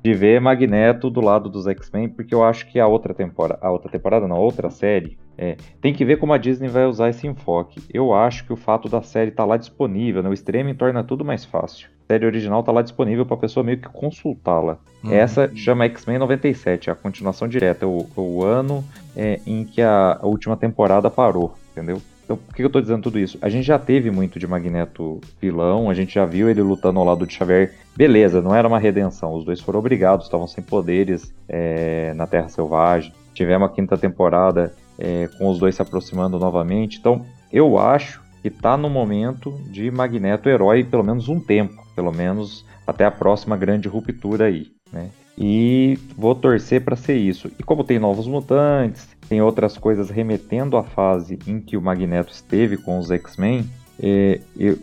de 0.03 0.15
ver 0.15 0.41
Magneto 0.41 1.11
do 1.11 1.21
lado 1.21 1.49
dos 1.49 1.67
X-Men, 1.67 2.09
porque 2.09 2.35
eu 2.35 2.45
acho 2.45 2.67
que 2.67 2.79
a 2.79 2.87
outra 2.87 3.13
temporada, 3.13 3.59
a 3.63 3.71
outra 3.71 3.91
temporada, 3.91 4.29
não, 4.29 4.37
a 4.37 4.41
outra 4.41 4.71
série, 4.71 5.19
é, 5.37 5.57
tem 5.81 5.93
que 5.93 6.05
ver 6.05 6.19
como 6.19 6.33
a 6.33 6.39
Disney 6.39 6.69
vai 6.69 6.87
usar 6.87 7.11
esse 7.11 7.27
enfoque. 7.27 7.83
Eu 7.93 8.15
acho 8.15 8.45
que 8.45 8.53
o 8.53 8.57
fato 8.57 8.89
da 8.89 9.03
série 9.03 9.31
estar 9.31 9.43
tá 9.43 9.49
lá 9.49 9.57
disponível, 9.57 10.23
né, 10.23 10.29
o 10.29 10.35
streaming 10.35 10.75
torna 10.75 11.03
tudo 11.03 11.25
mais 11.25 11.45
fácil. 11.45 11.89
A 12.09 12.13
série 12.13 12.27
original 12.27 12.63
tá 12.63 12.73
lá 12.73 12.83
disponível 12.83 13.27
para 13.27 13.37
a 13.37 13.41
pessoa 13.41 13.63
meio 13.63 13.79
que 13.79 13.89
consultá-la. 13.89 14.79
Uhum. 15.05 15.13
Essa 15.13 15.51
chama 15.55 15.85
X-Men 15.85 16.19
97, 16.19 16.91
a 16.91 16.95
continuação 16.95 17.47
direta, 17.47 17.87
o, 17.87 18.09
o 18.17 18.45
ano 18.45 18.85
é, 19.17 19.41
em 19.47 19.65
que 19.65 19.83
a, 19.83 20.19
a 20.21 20.27
última 20.27 20.57
temporada 20.57 21.11
parou, 21.11 21.55
entendeu? 21.73 22.01
Então, 22.29 22.37
por 22.37 22.55
que 22.55 22.63
eu 22.63 22.69
tô 22.69 22.79
dizendo 22.79 23.05
tudo 23.05 23.19
isso? 23.19 23.39
A 23.41 23.49
gente 23.49 23.65
já 23.65 23.79
teve 23.79 24.11
muito 24.11 24.39
de 24.39 24.47
Magneto 24.47 25.19
vilão, 25.41 25.89
a 25.89 25.95
gente 25.95 26.15
já 26.17 26.27
viu 26.27 26.51
ele 26.51 26.61
lutando 26.61 26.99
ao 26.99 27.05
lado 27.07 27.27
de 27.27 27.33
Xavier. 27.33 27.73
Beleza, 27.97 28.43
não 28.43 28.55
era 28.55 28.69
uma 28.69 28.79
redenção, 28.79 29.33
os 29.33 29.47
dois 29.47 29.63
foram 29.63 29.79
obrigados, 29.79 30.27
estavam 30.27 30.47
sem 30.47 30.63
poderes 30.63 31.35
é, 31.49 32.13
na 32.13 32.27
Terra 32.27 32.51
Selvagem. 32.51 33.15
Tivemos 33.33 33.71
a 33.71 33.73
quinta 33.73 33.97
temporada 33.97 34.75
é, 34.99 35.27
com 35.39 35.49
os 35.49 35.59
dois 35.59 35.75
se 35.75 35.81
aproximando 35.81 36.39
novamente. 36.39 36.99
Então, 36.99 37.25
eu 37.51 37.79
acho 37.79 38.21
que 38.43 38.51
tá 38.51 38.77
no 38.77 38.91
momento 38.91 39.51
de 39.71 39.91
Magneto 39.91 40.51
herói 40.51 40.85
pelo 40.85 41.03
menos 41.03 41.31
um 41.31 41.41
tempo, 41.41 41.83
pelo 41.97 42.13
menos 42.13 42.63
até 42.87 43.07
a 43.07 43.11
próxima 43.11 43.57
grande 43.57 43.89
ruptura 43.89 44.45
aí, 44.45 44.67
né? 44.93 45.09
E 45.41 45.97
vou 46.17 46.35
torcer 46.35 46.83
para 46.83 46.97
ser 46.97 47.17
isso. 47.17 47.49
E 47.59 47.63
como 47.63 47.85
tem 47.85 47.99
novos 47.99 48.27
mutantes, 48.27 49.09
tem 49.29 49.41
outras 49.41 49.79
coisas 49.79 50.11
remetendo 50.11 50.77
à 50.77 50.83
fase 50.83 51.39
em 51.47 51.61
que 51.61 51.77
o 51.77 51.83
Magneto 51.83 52.33
esteve 52.33 52.77
com 52.77 52.99
os 52.99 53.09
X-Men, 53.09 53.65
é, 54.03 54.41
eu, 54.57 54.79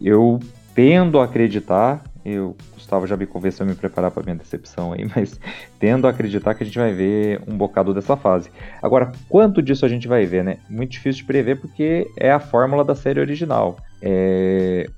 eu 0.00 0.40
tendo 0.74 1.20
a 1.20 1.24
acreditar, 1.24 2.02
eu 2.24 2.56
Gustavo 2.74 3.06
já 3.06 3.16
me 3.16 3.26
convenceu 3.26 3.64
a 3.64 3.68
me 3.68 3.76
preparar 3.76 4.10
para 4.10 4.24
minha 4.24 4.34
decepção 4.34 4.92
aí, 4.92 5.06
mas 5.14 5.38
tendo 5.78 6.08
a 6.08 6.10
acreditar 6.10 6.54
que 6.54 6.64
a 6.64 6.66
gente 6.66 6.78
vai 6.78 6.92
ver 6.92 7.40
um 7.46 7.56
bocado 7.56 7.94
dessa 7.94 8.16
fase. 8.16 8.50
Agora, 8.82 9.12
quanto 9.28 9.62
disso 9.62 9.86
a 9.86 9.88
gente 9.88 10.08
vai 10.08 10.26
ver, 10.26 10.42
né? 10.42 10.58
Muito 10.68 10.90
difícil 10.90 11.20
de 11.20 11.26
prever 11.28 11.60
porque 11.60 12.10
é 12.18 12.32
a 12.32 12.40
fórmula 12.40 12.84
da 12.84 12.96
série 12.96 13.20
original. 13.20 13.78
É, 14.00 14.88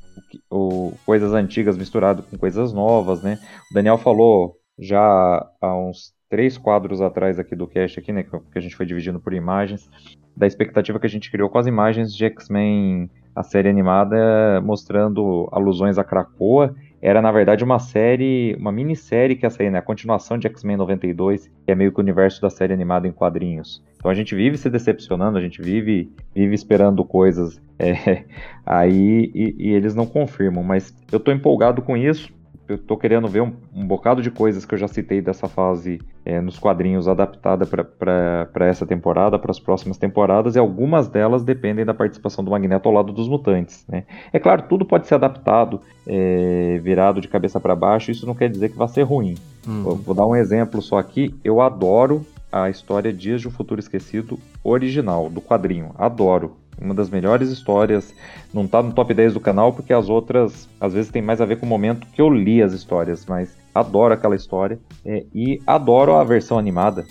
o, 0.51 0.95
coisas 1.05 1.35
antigas 1.35 1.77
misturado 1.77 2.23
com 2.23 2.39
coisas 2.39 2.73
novas, 2.73 3.23
né? 3.23 3.39
O 3.71 3.75
Daniel 3.75 3.99
falou 3.99 4.57
já 4.79 5.49
há 5.61 5.77
uns 5.77 6.14
três 6.29 6.59
quadros 6.59 7.01
atrás 7.01 7.39
aqui 7.39 7.55
do 7.55 7.66
cast 7.66 7.99
aqui, 7.99 8.12
né, 8.12 8.25
que 8.25 8.59
a 8.59 8.61
gente 8.61 8.75
foi 8.75 8.87
dividindo 8.87 9.20
por 9.20 9.33
imagens, 9.33 9.89
da 10.37 10.47
expectativa 10.47 10.99
que 10.99 11.07
a 11.07 11.11
gente 11.11 11.31
criou 11.31 11.49
com 11.49 11.59
as 11.59 11.66
imagens 11.66 12.14
de 12.14 12.25
X-Men, 12.25 13.09
a 13.35 13.43
série 13.43 13.68
animada, 13.68 14.61
mostrando 14.61 15.49
alusões 15.53 15.99
a 15.99 16.05
Krakoa 16.05 16.75
era 17.05 17.20
na 17.20 17.31
verdade 17.31 17.62
uma 17.62 17.79
série, 17.79 18.57
uma 18.59 18.72
minissérie 18.72 19.37
que 19.37 19.45
ia 19.45 19.51
sair, 19.51 19.70
né? 19.70 19.79
A 19.79 19.83
continuação 19.83 20.39
de 20.39 20.47
X-Men 20.47 20.79
92, 20.79 21.49
que 21.66 21.70
é 21.70 21.75
meio 21.75 21.93
que 21.93 21.99
o 21.99 22.03
universo 22.03 22.41
da 22.41 22.49
série 22.49 22.72
animada 22.72 23.07
em 23.07 23.12
quadrinhos. 23.12 23.85
Então 23.97 24.11
a 24.11 24.14
gente 24.14 24.35
vive 24.35 24.57
se 24.57 24.70
decepcionando, 24.70 25.37
a 25.37 25.41
gente 25.43 25.61
vive, 25.61 26.11
vive 26.35 26.55
esperando 26.55 27.05
coisas 27.05 27.61
é, 27.79 28.25
aí 28.64 29.31
e, 29.35 29.55
e, 29.59 29.72
eles 29.75 29.95
não 29.95 30.07
confirmam. 30.07 30.64
Mas 30.64 30.97
eu 31.12 31.20
tô 31.20 31.31
empolgado 31.31 31.83
com 31.83 31.95
isso 31.95 32.33
eu 32.69 32.79
tô 32.79 32.97
querendo 32.97 33.29
ver 33.29 33.43
um, 33.43 33.53
um, 33.75 33.87
bocado 33.87 34.23
de 34.23 34.31
coisas 34.31 34.65
que 34.65 34.75
eu 34.75 34.79
já 34.79 34.89
citei 34.89 35.21
dessa 35.21 35.49
fase 35.49 36.01
é, 36.25 36.41
nos 36.41 36.59
quadrinhos 36.59 37.07
adaptada 37.07 37.67
para 37.67 38.67
essa 38.67 38.87
temporada, 38.87 39.39
para 39.39 39.51
as 39.51 39.59
próximas 39.59 39.99
temporadas, 39.99 40.57
e 40.57 40.59
algumas 40.59 41.09
delas 41.09 41.45
dependem 41.45 41.85
da 41.85 41.93
participação 41.93 42.43
do 42.43 42.51
Magneto 42.51 42.89
ao 42.89 42.95
lado 42.95 43.12
dos 43.12 43.29
mutantes. 43.29 43.85
Né? 43.89 44.05
É 44.33 44.39
claro, 44.39 44.62
tudo 44.69 44.85
pode 44.85 45.07
ser 45.07 45.17
adaptado, 45.17 45.81
é, 46.07 46.79
virado 46.83 47.21
de 47.21 47.29
cabeça 47.29 47.61
para 47.61 47.77
baixo, 47.77 48.11
isso 48.11 48.27
não 48.27 48.35
quer 48.35 48.49
dizer 48.49 48.71
que 48.71 48.79
vai 48.79 48.89
ser 48.89 49.03
ruim. 49.03 49.35
Uhum. 49.67 49.97
Vou 49.97 50.15
dar 50.15 50.27
um 50.27 50.37
exemplo 50.37 50.81
só 50.81 50.99
aqui. 50.99 51.35
Eu 51.43 51.61
adoro 51.61 52.25
a 52.55 52.71
história 52.71 53.12
Dias 53.12 53.41
de 53.41 53.49
um 53.49 53.51
Futuro 53.51 53.81
Esquecido 53.81 54.39
original, 54.62 55.29
do 55.29 55.41
quadrinho. 55.41 55.91
Adoro. 55.99 56.57
Uma 56.81 56.95
das 56.95 57.11
melhores 57.11 57.51
histórias. 57.51 58.14
Não 58.53 58.66
tá 58.66 58.83
no 58.83 58.93
top 58.93 59.12
10 59.12 59.35
do 59.35 59.41
canal, 59.41 59.72
porque 59.72 59.93
as 59.93 60.09
outras, 60.09 60.68
às 60.81 60.93
vezes, 60.93 61.11
tem 61.11 61.22
mais 61.22 61.41
a 61.41 61.45
ver 61.45 61.57
com 61.57 61.66
o 61.66 61.68
momento 61.68 62.07
que 62.09 62.20
eu 62.20 62.29
li 62.29 62.62
as 62.62 62.72
histórias, 62.72 63.25
mas 63.27 63.57
adoro 63.75 64.14
aquela 64.14 64.37
história. 64.37 64.79
É, 65.05 65.25
e 65.35 65.61
adoro 65.66 66.14
a 66.14 66.25
versão 66.25 66.59
animada. 66.59 67.07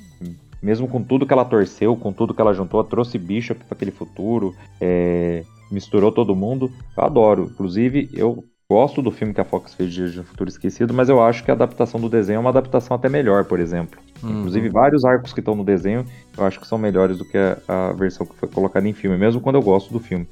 Mesmo 0.61 0.87
com 0.87 1.03
tudo 1.03 1.25
que 1.25 1.33
ela 1.33 1.43
torceu, 1.43 1.95
com 1.95 2.13
tudo 2.13 2.33
que 2.33 2.39
ela 2.39 2.53
juntou, 2.53 2.81
trouxe 2.85 3.17
Bishop 3.17 3.61
para 3.65 3.75
aquele 3.75 3.91
futuro, 3.91 4.55
é, 4.79 5.43
misturou 5.69 6.11
todo 6.11 6.35
mundo. 6.35 6.71
Eu 6.95 7.03
adoro. 7.03 7.49
Inclusive, 7.51 8.09
eu 8.13 8.45
gosto 8.73 9.03
do 9.03 9.11
filme 9.11 9.35
que 9.35 9.41
a 9.41 9.45
Fox 9.45 9.75
fez 9.75 9.93
de 9.93 10.19
um 10.19 10.23
Futuro 10.23 10.49
Esquecido, 10.49 10.93
mas 10.93 11.07
eu 11.07 11.21
acho 11.21 11.43
que 11.43 11.51
a 11.51 11.53
adaptação 11.53 11.99
do 11.99 12.09
desenho 12.09 12.37
é 12.37 12.39
uma 12.39 12.49
adaptação 12.49 12.95
até 12.95 13.07
melhor, 13.07 13.45
por 13.45 13.59
exemplo. 13.59 13.99
Uhum. 14.23 14.39
Inclusive, 14.39 14.69
vários 14.69 15.05
arcos 15.05 15.31
que 15.31 15.39
estão 15.39 15.55
no 15.55 15.63
desenho 15.63 16.05
eu 16.35 16.43
acho 16.43 16.59
que 16.59 16.65
são 16.65 16.77
melhores 16.77 17.17
do 17.17 17.25
que 17.25 17.37
a, 17.37 17.57
a, 17.67 17.93
versão 17.93 18.25
que 18.25 18.35
foi 18.35 18.49
colocada 18.49 18.87
em 18.87 18.93
filme, 18.93 19.15
mesmo 19.17 19.39
quando 19.41 19.57
eu 19.57 19.61
gosto 19.61 19.93
do 19.93 19.99
filme. 19.99 20.27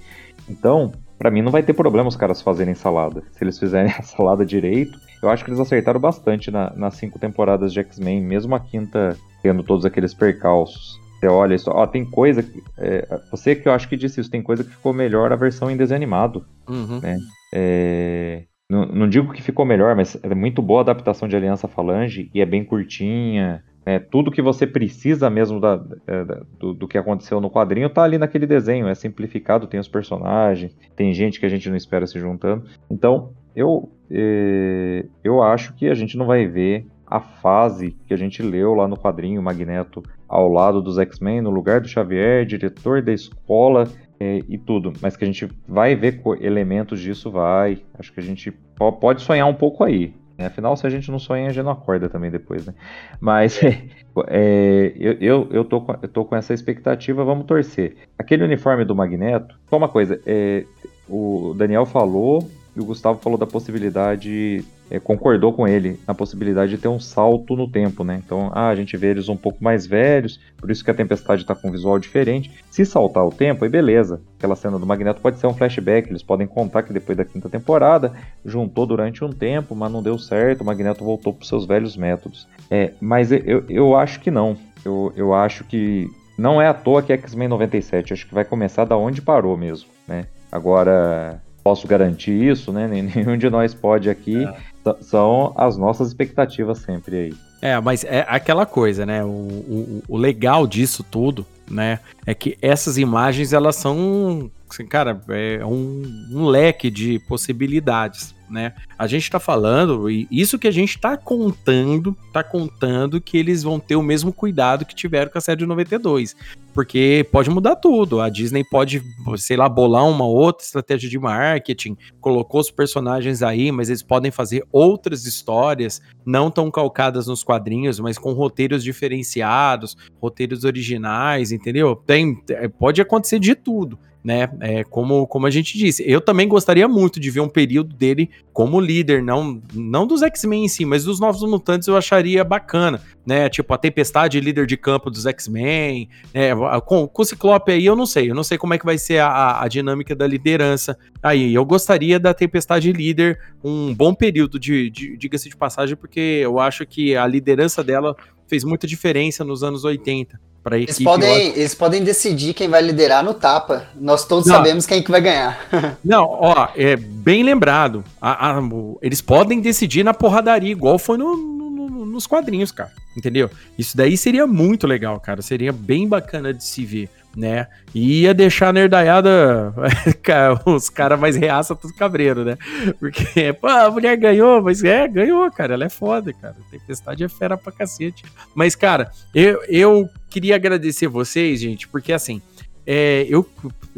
Então, 0.49 0.91
para 1.19 1.29
mim 1.29 1.43
não 1.43 1.51
vai 1.51 1.61
ter 1.61 1.73
problema 1.73 2.09
os 2.09 2.15
caras 2.15 2.41
fazerem 2.41 2.73
salada. 2.73 3.21
Se 3.31 3.43
eles 3.43 3.59
fizerem 3.59 3.91
a 3.97 4.01
salada 4.01 4.45
direito, 4.45 4.97
eu 5.21 5.29
acho 5.29 5.43
que 5.43 5.51
eles 5.51 5.59
acertaram 5.59 5.99
bastante 5.99 6.49
na, 6.49 6.73
nas 6.75 6.95
cinco 6.95 7.19
temporadas 7.19 7.71
de 7.71 7.79
X-Men, 7.79 8.21
mesmo 8.21 8.55
a 8.55 8.59
quinta 8.59 9.15
tendo 9.43 9.61
todos 9.61 9.85
aqueles 9.85 10.13
percalços. 10.13 11.00
Você 11.21 11.27
olha 11.27 11.53
isso, 11.53 11.69
ó, 11.69 11.85
tem 11.85 12.03
coisa 12.03 12.41
que. 12.41 12.63
É, 12.79 13.07
você 13.29 13.55
que 13.55 13.67
eu 13.67 13.73
acho 13.73 13.87
que 13.87 13.95
disse 13.95 14.19
isso, 14.19 14.31
tem 14.31 14.41
coisa 14.41 14.63
que 14.63 14.71
ficou 14.71 14.91
melhor 14.91 15.31
a 15.31 15.35
versão 15.35 15.69
em 15.69 15.77
desenho 15.77 15.97
animado. 15.97 16.43
Uhum. 16.67 16.99
Né? 16.99 17.19
É, 17.53 18.43
não, 18.67 18.87
não, 18.87 19.07
digo 19.07 19.31
que 19.31 19.41
ficou 19.41 19.63
melhor, 19.63 19.95
mas 19.95 20.17
é 20.23 20.33
muito 20.33 20.63
boa 20.63 20.79
a 20.79 20.81
adaptação 20.81 21.27
de 21.27 21.35
Aliança 21.35 21.67
Falange 21.67 22.31
e 22.33 22.41
é 22.41 22.45
bem 22.45 22.65
curtinha. 22.65 23.63
É, 23.85 23.99
tudo 23.99 24.31
que 24.31 24.41
você 24.41 24.65
precisa 24.65 25.29
mesmo 25.29 25.59
da, 25.59 25.83
é, 26.07 26.25
da, 26.25 26.41
do, 26.59 26.73
do, 26.73 26.87
que 26.87 26.97
aconteceu 26.97 27.39
no 27.39 27.51
quadrinho 27.51 27.89
tá 27.89 28.01
ali 28.01 28.17
naquele 28.17 28.47
desenho. 28.47 28.87
É 28.87 28.95
simplificado, 28.95 29.67
tem 29.67 29.79
os 29.79 29.87
personagens, 29.87 30.75
tem 30.95 31.13
gente 31.13 31.39
que 31.39 31.45
a 31.45 31.49
gente 31.49 31.69
não 31.69 31.75
espera 31.75 32.07
se 32.07 32.19
juntando. 32.19 32.65
Então, 32.89 33.31
eu, 33.55 33.91
é, 34.09 35.05
eu 35.23 35.43
acho 35.43 35.75
que 35.75 35.87
a 35.87 35.93
gente 35.93 36.17
não 36.17 36.25
vai 36.25 36.47
ver 36.47 36.87
a 37.05 37.19
fase 37.19 37.91
que 38.07 38.13
a 38.13 38.17
gente 38.17 38.41
leu 38.41 38.73
lá 38.73 38.87
no 38.87 38.95
quadrinho 38.95 39.43
Magneto 39.43 40.01
ao 40.31 40.47
lado 40.47 40.81
dos 40.81 40.97
X-Men, 40.97 41.41
no 41.41 41.49
lugar 41.49 41.81
do 41.81 41.89
Xavier, 41.89 42.45
diretor 42.45 43.01
da 43.01 43.11
escola 43.11 43.85
é, 44.17 44.39
e 44.47 44.57
tudo. 44.57 44.93
Mas 45.01 45.17
que 45.17 45.25
a 45.25 45.27
gente 45.27 45.45
vai 45.67 45.93
ver 45.93 46.21
elementos 46.39 47.01
disso, 47.01 47.29
vai. 47.29 47.79
Acho 47.99 48.13
que 48.13 48.21
a 48.21 48.23
gente 48.23 48.49
pode 48.77 49.21
sonhar 49.21 49.45
um 49.45 49.53
pouco 49.53 49.83
aí. 49.83 50.13
Né? 50.37 50.45
Afinal, 50.45 50.77
se 50.77 50.87
a 50.87 50.89
gente 50.89 51.11
não 51.11 51.19
sonha, 51.19 51.47
a 51.47 51.51
gente 51.51 51.65
não 51.65 51.71
acorda 51.73 52.07
também 52.07 52.31
depois, 52.31 52.65
né? 52.65 52.73
Mas 53.19 53.61
é, 53.61 53.83
é, 54.29 54.93
eu, 54.95 55.17
eu, 55.19 55.47
eu, 55.51 55.65
tô 55.65 55.81
com, 55.81 55.95
eu 56.01 56.07
tô 56.07 56.23
com 56.23 56.35
essa 56.37 56.53
expectativa, 56.53 57.25
vamos 57.25 57.45
torcer. 57.45 57.97
Aquele 58.17 58.45
uniforme 58.45 58.85
do 58.85 58.95
Magneto, 58.95 59.59
só 59.69 59.75
uma 59.75 59.89
coisa, 59.89 60.17
é, 60.25 60.63
o 61.09 61.53
Daniel 61.57 61.85
falou 61.85 62.49
e 62.73 62.79
o 62.79 62.85
Gustavo 62.85 63.19
falou 63.19 63.37
da 63.37 63.45
possibilidade 63.45 64.63
é, 64.91 64.99
concordou 64.99 65.53
com 65.53 65.65
ele 65.65 65.97
na 66.05 66.13
possibilidade 66.13 66.71
de 66.71 66.77
ter 66.77 66.89
um 66.89 66.99
salto 66.99 67.55
no 67.55 67.65
tempo, 67.65 68.03
né? 68.03 68.21
Então, 68.23 68.51
ah, 68.53 68.67
a 68.67 68.75
gente 68.75 68.97
vê 68.97 69.07
eles 69.07 69.29
um 69.29 69.37
pouco 69.37 69.63
mais 69.63 69.87
velhos, 69.87 70.37
por 70.57 70.69
isso 70.69 70.83
que 70.83 70.91
a 70.91 70.93
Tempestade 70.93 71.43
está 71.43 71.55
com 71.55 71.69
um 71.69 71.71
visual 71.71 71.97
diferente. 71.97 72.51
Se 72.69 72.85
saltar 72.85 73.25
o 73.25 73.31
tempo, 73.31 73.63
aí 73.63 73.69
beleza. 73.69 74.21
Aquela 74.37 74.55
cena 74.55 74.77
do 74.77 74.85
Magneto 74.85 75.21
pode 75.21 75.39
ser 75.39 75.47
um 75.47 75.53
flashback, 75.53 76.09
eles 76.09 76.21
podem 76.21 76.45
contar 76.45 76.83
que 76.83 76.91
depois 76.91 77.17
da 77.17 77.23
quinta 77.23 77.47
temporada 77.47 78.11
juntou 78.43 78.85
durante 78.85 79.23
um 79.23 79.31
tempo, 79.31 79.73
mas 79.73 79.89
não 79.89 80.03
deu 80.03 80.19
certo, 80.19 80.61
o 80.61 80.65
Magneto 80.65 81.05
voltou 81.05 81.33
para 81.33 81.47
seus 81.47 81.65
velhos 81.65 81.95
métodos. 81.95 82.45
É, 82.69 82.91
mas 82.99 83.31
eu, 83.31 83.63
eu 83.69 83.95
acho 83.95 84.19
que 84.19 84.29
não. 84.29 84.57
Eu, 84.83 85.13
eu 85.15 85.33
acho 85.33 85.63
que 85.63 86.09
não 86.37 86.61
é 86.61 86.67
à 86.67 86.73
toa 86.73 87.01
que 87.01 87.13
é 87.13 87.15
X-Men 87.15 87.47
97, 87.47 88.11
acho 88.11 88.27
que 88.27 88.33
vai 88.33 88.43
começar 88.43 88.83
da 88.83 88.97
onde 88.97 89.21
parou 89.21 89.55
mesmo, 89.55 89.89
né? 90.05 90.25
Agora, 90.51 91.41
posso 91.63 91.87
garantir 91.87 92.31
isso, 92.31 92.73
né? 92.73 92.87
Nenhum 92.91 93.37
de 93.37 93.49
nós 93.49 93.73
pode 93.73 94.09
aqui. 94.09 94.43
É 94.43 94.70
são 95.01 95.53
as 95.57 95.77
nossas 95.77 96.09
expectativas 96.09 96.79
sempre 96.79 97.15
aí. 97.15 97.33
É, 97.61 97.79
mas 97.79 98.03
é 98.03 98.25
aquela 98.27 98.65
coisa, 98.65 99.05
né? 99.05 99.23
O, 99.23 99.27
o, 99.27 100.03
o 100.07 100.17
legal 100.17 100.65
disso 100.65 101.03
tudo, 101.03 101.45
né? 101.69 101.99
É 102.25 102.33
que 102.33 102.57
essas 102.61 102.97
imagens, 102.97 103.53
elas 103.53 103.75
são, 103.75 104.49
assim, 104.69 104.85
cara, 104.85 105.21
é 105.29 105.63
um, 105.65 106.27
um 106.31 106.45
leque 106.45 106.89
de 106.89 107.19
possibilidades 107.19 108.33
né? 108.51 108.73
A 108.97 109.07
gente 109.07 109.23
está 109.23 109.39
falando, 109.39 110.09
e 110.09 110.27
isso 110.29 110.59
que 110.59 110.67
a 110.67 110.71
gente 110.71 110.95
está 110.95 111.17
contando, 111.17 112.15
tá 112.31 112.43
contando 112.43 113.21
que 113.21 113.37
eles 113.37 113.63
vão 113.63 113.79
ter 113.79 113.95
o 113.95 114.03
mesmo 114.03 114.33
cuidado 114.33 114.85
que 114.85 114.93
tiveram 114.93 115.31
com 115.31 115.37
a 115.37 115.41
série 115.41 115.59
de 115.59 115.65
92. 115.65 116.35
Porque 116.73 117.27
pode 117.31 117.49
mudar 117.49 117.75
tudo. 117.75 118.21
A 118.21 118.29
Disney 118.29 118.63
pode, 118.63 119.01
sei 119.37 119.57
lá, 119.57 119.67
bolar 119.67 120.07
uma 120.07 120.25
outra 120.25 120.65
estratégia 120.65 121.09
de 121.09 121.19
marketing, 121.19 121.97
colocou 122.19 122.61
os 122.61 122.71
personagens 122.71 123.43
aí, 123.43 123.71
mas 123.71 123.89
eles 123.89 124.03
podem 124.03 124.31
fazer 124.31 124.65
outras 124.71 125.25
histórias, 125.25 126.01
não 126.25 126.49
tão 126.49 126.71
calcadas 126.71 127.27
nos 127.27 127.43
quadrinhos, 127.43 127.99
mas 127.99 128.17
com 128.17 128.31
roteiros 128.33 128.83
diferenciados, 128.83 129.97
roteiros 130.21 130.63
originais, 130.63 131.51
entendeu? 131.51 131.95
Tem, 131.95 132.41
pode 132.79 133.01
acontecer 133.01 133.39
de 133.39 133.55
tudo 133.55 133.99
né? 134.23 134.49
É, 134.59 134.83
como, 134.83 135.25
como 135.25 135.47
a 135.47 135.49
gente 135.49 135.77
disse, 135.77 136.03
eu 136.05 136.21
também 136.21 136.47
gostaria 136.47 136.87
muito 136.87 137.19
de 137.19 137.29
ver 137.31 137.39
um 137.39 137.49
período 137.49 137.95
dele 137.95 138.29
como 138.53 138.79
líder, 138.79 139.23
não, 139.23 139.61
não 139.73 140.05
dos 140.05 140.21
X-Men 140.21 140.65
em 140.65 140.67
si, 140.67 140.85
mas 140.85 141.05
dos 141.05 141.19
Novos 141.19 141.41
Mutantes 141.49 141.87
eu 141.87 141.97
acharia 141.97 142.43
bacana, 142.43 143.01
né? 143.25 143.49
Tipo, 143.49 143.73
a 143.73 143.77
Tempestade 143.77 144.39
líder 144.39 144.65
de 144.65 144.77
campo 144.77 145.09
dos 145.09 145.25
X-Men, 145.25 146.09
né? 146.33 146.49
Com, 146.85 147.07
com 147.07 147.21
o 147.21 147.25
Ciclope 147.25 147.71
aí 147.71 147.85
eu 147.85 147.95
não 147.95 148.05
sei, 148.05 148.29
eu 148.29 148.35
não 148.35 148.43
sei 148.43 148.57
como 148.57 148.73
é 148.73 148.77
que 148.77 148.85
vai 148.85 148.97
ser 148.97 149.19
a, 149.19 149.61
a 149.61 149.67
dinâmica 149.67 150.15
da 150.15 150.27
liderança 150.27 150.97
aí. 151.23 151.53
Eu 151.53 151.65
gostaria 151.65 152.19
da 152.19 152.33
Tempestade 152.33 152.91
líder 152.91 153.39
um 153.63 153.93
bom 153.93 154.13
período 154.13 154.59
de, 154.59 154.89
de 154.89 155.17
diga-se 155.17 155.49
de 155.49 155.55
passagem, 155.55 155.95
porque 155.95 156.19
eu 156.19 156.59
acho 156.59 156.85
que 156.85 157.15
a 157.15 157.25
liderança 157.25 157.83
dela 157.83 158.15
fez 158.51 158.65
muita 158.65 158.85
diferença 158.85 159.45
nos 159.45 159.63
anos 159.63 159.85
80 159.85 160.37
para 160.61 160.77
eles 160.77 160.99
podem 160.99 161.47
eles 161.49 161.73
podem 161.73 162.03
decidir 162.03 162.53
quem 162.53 162.67
vai 162.67 162.81
liderar 162.81 163.23
no 163.23 163.33
tapa. 163.33 163.87
Nós 163.95 164.25
todos 164.25 164.45
não. 164.45 164.57
sabemos 164.57 164.85
quem 164.85 165.01
que 165.01 165.09
vai 165.09 165.21
ganhar. 165.21 165.57
Não 166.05 166.23
ó 166.23 166.67
é 166.75 166.95
bem 166.95 167.41
lembrado. 167.41 168.03
A, 168.21 168.51
a, 168.51 168.61
eles 169.01 169.21
podem 169.21 169.59
decidir 169.59 170.03
na 170.03 170.13
porradaria 170.13 170.71
igual 170.71 170.99
foi 170.99 171.17
no, 171.17 171.35
no, 171.35 172.05
nos 172.05 172.27
quadrinhos 172.27 172.71
cara. 172.71 172.91
Entendeu? 173.17 173.49
Isso 173.77 173.97
daí 173.97 174.15
seria 174.15 174.45
muito 174.45 174.85
legal 174.85 175.19
cara. 175.19 175.41
Seria 175.41 175.71
bem 175.73 176.07
bacana 176.07 176.53
de 176.53 176.63
se 176.63 176.85
ver 176.85 177.09
né? 177.35 177.67
E 177.93 178.21
ia 178.21 178.33
deixar 178.33 178.69
a 178.69 178.73
nerdaiada, 178.73 179.73
os 180.65 180.89
caras 180.89 181.19
mais 181.19 181.35
reaça 181.35 181.75
tudo 181.75 181.93
cabreiro, 181.93 182.43
né? 182.43 182.57
Porque, 182.99 183.53
pô, 183.53 183.67
a 183.67 183.89
mulher 183.89 184.15
ganhou, 184.17 184.61
mas 184.61 184.83
é, 184.83 185.07
ganhou, 185.07 185.49
cara, 185.51 185.73
ela 185.73 185.85
é 185.85 185.89
foda, 185.89 186.33
cara. 186.33 186.55
Tempestade 186.69 187.23
é 187.23 187.29
fera 187.29 187.57
pra 187.57 187.71
cacete. 187.71 188.23
Mas, 188.53 188.75
cara, 188.75 189.11
eu, 189.33 189.61
eu 189.67 190.09
queria 190.29 190.55
agradecer 190.55 191.07
vocês, 191.07 191.59
gente, 191.59 191.87
porque 191.87 192.13
assim, 192.13 192.41
é, 192.85 193.25
eu, 193.29 193.47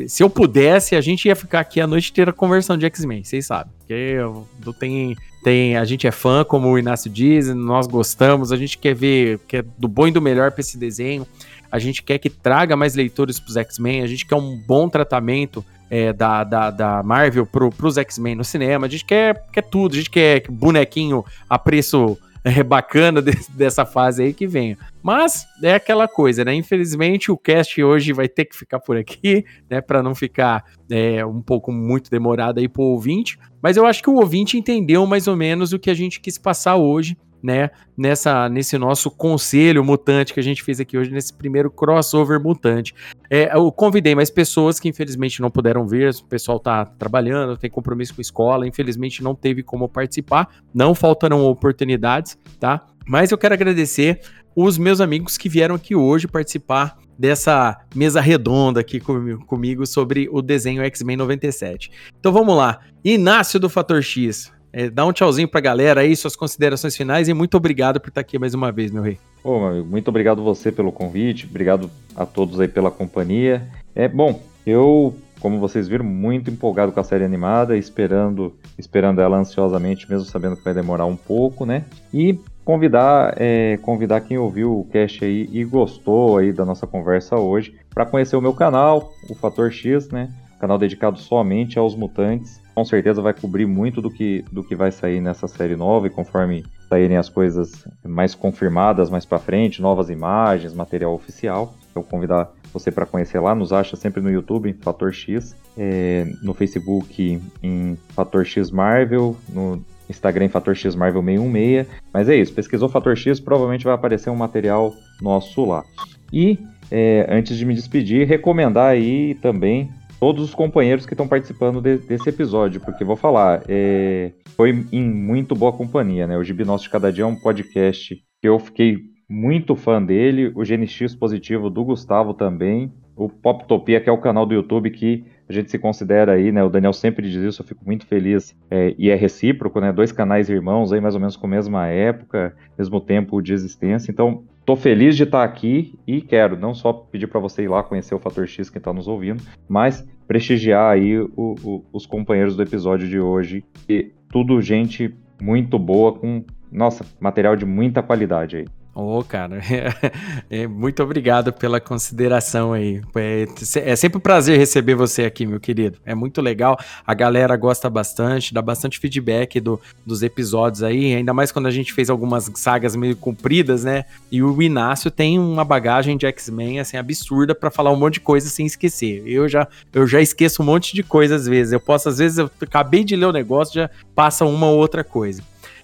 se 0.08 0.22
eu 0.22 0.30
pudesse, 0.30 0.96
a 0.96 1.02
gente 1.02 1.28
ia 1.28 1.36
ficar 1.36 1.62
aqui 1.62 1.80
a 1.80 1.88
noite 1.88 2.12
inteira 2.12 2.34
conversando 2.34 2.80
de 2.80 2.86
X-Men, 2.86 3.24
vocês 3.24 3.46
sabem. 3.46 3.72
Porque 3.80 3.94
eu, 3.94 4.48
tem, 4.80 5.16
tem, 5.44 5.78
a 5.78 5.86
gente 5.86 6.06
é 6.06 6.12
fã, 6.12 6.44
como 6.44 6.70
o 6.70 6.78
Inácio 6.78 7.10
diz, 7.10 7.54
nós 7.54 7.88
gostamos, 7.88 8.52
a 8.52 8.58
gente 8.58 8.78
quer 8.78 8.94
ver 8.94 9.40
quer 9.48 9.64
do 9.78 9.88
bom 9.88 10.08
e 10.08 10.12
do 10.12 10.22
melhor 10.22 10.52
para 10.52 10.62
esse 10.62 10.78
desenho. 10.78 11.26
A 11.74 11.80
gente 11.80 12.04
quer 12.04 12.20
que 12.20 12.30
traga 12.30 12.76
mais 12.76 12.94
leitores 12.94 13.40
para 13.40 13.50
os 13.50 13.58
X-Men, 13.58 14.04
a 14.04 14.06
gente 14.06 14.28
quer 14.28 14.36
um 14.36 14.56
bom 14.56 14.88
tratamento 14.88 15.66
é, 15.90 16.14
da, 16.14 16.44
da, 16.44 16.70
da 16.70 17.02
Marvel 17.02 17.48
para 17.48 17.88
os 17.88 17.98
X-Men 17.98 18.36
no 18.36 18.44
cinema, 18.44 18.86
a 18.86 18.90
gente 18.90 19.04
quer, 19.04 19.44
quer 19.52 19.64
tudo, 19.64 19.94
a 19.94 19.98
gente 19.98 20.12
quer 20.12 20.44
bonequinho 20.52 21.26
a 21.50 21.58
preço 21.58 22.16
é, 22.44 22.62
bacana 22.62 23.24
de, 23.24 23.32
dessa 23.50 23.88
fase 23.88 24.22
aí 24.22 24.34
que 24.36 24.46
venha. 24.46 24.78
Mas 25.02 25.48
é 25.64 25.74
aquela 25.74 26.08
coisa, 26.08 26.46
né? 26.46 26.54
Infelizmente 26.54 27.32
o 27.32 27.38
cast 27.38 27.82
hoje 27.82 28.14
vai 28.14 28.30
ter 28.30 28.46
que 28.46 28.56
ficar 28.56 28.80
por 28.80 28.96
aqui, 28.96 29.44
né? 29.68 29.82
Para 29.82 30.04
não 30.04 30.14
ficar 30.14 30.64
é, 30.92 31.26
um 31.26 31.42
pouco 31.42 31.72
muito 31.72 32.12
demorado 32.12 32.60
aí 32.60 32.70
pro 32.70 32.84
ouvinte. 32.84 33.40
Mas 33.64 33.78
eu 33.78 33.88
acho 33.88 34.04
que 34.04 34.12
o 34.12 34.18
ouvinte 34.18 34.60
entendeu 34.60 35.08
mais 35.08 35.28
ou 35.28 35.36
menos 35.36 35.74
o 35.74 35.80
que 35.80 35.90
a 35.90 35.96
gente 35.96 36.20
quis 36.20 36.38
passar 36.38 36.76
hoje 36.76 37.18
né, 37.44 37.70
nessa, 37.98 38.48
nesse 38.48 38.78
nosso 38.78 39.12
conselho 39.12 39.84
mutante 39.84 40.34
que 40.34 40.40
a 40.40 40.44
gente 40.44 40.64
fez 40.64 40.80
aqui 40.80 40.98
hoje, 40.98 41.12
nesse 41.12 41.34
primeiro 41.34 41.70
crossover 41.70 42.40
mutante. 42.40 42.96
É, 43.30 43.54
eu 43.54 43.70
convidei 43.70 44.16
mais 44.16 44.30
pessoas 44.30 44.80
que 44.80 44.88
infelizmente 44.88 45.42
não 45.42 45.52
puderam 45.52 45.86
vir, 45.86 46.10
o 46.10 46.26
pessoal 46.26 46.58
tá 46.58 46.86
trabalhando, 46.86 47.58
tem 47.58 47.70
compromisso 47.70 48.16
com 48.16 48.22
a 48.22 48.24
escola, 48.24 48.66
infelizmente 48.66 49.22
não 49.22 49.36
teve 49.36 49.62
como 49.62 49.90
participar, 49.90 50.48
não 50.74 50.96
faltaram 50.96 51.46
oportunidades, 51.46 52.38
tá? 52.60 52.86
Mas 53.06 53.32
eu 53.32 53.38
quero 53.38 53.54
agradecer 53.54 54.22
os 54.56 54.78
meus 54.78 55.02
amigos 55.02 55.38
que 55.38 55.50
vieram 55.50 55.76
aqui 55.76 55.96
hoje 55.96 56.28
participar 56.28 56.98
dessa 57.18 57.78
mesa 57.94 58.22
redonda 58.22 58.80
aqui 58.80 59.00
comigo 59.00 59.86
sobre 59.86 60.30
o 60.32 60.42
desenho 60.42 60.84
X-Men 60.84 61.18
97. 61.18 61.92
Então 62.20 62.32
vamos 62.32 62.56
lá. 62.56 62.80
Inácio 63.04 63.60
do 63.60 63.70
Fator 63.70 64.02
X, 64.02 64.52
é, 64.74 64.90
dá 64.90 65.06
um 65.06 65.14
tchauzinho 65.14 65.48
pra 65.48 65.62
galera 65.62 66.02
aí, 66.02 66.16
suas 66.16 66.36
considerações 66.36 66.98
finais 66.98 67.30
e 67.30 67.34
muito 67.34 67.56
obrigado 67.56 68.00
por 68.00 68.10
estar 68.10 68.22
aqui 68.22 68.40
mais 68.40 68.56
uma 68.56 68.72
vez, 68.72 68.92
meu 68.92 69.04
rei. 69.04 69.20
Ô, 69.44 69.60
meu 69.60 69.68
amigo, 69.68 69.88
muito 69.88 70.08
obrigado 70.08 70.44
você 70.44 70.72
pelo 70.72 70.92
convite, 70.92 71.46
obrigado 71.46 71.92
a 72.16 72.26
todos 72.26 72.60
aí 72.60 72.68
pela 72.68 72.90
companhia. 72.90 73.68
É 73.94 74.08
bom, 74.08 74.42
eu, 74.66 75.16
como 75.40 75.60
vocês 75.60 75.88
viram, 75.88 76.04
muito 76.04 76.50
empolgado 76.50 76.92
com 76.92 77.00
a 77.00 77.04
série 77.04 77.24
animada, 77.24 77.78
esperando, 77.78 78.52
esperando 78.76 79.22
ela 79.22 79.38
ansiosamente, 79.38 80.10
mesmo 80.10 80.26
sabendo 80.26 80.58
que 80.58 80.64
vai 80.64 80.74
demorar 80.74 81.06
um 81.06 81.16
pouco, 81.16 81.68
né? 81.68 81.86
E 82.12 82.40
convidar, 82.66 83.36
é, 83.38 83.78
convidar 83.78 84.22
quem 84.22 84.40
ouviu 84.40 84.80
o 84.80 84.86
cast 84.86 85.24
aí 85.24 85.48
e 85.52 85.64
gostou 85.64 86.40
aí 86.40 86.52
da 86.52 86.66
nossa 86.66 86.88
conversa 86.88 87.36
hoje 87.36 87.76
para 87.94 88.08
conhecer 88.08 88.36
o 88.36 88.42
meu 88.42 88.54
canal, 88.54 89.14
o 89.30 89.36
Fator 89.36 89.72
X, 89.72 90.10
né? 90.10 90.34
Canal 90.60 90.80
dedicado 90.80 91.20
somente 91.20 91.78
aos 91.78 91.96
mutantes 91.96 92.63
com 92.74 92.84
certeza 92.84 93.22
vai 93.22 93.34
cobrir 93.34 93.66
muito 93.66 94.02
do 94.02 94.10
que, 94.10 94.44
do 94.52 94.64
que 94.64 94.76
vai 94.76 94.92
sair 94.92 95.22
nessa 95.22 95.48
série 95.48 95.76
nova 95.76 96.08
e 96.08 96.10
conforme 96.10 96.66
saírem 96.90 97.18
as 97.18 97.30
coisas 97.30 97.88
mais 98.04 98.34
confirmadas 98.36 99.10
mais 99.10 99.26
para 99.26 99.40
frente, 99.40 99.82
novas 99.82 100.10
imagens, 100.10 100.74
material 100.74 101.14
oficial, 101.14 101.74
eu 101.96 102.04
convidar 102.04 102.52
você 102.74 102.92
para 102.92 103.06
conhecer 103.06 103.40
lá, 103.40 103.54
nos 103.54 103.72
acha 103.72 103.96
sempre 103.96 104.22
no 104.22 104.32
YouTube 104.32 104.70
em 104.70 104.74
Fator 104.74 105.14
X, 105.14 105.56
é, 105.78 106.26
no 106.42 106.54
Facebook 106.54 107.40
em 107.62 107.98
Fator 108.10 108.44
X 108.46 108.72
Marvel, 108.72 109.38
no 109.50 109.84
Instagram 110.10 110.46
em 110.46 110.50
Fator 110.50 110.76
X 110.76 110.96
Marvel 110.96 111.24
616, 111.24 111.88
mas 112.12 112.30
é 112.30 112.36
isso, 112.36 112.54
pesquisou 112.54 112.90
Fator 112.90 113.16
X, 113.16 113.40
provavelmente 113.40 113.86
vai 113.86 113.94
aparecer 113.94 114.32
um 114.32 114.36
material 114.36 114.94
nosso 115.22 115.66
lá. 115.66 115.84
E 116.32 116.58
é, 116.92 117.28
antes 117.30 117.56
de 117.58 117.66
me 117.66 117.76
despedir, 117.76 118.28
recomendar 118.28 118.90
aí 118.90 119.36
também 119.36 119.92
todos 120.24 120.42
os 120.42 120.56
companheiros 120.56 121.06
que 121.06 121.14
estão 121.14 121.28
participando 121.28 121.82
de, 121.82 121.98
desse 121.98 122.30
episódio, 122.30 122.80
porque 122.80 123.04
vou 123.04 123.18
falar, 123.18 123.62
é, 123.68 124.32
foi 124.56 124.86
em 124.90 125.04
muito 125.04 125.54
boa 125.54 125.74
companhia, 125.74 126.26
né? 126.26 126.38
O 126.38 126.44
Gibi 126.46 126.64
Nosso 126.64 126.86
de 126.86 126.90
Cada 126.90 127.12
Dia 127.12 127.26
é 127.26 127.28
um 127.28 127.36
podcast 127.36 128.16
que 128.42 128.48
eu 128.48 128.58
fiquei 128.58 129.00
muito 129.30 129.76
fã 129.76 130.02
dele, 130.02 130.50
o 130.56 130.64
GNX 130.64 131.14
Positivo 131.14 131.70
do 131.70 131.84
Gustavo 131.84 132.34
também, 132.34 132.90
o 133.18 133.28
Poptopia, 133.28 134.00
que 134.00 134.10
é 134.10 134.14
o 134.14 134.18
canal 134.18 134.46
do 134.46 134.54
YouTube 134.54 134.92
que 134.92 135.26
a 135.50 135.52
gente 135.52 135.70
se 135.70 135.78
considera 135.78 136.32
aí, 136.32 136.54
né? 136.54 136.64
O 136.64 136.70
Daniel 136.70 136.94
sempre 136.94 137.30
diz 137.30 137.44
isso, 137.44 137.62
eu 137.62 137.66
fico 137.66 137.84
muito 137.86 138.06
feliz 138.06 138.56
é, 138.72 138.96
e 138.98 139.10
é 139.10 139.16
recíproco, 139.16 139.82
né? 139.82 139.92
Dois 139.92 140.14
canais 140.14 140.50
irmãos 140.50 140.94
aí, 140.94 141.02
mais 141.02 141.16
ou 141.16 141.20
menos 141.20 141.36
com 141.36 141.48
a 141.48 141.50
mesma 141.50 141.88
época, 141.88 142.56
mesmo 142.78 143.02
tempo 143.02 143.42
de 143.42 143.52
existência. 143.52 144.10
Então, 144.10 144.46
Tô 144.66 144.78
feliz 144.78 145.18
de 145.18 145.24
estar 145.24 145.44
aqui 145.44 146.00
e 146.08 146.22
quero 146.22 146.58
não 146.58 146.74
só 146.74 146.94
pedir 146.94 147.28
para 147.28 147.40
você 147.40 147.64
ir 147.64 147.68
lá 147.68 147.84
conhecer 147.84 148.16
o 148.16 148.20
Fator 148.20 148.48
X 148.48 148.70
que 148.70 148.78
está 148.78 148.94
nos 148.94 149.10
ouvindo, 149.10 149.44
mas 149.68 150.08
prestigiar 150.26 150.94
aí 150.94 151.20
o, 151.20 151.30
o, 151.36 151.86
os 151.92 152.06
companheiros 152.06 152.56
do 152.56 152.64
episódio 152.64 153.08
de 153.08 153.20
hoje. 153.20 153.66
E 153.90 154.12
tudo 154.30 154.62
gente 154.62 155.14
muito 155.42 155.78
boa 155.78 156.14
com, 156.14 156.46
nossa, 156.72 157.06
material 157.20 157.58
de 157.58 157.66
muita 157.66 158.02
qualidade 158.02 158.58
aí. 158.58 158.66
Ô, 158.96 159.18
oh, 159.18 159.24
cara, 159.24 159.60
é, 160.52 160.68
muito 160.68 161.02
obrigado 161.02 161.52
pela 161.52 161.82
consideração 161.82 162.74
aí. 162.74 163.02
É, 163.16 163.48
é, 163.86 163.96
sempre 163.96 164.20
um 164.20 164.22
prazer 164.22 164.56
receber 164.60 164.94
você 164.94 165.24
aqui, 165.24 165.48
meu 165.48 165.60
querido. 165.60 165.98
É 166.06 166.14
muito 166.14 166.40
legal. 166.44 166.78
A 167.06 167.14
galera 167.16 167.56
gosta 167.58 167.90
bastante, 167.90 168.54
dá 168.54 168.62
bastante 168.62 169.00
feedback 169.00 169.60
do, 169.60 169.82
dos 170.06 170.22
episódios 170.22 170.84
aí, 170.84 171.16
ainda 171.16 171.34
mais 171.34 171.52
quando 171.52 171.66
a 171.66 171.72
gente 171.72 171.92
fez 171.92 172.08
algumas 172.08 172.52
sagas 172.54 172.96
meio 172.96 173.16
compridas, 173.16 173.84
né? 173.84 174.06
E 174.32 174.44
o 174.44 174.62
Inácio 174.62 175.10
tem 175.10 175.40
uma 175.40 175.66
bagagem 175.66 176.16
de 176.16 176.28
X-Men 176.28 176.80
assim 176.80 176.96
absurda 176.96 177.56
para 177.56 177.72
falar 177.72 177.90
um 177.90 177.96
monte 177.96 178.16
de 178.16 178.20
coisa 178.20 178.48
sem 178.48 178.68
esquecer. 178.68 179.24
Eu 179.26 179.50
já 179.50 179.68
eu 179.92 180.06
já 180.06 180.22
esqueço 180.22 180.62
um 180.62 180.66
monte 180.66 180.94
de 180.94 181.02
coisa 181.02 181.36
às 181.36 181.48
vezes. 181.48 181.74
Eu 181.74 181.80
posso 181.80 182.10
às 182.10 182.20
vezes 182.20 182.38
eu 182.38 182.50
acabei 182.62 183.04
de 183.04 183.16
ler 183.16 183.26
o 183.26 183.32
negócio 183.32 183.74
já 183.74 183.90
passa 184.14 184.46
uma 184.46 184.68
ou 184.68 184.78
outra 184.78 185.04
coisa. 185.04 185.42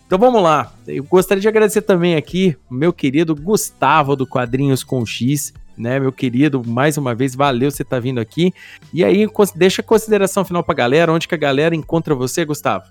Então 0.10 0.18
vamos 0.18 0.42
lá. 0.42 0.74
Eu 0.88 1.04
gostaria 1.04 1.40
de 1.40 1.48
agradecer 1.48 1.84
também 1.84 2.16
aqui 2.16 2.58
meu 2.68 2.92
querido 2.92 3.36
Gustavo 3.36 4.16
do 4.16 4.26
Quadrinhos 4.26 4.84
com 4.84 5.06
X, 5.06 5.54
né, 5.78 6.00
meu 6.00 6.12
querido, 6.12 6.64
mais 6.66 6.98
uma 6.98 7.14
vez, 7.14 7.36
valeu 7.36 7.70
você 7.70 7.84
estar 7.84 7.98
tá 7.98 8.00
vindo 8.00 8.20
aqui. 8.20 8.52
E 8.92 9.06
aí, 9.06 9.28
deixa 9.54 9.84
a 9.84 9.86
consideração 9.86 10.44
final 10.44 10.64
pra 10.64 10.74
galera, 10.74 11.14
onde 11.14 11.28
que 11.28 11.36
a 11.36 11.38
galera 11.38 11.76
encontra 11.76 12.16
você, 12.16 12.44
Gustavo? 12.44 12.86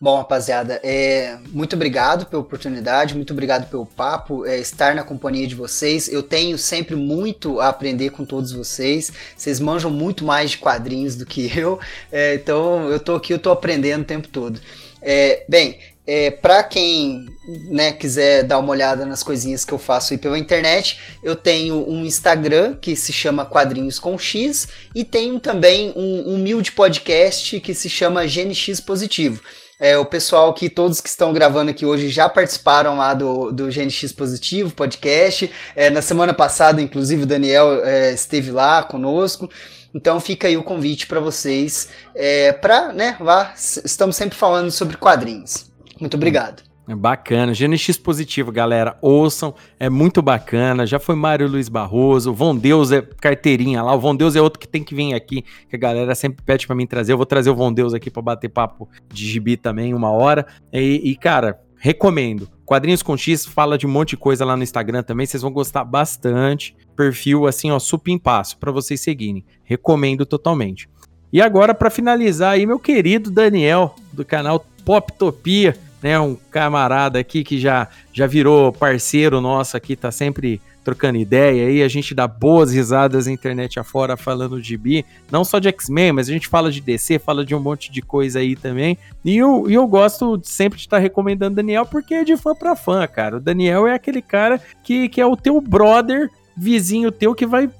Bom, 0.00 0.16
rapaziada, 0.16 0.80
é, 0.82 1.36
muito 1.52 1.76
obrigado 1.76 2.24
pela 2.24 2.40
oportunidade, 2.40 3.14
muito 3.14 3.34
obrigado 3.34 3.68
pelo 3.68 3.84
papo, 3.84 4.46
é, 4.46 4.58
estar 4.58 4.94
na 4.94 5.04
companhia 5.04 5.46
de 5.46 5.54
vocês. 5.54 6.08
Eu 6.08 6.22
tenho 6.22 6.56
sempre 6.56 6.96
muito 6.96 7.60
a 7.60 7.68
aprender 7.68 8.08
com 8.08 8.24
todos 8.24 8.50
vocês. 8.50 9.12
Vocês 9.36 9.60
manjam 9.60 9.90
muito 9.90 10.24
mais 10.24 10.52
de 10.52 10.58
quadrinhos 10.58 11.16
do 11.16 11.26
que 11.26 11.52
eu, 11.54 11.78
é, 12.10 12.34
então 12.34 12.88
eu 12.88 12.98
tô 12.98 13.14
aqui, 13.14 13.34
eu 13.34 13.38
tô 13.38 13.50
aprendendo 13.50 14.00
o 14.00 14.06
tempo 14.06 14.26
todo. 14.26 14.58
É, 15.04 15.44
bem, 15.48 15.78
é, 16.06 16.30
para 16.30 16.62
quem 16.64 17.26
né, 17.70 17.92
quiser 17.92 18.42
dar 18.42 18.58
uma 18.58 18.70
olhada 18.70 19.06
nas 19.06 19.22
coisinhas 19.22 19.64
que 19.64 19.72
eu 19.72 19.78
faço 19.78 20.12
aí 20.12 20.18
pela 20.18 20.38
internet, 20.38 20.98
eu 21.22 21.36
tenho 21.36 21.88
um 21.88 22.04
Instagram 22.04 22.76
que 22.80 22.96
se 22.96 23.12
chama 23.12 23.46
Quadrinhos 23.46 23.98
com 23.98 24.18
X 24.18 24.68
e 24.94 25.04
tenho 25.04 25.38
também 25.38 25.92
um 25.94 26.34
humilde 26.34 26.72
podcast 26.72 27.60
que 27.60 27.74
se 27.74 27.88
chama 27.88 28.26
GNX 28.26 28.80
Positivo. 28.80 29.40
É, 29.78 29.98
o 29.98 30.04
pessoal 30.04 30.54
que 30.54 30.70
todos 30.70 31.00
que 31.00 31.08
estão 31.08 31.32
gravando 31.32 31.72
aqui 31.72 31.84
hoje 31.84 32.08
já 32.08 32.28
participaram 32.28 32.96
lá 32.96 33.14
do, 33.14 33.50
do 33.50 33.66
GNX 33.66 34.12
Positivo 34.12 34.72
podcast. 34.72 35.50
É, 35.74 35.90
na 35.90 36.00
semana 36.00 36.32
passada, 36.32 36.80
inclusive, 36.80 37.24
o 37.24 37.26
Daniel 37.26 37.84
é, 37.84 38.12
esteve 38.12 38.52
lá 38.52 38.84
conosco. 38.84 39.50
Então 39.94 40.20
fica 40.20 40.46
aí 40.46 40.56
o 40.56 40.62
convite 40.62 41.06
para 41.06 41.20
vocês, 41.20 41.88
é, 42.14 42.52
para, 42.52 42.92
né, 42.92 43.16
lá, 43.20 43.52
estamos 43.56 44.16
sempre 44.16 44.38
falando 44.38 44.70
sobre 44.70 44.96
quadrinhos. 44.96 45.71
Muito 46.02 46.16
obrigado. 46.16 46.64
É 46.88 46.96
bacana, 46.96 47.52
GNX 47.52 47.96
positivo, 47.96 48.50
galera. 48.50 48.98
Ouçam, 49.00 49.54
é 49.78 49.88
muito 49.88 50.20
bacana. 50.20 50.84
Já 50.84 50.98
foi 50.98 51.14
Mário 51.14 51.46
Luiz 51.46 51.68
Barroso, 51.68 52.34
Von 52.34 52.56
Deus 52.56 52.90
é 52.90 53.00
carteirinha 53.00 53.84
lá. 53.84 53.94
O 53.94 54.00
Von 54.00 54.16
Deus 54.16 54.34
é 54.34 54.42
outro 54.42 54.58
que 54.58 54.66
tem 54.66 54.82
que 54.82 54.92
vir 54.92 55.14
aqui, 55.14 55.44
que 55.70 55.76
a 55.76 55.78
galera 55.78 56.12
sempre 56.16 56.42
pede 56.44 56.66
para 56.66 56.74
mim 56.74 56.84
trazer. 56.84 57.12
Eu 57.12 57.16
vou 57.16 57.24
trazer 57.24 57.50
o 57.50 57.54
Von 57.54 57.72
Deus 57.72 57.94
aqui 57.94 58.10
para 58.10 58.20
bater 58.20 58.48
papo 58.48 58.88
de 59.08 59.24
gibi 59.24 59.56
também, 59.56 59.94
uma 59.94 60.10
hora. 60.10 60.44
E, 60.72 61.00
e, 61.04 61.14
cara, 61.14 61.60
recomendo. 61.78 62.48
Quadrinhos 62.66 63.00
com 63.00 63.16
X 63.16 63.46
fala 63.46 63.78
de 63.78 63.86
um 63.86 63.90
monte 63.90 64.10
de 64.10 64.16
coisa 64.16 64.44
lá 64.44 64.56
no 64.56 64.64
Instagram 64.64 65.04
também, 65.04 65.24
vocês 65.24 65.42
vão 65.42 65.52
gostar 65.52 65.84
bastante. 65.84 66.74
Perfil 66.96 67.46
assim, 67.46 67.70
ó, 67.70 67.78
super 67.78 68.18
passo 68.18 68.58
para 68.58 68.72
vocês 68.72 69.00
seguirem. 69.00 69.44
Recomendo 69.62 70.26
totalmente. 70.26 70.88
E 71.32 71.40
agora 71.40 71.72
para 71.72 71.90
finalizar 71.90 72.54
aí, 72.54 72.66
meu 72.66 72.80
querido 72.80 73.30
Daniel 73.30 73.94
do 74.12 74.24
canal 74.24 74.66
Poptopia 74.84 75.76
né, 76.02 76.18
um 76.18 76.36
camarada 76.50 77.18
aqui 77.18 77.44
que 77.44 77.58
já, 77.58 77.88
já 78.12 78.26
virou 78.26 78.72
parceiro 78.72 79.40
nosso 79.40 79.76
aqui, 79.76 79.94
tá 79.94 80.10
sempre 80.10 80.60
trocando 80.82 81.16
ideia 81.18 81.68
aí, 81.68 81.82
a 81.82 81.88
gente 81.88 82.14
dá 82.14 82.26
boas 82.26 82.72
risadas 82.72 83.26
na 83.26 83.32
internet 83.32 83.78
afora 83.78 84.16
falando 84.16 84.60
de 84.60 84.68
gibi, 84.68 85.04
não 85.30 85.44
só 85.44 85.58
de 85.58 85.68
X-Men, 85.68 86.12
mas 86.12 86.28
a 86.28 86.32
gente 86.32 86.48
fala 86.48 86.70
de 86.70 86.80
DC, 86.80 87.18
fala 87.18 87.44
de 87.44 87.54
um 87.54 87.60
monte 87.60 87.90
de 87.90 88.02
coisa 88.02 88.40
aí 88.40 88.56
também. 88.56 88.98
E 89.24 89.36
eu, 89.36 89.66
eu 89.70 89.86
gosto 89.86 90.40
sempre 90.42 90.78
de 90.78 90.86
estar 90.86 90.98
recomendando 90.98 91.56
Daniel 91.56 91.86
porque 91.86 92.14
é 92.14 92.24
de 92.24 92.36
fã 92.36 92.54
pra 92.54 92.74
fã, 92.74 93.06
cara. 93.06 93.36
O 93.36 93.40
Daniel 93.40 93.86
é 93.86 93.94
aquele 93.94 94.20
cara 94.20 94.60
que, 94.82 95.08
que 95.08 95.20
é 95.20 95.26
o 95.26 95.36
teu 95.36 95.60
brother, 95.60 96.28
vizinho 96.56 97.12
teu 97.12 97.34
que 97.34 97.46
vai 97.46 97.70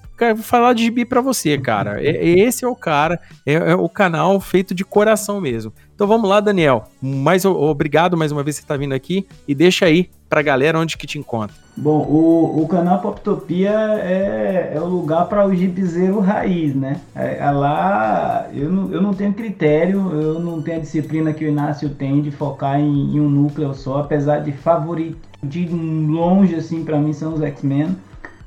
falar 0.43 0.73
de 0.73 0.85
gibi 0.85 1.05
para 1.05 1.21
você, 1.21 1.59
cara. 1.59 1.99
Esse 2.03 2.65
é 2.65 2.69
o 2.69 2.77
cara, 2.77 3.21
é, 3.45 3.55
é, 3.55 3.75
o 3.75 3.89
canal 3.89 4.39
feito 4.41 4.75
de 4.75 4.85
coração 4.85 5.41
mesmo. 5.41 5.73
Então 6.03 6.09
vamos 6.09 6.29
lá, 6.29 6.41
Daniel. 6.41 6.87
Mais 7.01 7.45
obrigado 7.45 8.17
mais 8.17 8.33
uma 8.33 8.43
vez 8.43 8.57
que 8.57 8.63
você 8.63 8.67
tá 8.67 8.77
vindo 8.77 8.93
aqui 8.93 9.25
e 9.47 9.55
deixa 9.55 9.87
aí 9.87 10.11
pra 10.29 10.43
galera 10.43 10.77
onde 10.77 10.97
que 10.97 11.07
te 11.07 11.17
encontra. 11.17 11.55
Bom, 11.77 11.99
o, 11.99 12.61
o 12.61 12.67
canal 12.67 12.99
Poptopia 13.01 13.71
é, 13.71 14.73
é 14.75 14.81
o 14.81 14.87
lugar 14.87 15.29
para 15.29 15.47
o 15.47 15.55
gibizeiro 15.55 16.19
raiz, 16.19 16.75
né? 16.75 17.01
É, 17.15 17.39
é, 17.39 17.51
lá 17.53 18.49
eu 18.53 18.69
não, 18.69 18.93
eu 18.93 19.01
não 19.01 19.15
tenho 19.15 19.33
critério, 19.33 20.11
eu 20.11 20.41
não 20.41 20.61
tenho 20.61 20.79
a 20.79 20.81
disciplina 20.81 21.33
que 21.33 21.45
o 21.45 21.49
Inácio 21.49 21.89
tem 21.91 22.21
de 22.21 22.33
focar 22.33 22.81
em, 22.81 23.15
em 23.15 23.21
um 23.21 23.31
núcleo 23.31 23.73
só, 23.73 23.99
apesar 23.99 24.41
de 24.41 24.51
favorito 24.51 25.19
de 25.41 25.67
longe 25.67 26.57
assim 26.57 26.85
para 26.85 26.99
mim 26.99 27.13
são 27.13 27.35
os 27.35 27.43
X-Men 27.43 27.97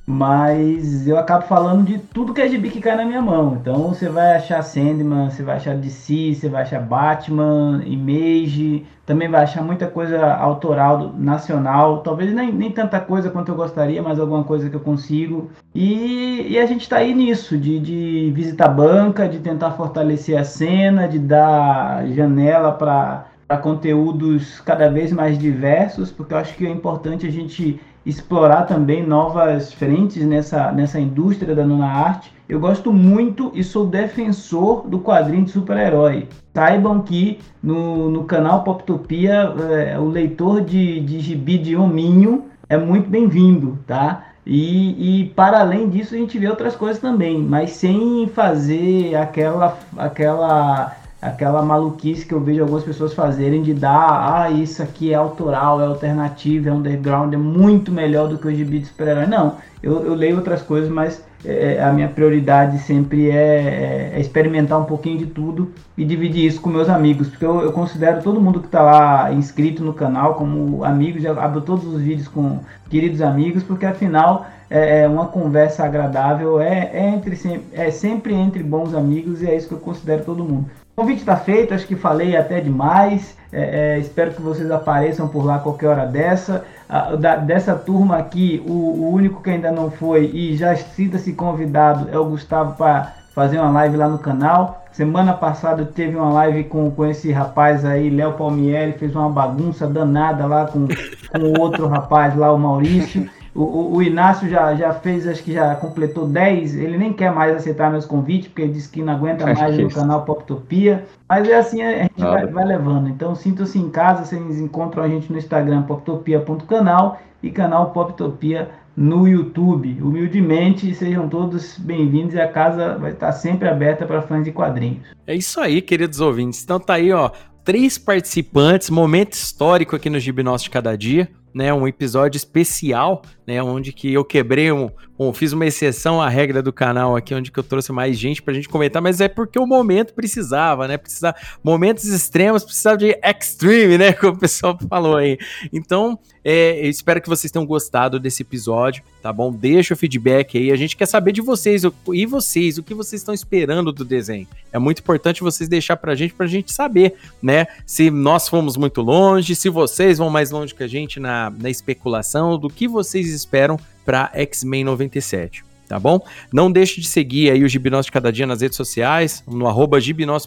mas 0.06 1.08
eu 1.08 1.18
acabo 1.18 1.46
falando 1.46 1.84
de 1.84 1.98
tudo 1.98 2.34
que 2.34 2.42
é 2.42 2.48
gibi 2.48 2.70
que 2.70 2.80
cai 2.80 2.96
na 2.96 3.06
minha 3.06 3.22
mão. 3.22 3.58
Então 3.60 3.90
você 3.90 4.08
vai 4.08 4.36
achar 4.36 4.62
Sandman, 4.62 5.32
você 5.32 5.42
vai 5.42 5.56
achar 5.56 5.76
DC, 5.76 6.36
você 6.36 6.48
vai 6.48 6.62
achar 6.62 6.80
Batman, 6.80 7.82
Image, 7.86 8.86
também 9.04 9.28
vai 9.28 9.44
achar 9.44 9.64
muita 9.64 9.88
coisa 9.88 10.34
autoral, 10.36 11.12
nacional, 11.18 12.02
talvez 12.02 12.32
nem, 12.34 12.52
nem 12.54 12.72
tanta 12.72 13.00
coisa 13.00 13.32
quanto 13.32 13.50
eu 13.50 13.56
gostaria, 13.56 14.02
mas 14.02 14.20
alguma 14.20 14.44
coisa 14.44 14.70
que 14.70 14.76
eu 14.76 14.80
consigo. 14.80 15.50
E, 15.74 16.48
e 16.50 16.60
a 16.60 16.66
gente 16.68 16.82
está 16.82 16.98
aí 16.98 17.14
nisso, 17.14 17.58
de, 17.58 17.80
de 17.80 18.32
visitar 18.36 18.68
banca, 18.68 19.28
de 19.28 19.40
tentar 19.40 19.72
fortalecer 19.72 20.38
a 20.38 20.44
cena, 20.44 21.08
de 21.08 21.18
dar 21.18 22.08
janela 22.10 22.72
para 22.72 23.58
conteúdos 23.62 24.60
cada 24.60 24.88
vez 24.88 25.12
mais 25.12 25.38
diversos, 25.38 26.12
porque 26.12 26.34
eu 26.34 26.38
acho 26.38 26.56
que 26.56 26.68
é 26.68 26.70
importante 26.70 27.26
a 27.26 27.32
gente 27.32 27.80
explorar 28.06 28.64
também 28.64 29.06
novas 29.06 29.74
frentes 29.74 30.26
nessa, 30.26 30.72
nessa 30.72 31.00
indústria 31.00 31.56
da 31.56 31.66
nona 31.66 31.88
arte. 31.88 32.32
Eu 32.48 32.60
gosto 32.60 32.94
muito 32.94 33.52
e 33.56 33.64
sou 33.64 33.88
defensor 33.88 34.88
do 34.88 35.00
quadrinho 35.00 35.46
de 35.46 35.52
super-herói. 35.52 36.28
Saibam 36.54 37.02
que 37.02 37.40
no, 37.62 38.10
no 38.10 38.24
canal 38.26 38.64
Poptopia 38.64 39.54
é, 39.72 39.98
o 39.98 40.08
leitor 40.08 40.62
de, 40.62 41.00
de 41.02 41.20
gibi 41.20 41.58
de 41.58 41.76
hominho 41.76 42.46
é 42.70 42.78
muito 42.78 43.10
bem-vindo, 43.10 43.80
tá? 43.88 44.26
E, 44.46 45.22
e, 45.22 45.30
para 45.30 45.60
além 45.60 45.90
disso 45.90 46.14
a 46.14 46.18
gente 46.20 46.38
vê 46.38 46.48
outras 46.48 46.76
coisas 46.76 47.02
também, 47.02 47.40
mas 47.42 47.72
sem 47.72 48.28
fazer 48.28 49.16
aquela, 49.16 49.76
aquela 49.98 50.96
aquela 51.26 51.62
maluquice 51.64 52.26
que 52.26 52.34
eu 52.34 52.40
vejo 52.40 52.62
algumas 52.62 52.84
pessoas 52.84 53.14
fazerem 53.14 53.64
de 53.64 53.74
dar, 53.74 54.44
ah, 54.44 54.52
isso 54.52 54.82
aqui 54.84 55.12
é 55.12 55.16
autoral, 55.16 55.82
é 55.82 55.86
alternativo, 55.86 56.70
é 56.70 56.72
underground, 56.72 57.34
é 57.34 57.38
muito 57.38 57.92
melhor 57.92 58.28
do 58.28 58.38
que 58.38 58.48
o 58.48 58.54
gibi 58.54 58.80
de 58.80 58.86
super-herói. 58.86 59.26
Não, 59.26 59.56
eu, 59.82 60.06
eu, 60.06 60.14
leio 60.14 60.38
outras 60.38 60.62
coisas, 60.62 60.90
mas 60.90 61.24
é, 61.44 61.82
a 61.82 61.92
minha 61.92 62.08
prioridade 62.08 62.78
sempre 62.80 63.30
é, 63.30 63.34
é, 63.36 64.12
é, 64.16 64.20
experimentar 64.20 64.80
um 64.80 64.86
pouquinho 64.86 65.18
de 65.18 65.26
tudo 65.26 65.72
e 65.98 66.06
dividir 66.06 66.46
isso 66.46 66.62
com 66.62 66.70
meus 66.70 66.90
amigos, 66.90 67.28
porque 67.28 67.46
eu, 67.46 67.62
eu 67.62 67.72
considero 67.72 68.22
todo 68.22 68.42
mundo 68.42 68.60
que 68.60 68.68
está 68.68 68.82
lá 68.82 69.32
inscrito 69.34 69.84
no 69.84 69.94
canal 69.94 70.36
como 70.36 70.84
amigos, 70.84 71.24
já 71.24 71.32
abro 71.32 71.62
todos 71.62 71.86
os 71.86 72.02
vídeos 72.02 72.28
com 72.28 72.60
queridos 72.90 73.22
amigos, 73.22 73.64
porque 73.64 73.86
afinal 73.86 74.46
é, 74.70 75.02
é 75.02 75.08
uma 75.08 75.28
conversa 75.28 75.84
agradável, 75.84 76.60
é, 76.60 76.90
é, 76.94 77.10
entre, 77.10 77.64
é 77.74 77.92
sempre 77.92 78.34
entre 78.34 78.64
bons 78.64 78.94
amigos 78.94 79.42
e 79.42 79.48
é 79.48 79.56
isso 79.56 79.68
que 79.68 79.74
eu 79.74 79.80
considero 79.80 80.24
todo 80.24 80.44
mundo. 80.44 80.70
O 80.96 81.02
convite 81.02 81.20
está 81.20 81.36
feito, 81.36 81.74
acho 81.74 81.86
que 81.86 81.96
falei 81.96 82.38
até 82.38 82.62
demais. 82.62 83.38
É, 83.52 83.96
é, 83.96 84.00
espero 84.00 84.32
que 84.32 84.42
vocês 84.42 84.72
apareçam 84.72 85.28
por 85.28 85.44
lá 85.44 85.60
qualquer 85.60 85.88
hora 85.88 86.06
dessa. 86.06 86.64
A, 86.88 87.18
da, 87.18 87.36
dessa 87.36 87.76
turma 87.76 88.16
aqui, 88.16 88.64
o, 88.66 88.72
o, 88.72 89.14
único 89.14 89.44
que 89.44 89.50
ainda 89.50 89.74
não 89.74 89.92
foi 89.92 90.32
e 90.34 90.56
já 90.56 90.74
sinta-se 90.74 91.34
convidado 91.34 92.08
é 92.10 92.18
o 92.18 92.24
Gustavo 92.24 92.78
para 92.78 93.14
fazer 93.34 93.60
uma 93.60 93.72
live 93.72 93.98
lá 93.98 94.08
no 94.08 94.20
canal. 94.20 94.86
Semana 94.94 95.34
passada 95.34 95.84
teve 95.84 96.16
uma 96.16 96.32
live 96.32 96.64
com, 96.64 96.90
com 96.90 97.06
esse 97.06 97.30
rapaz 97.30 97.84
aí, 97.84 98.10
Léo 98.10 98.32
Palmieri, 98.32 98.94
fez 98.94 99.14
uma 99.14 99.30
bagunça 99.30 99.86
danada 99.86 100.46
lá 100.46 100.66
com, 100.66 100.88
com 100.88 101.62
outro 101.62 101.88
rapaz 101.88 102.38
lá, 102.38 102.54
o 102.54 102.58
Maurício. 102.58 103.30
O, 103.56 103.96
o, 103.96 104.04
Inácio 104.04 104.50
já, 104.50 104.76
já 104.76 104.94
fez, 104.94 105.26
acho 105.26 105.42
que 105.42 105.54
já 105.54 105.74
completou 105.76 106.28
10. 106.28 106.76
Ele 106.76 106.98
nem 106.98 107.14
quer 107.14 107.32
mais 107.32 107.56
aceitar 107.56 107.90
meus 107.90 108.06
convites, 108.06 108.50
porque 108.50 108.64
ele 108.64 108.74
disse 108.74 108.90
que 108.90 109.02
não 109.02 109.14
aguenta 109.14 109.46
mais 109.46 109.78
no 109.78 109.90
canal 109.90 110.26
Poptopia. 110.26 111.06
Mas 111.28 111.48
é 111.48 111.58
assim, 111.58 111.82
a 111.82 112.04
gente 112.04 112.20
vai, 112.20 112.46
vai, 112.48 112.66
levando. 112.66 113.08
Então 113.08 113.34
sinta-se 113.34 113.80
em 113.80 113.90
casa, 113.90 114.26
vocês 114.26 114.60
encontram 114.60 115.04
a 115.04 115.08
gente 115.08 115.32
no 115.32 115.38
Instagram 115.38 115.84
poptopia.canal 115.84 117.22
e 117.42 117.50
canal 117.50 117.92
Poptopia 117.92 118.72
no 118.96 119.26
YouTube. 119.26 120.02
Humildemente, 120.02 120.94
sejam 120.94 121.30
todos 121.30 121.78
bem-vindos 121.78 122.36
e 122.36 122.42
a 122.42 122.50
casa 122.50 122.98
vai 122.98 123.12
estar 123.12 123.32
sempre 123.32 123.70
aberta 123.70 124.06
para 124.06 124.22
fãs 124.22 124.44
de 124.44 124.52
quadrinhos. 124.52 125.08
É 125.26 125.34
isso 125.34 125.62
aí, 125.62 125.82
queridos 125.82 126.20
ouvintes. 126.20 126.62
Então 126.62 126.78
tá 126.78 126.96
aí, 126.96 127.14
ó, 127.14 127.32
três 127.64 127.98
participantes, 127.98 128.90
momento 128.90 129.32
histórico 129.32 129.96
aqui 129.96 130.10
no 130.10 130.20
Gibnóstico 130.20 130.72
de 130.72 130.74
Cada 130.74 130.98
Dia 130.98 131.30
né, 131.56 131.74
um 131.74 131.88
episódio 131.88 132.38
especial, 132.38 133.22
né, 133.48 133.64
onde 133.64 133.94
que 133.94 134.14
eu 134.14 134.26
quebrei 134.26 134.74
um, 134.74 134.90
um, 135.18 135.34
fiz 135.34 135.54
uma 135.54 135.66
exceção 135.66 136.22
à 136.22 136.28
regra 136.28 136.62
do 136.62 136.74
canal 136.74 137.16
aqui, 137.16 137.34
onde 137.34 137.52
que 137.52 137.60
eu 137.60 137.64
trouxe 137.64 137.92
mais 137.92 138.18
gente 138.18 138.42
pra 138.42 138.54
gente 138.54 138.68
comentar, 138.68 139.02
mas 139.02 139.22
é 139.22 139.28
porque 139.28 139.60
o 139.60 139.66
momento 139.66 140.14
precisava, 140.14 140.88
né, 140.88 140.98
precisava, 140.98 141.38
momentos 141.64 142.06
extremos 142.06 142.64
precisava 142.64 142.98
de 142.98 143.18
extreme, 143.24 143.98
né, 143.98 144.12
como 144.14 144.34
o 144.34 144.40
pessoal 144.40 144.78
falou 144.90 145.16
aí. 145.16 145.38
Então, 145.72 146.20
é, 146.44 146.86
eu 146.86 146.90
espero 146.90 147.22
que 147.22 147.30
vocês 147.30 147.52
tenham 147.52 147.66
gostado 147.66 148.20
desse 148.20 148.44
episódio, 148.44 149.04
tá 149.22 149.32
bom? 149.32 149.52
Deixa 149.52 149.94
o 149.94 149.98
feedback 149.98 150.58
aí, 150.58 150.72
a 150.72 150.76
gente 150.76 150.98
quer 150.98 151.08
saber 151.08 151.32
de 151.32 151.42
vocês, 151.42 151.84
e 152.14 152.26
vocês, 152.26 152.78
o 152.78 152.84
que 152.84 152.94
vocês 152.94 153.22
estão 153.22 153.34
esperando 153.34 153.92
do 153.92 154.04
desenho. 154.04 154.48
É 154.72 154.78
muito 154.78 155.00
importante 155.00 155.42
vocês 155.42 155.70
deixar 155.70 155.96
pra 155.98 156.14
gente, 156.14 156.34
pra 156.34 156.46
gente 156.46 156.74
saber, 156.74 157.16
né, 157.42 157.68
se 157.86 158.12
nós 158.12 158.50
fomos 158.50 158.76
muito 158.76 159.02
longe, 159.02 159.56
se 159.56 159.70
vocês 159.70 160.18
vão 160.18 160.30
mais 160.30 160.52
longe 160.52 160.76
que 160.76 160.84
a 160.84 160.88
gente 160.88 161.20
na 161.20 161.36
na, 161.50 161.70
especulação 161.70 162.58
do 162.58 162.70
que 162.70 162.88
vocês 162.88 163.30
esperam 163.30 163.80
para 164.06 164.30
X-Men 164.34 164.84
97 164.84 165.66
tá 165.88 166.00
bom? 166.00 166.20
Não 166.52 166.72
deixe 166.72 167.00
de 167.00 167.08
seguir 167.08 167.52
aí 167.52 167.64
o 167.64 167.70
Gibinós 167.70 168.06
de 168.06 168.12
Cada 168.12 168.32
Dia 168.32 168.48
nas 168.48 168.62
redes 168.62 168.76
sociais, 168.76 169.44
no 169.48 169.68
arroba 169.68 170.00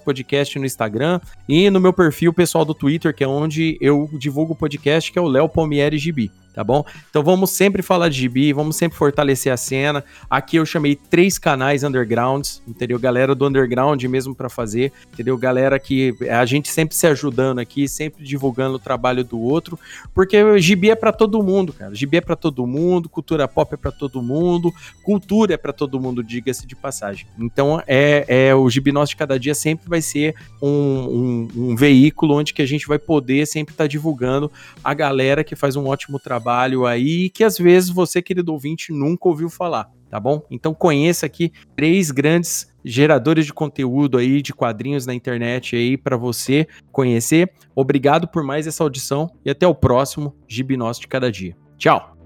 Podcast 0.04 0.58
no 0.58 0.66
Instagram 0.66 1.20
e 1.48 1.70
no 1.70 1.80
meu 1.80 1.92
perfil 1.92 2.32
pessoal 2.32 2.64
do 2.64 2.74
Twitter, 2.74 3.14
que 3.14 3.24
é 3.24 3.28
onde 3.28 3.78
eu 3.80 4.10
divulgo 4.14 4.52
o 4.52 4.56
podcast, 4.56 5.12
que 5.12 5.18
é 5.18 5.22
o 5.22 5.28
Léo 5.28 5.48
Palmieri 5.48 5.96
Gibi 5.96 6.30
tá 6.54 6.64
bom? 6.64 6.84
Então 7.08 7.22
vamos 7.22 7.50
sempre 7.50 7.82
falar 7.82 8.08
de 8.08 8.18
gibi, 8.18 8.52
vamos 8.52 8.76
sempre 8.76 8.98
fortalecer 8.98 9.52
a 9.52 9.56
cena. 9.56 10.04
Aqui 10.28 10.56
eu 10.56 10.66
chamei 10.66 10.96
três 10.96 11.38
canais 11.38 11.84
undergrounds, 11.84 12.62
entendeu? 12.66 12.98
Galera 12.98 13.34
do 13.34 13.46
underground 13.46 14.02
mesmo 14.04 14.34
para 14.34 14.48
fazer, 14.48 14.92
entendeu? 15.12 15.36
Galera 15.36 15.78
que 15.78 16.14
a 16.30 16.44
gente 16.44 16.68
sempre 16.68 16.96
se 16.96 17.06
ajudando 17.06 17.58
aqui, 17.58 17.86
sempre 17.86 18.24
divulgando 18.24 18.76
o 18.76 18.78
trabalho 18.78 19.22
do 19.22 19.38
outro, 19.38 19.78
porque 20.14 20.58
gibi 20.58 20.90
é 20.90 20.96
para 20.96 21.12
todo 21.12 21.42
mundo, 21.42 21.72
cara. 21.72 21.94
Gibi 21.94 22.16
é 22.16 22.20
para 22.20 22.34
todo 22.34 22.66
mundo, 22.66 23.08
cultura 23.08 23.46
pop 23.46 23.72
é 23.74 23.76
para 23.76 23.92
todo 23.92 24.22
mundo, 24.22 24.72
cultura 25.04 25.54
é 25.54 25.56
para 25.56 25.72
todo 25.72 26.00
mundo, 26.00 26.24
diga-se 26.24 26.66
de 26.66 26.74
passagem. 26.74 27.26
Então 27.38 27.82
é, 27.86 28.24
é 28.26 28.54
o 28.54 28.68
gibi 28.68 28.90
nosso 28.90 29.10
de 29.10 29.16
cada 29.16 29.38
dia 29.38 29.54
sempre 29.54 29.88
vai 29.88 30.02
ser 30.02 30.34
um, 30.60 30.68
um, 30.68 31.48
um 31.70 31.76
veículo 31.76 32.34
onde 32.34 32.52
que 32.52 32.62
a 32.62 32.66
gente 32.66 32.86
vai 32.86 32.98
poder 32.98 33.46
sempre 33.46 33.72
estar 33.72 33.84
tá 33.84 33.88
divulgando 33.88 34.50
a 34.82 34.92
galera 34.92 35.44
que 35.44 35.54
faz 35.54 35.76
um 35.76 35.86
ótimo 35.86 36.18
trabalho 36.18 36.37
trabalho 36.38 36.86
aí 36.86 37.28
que 37.28 37.42
às 37.42 37.58
vezes 37.58 37.90
você, 37.90 38.22
querido 38.22 38.52
ouvinte, 38.52 38.92
nunca 38.92 39.28
ouviu 39.28 39.50
falar, 39.50 39.90
tá 40.08 40.20
bom? 40.20 40.40
Então 40.50 40.72
conheça 40.72 41.26
aqui 41.26 41.52
três 41.76 42.12
grandes 42.12 42.72
geradores 42.84 43.44
de 43.44 43.52
conteúdo 43.52 44.16
aí 44.16 44.40
de 44.40 44.54
quadrinhos 44.54 45.04
na 45.04 45.12
internet 45.12 45.74
aí 45.74 45.96
para 45.96 46.16
você 46.16 46.66
conhecer. 46.92 47.52
Obrigado 47.74 48.28
por 48.28 48.44
mais 48.44 48.66
essa 48.66 48.84
audição 48.84 49.28
e 49.44 49.50
até 49.50 49.66
o 49.66 49.74
próximo 49.74 50.34
Gibinós 50.46 50.98
de 50.98 51.08
cada 51.08 51.30
dia. 51.30 51.56
Tchau. 51.76 52.17